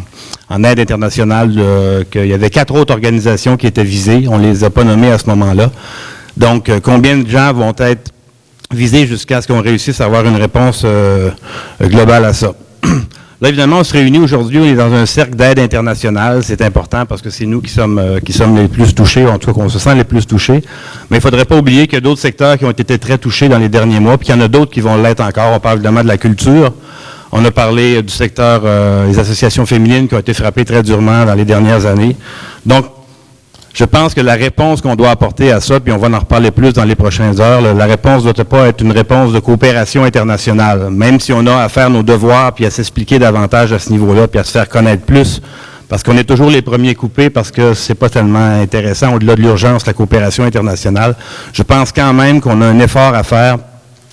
en 0.49 0.64
aide 0.64 0.80
internationale, 0.80 1.53
euh, 1.57 2.03
qu'il 2.09 2.26
y 2.26 2.34
avait 2.34 2.49
quatre 2.49 2.74
autres 2.76 2.93
organisations 2.93 3.57
qui 3.57 3.68
étaient 3.68 3.84
visées. 3.84 4.26
On 4.28 4.38
les 4.38 4.64
a 4.64 4.70
pas 4.70 4.84
nommées 4.84 5.12
à 5.12 5.18
ce 5.18 5.28
moment-là. 5.28 5.72
Donc, 6.36 6.70
euh, 6.70 6.80
combien 6.82 7.18
de 7.18 7.30
gens 7.30 7.53
vont 7.53 7.74
être 7.78 8.12
visés 8.74 9.07
jusqu'à 9.07 9.41
ce 9.41 9.47
qu'on 9.47 9.61
réussisse 9.61 10.01
à 10.01 10.05
avoir 10.05 10.26
une 10.26 10.36
réponse 10.36 10.84
euh, 10.86 11.32
globale 11.82 12.26
à 12.26 12.34
ça? 12.34 12.53
Là, 13.41 13.49
évidemment, 13.49 13.80
on 13.80 13.84
se 13.84 13.93
réunit 13.93 14.19
aujourd'hui, 14.19 14.59
on 14.59 14.65
est 14.65 14.76
dans 14.76 14.93
un 14.93 15.07
cercle 15.07 15.36
d'aide 15.36 15.57
internationale. 15.57 16.43
C'est 16.43 16.61
important 16.61 17.07
parce 17.07 17.24
que 17.24 17.32
c'est 17.32 17.47
nous 17.47 17.59
qui 17.59 17.72
sommes, 17.72 17.97
euh, 17.97 18.19
qui 18.19 18.34
sommes 18.34 18.55
les 18.55 18.67
plus 18.67 18.93
touchés, 18.93 19.26
en 19.26 19.39
tout 19.39 19.47
cas 19.47 19.53
qu'on 19.53 19.67
se 19.67 19.80
sent 19.80 19.95
les 19.95 20.03
plus 20.03 20.28
touchés. 20.28 20.61
Mais 21.09 21.17
il 21.17 21.19
ne 21.19 21.22
faudrait 21.22 21.45
pas 21.45 21.57
oublier 21.57 21.88
qu'il 21.88 21.95
y 21.95 21.97
a 21.97 22.01
d'autres 22.01 22.22
secteurs 22.22 22.55
qui 22.59 22.65
ont 22.65 22.69
été 22.72 22.99
très 22.99 23.17
touchés 23.17 23.49
dans 23.49 23.57
les 23.57 23.67
derniers 23.67 23.99
mois, 23.99 24.19
puis 24.19 24.28
qu'il 24.28 24.36
y 24.36 24.38
en 24.38 24.41
a 24.41 24.47
d'autres 24.47 24.72
qui 24.72 24.82
vont 24.82 24.95
l'être 25.01 25.22
encore. 25.22 25.53
On 25.55 25.59
parle 25.59 25.78
évidemment 25.78 26.03
de 26.03 26.07
la 26.07 26.19
culture. 26.19 26.72
On 27.32 27.43
a 27.43 27.49
parlé 27.49 27.95
euh, 27.95 28.03
du 28.03 28.13
secteur 28.13 28.61
euh, 28.63 29.07
des 29.07 29.17
associations 29.17 29.65
féminines 29.65 30.07
qui 30.07 30.13
ont 30.13 30.19
été 30.19 30.36
frappées 30.36 30.63
très 30.63 30.84
durement 30.84 31.26
dans 31.26 31.34
les 31.34 31.45
dernières 31.45 31.88
années. 31.88 32.15
Donc, 32.67 32.86
je 33.74 33.86
pense 33.86 34.13
que 34.13 34.22
la 34.22 34.34
réponse 34.34 34.82
qu'on 34.82 34.95
doit 34.95 35.11
apporter 35.11 35.51
à 35.51 35.61
ça, 35.61 35.80
puis 35.80 35.93
on 35.93 35.97
va 35.97 36.09
en 36.09 36.19
reparler 36.19 36.51
plus 36.51 36.74
dans 36.74 36.84
les 36.84 36.95
prochaines 36.95 37.39
heures, 37.39 37.61
la 37.61 37.86
réponse 37.86 38.26
ne 38.26 38.32
doit 38.32 38.45
pas 38.45 38.67
être 38.67 38.82
une 38.82 38.91
réponse 38.91 39.32
de 39.32 39.39
coopération 39.39 40.03
internationale, 40.03 40.89
même 40.89 41.19
si 41.19 41.32
on 41.32 41.45
a 41.47 41.63
à 41.63 41.69
faire 41.69 41.89
nos 41.89 42.03
devoirs, 42.03 42.53
puis 42.53 42.65
à 42.65 42.69
s'expliquer 42.69 43.19
davantage 43.19 43.72
à 43.72 43.80
ce 43.80 43.89
niveau-là, 43.91 44.28
puis 44.28 44.39
à 44.39 44.43
se 44.43 44.51
faire 44.51 44.67
connaître 44.67 45.03
plus, 45.03 45.41
parce 45.88 46.03
qu'on 46.03 46.17
est 46.17 46.24
toujours 46.24 46.49
les 46.49 46.61
premiers 46.61 46.95
coupés, 46.95 47.30
parce 47.30 47.51
que 47.51 47.74
c'est 47.74 47.95
pas 47.95 48.09
tellement 48.09 48.61
intéressant, 48.61 49.13
au-delà 49.15 49.36
de 49.36 49.41
l'urgence, 49.41 49.86
la 49.86 49.93
coopération 49.93 50.43
internationale. 50.43 51.15
Je 51.53 51.63
pense 51.63 51.91
quand 51.91 52.13
même 52.13 52.41
qu'on 52.41 52.61
a 52.61 52.65
un 52.65 52.80
effort 52.80 53.13
à 53.13 53.24
faire 53.24 53.57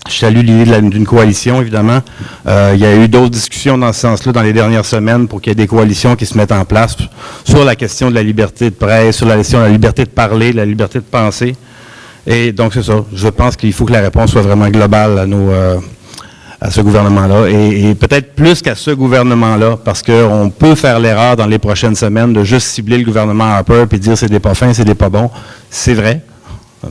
je 0.06 0.14
salue 0.14 0.40
l'idée 0.40 0.80
d'une 0.80 1.06
coalition, 1.06 1.60
évidemment. 1.60 2.00
Euh, 2.46 2.72
il 2.74 2.80
y 2.80 2.86
a 2.86 2.96
eu 2.96 3.08
d'autres 3.08 3.30
discussions 3.30 3.76
dans 3.76 3.92
ce 3.92 4.00
sens-là 4.00 4.32
dans 4.32 4.42
les 4.42 4.52
dernières 4.52 4.84
semaines 4.84 5.28
pour 5.28 5.40
qu'il 5.40 5.50
y 5.50 5.52
ait 5.52 5.54
des 5.54 5.66
coalitions 5.66 6.16
qui 6.16 6.26
se 6.26 6.36
mettent 6.36 6.52
en 6.52 6.64
place 6.64 6.96
sur 7.44 7.64
la 7.64 7.76
question 7.76 8.08
de 8.10 8.14
la 8.14 8.22
liberté 8.22 8.70
de 8.70 8.74
presse, 8.74 9.16
sur 9.16 9.26
la 9.26 9.36
question 9.36 9.58
de 9.58 9.64
la 9.64 9.70
liberté 9.70 10.04
de 10.04 10.10
parler, 10.10 10.52
de 10.52 10.56
la 10.56 10.64
liberté 10.64 10.98
de 10.98 11.04
penser. 11.04 11.56
Et 12.26 12.52
donc, 12.52 12.74
c'est 12.74 12.82
ça. 12.82 13.04
Je 13.14 13.28
pense 13.28 13.56
qu'il 13.56 13.72
faut 13.72 13.84
que 13.84 13.92
la 13.92 14.00
réponse 14.00 14.30
soit 14.30 14.42
vraiment 14.42 14.68
globale 14.68 15.18
à 15.18 15.26
nos... 15.26 15.50
euh, 15.50 15.76
à 16.60 16.72
ce 16.72 16.80
gouvernement-là, 16.80 17.48
et, 17.48 17.90
et 17.90 17.94
peut-être 17.94 18.34
plus 18.34 18.62
qu'à 18.62 18.74
ce 18.74 18.90
gouvernement-là, 18.90 19.78
parce 19.84 20.02
qu'on 20.02 20.50
peut 20.50 20.74
faire 20.74 20.98
l'erreur 20.98 21.36
dans 21.36 21.46
les 21.46 21.58
prochaines 21.60 21.94
semaines 21.94 22.32
de 22.32 22.42
juste 22.42 22.66
cibler 22.66 22.98
le 22.98 23.04
gouvernement 23.04 23.44
Harper 23.44 23.84
puis 23.88 24.00
dire 24.00 24.18
c'est 24.18 24.28
des 24.28 24.40
pas 24.40 24.54
fins, 24.54 24.74
c'est 24.74 24.84
des 24.84 24.96
pas 24.96 25.08
bons. 25.08 25.30
C'est 25.70 25.94
vrai, 25.94 26.20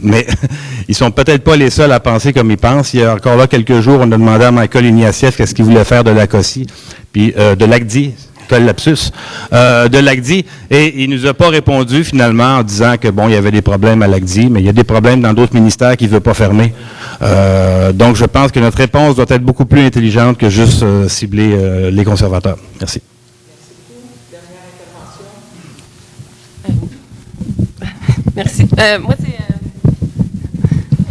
mais 0.02 0.26
ils 0.88 0.96
sont 0.96 1.12
peut-être 1.12 1.44
pas 1.44 1.56
les 1.56 1.70
seuls 1.70 1.92
à 1.92 2.00
penser 2.00 2.34
comme 2.34 2.52
ils 2.52 2.58
pensent. 2.58 2.94
Il 2.94 3.02
y 3.02 3.04
a 3.04 3.14
encore 3.14 3.38
là 3.38 3.48
quelques 3.48 3.80
jours, 3.80 4.00
on 4.02 4.12
a 4.12 4.18
demandé 4.18 4.46
à 4.46 4.52
Michael 4.52 4.86
Ignatieff 4.86 5.38
qu'est-ce 5.38 5.54
qu'il 5.54 5.66
voulait 5.66 5.84
faire 5.84 6.04
de 6.04 6.12
l'ACOSI, 6.12 6.68
puis 7.12 7.34
euh, 7.38 7.56
de 7.56 7.66
l'ACDI, 7.66 8.14
quel 8.48 8.74
euh, 9.54 9.88
de 9.90 9.98
l'ACDI, 9.98 10.46
et 10.70 11.04
il 11.04 11.10
nous 11.10 11.26
a 11.26 11.34
pas 11.34 11.50
répondu 11.50 12.04
finalement 12.04 12.58
en 12.58 12.64
disant 12.64 12.96
que 13.00 13.10
bon, 13.10 13.28
il 13.28 13.34
y 13.34 13.38
avait 13.38 13.52
des 13.52 13.62
problèmes 13.62 14.02
à 14.02 14.08
l'ACDI, 14.08 14.50
mais 14.50 14.62
il 14.62 14.66
y 14.66 14.70
a 14.70 14.74
des 14.74 14.84
problèmes 14.86 15.22
dans 15.22 15.34
d'autres 15.34 15.56
ministères 15.56 15.98
qu'il 15.98 16.10
veut 16.10 16.22
pas 16.22 16.34
fermer. 16.34 16.74
Euh, 17.22 17.92
donc 17.92 18.16
je 18.16 18.26
pense 18.26 18.52
que 18.52 18.60
notre 18.60 18.78
réponse 18.78 19.16
doit 19.16 19.26
être 19.30 19.44
beaucoup 19.44 19.66
plus 19.66 19.82
intelligente 19.82 20.38
que 20.38 20.50
juste 20.50 20.86
cibler 21.08 21.92
les 21.92 22.06
conservateurs. 22.06 22.58
Merci. 22.80 23.02
Merci. 28.38 28.68
Euh, 28.78 29.00
moi, 29.00 29.16
c'est 29.20 29.57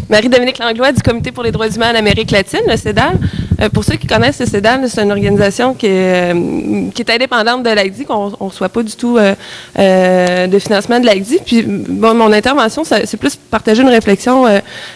Marie-Dominique 0.09 0.59
Langlois 0.59 0.93
du 0.93 1.03
Comité 1.03 1.33
pour 1.33 1.43
les 1.43 1.51
droits 1.51 1.69
humains 1.69 1.93
en 1.93 1.97
Amérique 1.97 2.31
latine, 2.31 2.61
le 2.69 2.77
CEDAL. 2.77 3.19
Euh, 3.61 3.69
pour 3.71 3.83
ceux 3.83 3.97
qui 3.97 4.07
connaissent 4.07 4.39
le 4.39 4.47
CEDAL, 4.47 4.89
c'est 4.89 5.03
une 5.03 5.11
organisation 5.11 5.75
qui 5.75 5.87
est, 5.87 6.33
euh, 6.35 6.91
indépendante 7.09 7.63
de 7.65 7.71
l'ACDI, 7.71 8.05
qu'on 8.05 8.31
ne 8.31 8.35
reçoit 8.39 8.69
pas 8.69 8.83
du 8.83 8.95
tout 8.95 9.17
euh, 9.17 9.35
euh, 9.79 10.47
de 10.47 10.59
financement 10.59 11.01
de 11.01 11.07
l'ACDI. 11.07 11.41
Puis, 11.45 11.63
bon, 11.63 12.15
mon 12.15 12.33
intervention, 12.33 12.85
c'est 12.85 13.17
plus 13.17 13.37
partager 13.37 13.83
une 13.83 13.89
réflexion 13.89 14.47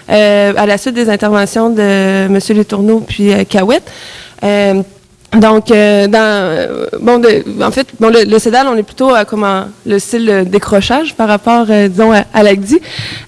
à 0.09 0.67
la 0.67 0.79
suite 0.79 0.95
des 0.95 1.09
interventions 1.09 1.71
de 1.71 2.27
M. 2.27 2.39
Letourneau 2.57 3.01
puis 3.01 3.33
Cahouette. 3.47 3.91
Donc, 5.39 5.71
euh, 5.71 6.09
dans, 6.09 6.19
euh, 6.19 6.87
bon, 7.01 7.19
de- 7.19 7.45
en 7.63 7.71
fait, 7.71 7.87
bon, 8.01 8.09
le, 8.09 8.25
le 8.25 8.69
on 8.69 8.77
est 8.77 8.83
plutôt 8.83 9.15
à 9.15 9.25
comment 9.25 9.67
le 9.87 9.99
style 10.01 10.45
décrochage 10.49 11.15
par 11.15 11.29
rapport, 11.29 11.67
euh, 11.71 11.87
disons, 11.89 12.13
à, 12.13 12.25
à 12.35 12.43
l'ACDI. 12.43 12.81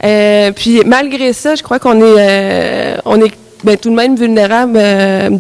Euh, 0.05 0.50
puis, 0.50 0.82
malgré 0.84 1.32
ça, 1.32 1.55
je 1.55 1.62
crois 1.62 1.78
qu'on 1.78 1.98
est, 2.00 2.16
euh, 2.18 2.96
on 3.05 3.20
est 3.20 3.32
ben, 3.62 3.76
tout 3.76 3.90
de 3.90 3.94
même 3.94 4.16
vulnérable. 4.16 4.76
euh, 4.76 5.30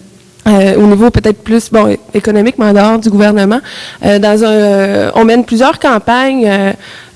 au 0.76 0.82
niveau 0.88 1.08
peut-être 1.10 1.42
plus 1.44 1.70
bon 1.70 1.96
économique, 2.14 2.56
en 2.58 2.72
dehors 2.72 2.98
du 2.98 3.08
gouvernement. 3.10 3.60
Euh, 4.04 4.18
dans 4.18 4.42
un, 4.44 4.50
euh, 4.50 5.10
on 5.14 5.24
mène 5.24 5.44
plusieurs 5.44 5.78
campagnes 5.78 6.50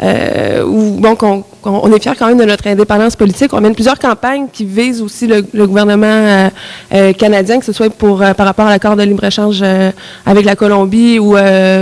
euh, 0.02 0.62
où, 0.62 1.00
on 1.64 1.92
est 1.92 2.02
fiers 2.02 2.12
quand 2.18 2.28
même 2.28 2.38
de 2.38 2.44
notre 2.44 2.66
indépendance 2.66 3.16
politique. 3.16 3.52
On 3.52 3.60
mène 3.60 3.74
plusieurs 3.74 3.98
campagnes 3.98 4.46
qui 4.52 4.64
visent 4.64 5.00
aussi 5.00 5.26
le, 5.26 5.66
gouvernement 5.66 6.06
euh, 6.06 6.48
euh, 6.92 7.12
canadien, 7.12 7.58
que 7.58 7.64
ce 7.64 7.72
soit 7.72 7.90
par 7.90 8.46
rapport 8.46 8.66
à 8.66 8.70
l'accord 8.70 8.94
de 8.96 9.02
libre-échange 9.02 9.64
avec 10.26 10.44
la 10.44 10.54
Colombie 10.54 11.18
ou 11.18 11.34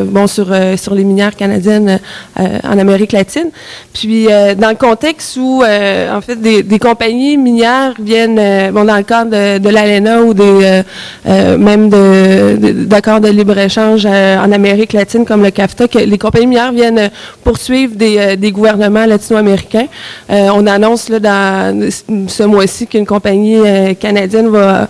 bon, 0.04 0.26
sur, 0.26 0.46
sur 0.76 0.94
les 0.94 1.04
minières 1.04 1.36
canadiennes 1.36 1.98
en 2.36 2.78
Amérique 2.78 3.12
latine. 3.12 3.50
Puis, 3.92 4.26
dans 4.26 4.70
le 4.70 4.76
contexte 4.76 5.36
où, 5.36 5.62
en 5.62 6.20
fait, 6.20 6.36
des, 6.36 6.78
compagnies 6.78 7.36
minières 7.36 7.94
viennent, 8.00 8.72
bon, 8.72 8.84
dans 8.84 8.96
le 8.96 9.02
cadre 9.02 9.58
de, 9.58 9.68
l'ALENA 9.68 10.22
ou 10.22 10.34
des, 10.34 10.82
même 11.26 11.90
de, 11.90 12.56
de- 12.56 12.84
d'accords 12.84 13.20
de 13.20 13.28
libre-échange 13.28 14.06
en 14.06 14.52
Amérique 14.52 14.92
latine 14.92 15.24
comme 15.24 15.42
le 15.42 15.50
CAFTA, 15.50 15.88
que 15.88 15.98
les 15.98 16.18
compagnies 16.18 16.46
minières 16.46 16.72
viennent 16.72 17.10
poursuivre 17.42 17.96
des, 17.96 18.03
euh, 18.04 18.36
des 18.36 18.52
gouvernements 18.52 19.06
latino-américains. 19.06 19.86
Euh, 20.30 20.48
on 20.54 20.66
annonce 20.66 21.06
ce 21.06 22.42
mois-ci 22.42 22.86
qu'une 22.86 23.06
compagnie 23.06 23.56
euh, 23.56 23.94
canadienne 23.94 24.48
va, 24.48 24.88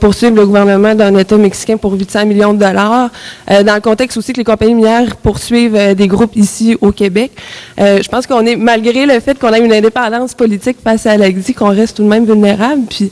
poursuivre 0.00 0.36
le 0.36 0.44
gouvernement 0.44 0.94
d'un 0.94 1.16
État 1.16 1.36
mexicain 1.38 1.76
pour 1.76 1.92
800 1.92 2.26
millions 2.26 2.52
de 2.52 2.58
dollars. 2.58 3.10
Dans 3.48 3.74
le 3.74 3.80
contexte 3.80 4.18
aussi 4.18 4.34
que 4.34 4.38
les 4.38 4.44
compagnies 4.44 4.74
minières 4.74 5.16
poursuivent 5.16 5.94
des 5.94 6.08
groupes 6.08 6.36
ici 6.36 6.76
au 6.82 6.92
Québec. 6.92 7.32
Je 7.78 8.06
pense 8.08 8.26
qu'on 8.26 8.44
est, 8.44 8.56
malgré 8.56 9.06
le 9.06 9.18
fait 9.20 9.38
qu'on 9.38 9.52
a 9.52 9.58
une 9.58 9.72
indépendance 9.72 10.34
politique 10.34 10.76
face 10.84 11.06
à 11.06 11.16
l'AGDI, 11.16 11.54
qu'on 11.54 11.74
reste 11.74 11.96
tout 11.96 12.02
de 12.02 12.08
même 12.08 12.26
vulnérable. 12.26 12.82
Puis, 12.90 13.10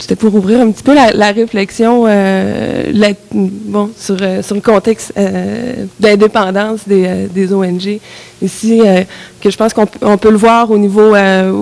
c'était 0.00 0.16
pour 0.16 0.34
ouvrir 0.34 0.60
un 0.60 0.70
petit 0.70 0.82
peu 0.82 0.94
la, 0.94 1.32
réflexion 1.32 2.04
euh, 2.06 2.92
bon, 3.32 3.90
sur, 3.96 4.16
euh, 4.20 4.42
sur 4.42 4.54
le 4.54 4.60
contexte 4.60 5.12
euh, 5.16 5.86
d'indépendance 6.00 6.80
des, 6.86 7.52
ONG 7.52 8.00
ici, 8.42 8.80
que 9.40 9.50
je 9.50 9.56
pense 9.56 9.72
qu'on 9.72 9.86
peut- 9.86 10.30
le 10.30 10.36
voir 10.36 10.70
au 10.70 10.78
niveau 10.78 11.14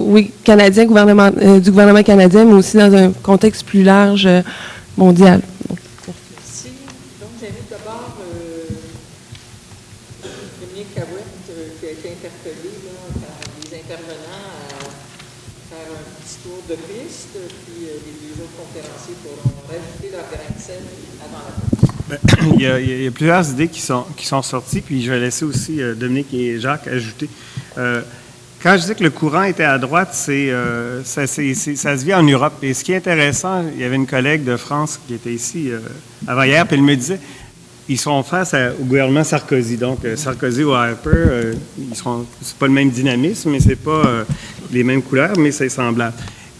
oui, 0.06 0.30
canadien, 0.44 0.84
du 0.84 1.70
gouvernement 1.70 2.02
canadien, 2.02 2.44
mais 2.44 2.54
aussi 2.54 2.76
dans 2.76 2.94
un 2.94 3.12
contexte 3.22 3.64
plus 3.64 3.82
large 3.82 4.28
mondial. 4.96 5.40
Donc, 5.68 5.78
Merci. 6.08 6.68
Donc, 7.20 7.30
j'invite 7.40 7.70
d'abord 7.70 8.12
euh, 8.20 8.68
Dominique 10.60 10.94
Cahouette, 10.94 11.46
euh, 11.50 11.68
qui 11.80 11.86
a 11.86 11.90
été 11.92 12.08
interpellé 12.12 12.70
là, 12.84 12.96
par 13.20 13.36
les 13.62 13.78
intervenants 13.78 14.52
à 14.52 14.84
faire 15.70 15.88
un 15.88 16.04
petit 16.20 16.38
tour 16.44 16.60
de 16.68 16.74
piste, 16.74 17.32
puis 17.64 17.88
euh, 17.88 17.96
les 18.04 18.14
deux 18.20 18.42
autres 18.42 18.56
conférenciers 18.58 19.16
pourront 19.22 19.64
rajouter 19.68 20.10
leur 20.12 20.26
grain 20.28 20.50
de 20.52 20.60
sel 20.60 20.82
avant 21.24 21.42
la 21.46 21.52
pause. 21.56 21.80
Ben, 21.80 22.01
il, 22.58 22.62
y 22.62 23.06
a, 23.06 23.10
plusieurs 23.10 23.48
idées 23.50 23.68
qui 23.68 23.80
sont, 23.80 24.04
qui 24.16 24.26
sont 24.26 24.42
sorties, 24.42 24.80
puis 24.80 25.02
je 25.02 25.10
vais 25.10 25.20
laisser 25.20 25.44
aussi 25.44 25.80
euh, 25.80 25.94
Dominique 25.94 26.32
et 26.34 26.58
Jacques 26.60 26.86
ajouter. 26.88 27.28
Euh, 27.78 28.02
quand 28.62 28.76
je 28.76 28.86
dis 28.86 28.94
que 28.94 29.02
le 29.02 29.10
courant 29.10 29.42
était 29.42 29.64
à 29.64 29.78
droite, 29.78 30.16
euh, 30.28 31.00
ça, 31.04 31.26
c'est- 31.26 31.54
ça 31.54 31.96
se 31.96 32.04
vit 32.04 32.14
en 32.14 32.22
Europe. 32.22 32.54
Et 32.62 32.74
ce 32.74 32.84
qui 32.84 32.92
est 32.92 32.96
intéressant, 32.96 33.64
il 33.74 33.80
y 33.80 33.84
avait 33.84 33.96
une 33.96 34.06
collègue 34.06 34.44
de 34.44 34.56
France 34.56 35.00
qui 35.06 35.14
était 35.14 35.32
ici 35.32 35.70
euh, 35.70 35.80
avant 36.26 36.42
hier, 36.44 36.66
puis 36.66 36.76
elle 36.76 36.82
me 36.82 36.94
disait, 36.94 37.18
ils 37.88 37.98
sont 37.98 38.22
face 38.22 38.54
au 38.80 38.84
gouvernement 38.84 39.24
Sarkozy. 39.24 39.76
Donc, 39.76 39.98
Sarkozy 40.14 40.62
ou 40.62 40.72
Harper, 40.72 41.52
ils 41.76 41.96
sont, 41.96 42.24
c'est 42.40 42.56
pas 42.56 42.68
le 42.68 42.72
même 42.72 42.90
dynamisme, 42.90 43.50
mais 43.50 43.58
c'est 43.58 43.74
pas 43.74 44.24
les 44.70 44.84
mêmes 44.84 45.02
couleurs, 45.02 45.36
mais 45.36 45.50
c'est 45.50 45.68
semblable. 45.68 46.14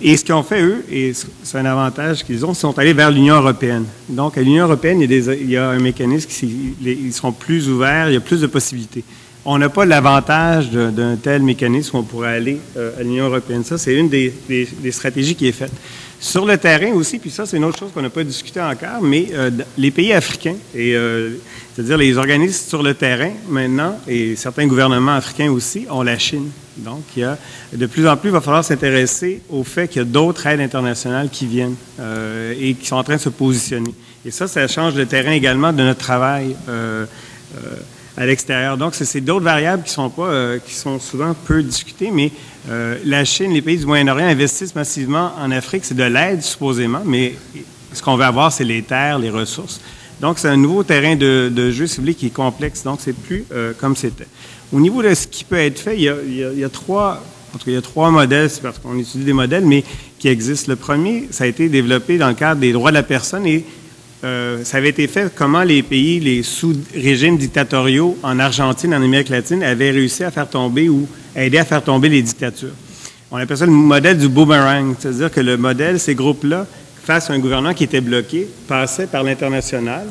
Et 0.05 0.17
ce 0.17 0.25
qu'ils 0.25 0.35
ont 0.35 0.43
fait, 0.43 0.61
eux, 0.61 0.85
et 0.91 1.13
c'est 1.45 1.59
un 1.59 1.65
avantage 1.65 2.25
qu'ils 2.25 2.45
ont, 2.45 2.55
sont 2.55 2.77
allés 2.77 2.93
vers 2.93 3.11
l'Union 3.11 3.37
européenne. 3.37 3.85
Donc, 4.09 4.37
à 4.37 4.43
l'Union 4.43 4.65
européenne, 4.65 5.01
il 5.01 5.51
y 5.51 5.57
a, 5.57 5.69
un 5.69 5.79
mécanisme 5.79 6.29
qui 6.29 6.75
ils 6.85 7.13
sont 7.13 7.31
plus 7.31 7.69
ouverts, 7.69 8.11
il 8.11 8.15
y 8.15 8.17
a 8.17 8.21
plus 8.21 8.41
de 8.41 8.49
possibilités. 8.49 9.05
On 9.45 9.59
n'a 9.59 9.69
pas 9.69 9.85
l'avantage 9.85 10.71
d'un 10.71 11.17
tel 11.17 11.43
mécanisme 11.43 11.97
où 11.97 12.01
on 12.01 12.03
pourrait 12.03 12.35
aller 12.35 12.59
euh, 12.77 12.99
à 12.99 13.03
l'Union 13.03 13.27
européenne. 13.27 13.65
Ça, 13.65 13.79
c'est 13.79 13.95
une 13.95 14.09
des 14.09 14.33
stratégies 14.91 15.37
qui 15.37 15.47
est 15.47 15.53
faite. 15.53 15.73
Sur 16.23 16.47
le 16.47 16.57
terrain 16.57 16.93
aussi, 16.93 17.19
puis 17.19 17.31
ça, 17.33 17.47
c'est 17.47 17.57
une 17.57 17.65
autre 17.65 17.81
chose 17.81 17.91
qu'on 17.93 18.01
n'a 18.01 18.09
pas 18.09 18.23
discuté 18.23 18.61
encore, 18.61 19.03
mais 19.03 19.31
euh, 19.33 19.51
les 19.77 19.91
pays 19.91 20.13
africains, 20.13 20.55
euh, 20.77 21.35
c'est-à-dire 21.75 21.97
les 21.99 22.17
organismes 22.17 22.69
sur 22.69 22.81
le 22.81 22.95
terrain 22.95 23.33
maintenant, 23.49 23.99
et 24.07 24.37
certains 24.37 24.69
gouvernements 24.69 25.17
africains 25.17 25.51
aussi, 25.51 25.85
ont 25.91 26.03
la 26.05 26.17
Chine. 26.19 26.49
Donc, 26.77 27.03
il 27.17 27.23
y 27.23 27.25
a, 27.25 27.37
de 27.73 27.87
plus 27.87 28.07
en 28.07 28.17
plus, 28.17 28.29
il 28.29 28.33
va 28.33 28.41
falloir 28.41 28.65
s'intéresser 28.65 29.43
au 29.51 29.65
fait 29.65 29.89
qu'il 29.89 29.99
y 30.01 30.03
a 30.03 30.07
d'autres 30.07 30.47
aides 30.47 30.61
internationales 30.61 31.29
qui 31.29 31.45
viennent 31.47 31.75
euh, 31.99 32.55
et 32.57 32.75
qui 32.75 32.87
sont 32.87 32.95
en 32.97 33.03
train 33.03 33.17
de 33.17 33.21
se 33.21 33.29
positionner. 33.29 33.93
Et 34.25 34.31
ça, 34.31 34.47
ça 34.47 34.69
change 34.69 34.95
le 34.95 35.07
terrain 35.07 35.33
également 35.33 35.73
de 35.73 35.83
notre 35.83 35.99
travail. 36.01 36.55
à 38.15 38.27
l'extérieur. 38.27 38.77
Donc, 38.77 38.95
c'est- 38.95 39.21
d'autres 39.23 39.45
variables 39.45 39.83
qui 39.85 39.91
sont 39.91 40.13
qui 40.67 40.75
sont 40.75 41.01
souvent 41.01 41.35
peu 41.35 41.63
discutées, 41.63 42.11
mais 42.13 42.31
euh, 42.69 42.97
la 43.05 43.25
Chine, 43.25 43.53
les 43.53 43.63
pays 43.63 43.79
du 43.79 43.87
Moyen-Orient 43.87 44.27
investissent 44.27 44.75
massivement 44.75 45.33
en 45.39 45.51
Afrique. 45.51 45.85
C'est 45.85 45.97
de 45.97 46.05
l'aide, 46.05 46.43
supposément, 46.43 47.03
mais 47.05 47.35
ce 47.93 48.03
qu'on 48.03 48.17
veut 48.17 48.25
avoir, 48.25 48.53
c'est 48.53 48.65
les 48.65 48.83
terres, 48.83 49.19
les 49.19 49.31
ressources. 49.31 49.81
Donc, 50.21 50.39
c'est 50.39 50.49
un 50.49 50.57
nouveau 50.57 50.85
terrain 50.85 51.17
de, 51.17 51.71
jeu, 51.73 51.87
si 51.87 51.97
vous 51.97 52.03
voulez, 52.03 52.15
qui 52.15 52.27
est 52.27 52.31
complexe. 52.31 52.85
Donc, 52.85 53.01
c'est 53.03 53.17
plus 53.17 53.45
euh, 53.53 53.73
comme 53.79 53.97
c'était. 53.97 54.29
Au 54.73 54.79
niveau 54.79 55.03
de 55.03 55.13
ce 55.15 55.27
qui 55.27 55.45
peut 55.45 55.59
être 55.59 55.81
fait, 55.81 55.97
il 55.97 56.03
y 56.03 56.65
a 56.65 56.69
trois, 56.69 57.23
en 57.55 57.59
tout 57.59 57.65
cas, 57.65 57.71
il 57.71 57.75
y 57.75 57.77
a 57.77 57.83
trois 57.83 58.11
modèles, 58.11 58.49
c'est 58.49 58.63
parce 58.63 58.79
qu'on 58.79 58.97
étudie 58.99 59.25
des 59.25 59.33
modèles, 59.33 59.67
mais 59.67 59.85
qui 60.19 60.29
existent. 60.29 60.71
Le 60.71 60.77
premier, 60.77 61.29
ça 61.31 61.45
a 61.45 61.47
été 61.49 61.69
développé 61.69 62.17
dans 62.17 62.29
le 62.29 62.35
cadre 62.35 62.61
des 62.61 62.73
droits 62.73 62.91
de 62.91 62.95
la 62.95 63.03
personne 63.03 63.47
et 63.47 63.65
euh, 64.25 64.63
ça 64.63 64.77
avait 64.77 64.91
été 64.91 65.09
fait 65.09 65.35
comment 65.35 65.65
les 65.65 65.83
pays, 65.83 66.21
les 66.21 66.45
sous-régimes 66.45 67.37
dictatoriaux 67.37 68.17
en 68.23 68.39
Argentine, 68.39 68.95
en 68.95 69.03
Amérique 69.03 69.31
latine, 69.31 69.65
avaient 69.65 69.91
réussi 69.91 70.23
à 70.23 70.31
faire 70.31 70.49
tomber 70.49 70.89
ou 70.89 71.09
aider 71.37 71.59
à 71.59 71.65
faire 71.65 71.83
tomber 71.83 72.09
les 72.09 72.23
dictatures. 72.23 72.75
On 73.31 73.37
appelle 73.37 73.57
ça 73.57 73.67
le 73.67 73.73
modèle 73.73 74.19
du 74.19 74.29
boomerang, 74.29 74.95
c'est-à-dire 74.99 75.31
que 75.31 75.41
le 75.41 75.57
modèle, 75.57 75.99
ces 75.99 76.15
groupes-là, 76.15 76.67
face 77.05 77.31
à 77.31 77.33
un 77.33 77.39
gouvernement 77.39 77.75
qui 77.75 77.85
était 77.85 78.01
bloqué, 78.01 78.47
passaient 78.69 79.07
par 79.07 79.23
l'international, 79.23 80.07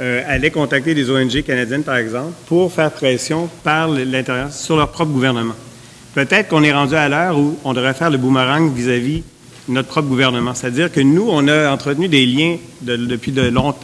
euh, 0.00 0.22
allaient 0.28 0.50
contacter 0.50 0.94
des 0.94 1.10
ONG 1.10 1.42
canadiennes, 1.42 1.82
par 1.82 1.96
exemple, 1.96 2.32
pour 2.46 2.72
faire 2.72 2.90
pression 2.92 3.48
par 3.64 3.88
l'intérieur 3.88 4.52
sur 4.52 4.76
leur 4.76 4.90
propre 4.92 5.10
gouvernement. 5.12 5.54
Peut-être 6.14 6.48
qu'on 6.48 6.62
est 6.62 6.72
rendu 6.72 6.94
à 6.94 7.08
l'heure 7.08 7.38
où 7.38 7.58
on 7.64 7.72
devrait 7.72 7.94
faire 7.94 8.10
le 8.10 8.18
boomerang 8.18 8.72
vis-à-vis 8.72 9.22
notre 9.68 9.88
propre 9.88 10.08
gouvernement. 10.08 10.54
C'est-à-dire 10.54 10.92
que 10.92 11.00
nous, 11.00 11.26
on 11.28 11.46
a 11.48 11.70
entretenu 11.70 12.08
des 12.08 12.24
liens 12.26 12.56
de- 12.82 12.96
depuis 12.96 13.32
de 13.32 13.42
long, 13.42 13.74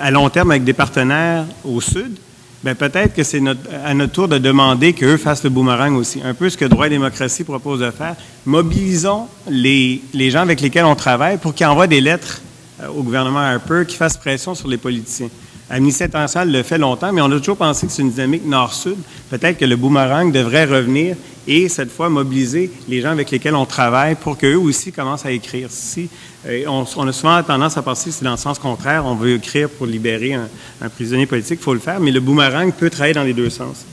à 0.00 0.10
long 0.10 0.28
terme 0.28 0.50
avec 0.50 0.64
des 0.64 0.72
partenaires 0.72 1.44
au 1.64 1.80
sud. 1.80 2.16
Bien, 2.62 2.76
peut-être 2.76 3.12
que 3.12 3.24
c'est 3.24 3.42
à 3.84 3.92
notre 3.92 4.12
tour 4.12 4.28
de 4.28 4.38
demander 4.38 4.92
qu'eux 4.92 5.16
fassent 5.16 5.42
le 5.42 5.50
boomerang 5.50 5.96
aussi. 5.96 6.20
Un 6.24 6.32
peu 6.32 6.48
ce 6.48 6.56
que 6.56 6.64
Droit 6.64 6.86
et 6.86 6.90
démocratie 6.90 7.42
propose 7.42 7.80
de 7.80 7.90
faire. 7.90 8.14
Mobilisons 8.46 9.26
les, 9.48 10.00
les 10.14 10.30
gens 10.30 10.42
avec 10.42 10.60
lesquels 10.60 10.84
on 10.84 10.94
travaille 10.94 11.38
pour 11.38 11.54
qu'ils 11.54 11.66
envoient 11.66 11.88
des 11.88 12.00
lettres 12.00 12.40
euh, 12.80 12.86
au 12.88 13.02
gouvernement 13.02 13.40
Harper, 13.40 13.82
qui 13.86 13.96
fassent 13.96 14.16
pression 14.16 14.54
sur 14.54 14.68
les 14.68 14.76
politiciens. 14.76 15.28
Amnesty 15.72 16.04
International 16.04 16.52
le 16.52 16.62
fait 16.62 16.76
longtemps, 16.76 17.12
mais 17.14 17.22
on 17.22 17.32
a 17.32 17.38
toujours 17.38 17.56
pensé 17.56 17.86
que 17.86 17.92
c'est 17.92 18.02
une 18.02 18.10
dynamique 18.10 18.44
nord-sud. 18.44 18.96
Peut-être 19.30 19.56
que 19.56 19.64
le 19.64 19.76
boomerang 19.76 20.30
devrait 20.30 20.66
revenir 20.66 21.16
et 21.48 21.68
cette 21.70 21.90
fois 21.90 22.10
mobiliser 22.10 22.70
les 22.88 23.00
gens 23.00 23.10
avec 23.10 23.30
lesquels 23.30 23.54
on 23.54 23.64
travaille 23.64 24.14
pour 24.14 24.36
qu'eux 24.36 24.56
aussi 24.56 24.92
commencent 24.92 25.24
à 25.24 25.32
écrire. 25.32 25.68
Si, 25.70 26.10
euh, 26.46 26.64
on, 26.66 27.08
a 27.08 27.12
souvent 27.12 27.42
tendance 27.42 27.78
à 27.78 27.82
penser 27.82 28.10
que 28.10 28.16
c'est 28.16 28.24
dans 28.24 28.32
le 28.32 28.36
sens 28.36 28.58
contraire, 28.58 29.06
on 29.06 29.14
veut 29.14 29.34
écrire 29.34 29.70
pour 29.70 29.86
libérer 29.86 30.34
un, 30.34 30.48
prisonnier 30.90 31.24
politique, 31.24 31.58
il 31.60 31.64
faut 31.64 31.74
le 31.74 31.80
faire, 31.80 32.00
mais 32.00 32.10
le 32.10 32.20
boomerang 32.20 32.70
peut 32.70 32.90
travailler 32.90 33.14
dans 33.14 33.24
les 33.24 33.32
deux 33.32 33.50
sens. 33.50 33.86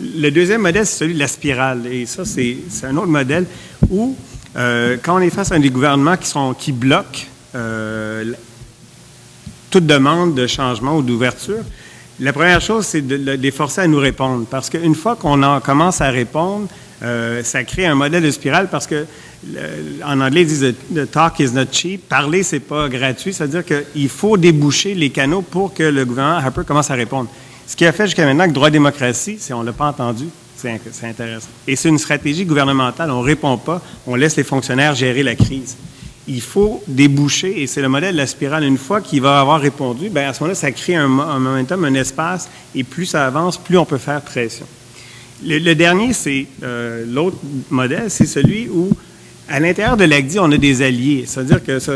Le 0.00 0.30
deuxième 0.30 0.62
modèle, 0.62 0.86
c'est 0.86 0.98
celui 0.98 1.14
de 1.14 1.18
la 1.18 1.28
spirale. 1.28 1.86
Et 1.90 2.06
ça, 2.06 2.24
c'est 2.24 2.56
c'est 2.70 2.86
un 2.86 2.96
autre 2.96 3.08
modèle 3.08 3.44
où, 3.90 4.16
euh, 4.56 4.96
quand 5.02 5.16
on 5.16 5.20
est 5.20 5.30
face 5.30 5.52
à 5.52 5.58
des 5.58 5.70
gouvernements 5.70 6.16
qui, 6.16 6.28
sont, 6.28 6.54
qui 6.54 6.72
bloquent 6.72 7.26
euh, 7.54 8.32
toute 9.70 9.86
demande 9.86 10.34
de 10.34 10.46
changement 10.46 10.96
ou 10.96 11.02
d'ouverture, 11.02 11.62
la 12.20 12.32
première 12.32 12.60
chose, 12.60 12.84
c'est 12.86 13.02
de, 13.02 13.32
les 13.32 13.50
forcer 13.50 13.82
à 13.82 13.86
nous 13.86 13.98
répondre. 13.98 14.44
Parce 14.50 14.68
qu'une 14.70 14.94
fois 14.94 15.14
qu'on 15.16 15.42
en 15.42 15.60
commence 15.60 16.00
à 16.00 16.10
répondre, 16.10 16.66
euh, 17.02 17.42
ça 17.44 17.62
crée 17.62 17.86
un 17.86 17.94
modèle 17.94 18.22
de 18.24 18.30
spirale 18.30 18.68
parce 18.70 18.86
que 18.88 19.04
en 20.04 20.20
anglais, 20.20 20.42
ils 20.42 20.48
disent 20.48 20.74
talk 21.12 21.38
is 21.38 21.52
not 21.52 21.66
cheap. 21.70 22.08
Parler, 22.08 22.42
c'est 22.42 22.58
pas 22.58 22.88
gratuit. 22.88 23.32
C'est-à-dire 23.32 23.62
qu'il 23.64 24.08
faut 24.08 24.36
déboucher 24.36 24.94
les 24.94 25.10
canaux 25.10 25.42
pour 25.42 25.72
que 25.72 25.84
le 25.84 26.04
gouvernement 26.04 26.38
Harper 26.38 26.62
commence 26.66 26.90
à 26.90 26.94
répondre. 26.94 27.28
Ce 27.66 27.76
qui 27.76 27.86
a 27.86 27.92
fait 27.92 28.06
jusqu'à 28.06 28.24
maintenant 28.24 28.48
que 28.48 28.52
droit 28.52 28.70
démocratie, 28.70 29.36
c'est 29.38 29.52
on 29.52 29.62
l'a 29.62 29.72
pas 29.72 29.86
entendu. 29.86 30.24
C'est 30.56 30.70
in- 30.72 30.78
c'est 30.90 31.06
intéressant. 31.06 31.46
Et 31.68 31.76
c'est 31.76 31.88
une 31.88 31.98
stratégie 31.98 32.44
gouvernementale. 32.44 33.12
On 33.12 33.20
répond 33.20 33.56
pas. 33.58 33.80
On 34.08 34.16
laisse 34.16 34.34
les 34.34 34.42
fonctionnaires 34.42 34.96
gérer 34.96 35.22
la 35.22 35.36
crise 35.36 35.76
il 36.28 36.42
faut 36.42 36.82
déboucher, 36.86 37.62
et 37.62 37.66
c'est 37.66 37.80
le 37.80 37.88
modèle 37.88 38.12
de 38.12 38.18
la 38.18 38.26
spirale. 38.26 38.64
Une 38.64 38.78
fois 38.78 39.00
qu'il 39.00 39.22
va 39.22 39.40
avoir 39.40 39.60
répondu, 39.60 40.10
bien, 40.10 40.28
à 40.28 40.34
ce 40.34 40.40
moment-là, 40.42 40.54
ça 40.54 40.70
crée 40.70 40.94
un, 40.94 41.08
mo- 41.08 41.22
un 41.22 41.38
momentum, 41.38 41.84
un 41.84 41.94
espace, 41.94 42.48
et 42.74 42.84
plus 42.84 43.06
ça 43.06 43.26
avance, 43.26 43.56
plus 43.56 43.78
on 43.78 43.84
peut 43.86 43.98
faire 43.98 44.20
pression. 44.20 44.66
Le, 45.44 45.58
le 45.58 45.74
dernier, 45.74 46.12
c'est 46.12 46.46
euh, 46.62 47.04
l'autre 47.06 47.38
modèle, 47.70 48.10
c'est 48.10 48.26
celui 48.26 48.68
où 48.68 48.90
à 49.48 49.60
l'intérieur 49.60 49.96
de 49.96 50.04
l'ACDI, 50.04 50.38
on 50.40 50.52
a 50.52 50.58
des 50.58 50.82
alliés. 50.82 51.24
C'est-à-dire 51.26 51.64
que 51.64 51.78
ce 51.78 51.92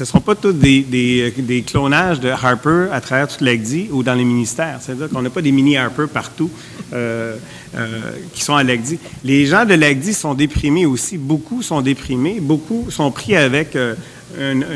ne 0.00 0.04
sont 0.04 0.20
pas 0.20 0.34
tous 0.34 0.52
des, 0.52 1.64
clonages 1.66 2.18
de 2.20 2.28
Harper 2.28 2.88
à 2.92 3.00
travers 3.00 3.28
toute 3.28 3.42
l'ACDI 3.42 3.88
ou 3.92 4.02
dans 4.02 4.14
les 4.14 4.24
ministères. 4.24 4.78
C'est-à-dire 4.80 5.08
qu'on 5.08 5.22
n'a 5.22 5.30
pas 5.30 5.42
des 5.42 5.52
mini 5.52 5.76
Harper 5.76 6.06
partout 6.12 6.50
euh, 6.92 7.36
euh, 7.76 7.86
qui 8.34 8.42
sont 8.42 8.56
à 8.56 8.64
l'ACDI. 8.64 8.98
Les 9.22 9.46
gens 9.46 9.64
de 9.64 9.74
l'ACDI 9.74 10.14
sont 10.14 10.34
déprimés 10.34 10.86
aussi. 10.86 11.16
Beaucoup 11.16 11.62
sont 11.62 11.80
déprimés. 11.80 12.40
Beaucoup 12.40 12.90
sont 12.90 13.10
pris 13.12 13.36
avec 13.36 13.76
euh, 13.76 13.94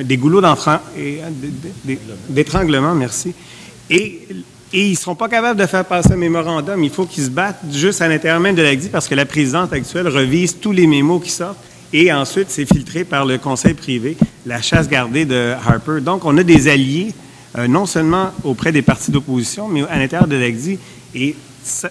des 0.05 0.17
goulots 0.17 0.43
d'étranglement, 2.29 2.95
merci. 2.95 3.35
Et, 3.89 4.21
ils 4.73 4.93
ne 4.93 4.97
sont 4.97 5.17
pas 5.17 5.29
capables 5.29 5.59
de 5.59 5.67
faire 5.67 5.85
passer 5.85 6.13
un 6.13 6.17
mémorandum. 6.17 6.85
Il 6.85 6.91
faut 6.91 7.05
qu'ils 7.05 7.25
se 7.25 7.31
battent 7.31 7.65
juste 7.73 8.03
à 8.03 8.07
l'intérieur 8.07 8.39
même 8.39 8.55
de 8.55 8.63
l'ACDI 8.63 8.89
parce 8.89 9.09
que 9.09 9.17
la 9.17 9.27
présidente 9.27 9.73
actuelle 9.73 10.07
revise 10.07 10.59
tous 10.61 10.71
les 10.71 10.87
mémos 10.87 11.21
qui 11.21 11.31
sortent 11.31 11.59
et 11.93 12.13
ensuite 12.13 12.51
c'est 12.51 12.67
filtré 12.67 13.05
par 13.05 13.25
le 13.25 13.39
conseil 13.39 13.75
privé, 13.75 14.17
la 14.47 14.63
chasse 14.63 14.89
gardée 14.89 15.25
de 15.25 15.55
Harper. 15.67 16.01
Donc, 16.01 16.25
on 16.25 16.37
a 16.39 16.43
des 16.43 16.69
alliés, 16.69 17.13
euh, 17.59 17.67
non 17.67 17.87
seulement 17.87 18.31
auprès 18.45 18.73
des 18.73 18.83
partis 18.83 19.11
d'opposition, 19.11 19.69
mais 19.69 19.83
à 19.89 19.99
l'intérieur 19.99 20.29
de 20.29 20.37
l'ACDI. 20.37 20.79
Et 21.15 21.35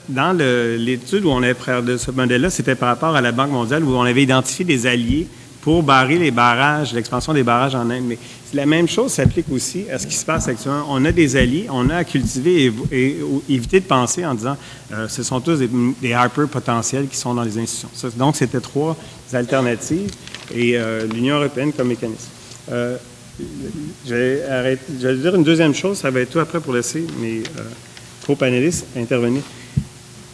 dans 0.07 0.35
l'étude 0.35 1.25
où 1.25 1.29
on 1.29 1.43
avait 1.43 1.55
de 1.83 1.97
ce 1.97 2.11
modèle-là, 2.11 2.49
c'était 2.49 2.75
par 2.75 2.89
rapport 2.89 3.15
à 3.15 3.21
la 3.21 3.31
Banque 3.31 3.51
mondiale 3.51 3.83
où 3.83 3.93
on 3.95 4.01
avait 4.01 4.23
identifié 4.23 4.65
des 4.65 4.87
alliés 4.87 5.27
pour 5.61 5.83
barrer 5.83 6.17
les 6.17 6.31
barrages, 6.31 6.93
l'expansion 6.93 7.33
des 7.33 7.43
barrages 7.43 7.75
en 7.75 7.89
Inde. 7.89 8.05
Mais 8.07 8.17
la 8.53 8.65
même 8.65 8.87
chose 8.87 9.11
s'applique 9.11 9.51
aussi 9.51 9.85
à 9.91 9.99
ce 9.99 10.07
qui 10.07 10.15
se 10.15 10.25
passe 10.25 10.47
actuellement. 10.47 10.85
On 10.89 11.03
a 11.03 11.11
des 11.11 11.35
alliés, 11.35 11.67
on 11.69 11.89
a 11.89 11.97
à 11.97 12.03
cultiver 12.03 12.71
et, 12.91 13.17
éviter 13.49 13.81
de 13.81 13.85
penser 13.85 14.25
en 14.25 14.33
disant 14.33 14.55
euh, 14.93 15.07
ce 15.07 15.21
sont 15.21 15.41
tous 15.41 15.59
des, 15.59 15.69
des 16.01 16.13
Harper 16.13 16.45
potentiels 16.49 17.07
qui 17.07 17.17
sont 17.17 17.33
dans 17.33 17.43
les 17.43 17.57
institutions. 17.57 17.89
Donc, 18.17 18.37
c'était 18.37 18.61
trois 18.61 18.97
alternatives 19.33 20.11
et 20.53 20.77
euh, 20.77 21.05
l'Union 21.07 21.37
européenne 21.37 21.73
comme 21.73 21.89
mécanisme. 21.89 22.29
Euh, 22.71 22.97
je, 24.07 24.13
vais 24.13 24.77
dire 25.15 25.35
une 25.35 25.43
deuxième 25.43 25.73
chose, 25.73 25.97
ça 25.97 26.09
va 26.09 26.21
être 26.21 26.31
tout 26.31 26.39
après 26.39 26.59
pour 26.59 26.73
laisser 26.73 27.05
mes 27.19 27.39
euh, 27.39 27.63
co-panélistes 28.25 28.85
intervenir. 28.97 29.41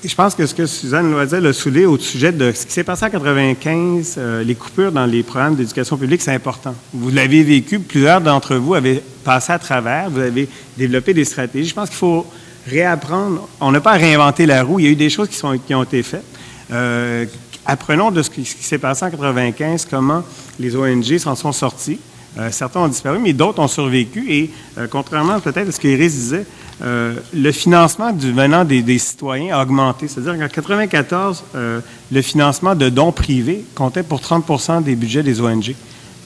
Je 0.04 0.14
pense 0.14 0.36
que 0.36 0.46
ce 0.46 0.54
que 0.54 0.66
Suzanne 0.68 1.12
Loisel 1.12 1.46
a 1.48 1.54
soulevé 1.54 1.86
au 1.86 1.98
sujet 1.98 2.32
de 2.32 2.52
ce 2.52 2.66
qui 2.66 2.72
s'est 2.72 2.84
passé 2.84 3.06
en 3.06 3.10
95, 3.10 4.16
euh, 4.18 4.44
les 4.44 4.54
coupures 4.54 4.92
dans 4.92 5.06
les 5.06 5.24
programmes 5.24 5.56
d'éducation 5.56 5.98
publique, 5.98 6.22
c'est 6.22 6.34
important. 6.34 6.76
Vous 6.94 7.10
l'avez 7.10 7.44
vécu, 7.44 7.80
plusieurs 7.80 8.22
d'entre 8.22 8.56
vous 8.56 8.76
avaient 8.76 9.02
passé 9.24 9.54
à 9.54 9.60
travers, 9.60 10.10
vous 10.10 10.20
avez 10.20 10.48
développé 10.78 11.14
des 11.14 11.26
stratégies. 11.26 11.70
Je 11.70 11.74
pense 11.74 11.90
qu'il 11.90 11.98
faut 11.98 12.26
réapprendre. 12.68 13.48
On 13.60 13.72
n'a 13.72 13.82
pas 13.82 13.94
à 13.94 13.98
réinventer 13.98 14.46
la 14.46 14.64
roue. 14.64 14.80
Il 14.80 14.86
y 14.86 14.88
a 14.90 14.92
eu 14.92 14.96
des 14.96 15.10
choses 15.10 15.30
qui, 15.30 15.74
ont 15.74 15.84
été 15.84 16.04
faites. 16.04 16.24
Apprenons 17.66 18.12
de 18.12 18.22
ce 18.22 18.30
qui, 18.30 18.46
s'est 18.46 18.78
passé 18.78 19.06
en 19.06 19.12
95, 19.12 19.88
comment 19.90 20.24
les 20.60 20.76
ONG 20.76 21.18
s'en 21.18 21.36
sont 21.36 21.52
sortis. 21.52 22.00
Euh, 22.38 22.50
certains 22.52 22.82
ont 22.82 22.88
disparu, 22.88 23.20
mais 23.20 23.34
d'autres 23.34 23.60
ont 23.60 23.68
survécu. 23.68 24.26
Et 24.30 24.52
euh, 24.78 24.88
contrairement 24.90 25.40
peut-être 25.40 25.70
à 25.70 25.72
ce 25.72 25.80
qu'Iris 25.80 26.12
disait, 26.12 26.46
euh, 26.84 27.16
le 27.34 27.52
financement 27.52 28.12
du 28.12 28.34
venant 28.34 28.66
des, 28.66 28.98
citoyens 28.98 29.58
a 29.58 29.64
augmenté. 29.64 30.08
C'est-à-dire 30.08 30.34
qu'en 30.34 30.62
1994, 30.62 31.44
le 32.12 32.22
financement 32.22 32.76
de 32.76 32.90
dons 32.90 33.12
privés 33.12 33.64
comptait 33.74 34.04
pour 34.04 34.20
30% 34.20 34.84
des 34.84 34.96
budgets 34.96 35.24
des 35.24 35.40
ONG. 35.40 35.76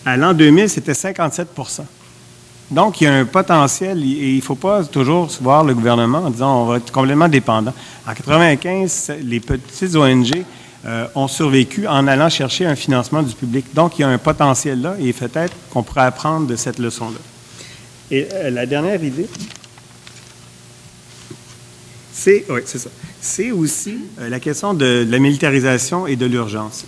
À 0.06 0.18
l'an 0.18 0.34
2000, 0.34 0.70
c'était 0.70 0.94
57% 0.94 1.82
donc, 2.72 3.02
il 3.02 3.06
y 3.06 3.07
a 3.07 3.14
un 3.14 3.26
potentiel 3.26 3.99
et 4.03 4.30
il 4.34 4.36
ne 4.36 4.41
faut 4.41 4.56
pas 4.56 4.84
toujours 4.84 5.28
voir 5.41 5.64
le 5.64 5.74
gouvernement 5.74 6.20
en 6.20 6.30
disant 6.30 6.61
on 6.61 6.66
va 6.66 6.78
être 6.78 6.91
complètement 6.91 7.28
dépendant. 7.28 7.74
En 8.06 8.11
1995, 8.11 9.14
les 9.24 9.40
petites 9.40 9.95
ONG 9.95 10.45
euh, 10.85 11.07
ont 11.14 11.27
survécu 11.27 11.88
en 11.88 12.07
allant 12.07 12.30
chercher 12.30 12.65
un 12.65 12.76
financement 12.76 13.22
du 13.22 13.35
public. 13.35 13.65
Donc, 13.73 13.99
il 13.99 14.03
y 14.03 14.06
a 14.06 14.10
un 14.10 14.18
potentiel 14.18 14.81
là 14.81 14.95
et 14.99 15.11
peut-être 15.11 15.53
qu'on 15.69 15.84
pourrait 15.84 16.06
apprendre 16.06 16.47
de 16.47 16.56
cette 16.56 16.80
leçon-là. 16.80 17.19
Et 18.11 18.27
euh, 18.34 18.49
la 18.49 18.65
dernière 18.65 19.03
idée, 19.03 19.27
c'est 22.14 22.45
ça. 22.65 22.89
C'est 23.22 23.51
aussi 23.51 23.97
euh, 24.19 24.30
la 24.30 24.39
question 24.39 24.73
de, 24.73 25.03
de 25.03 25.11
la 25.11 25.19
militarisation 25.19 26.07
et 26.07 26.15
de 26.15 26.26
l'urgence. 26.26 26.85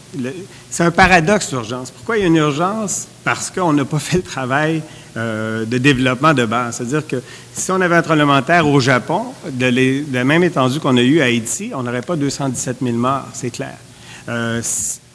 C'est 0.69 0.83
un 0.83 0.91
paradoxe 0.91 1.51
l'urgence. 1.51 1.91
Pourquoi 1.91 2.17
il 2.17 2.21
y 2.21 2.23
a 2.23 2.27
une 2.27 2.37
urgence? 2.37 3.07
Parce 3.23 3.49
qu'on 3.51 3.73
n'a 3.73 3.85
pas 3.85 3.99
fait 3.99 4.17
le 4.17 4.23
travail 4.23 4.81
euh, 5.17 5.65
de 5.65 5.77
développement 5.77 6.33
de 6.33 6.45
base. 6.45 6.77
C'est-à-dire 6.77 7.05
que 7.05 7.17
si 7.53 7.71
on 7.71 7.81
avait 7.81 7.95
un 7.95 8.01
tremblement 8.01 8.39
de 8.39 8.45
terre 8.45 8.67
au 8.67 8.79
Japon, 8.79 9.25
de, 9.51 10.13
la 10.13 10.23
même 10.23 10.43
étendue 10.43 10.79
qu'on 10.79 10.95
a 10.95 11.01
eu 11.01 11.21
à 11.21 11.25
Haïti, 11.25 11.71
on 11.75 11.83
n'aurait 11.83 12.01
pas 12.01 12.15
217 12.15 12.77
000 12.81 12.95
morts, 12.95 13.27
c'est 13.33 13.51
clair. 13.51 13.75
Euh, 14.29 14.61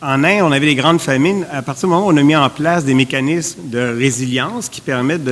en 0.03 0.23
Inde, 0.23 0.43
on 0.43 0.53
avait 0.53 0.67
des 0.67 0.75
grandes 0.75 1.01
famines. 1.01 1.47
À 1.51 1.63
partir 1.63 1.89
du 1.89 1.95
moment 1.95 2.07
où 2.07 2.13
on 2.13 2.17
a 2.17 2.23
mis 2.23 2.37
en 2.37 2.51
place 2.51 2.85
des 2.85 2.93
mécanismes 2.93 3.71
de 3.71 3.79
résilience 3.79 4.69
qui 4.69 4.83
permettent 4.83 5.25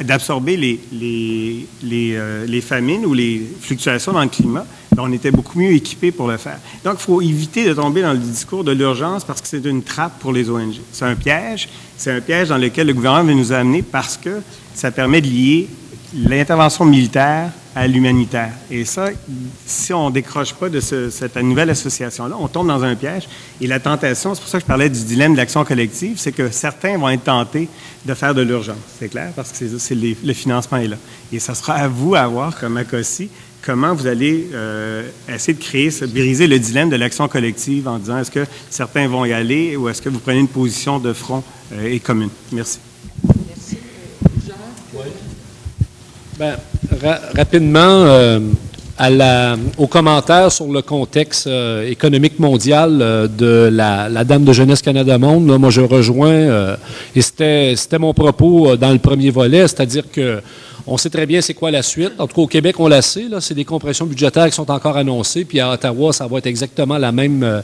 d'absorber 0.00 0.56
les, 0.56 2.60
famines 2.60 3.06
ou 3.06 3.14
les 3.14 3.46
fluctuations 3.60 4.12
dans 4.12 4.22
le 4.22 4.28
climat, 4.28 4.66
on 5.00 5.12
était 5.12 5.30
beaucoup 5.30 5.58
mieux 5.58 5.72
équipés 5.72 6.10
pour 6.12 6.28
le 6.28 6.36
faire. 6.36 6.58
Donc, 6.84 6.94
il 6.98 7.02
faut 7.02 7.20
éviter 7.22 7.64
de 7.64 7.74
tomber 7.74 8.02
dans 8.02 8.12
le 8.12 8.18
discours 8.18 8.64
de 8.64 8.72
l'urgence 8.72 9.24
parce 9.24 9.40
que 9.40 9.48
c'est 9.48 9.64
une 9.64 9.82
trappe 9.82 10.18
pour 10.18 10.32
les 10.32 10.48
ONG. 10.50 10.74
C'est 10.92 11.04
un 11.04 11.14
piège. 11.14 11.68
C'est 11.96 12.12
un 12.12 12.20
piège 12.20 12.48
dans 12.48 12.58
lequel 12.58 12.86
le 12.86 12.94
gouvernement 12.94 13.24
veut 13.24 13.34
nous 13.34 13.52
amener 13.52 13.82
parce 13.82 14.16
que 14.16 14.40
ça 14.74 14.90
permet 14.90 15.20
de 15.20 15.26
lier 15.28 15.68
l'intervention 16.14 16.84
militaire 16.84 17.50
à 17.76 17.86
l'humanitaire. 17.86 18.52
Et 18.70 18.84
ça, 18.84 19.10
si 19.66 19.92
on 19.92 20.08
ne 20.08 20.14
décroche 20.14 20.52
pas 20.54 20.68
de 20.68 20.80
ce- 20.80 21.10
cette 21.10 21.36
nouvelle 21.36 21.70
association-là, 21.70 22.34
on 22.40 22.48
tombe 22.48 22.66
dans 22.66 22.82
un 22.82 22.94
piège. 22.96 23.28
Et 23.60 23.66
la 23.66 23.78
tentation, 23.78 24.34
c'est 24.34 24.40
pour 24.40 24.48
ça 24.48 24.58
que 24.58 24.62
je 24.62 24.66
parlais 24.66 24.88
du 24.88 25.00
dilemme 25.04 25.32
de 25.32 25.36
l'action 25.36 25.64
collective, 25.64 26.16
c'est 26.18 26.32
que 26.32 26.50
certains 26.50 26.96
vont 26.98 27.10
être 27.10 27.24
tentés 27.24 27.68
de 28.04 28.14
faire 28.14 28.34
de 28.34 28.42
l'urgence. 28.42 28.76
C'est 28.98 29.08
clair, 29.08 29.32
parce 29.36 29.52
que 29.52 29.64
le 30.24 30.32
financement 30.32 30.78
est 30.78 30.88
là. 30.88 30.96
Et 31.32 31.38
ça 31.38 31.54
sera 31.54 31.74
à 31.74 31.88
vous 31.88 32.14
à 32.14 32.26
voir, 32.26 32.58
comme 32.58 32.76
ACOSI, 32.78 33.28
comment 33.62 33.94
vous 33.94 34.06
allez 34.06 34.48
euh, 34.54 35.02
essayer 35.32 35.54
de 35.56 35.62
créer, 35.62 35.90
ce- 35.90 36.04
briser 36.04 36.46
le 36.46 36.58
dilemme 36.58 36.90
de 36.90 36.96
l'action 36.96 37.28
collective 37.28 37.86
en 37.88 37.98
disant 37.98 38.18
est-ce 38.18 38.30
que 38.30 38.44
certains 38.70 39.06
vont 39.08 39.24
y 39.24 39.32
aller 39.32 39.76
ou 39.76 39.88
est-ce 39.88 40.00
que 40.02 40.08
vous 40.08 40.18
prenez 40.20 40.40
une 40.40 40.48
position 40.48 40.98
de 40.98 41.12
front 41.12 41.42
euh, 41.72 41.86
et 41.92 42.00
commune? 42.00 42.30
Merci. 42.52 42.78
Ben, 46.38 46.56
ra- 47.02 47.18
rapidement, 47.36 47.78
euh, 47.80 48.38
à 48.96 49.10
la, 49.10 49.56
aux 49.76 49.86
commentaires 49.88 50.50
sur 50.52 50.66
le 50.72 50.82
contexte 50.82 51.46
euh, 51.48 51.88
économique 51.88 52.38
mondial 52.38 52.98
euh, 53.00 53.26
de 53.28 53.68
la, 53.72 54.08
la 54.08 54.24
Dame 54.24 54.44
de 54.44 54.52
Jeunesse 54.52 54.80
Canada 54.82 55.18
Monde, 55.18 55.48
là, 55.48 55.58
moi 55.58 55.70
je 55.70 55.80
rejoins, 55.80 56.30
euh, 56.30 56.76
et 57.14 57.22
c'était 57.22 57.98
mon 57.98 58.14
propos 58.14 58.70
euh, 58.70 58.76
dans 58.76 58.92
le 58.92 58.98
premier 58.98 59.30
volet, 59.30 59.62
c'est-à-dire 59.62 60.04
que 60.12 60.40
on 60.90 60.96
sait 60.96 61.10
très 61.10 61.26
bien 61.26 61.40
c'est 61.40 61.54
quoi 61.54 61.70
la 61.70 61.82
suite. 61.82 62.12
En 62.18 62.26
tout 62.26 62.34
cas, 62.34 62.42
au 62.42 62.46
Québec, 62.46 62.76
on 62.78 62.88
la 62.88 63.02
sait, 63.02 63.26
c'est 63.40 63.54
des 63.54 63.64
compressions 63.64 64.06
budgétaires 64.06 64.46
qui 64.46 64.54
sont 64.54 64.70
encore 64.70 64.96
annoncées, 64.96 65.44
puis 65.44 65.60
à 65.60 65.72
Ottawa, 65.72 66.12
ça 66.12 66.26
va 66.26 66.38
être 66.38 66.46
exactement 66.46 66.96
la 66.98 67.12
même, 67.12 67.42
euh, 67.42 67.60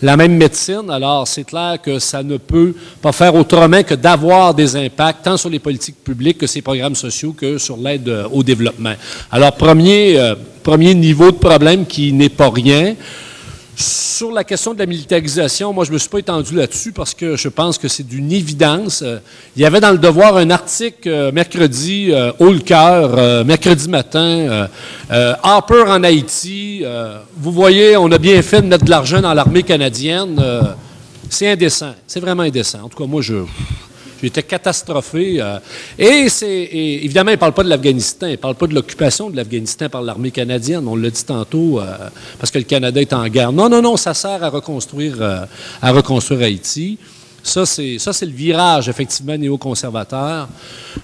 la 0.00 0.16
même 0.16 0.36
médecine. 0.36 0.88
Alors, 0.90 1.26
c'est 1.26 1.44
clair 1.44 1.78
que 1.82 1.98
ça 1.98 2.22
ne 2.22 2.36
peut 2.36 2.74
pas 3.02 3.12
faire 3.12 3.34
autrement 3.34 3.82
que 3.82 3.94
d'avoir 3.94 4.54
des 4.54 4.76
impacts 4.76 5.24
tant 5.24 5.36
sur 5.36 5.50
les 5.50 5.58
politiques 5.58 6.02
publiques 6.04 6.38
que 6.38 6.46
ces 6.46 6.62
programmes 6.62 6.94
sociaux 6.94 7.32
que 7.32 7.58
sur 7.58 7.76
l'aide 7.76 8.08
euh, 8.08 8.28
au 8.32 8.42
développement. 8.42 8.94
Alors, 9.30 9.52
premier, 9.52 10.18
euh, 10.18 10.34
premier 10.62 10.94
niveau 10.94 11.30
de 11.30 11.36
problème 11.36 11.84
qui 11.84 12.12
n'est 12.12 12.28
pas 12.28 12.50
rien. 12.50 12.94
Sur 13.80 14.32
la 14.32 14.42
question 14.42 14.74
de 14.74 14.80
la 14.80 14.86
militarisation, 14.86 15.72
moi, 15.72 15.84
je 15.84 15.90
ne 15.90 15.94
me 15.94 15.98
suis 16.00 16.08
pas 16.08 16.18
étendu 16.18 16.56
là-dessus 16.56 16.90
parce 16.90 17.14
que 17.14 17.36
je 17.36 17.48
pense 17.48 17.78
que 17.78 17.86
c'est 17.86 18.02
d'une 18.02 18.32
évidence. 18.32 19.02
Euh, 19.02 19.20
Il 19.54 19.62
y 19.62 19.64
avait 19.64 19.78
dans 19.78 19.92
le 19.92 19.98
Devoir 19.98 20.36
un 20.36 20.50
article 20.50 21.08
euh, 21.08 21.30
mercredi, 21.30 22.08
euh, 22.10 22.32
haut 22.40 22.50
le 22.50 22.58
cœur, 22.58 23.44
mercredi 23.44 23.88
matin, 23.88 24.66
Harper 25.08 25.84
en 25.86 26.02
Haïti. 26.02 26.82
vous 27.36 27.52
voyez, 27.52 27.96
on 27.96 28.10
a 28.10 28.18
bien 28.18 28.42
fait 28.42 28.62
de 28.62 28.66
mettre 28.66 28.84
de 28.84 28.90
l'argent 28.90 29.20
dans 29.20 29.32
l'armée 29.32 29.62
canadienne. 29.62 30.42
c'est 31.30 31.48
indécent. 31.48 31.94
C'est 32.04 32.18
vraiment 32.18 32.42
indécent. 32.42 32.80
En 32.82 32.88
tout 32.88 32.98
cas, 32.98 33.08
moi, 33.08 33.22
je... 33.22 33.44
J'étais 34.22 34.42
catastrophé. 34.42 35.40
euh, 35.40 35.58
et 35.98 36.28
c'est 36.28 36.68
évidemment, 36.72 37.30
il 37.30 37.34
ne 37.34 37.38
parle 37.38 37.52
pas 37.52 37.62
de 37.62 37.68
l'Afghanistan, 37.68 38.26
il 38.26 38.32
ne 38.32 38.36
parle 38.36 38.56
pas 38.56 38.66
de 38.66 38.74
l'occupation 38.74 39.30
de 39.30 39.36
l'Afghanistan 39.36 39.88
par 39.88 40.02
l'armée 40.02 40.30
canadienne. 40.30 40.88
On 40.88 40.96
l'a 40.96 41.10
dit 41.10 41.24
tantôt, 41.24 41.80
euh, 41.80 41.84
parce 42.38 42.50
que 42.50 42.58
le 42.58 42.64
Canada 42.64 43.00
est 43.00 43.12
en 43.12 43.26
guerre. 43.28 43.52
Non, 43.52 43.68
non, 43.68 43.80
non, 43.80 43.96
ça 43.96 44.14
sert 44.14 44.42
à 44.42 44.48
reconstruire, 44.48 45.16
euh, 45.20 45.44
à 45.80 45.92
reconstruire 45.92 46.42
Haïti. 46.42 46.98
Ça, 47.42 47.64
c'est 47.64 47.98
ça, 47.98 48.12
c'est 48.12 48.26
le 48.26 48.32
virage, 48.32 48.88
effectivement, 48.88 49.36
néoconservateur. 49.38 50.48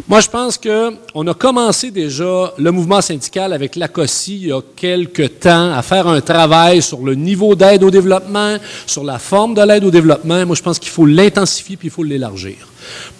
Moi, 0.09 0.20
je 0.20 0.28
pense 0.28 0.59
qu'on 0.59 1.27
a 1.27 1.35
commencé 1.35 1.93
déjà 1.93 2.53
le 2.59 2.70
mouvement 2.73 3.01
syndical 3.01 3.53
avec 3.53 3.77
l'ACOSI 3.77 4.35
il 4.35 4.47
y 4.49 4.53
a 4.53 4.61
quelques 4.74 5.39
temps 5.39 5.73
à 5.73 5.81
faire 5.82 6.09
un 6.09 6.20
travail 6.20 6.82
sur 6.82 7.03
le 7.03 7.15
niveau 7.15 7.55
d'aide 7.55 7.85
au 7.85 7.91
développement, 7.91 8.57
sur 8.86 9.05
la 9.05 9.19
forme 9.20 9.55
de 9.55 9.62
l'aide 9.62 9.85
au 9.85 9.91
développement. 9.93 10.45
Moi, 10.45 10.57
je 10.57 10.62
pense 10.62 10.81
qu'il 10.81 10.91
faut 10.91 11.07
l'intensifier 11.07 11.77
puis 11.77 11.89
il 11.89 11.93
faut 11.93 12.03
l'élargir. 12.03 12.57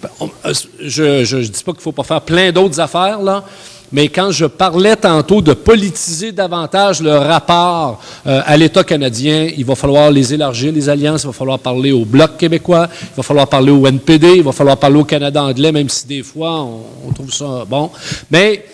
Ben, 0.01 0.09
euh, 0.45 0.53
Je 0.79 1.35
ne 1.37 1.43
dis 1.43 1.63
pas 1.63 1.71
qu'il 1.71 1.79
ne 1.79 1.83
faut 1.83 1.91
pas 1.91 2.03
faire 2.03 2.21
plein 2.21 2.51
d'autres 2.51 2.79
affaires, 2.79 3.21
là, 3.21 3.43
mais 3.91 4.09
quand 4.09 4.31
je 4.31 4.45
parlais 4.45 4.95
tantôt 4.95 5.41
de 5.41 5.53
politiser 5.53 6.31
davantage 6.31 7.01
le 7.01 7.15
rapport 7.17 8.01
euh, 8.25 8.41
à 8.45 8.57
l'État 8.57 8.83
canadien, 8.83 9.49
il 9.55 9.63
va 9.63 9.75
falloir 9.75 10.11
les 10.11 10.33
élargir, 10.33 10.73
les 10.73 10.89
alliances, 10.89 11.23
il 11.23 11.27
va 11.27 11.33
falloir 11.33 11.59
parler 11.59 11.91
au 11.91 12.03
Bloc 12.03 12.37
québécois, 12.37 12.89
il 13.01 13.15
va 13.15 13.23
falloir 13.23 13.47
parler 13.47 13.71
au 13.71 13.85
NPD, 13.85 14.37
il 14.37 14.43
va 14.43 14.51
falloir 14.51 14.77
parler 14.77 14.99
au 14.99 15.05
Canada 15.05 15.43
anglais, 15.43 15.71
même 15.71 15.89
si 15.89 16.07
des 16.07 16.23
fois 16.23 16.61
on, 16.61 17.11
trouve 17.13 17.31
ça 17.31 17.63
bon. 17.67 17.91
Mais 18.31 18.65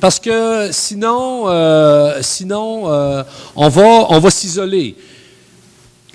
parce 0.00 0.20
que 0.20 0.68
sinon, 0.72 1.44
euh, 1.46 2.18
sinon 2.20 2.84
on 3.56 3.68
va, 3.68 4.06
on 4.10 4.18
va 4.18 4.30
s'isoler. 4.30 4.94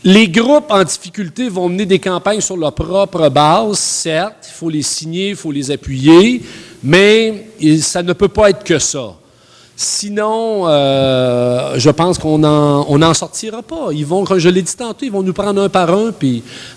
Les 0.07 0.27
groupes 0.27 0.67
en 0.69 0.83
difficulté 0.83 1.49
vont 1.49 1.67
mener 1.67 1.87
des 1.87 1.97
campagnes 1.97 2.39
sur 2.39 2.55
leur 2.55 2.73
propre 2.73 3.27
base, 3.29 3.79
certes, 3.79 4.47
il 4.47 4.53
faut 4.53 4.69
les 4.69 4.83
signer, 4.83 5.29
il 5.29 5.35
faut 5.35 5.51
les 5.51 5.71
appuyer, 5.71 6.43
mais 6.83 7.47
ça 7.81 8.03
ne 8.03 8.13
peut 8.13 8.27
pas 8.27 8.51
être 8.51 8.63
que 8.63 8.77
ça. 8.77 9.15
Sinon, 9.75 10.67
euh, 10.67 11.73
je 11.77 11.89
pense 11.89 12.19
qu'on 12.19 12.37
n'en 12.37 13.13
sortira 13.15 13.63
pas. 13.63 13.89
Ils 13.93 14.05
vont, 14.05 14.23
comme 14.25 14.37
je 14.37 14.47
l'ai 14.47 14.61
dit 14.61 14.75
tantôt, 14.75 15.07
ils 15.07 15.11
vont 15.11 15.23
nous 15.23 15.33
prendre 15.33 15.59
un 15.59 15.69
par 15.69 15.89
un. 15.89 16.11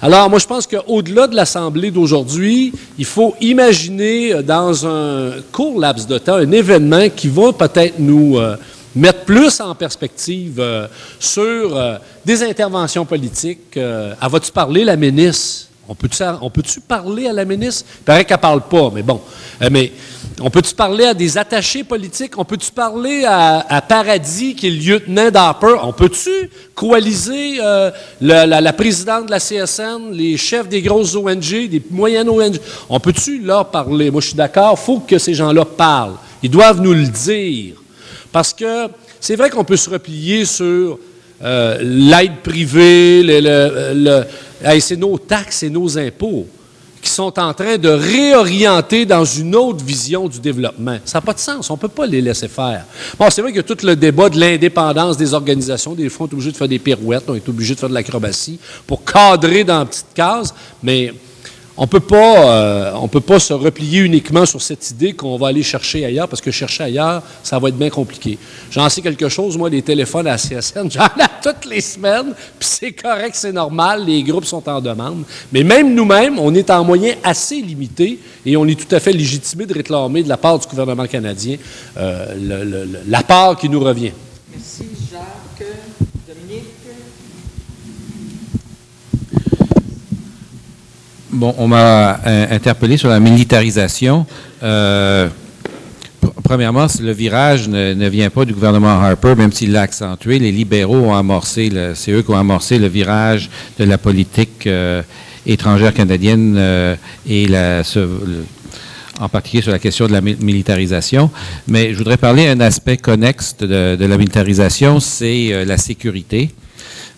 Alors, 0.01 0.31
moi, 0.31 0.39
je 0.39 0.47
pense 0.47 0.67
qu'au-delà 0.67 1.27
de 1.27 1.37
l'Assemblée 1.37 1.91
d'aujourd'hui, 1.91 2.73
il 2.99 3.05
faut 3.05 3.35
imaginer 3.43 4.33
euh, 4.33 4.43
dans 4.43 4.87
un 4.87 5.33
court 5.53 5.79
laps 5.79 6.07
de 6.07 6.17
temps 6.17 6.37
un 6.37 6.51
événement 6.51 7.11
qui 7.15 7.29
va 7.29 7.53
peut-être 7.53 7.99
nous 7.99 8.39
euh, 8.39 8.57
mettre 8.99 9.21
plus 9.25 9.61
en 9.61 9.75
perspective 9.75 10.57
euh, 10.59 10.87
sur 11.19 11.77
euh, 11.77 11.97
des 12.25 12.43
interventions 12.43 13.05
politiques. 13.05 13.77
Euh, 13.77 14.15
à 14.21 14.29
vas-tu 14.29 14.53
parler, 14.53 14.85
la 14.85 14.97
ministre? 14.97 15.67
On 15.91 15.95
peut-tu 15.95 16.81
parler 16.83 17.29
à 17.29 17.33
la 17.33 17.47
ministre? 17.47 17.87
Il 18.01 18.05
paraît 18.05 18.25
qu'elle 18.27 18.37
parle 18.37 18.61
pas, 18.61 18.91
mais 18.95 19.03
bon. 19.03 19.23
Euh, 19.63 19.69
mais 19.73 19.91
on 20.39 20.51
peut-tu 20.51 20.75
parler 20.75 21.07
à 21.07 21.15
des 21.15 21.39
attachés 21.39 21.83
politiques? 21.83 22.37
On 22.37 22.45
peut-tu 22.45 22.71
parler 22.71 23.25
à, 23.27 23.83
Paradis, 23.89 24.55
qui 24.55 24.67
est 24.67 24.71
le 24.71 24.77
lieutenant 24.77 25.31
d'Harper? 25.31 25.77
On 25.83 25.95
peut-tu 25.95 26.51
coaliser 26.75 27.57
la, 27.57 28.47
la- 28.47 28.61
la 28.61 28.73
présidente 28.75 29.27
de 29.27 29.31
la 29.31 29.41
CSN, 29.41 30.13
les 30.13 30.37
chefs 30.37 30.69
des 30.69 30.83
grosses 30.83 31.15
ONG, 31.17 31.41
des 31.71 31.83
moyennes 31.91 32.29
ONG? 32.29 32.59
On 32.91 33.01
peut-tu 33.01 33.41
leur 33.41 33.71
parler? 33.71 34.11
Moi, 34.11 34.21
je 34.21 34.27
suis 34.27 34.37
d'accord, 34.37 34.77
il 34.79 34.85
faut 34.85 35.01
que 35.01 35.17
ces 35.19 35.33
gens-là 35.33 35.65
parlent. 35.65 36.17
Ils 36.43 36.51
doivent 36.51 36.83
nous 36.83 36.93
le 36.93 37.07
dire. 37.07 37.77
Parce 38.33 38.53
que 38.53 38.89
c'est 39.21 39.37
vrai 39.37 39.51
qu'on 39.51 39.65
peut 39.65 39.77
se 39.77 39.91
replier 39.91 40.45
sur 40.45 40.99
euh, 41.43 41.79
l'aide 41.81 42.41
privée, 42.43 43.23
le, 43.25 44.23
c'est 44.81 44.97
nos 44.97 45.19
taxes 45.19 45.63
et 45.63 45.71
nos 45.71 45.97
impôts 45.99 46.47
qui 47.01 47.11
sont 47.11 47.39
en 47.39 47.55
train 47.55 47.79
de 47.79 47.89
réorienter 47.89 49.07
dans 49.07 49.25
une 49.25 49.55
autre 49.55 49.85
vision 49.85 50.29
du 50.29 50.41
développement. 50.41 50.99
Ça 51.05 51.19
n'a 51.19 51.23
pas 51.23 51.33
de 51.33 51.39
sens. 51.39 51.71
On 51.71 51.75
ne 51.75 51.79
peut 51.79 51.89
pas 51.89 52.07
les 52.07 52.21
laisser 52.21 52.49
faire. 52.49 52.85
Bon, 53.17 53.31
c'est 53.31 53.41
vrai 53.41 53.57
a 53.57 53.63
tout 53.63 53.77
le 53.85 53.95
débat 53.95 54.29
de 54.29 54.39
l'indépendance 54.39 55.17
des 55.17 55.33
organisations. 55.33 55.95
Des 55.95 56.09
fois, 56.09 56.27
on 56.27 56.31
est 56.31 56.35
obligé 56.35 56.51
de 56.51 56.57
faire 56.57 56.69
des 56.69 56.81
pirouettes, 56.81 57.25
on 57.29 57.35
est 57.35 57.49
obligé 57.49 57.75
de 57.75 57.81
faire 57.81 57.89
de 57.89 57.95
l'acrobatie 57.95 58.59
pour 58.87 59.05
cadrer 59.05 59.63
dans 59.63 59.83
une 59.83 59.87
petite 59.87 60.07
case, 60.13 60.53
mais 60.83 61.13
on 61.79 61.87
peut 61.87 62.03
euh, 62.13 63.07
peut 63.07 63.21
pas 63.21 63.39
se 63.39 63.53
replier 63.53 64.01
uniquement 64.01 64.45
sur 64.45 64.61
cette 64.61 64.91
idée 64.91 65.13
qu'on 65.13 65.39
va 65.39 65.49
aller 65.49 65.63
chercher 65.63 66.05
ailleurs, 66.05 66.29
parce 66.29 66.43
que 66.43 66.51
chercher 66.51 66.85
ailleurs, 66.85 67.23
ça 67.43 67.59
va 67.59 67.69
être 67.69 67.79
bien 67.79 67.89
compliqué. 67.89 68.37
J'en 68.71 68.89
sais 68.89 69.01
quelque 69.01 69.29
chose, 69.29 69.57
moi, 69.57 69.71
les 69.71 69.83
téléphones 69.83 70.27
à 70.27 70.33
la 70.33 70.37
CSN, 70.61 70.91
j'en 70.91 71.05
ai 71.05 71.29
toutes 71.41 71.65
les 71.67 71.81
semaines, 71.81 72.35
puis 72.59 72.69
c'est 72.69 72.93
correct, 72.93 73.35
c'est 73.35 73.53
normal, 73.53 74.05
les 74.05 74.25
groupes 74.25 74.45
sont 74.45 74.69
en 74.69 74.81
demande. 74.81 75.23
Mais 75.53 75.63
même 75.63 75.95
nous-mêmes, 75.95 76.39
on 76.41 76.53
est 76.55 76.69
en 76.71 76.83
moyens 76.85 77.17
assez 77.23 77.63
limités 77.63 78.19
et 78.45 78.57
on 78.57 78.67
est 78.67 78.79
tout 78.79 78.93
à 78.95 78.99
fait 78.99 79.13
légitimé 79.13 79.65
de 79.65 79.75
réclamer 79.75 80.25
de 80.25 80.29
la 80.29 80.37
part 80.37 80.59
du 80.59 80.67
gouvernement 80.67 81.07
canadien 81.07 81.57
euh, 81.97 82.87
la 83.07 83.23
part 83.23 83.57
qui 83.57 83.69
nous 83.69 83.81
revient. 83.81 84.13
Merci, 84.51 84.85
Jacques. 85.11 85.69
Dominique? 86.27 86.65
Bon, 91.31 91.55
on 91.59 91.69
m'a 91.69 92.21
euh, 92.27 92.47
interpellé 92.51 92.97
sur 92.97 93.09
la 93.11 93.21
militarisation. 93.21 94.25
Euh, 94.63 95.29
pr- 96.23 96.31
premièrement, 96.43 96.87
le 97.03 97.13
virage 97.13 97.69
ne, 97.69 98.09
vient 98.09 98.31
pas 98.31 98.47
du 98.47 98.55
gouvernement 98.55 98.89
Harper, 98.89 99.35
même 99.37 99.53
s'il 99.53 99.73
l'a 99.73 99.83
accentué. 99.83 100.39
Les 100.39 100.53
libéraux 100.53 100.97
ont 100.97 101.15
amorcé, 101.15 101.71
c'est 101.95 102.13
eux 102.13 102.23
qui 102.23 102.31
ont 102.31 102.37
amorcé 102.39 102.79
le 102.79 102.87
virage 102.87 103.51
de 103.79 103.85
la 103.85 103.99
politique 103.99 104.67
euh, 104.67 105.03
étrangère 105.47 105.93
canadienne 105.93 106.59
et 107.29 107.47
en 109.21 109.29
particulier 109.29 109.63
sur 109.63 109.73
la 109.73 109.79
question 109.79 110.07
de 110.07 110.13
la 110.13 110.23
mi- 110.23 110.37
militarisation. 110.41 111.31
Mais 111.67 111.93
je 111.93 111.99
voudrais 111.99 112.17
parler 112.17 112.47
d'un 112.47 112.61
aspect 112.61 112.97
connexe 112.97 113.55
de, 113.59 113.97
la 114.03 114.17
militarisation, 114.17 114.99
c'est 115.01 115.65
la 115.67 115.77
sécurité 115.77 116.51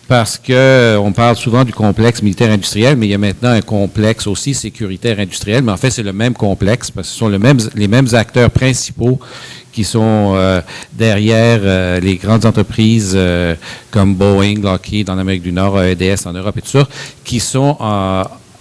parce 0.07 0.37
que 0.37 0.51
euh, 0.51 1.11
parle 1.11 1.35
souvent 1.35 1.63
du 1.63 1.73
complexe 1.73 2.21
militaire 2.21 2.51
industriel, 2.51 2.97
mais 2.97 3.07
il 3.07 3.11
y 3.11 3.13
a 3.13 3.17
maintenant 3.17 3.51
un 3.51 3.61
complexe 3.61 4.27
aussi 4.27 4.53
sécuritaire 4.53 5.19
industriel. 5.19 5.63
Mais 5.63 5.71
en 5.71 5.77
fait, 5.77 5.89
c'est 5.89 6.03
le 6.03 6.13
même 6.13 6.33
complexe 6.33 6.91
parce 6.91 7.07
que 7.07 7.13
ce 7.13 7.19
sont 7.19 7.29
les 7.75 7.87
mêmes 7.87 8.07
acteurs 8.13 8.49
principaux 8.51 9.19
qui 9.71 9.85
sont 9.85 10.33
euh, 10.35 10.61
derrière 10.91 11.59
euh, 11.63 11.99
les 12.01 12.15
grandes 12.15 12.45
entreprises 12.45 13.17
comme 13.89 14.15
Boeing, 14.15 14.61
Lockheed 14.61 15.09
en 15.09 15.17
Amérique 15.17 15.43
du 15.43 15.53
Nord, 15.53 15.81
EDS 15.81 16.25
en 16.25 16.33
Europe 16.33 16.57
et 16.57 16.61
tout 16.61 16.79
ça, 16.79 16.87
qui 17.23 17.39
sont 17.39 17.77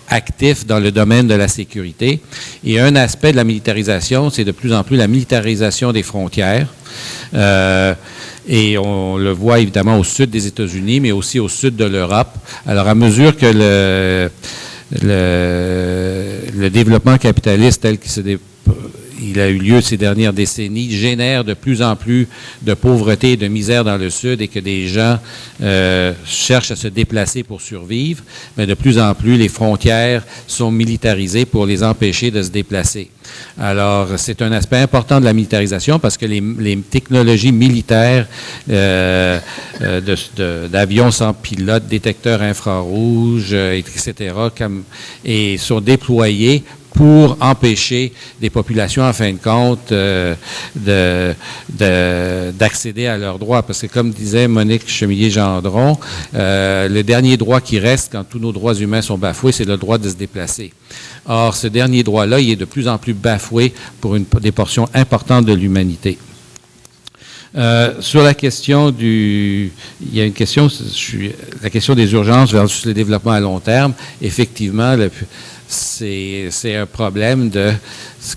actifs 0.09 0.67
dans 0.67 0.79
le 0.79 0.93
domaine 0.93 1.27
de 1.27 1.35
la 1.35 1.49
sécurité. 1.49 2.21
Et 2.65 2.79
un 2.79 2.95
aspect 2.97 3.33
de 3.33 3.37
la 3.37 3.45
militarisation, 3.45 4.31
c'est 4.31 4.45
de 4.45 4.53
plus 4.53 4.73
en 4.73 4.85
plus 4.85 4.97
la 4.97 5.09
militarisation 5.09 5.93
des 5.93 6.03
frontières. 6.03 6.69
Et 8.53 8.77
on 8.79 9.17
le 9.17 9.31
voit 9.31 9.61
évidemment 9.61 9.97
au 9.97 10.03
sud 10.03 10.29
des 10.29 10.49
États-Unis, 10.49 10.99
mais 10.99 11.13
aussi 11.13 11.39
au 11.39 11.49
sud 11.49 11.77
de 11.77 11.85
l'Europe. 11.85 12.35
Alors, 12.67 12.89
à 12.89 12.97
mesure 12.97 13.37
que 13.37 13.47
le, 15.01 16.69
développement 16.69 17.17
capitaliste 17.17 17.83
tel 17.83 17.99
qu'il 17.99 18.11
se 18.11 18.21
dé- 18.21 18.41
il 19.23 19.41
a 19.41 19.49
eu 19.49 19.59
lieu 19.59 19.81
ces 19.81 19.97
dernières 19.97 20.33
décennies, 20.33 20.91
génère 20.91 21.45
de 21.45 21.55
plus 21.55 21.83
en 21.83 21.97
plus 21.97 22.29
de 22.63 22.75
pauvreté 22.75 23.33
et 23.33 23.37
de 23.37 23.49
misère 23.49 23.85
dans 23.85 23.97
le 23.97 24.11
Sud 24.11 24.41
et 24.41 24.49
que 24.49 24.59
des 24.59 24.89
gens 24.89 25.19
euh, 25.63 26.13
cherchent 26.25 26.71
à 26.71 26.77
se 26.77 26.89
déplacer 26.89 27.43
pour 27.43 27.61
survivre, 27.61 28.23
mais 28.57 28.67
de 28.67 28.75
plus 28.75 28.99
en 28.99 29.15
plus, 29.15 29.37
les 29.37 29.49
frontières 29.49 30.25
sont 30.47 30.71
militarisées 30.71 31.45
pour 31.45 31.67
les 31.67 31.83
empêcher 31.83 32.31
de 32.31 32.43
se 32.43 32.51
déplacer. 32.51 33.11
Alors, 33.59 34.09
c'est 34.17 34.43
un 34.43 34.51
aspect 34.53 34.79
important 34.79 35.21
de 35.21 35.25
la 35.25 35.33
militarisation 35.33 35.99
parce 35.99 36.17
que 36.17 36.27
les, 36.27 36.79
technologies 36.91 37.53
militaires 37.53 38.27
euh, 38.71 39.39
euh, 39.83 40.69
d'avions 40.69 41.11
sans 41.11 41.33
pilote, 41.33 41.87
détecteurs 41.87 42.43
infrarouges, 42.43 43.53
etc., 43.53 44.35
sont 45.59 45.81
déployées 45.81 46.65
pour 46.95 47.37
empêcher 47.41 48.13
des 48.41 48.51
populations, 48.51 49.03
en 49.05 49.13
fin 49.13 49.33
de 49.33 49.39
compte, 49.39 49.93
euh, 49.93 50.35
de- 50.75 51.35
de- 51.79 52.51
d'accéder 52.53 53.07
à 53.07 53.17
leurs 53.17 53.39
droits. 53.39 53.63
Parce 53.63 53.81
que, 53.83 53.87
comme 53.87 54.11
disait 54.11 54.49
Monique 54.49 54.89
Chemillier-Gendron, 54.89 55.99
euh, 56.35 56.89
le 56.89 57.03
dernier 57.03 57.37
droit 57.37 57.61
qui 57.61 57.79
reste 57.79 58.11
quand 58.13 58.25
tous 58.25 58.39
nos 58.39 58.53
droits 58.53 58.75
humains 58.75 59.03
sont 59.03 59.19
bafoués, 59.19 59.53
c'est 59.53 59.65
le 59.65 59.77
droit 59.77 59.99
de 59.99 60.09
se 60.09 60.15
déplacer. 60.17 60.73
Or, 61.27 61.55
ce 61.55 61.69
dernier 61.69 62.03
droit-là, 62.03 62.41
il 62.41 62.51
est 62.51 62.57
de 62.57 62.65
plus 62.65 62.89
en 62.89 62.99
plus 62.99 63.15
bafoué 63.15 63.73
pour 64.01 64.17
une, 64.17 64.25
des 64.41 64.53
portions 64.53 64.89
importantes 64.93 65.45
de 65.47 65.53
l'humanité. 65.53 66.19
Euh, 67.57 67.95
sur 68.01 68.23
la 68.23 68.33
question 68.35 68.91
du, 68.93 69.73
il 70.01 70.15
y 70.17 70.21
a 70.21 70.25
une 70.25 70.33
question, 70.33 70.69
la 71.63 71.69
question 71.71 71.95
des 71.97 72.13
urgences 72.13 72.53
versus 72.53 72.87
le 72.87 72.95
développement 72.95 73.33
à 73.33 73.41
long 73.41 73.59
terme. 73.59 73.93
Effectivement, 74.23 74.95
le- 74.95 75.11
c'est 75.73 76.75
un 76.77 76.87
problème 76.87 77.49
de, 77.49 77.73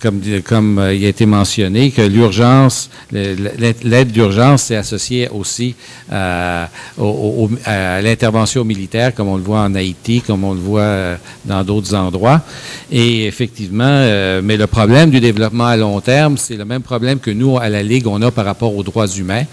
comme, 0.01 0.21
comme 0.45 0.77
euh, 0.79 0.93
il 0.93 1.03
a 1.05 1.09
été 1.09 1.25
mentionné, 1.25 1.89
que 1.91 2.01
l'urgence, 2.03 2.89
l'aide 3.11 4.11
d'urgence, 4.11 4.63
c'est 4.63 4.75
associé 4.75 5.29
aussi 5.29 5.75
à, 6.11 6.69
au- 6.97 7.49
à 7.65 8.01
l'intervention 8.01 8.63
militaire, 8.63 9.13
comme 9.15 9.27
on 9.29 9.37
le 9.37 9.43
voit 9.43 9.61
en 9.61 9.73
Haïti, 9.75 10.21
comme 10.21 10.43
on 10.43 10.53
le 10.53 10.59
voit 10.59 10.81
euh, 10.81 11.15
dans 11.45 11.63
d'autres 11.63 11.95
endroits. 11.95 12.41
Et 12.91 13.25
effectivement, 13.25 13.83
euh, 13.87 14.41
mais 14.43 14.55
le 14.57 14.67
problème 14.67 15.09
du 15.09 15.19
développement 15.19 15.65
à 15.65 15.75
long 15.77 15.99
terme, 16.01 16.37
c'est 16.37 16.55
le 16.55 16.65
même 16.65 16.83
problème 16.83 17.19
que 17.19 17.31
nous, 17.31 17.57
à 17.57 17.67
la 17.69 17.81
Ligue, 17.81 18.07
on 18.07 18.21
a 18.21 18.29
par 18.31 18.45
rapport 18.45 18.75
aux 18.75 18.83
droits 18.83 19.07
humains. 19.07 19.43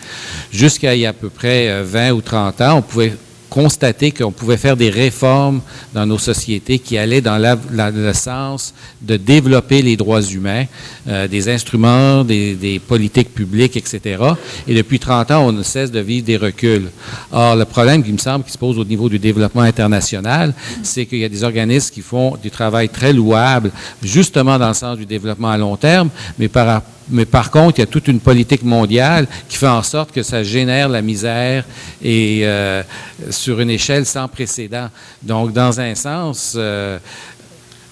Jusqu'à 0.52 0.94
il 0.94 1.00
y 1.00 1.06
a 1.06 1.10
à 1.10 1.12
peu 1.14 1.30
près 1.30 1.68
euh, 1.68 1.82
20 1.86 2.10
ou 2.12 2.20
30 2.20 2.60
ans, 2.60 2.76
on 2.78 2.82
pouvait 2.82 3.14
constater 3.50 4.12
qu'on 4.12 4.30
pouvait 4.30 4.56
faire 4.56 4.76
des 4.76 4.88
réformes 4.88 5.60
dans 5.92 6.06
nos 6.06 6.18
sociétés 6.18 6.78
qui 6.78 6.96
allaient 6.96 7.20
dans 7.20 7.36
la- 7.36 7.58
le 7.90 8.12
sens 8.14 8.72
de 9.02 9.16
développer 9.16 9.82
les 9.82 9.96
droits 9.96 10.22
humains, 10.22 10.64
euh, 11.08 11.26
des 11.28 11.48
instruments, 11.48 12.24
des, 12.24 12.54
des 12.54 12.78
politiques 12.78 13.34
publiques, 13.34 13.76
etc. 13.76 14.22
Et 14.68 14.74
depuis 14.74 14.98
30 15.00 15.30
ans, 15.32 15.46
on 15.48 15.52
ne 15.52 15.62
cesse 15.64 15.90
de 15.90 16.00
vivre 16.00 16.24
des 16.24 16.36
reculs. 16.36 16.88
Or, 17.32 17.56
le 17.56 17.64
problème 17.64 18.02
qui 18.04 18.12
me 18.12 18.18
semble 18.18 18.44
qui 18.44 18.52
se 18.52 18.58
pose 18.58 18.78
au 18.78 18.84
niveau 18.84 19.08
du 19.08 19.18
développement 19.18 19.62
international, 19.62 20.54
c'est 20.82 21.04
qu'il 21.06 21.18
y 21.18 21.24
a 21.24 21.28
des 21.28 21.42
organismes 21.44 21.92
qui 21.92 22.00
font 22.02 22.36
du 22.42 22.50
travail 22.50 22.88
très 22.88 23.12
louable, 23.12 23.70
justement 24.02 24.58
dans 24.58 24.68
le 24.68 24.74
sens 24.74 24.96
du 24.96 25.06
développement 25.06 25.50
à 25.50 25.58
long 25.58 25.76
terme, 25.76 26.08
mais 26.38 26.48
par 26.48 26.82
Mais 27.10 27.24
par 27.24 27.50
contre, 27.50 27.78
il 27.78 27.82
y 27.82 27.84
a 27.84 27.86
toute 27.86 28.08
une 28.08 28.20
politique 28.20 28.62
mondiale 28.62 29.26
qui 29.48 29.56
fait 29.56 29.66
en 29.66 29.82
sorte 29.82 30.12
que 30.12 30.22
ça 30.22 30.42
génère 30.42 30.88
la 30.88 31.02
misère 31.02 31.64
et 32.02 32.40
euh, 32.44 32.82
sur 33.30 33.60
une 33.60 33.70
échelle 33.70 34.06
sans 34.06 34.28
précédent. 34.28 34.88
Donc, 35.22 35.52
dans 35.52 35.80
un 35.80 35.94
sens, 35.94 36.54
euh, 36.56 36.98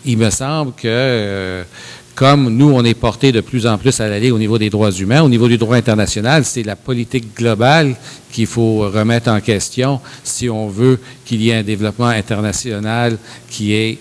il 0.05 0.19
me 0.19 0.31
semble 0.31 0.73
que 0.73 0.87
euh, 0.87 1.65
comme 2.15 2.49
nous, 2.49 2.71
on 2.73 2.85
est 2.85 2.95
porté 2.95 3.31
de 3.33 3.41
plus 3.41 3.67
en 3.67 3.79
plus 3.79 4.01
à 4.01 4.09
l'aller 4.09 4.31
au 4.31 4.39
niveau 4.39 4.59
des 4.59 4.71
droits 4.71 4.91
humains, 4.91 5.23
au 5.23 5.29
niveau 5.29 5.49
du 5.49 5.59
droit 5.59 5.77
international, 5.77 6.45
c'est 6.45 6.65
la 6.65 6.77
politique 6.77 7.37
globale 7.37 7.95
qu'il 8.33 8.47
faut 8.47 8.81
remettre 8.91 9.31
en 9.31 9.41
question 9.41 10.01
si 10.25 10.49
on 10.51 10.69
veut 10.69 11.01
qu'il 11.25 11.43
y 11.43 11.51
ait 11.51 11.57
un 11.57 11.63
développement 11.63 12.09
international 12.09 13.19
qui 13.49 13.73
est 13.75 13.99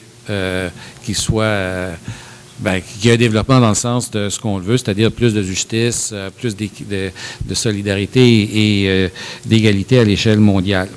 qui 1.06 1.14
soit 1.14 1.92
euh, 2.60 2.64
ben, 2.64 2.82
qui 2.82 3.10
ait 3.10 3.14
un 3.14 3.18
développement 3.18 3.60
dans 3.60 3.70
le 3.70 3.76
sens 3.76 4.10
de 4.12 4.30
ce 4.30 4.40
qu'on 4.40 4.60
veut, 4.60 4.78
c'est-à-dire 4.78 5.12
plus 5.12 5.34
de 5.34 5.42
justice, 5.42 6.12
euh, 6.14 6.30
plus 6.30 6.56
de, 6.56 7.12
solidarité 7.54 8.22
et 8.22 8.90
euh, 8.90 9.10
d'égalité 9.46 10.00
à 10.00 10.04
l'échelle 10.04 10.40
mondiale. 10.40 10.90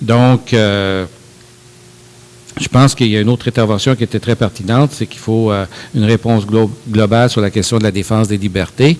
Donc, 0.00 0.52
euh, 0.52 1.06
je 2.60 2.68
pense 2.68 2.94
qu'il 2.94 3.08
y 3.08 3.16
a 3.16 3.20
une 3.20 3.28
autre 3.28 3.48
intervention 3.48 3.94
qui 3.94 4.04
était 4.04 4.20
très 4.20 4.36
pertinente, 4.36 4.90
c'est 4.92 5.06
qu'il 5.06 5.20
faut 5.20 5.52
une 5.94 6.04
réponse 6.04 6.44
glo- 6.44 6.70
globale 6.90 7.30
sur 7.30 7.40
la 7.40 7.50
question 7.50 7.78
de 7.78 7.84
la 7.84 7.92
défense 7.92 8.28
des 8.28 8.36
libertés. 8.36 8.98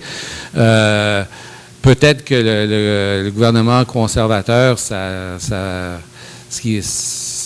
Peut-être 0.53 2.23
que 2.23 2.35
le, 2.35 3.29
gouvernement 3.29 3.83
conservateur, 3.85 4.79
ça, 4.79 5.37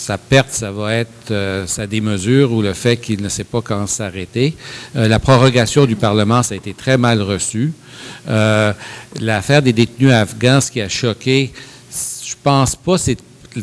sa 0.05 0.19
perte, 0.19 0.51
ça 0.51 0.71
va 0.71 0.93
être 0.93 1.31
euh, 1.31 1.65
sa 1.65 1.87
démesure 1.87 2.51
ou 2.51 2.61
le 2.61 2.73
fait 2.73 2.97
qu'il 2.97 3.23
ne 3.23 3.29
sait 3.29 3.43
pas 3.43 3.61
quand 3.63 3.87
s'arrêter. 3.87 4.55
Euh, 4.95 5.07
la 5.07 5.17
prorogation 5.17 5.87
du 5.87 5.95
Parlement, 5.95 6.43
ça 6.43 6.53
a 6.53 6.57
été 6.57 6.75
très 6.75 6.95
mal 6.95 7.23
reçu. 7.23 7.73
Euh, 8.29 8.71
L'affaire 9.19 9.63
des 9.63 9.73
détenus 9.73 10.11
afghans, 10.11 10.61
ce 10.61 10.69
qui 10.69 10.79
a 10.79 10.89
choqué, 10.89 11.51
je 11.91 12.35
pense 12.43 12.75
pas 12.75 12.99
c'est 12.99 13.17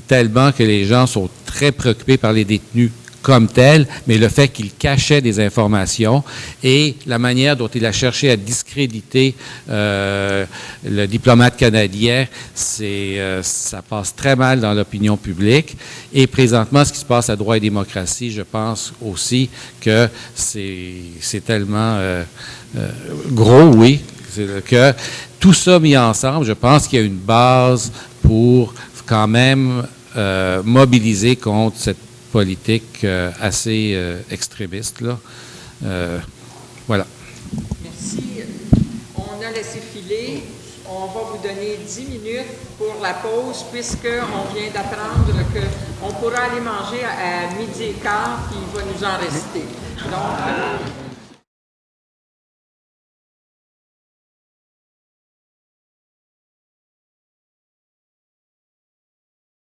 tellement 0.08 0.50
que 0.50 0.64
les 0.64 0.84
gens 0.84 1.06
sont 1.06 1.30
très 1.46 1.70
préoccupés 1.70 2.16
par 2.16 2.32
les 2.32 2.44
détenus 2.44 2.90
comme 3.22 3.46
tels, 3.46 3.86
mais 4.06 4.18
le 4.18 4.28
fait 4.28 4.48
qu'il 4.48 4.72
cachait 4.72 5.20
des 5.20 5.40
informations 5.40 6.22
et 6.62 6.96
la 7.06 7.18
manière 7.18 7.56
dont 7.56 7.68
il 7.68 7.86
a 7.86 7.92
cherché 7.92 8.30
à 8.30 8.36
discréditer 8.36 9.34
euh, 9.70 10.44
le 10.84 11.06
diplomate 11.06 11.56
canadien, 11.56 12.26
c'est 12.54 13.18
euh, 13.18 13.42
ça 13.42 13.82
passe 13.82 14.14
très 14.14 14.36
mal 14.36 14.60
dans 14.60 14.74
l'opinion 14.74 15.16
publique. 15.16 15.76
Et 16.12 16.26
présentement, 16.26 16.84
ce 16.84 16.92
qui 16.92 16.98
se 16.98 17.04
passe 17.04 17.30
à 17.30 17.36
droit 17.36 17.56
et 17.56 17.60
démocratie, 17.60 18.30
je 18.30 18.42
pense 18.42 18.92
aussi 19.00 19.48
que 19.80 20.08
c'est 20.34 20.94
c'est 21.20 21.44
tellement 21.44 21.96
euh, 21.96 22.24
euh, 22.76 22.88
gros, 23.30 23.74
oui, 23.74 24.00
que 24.66 24.92
tout 25.38 25.52
ça 25.52 25.78
mis 25.78 25.96
ensemble, 25.96 26.44
je 26.46 26.52
pense 26.52 26.88
qu'il 26.88 26.98
y 26.98 27.02
a 27.02 27.04
une 27.04 27.14
base 27.16 27.92
pour 28.22 28.74
quand 29.06 29.28
même 29.28 29.82
mobiliser 30.64 31.36
contre 31.36 31.76
cette 31.78 32.11
politique 32.32 33.04
euh, 33.04 33.30
assez 33.40 33.92
euh, 33.94 34.20
extrémiste. 34.30 35.02
Là. 35.02 35.18
Euh, 35.84 36.18
voilà. 36.88 37.06
Merci. 37.84 38.40
On 39.14 39.46
a 39.46 39.50
laissé 39.52 39.80
filer. 39.80 40.42
On 40.88 41.06
va 41.06 41.20
vous 41.30 41.42
donner 41.42 41.78
10 41.86 42.00
minutes 42.08 42.52
pour 42.78 42.96
la 43.02 43.14
pause, 43.14 43.64
puisqu'on 43.72 44.54
vient 44.54 44.70
d'apprendre 44.74 45.32
qu'on 45.52 46.12
pourra 46.14 46.44
aller 46.50 46.60
manger 46.60 47.04
à, 47.04 47.48
à 47.48 47.54
midi 47.54 47.84
et 47.84 47.92
quart, 48.02 48.48
puis 48.50 48.58
il 48.60 48.76
va 48.76 48.84
nous 48.84 49.04
en 49.04 49.18
rester. 49.18 49.64
Donc, 50.10 51.01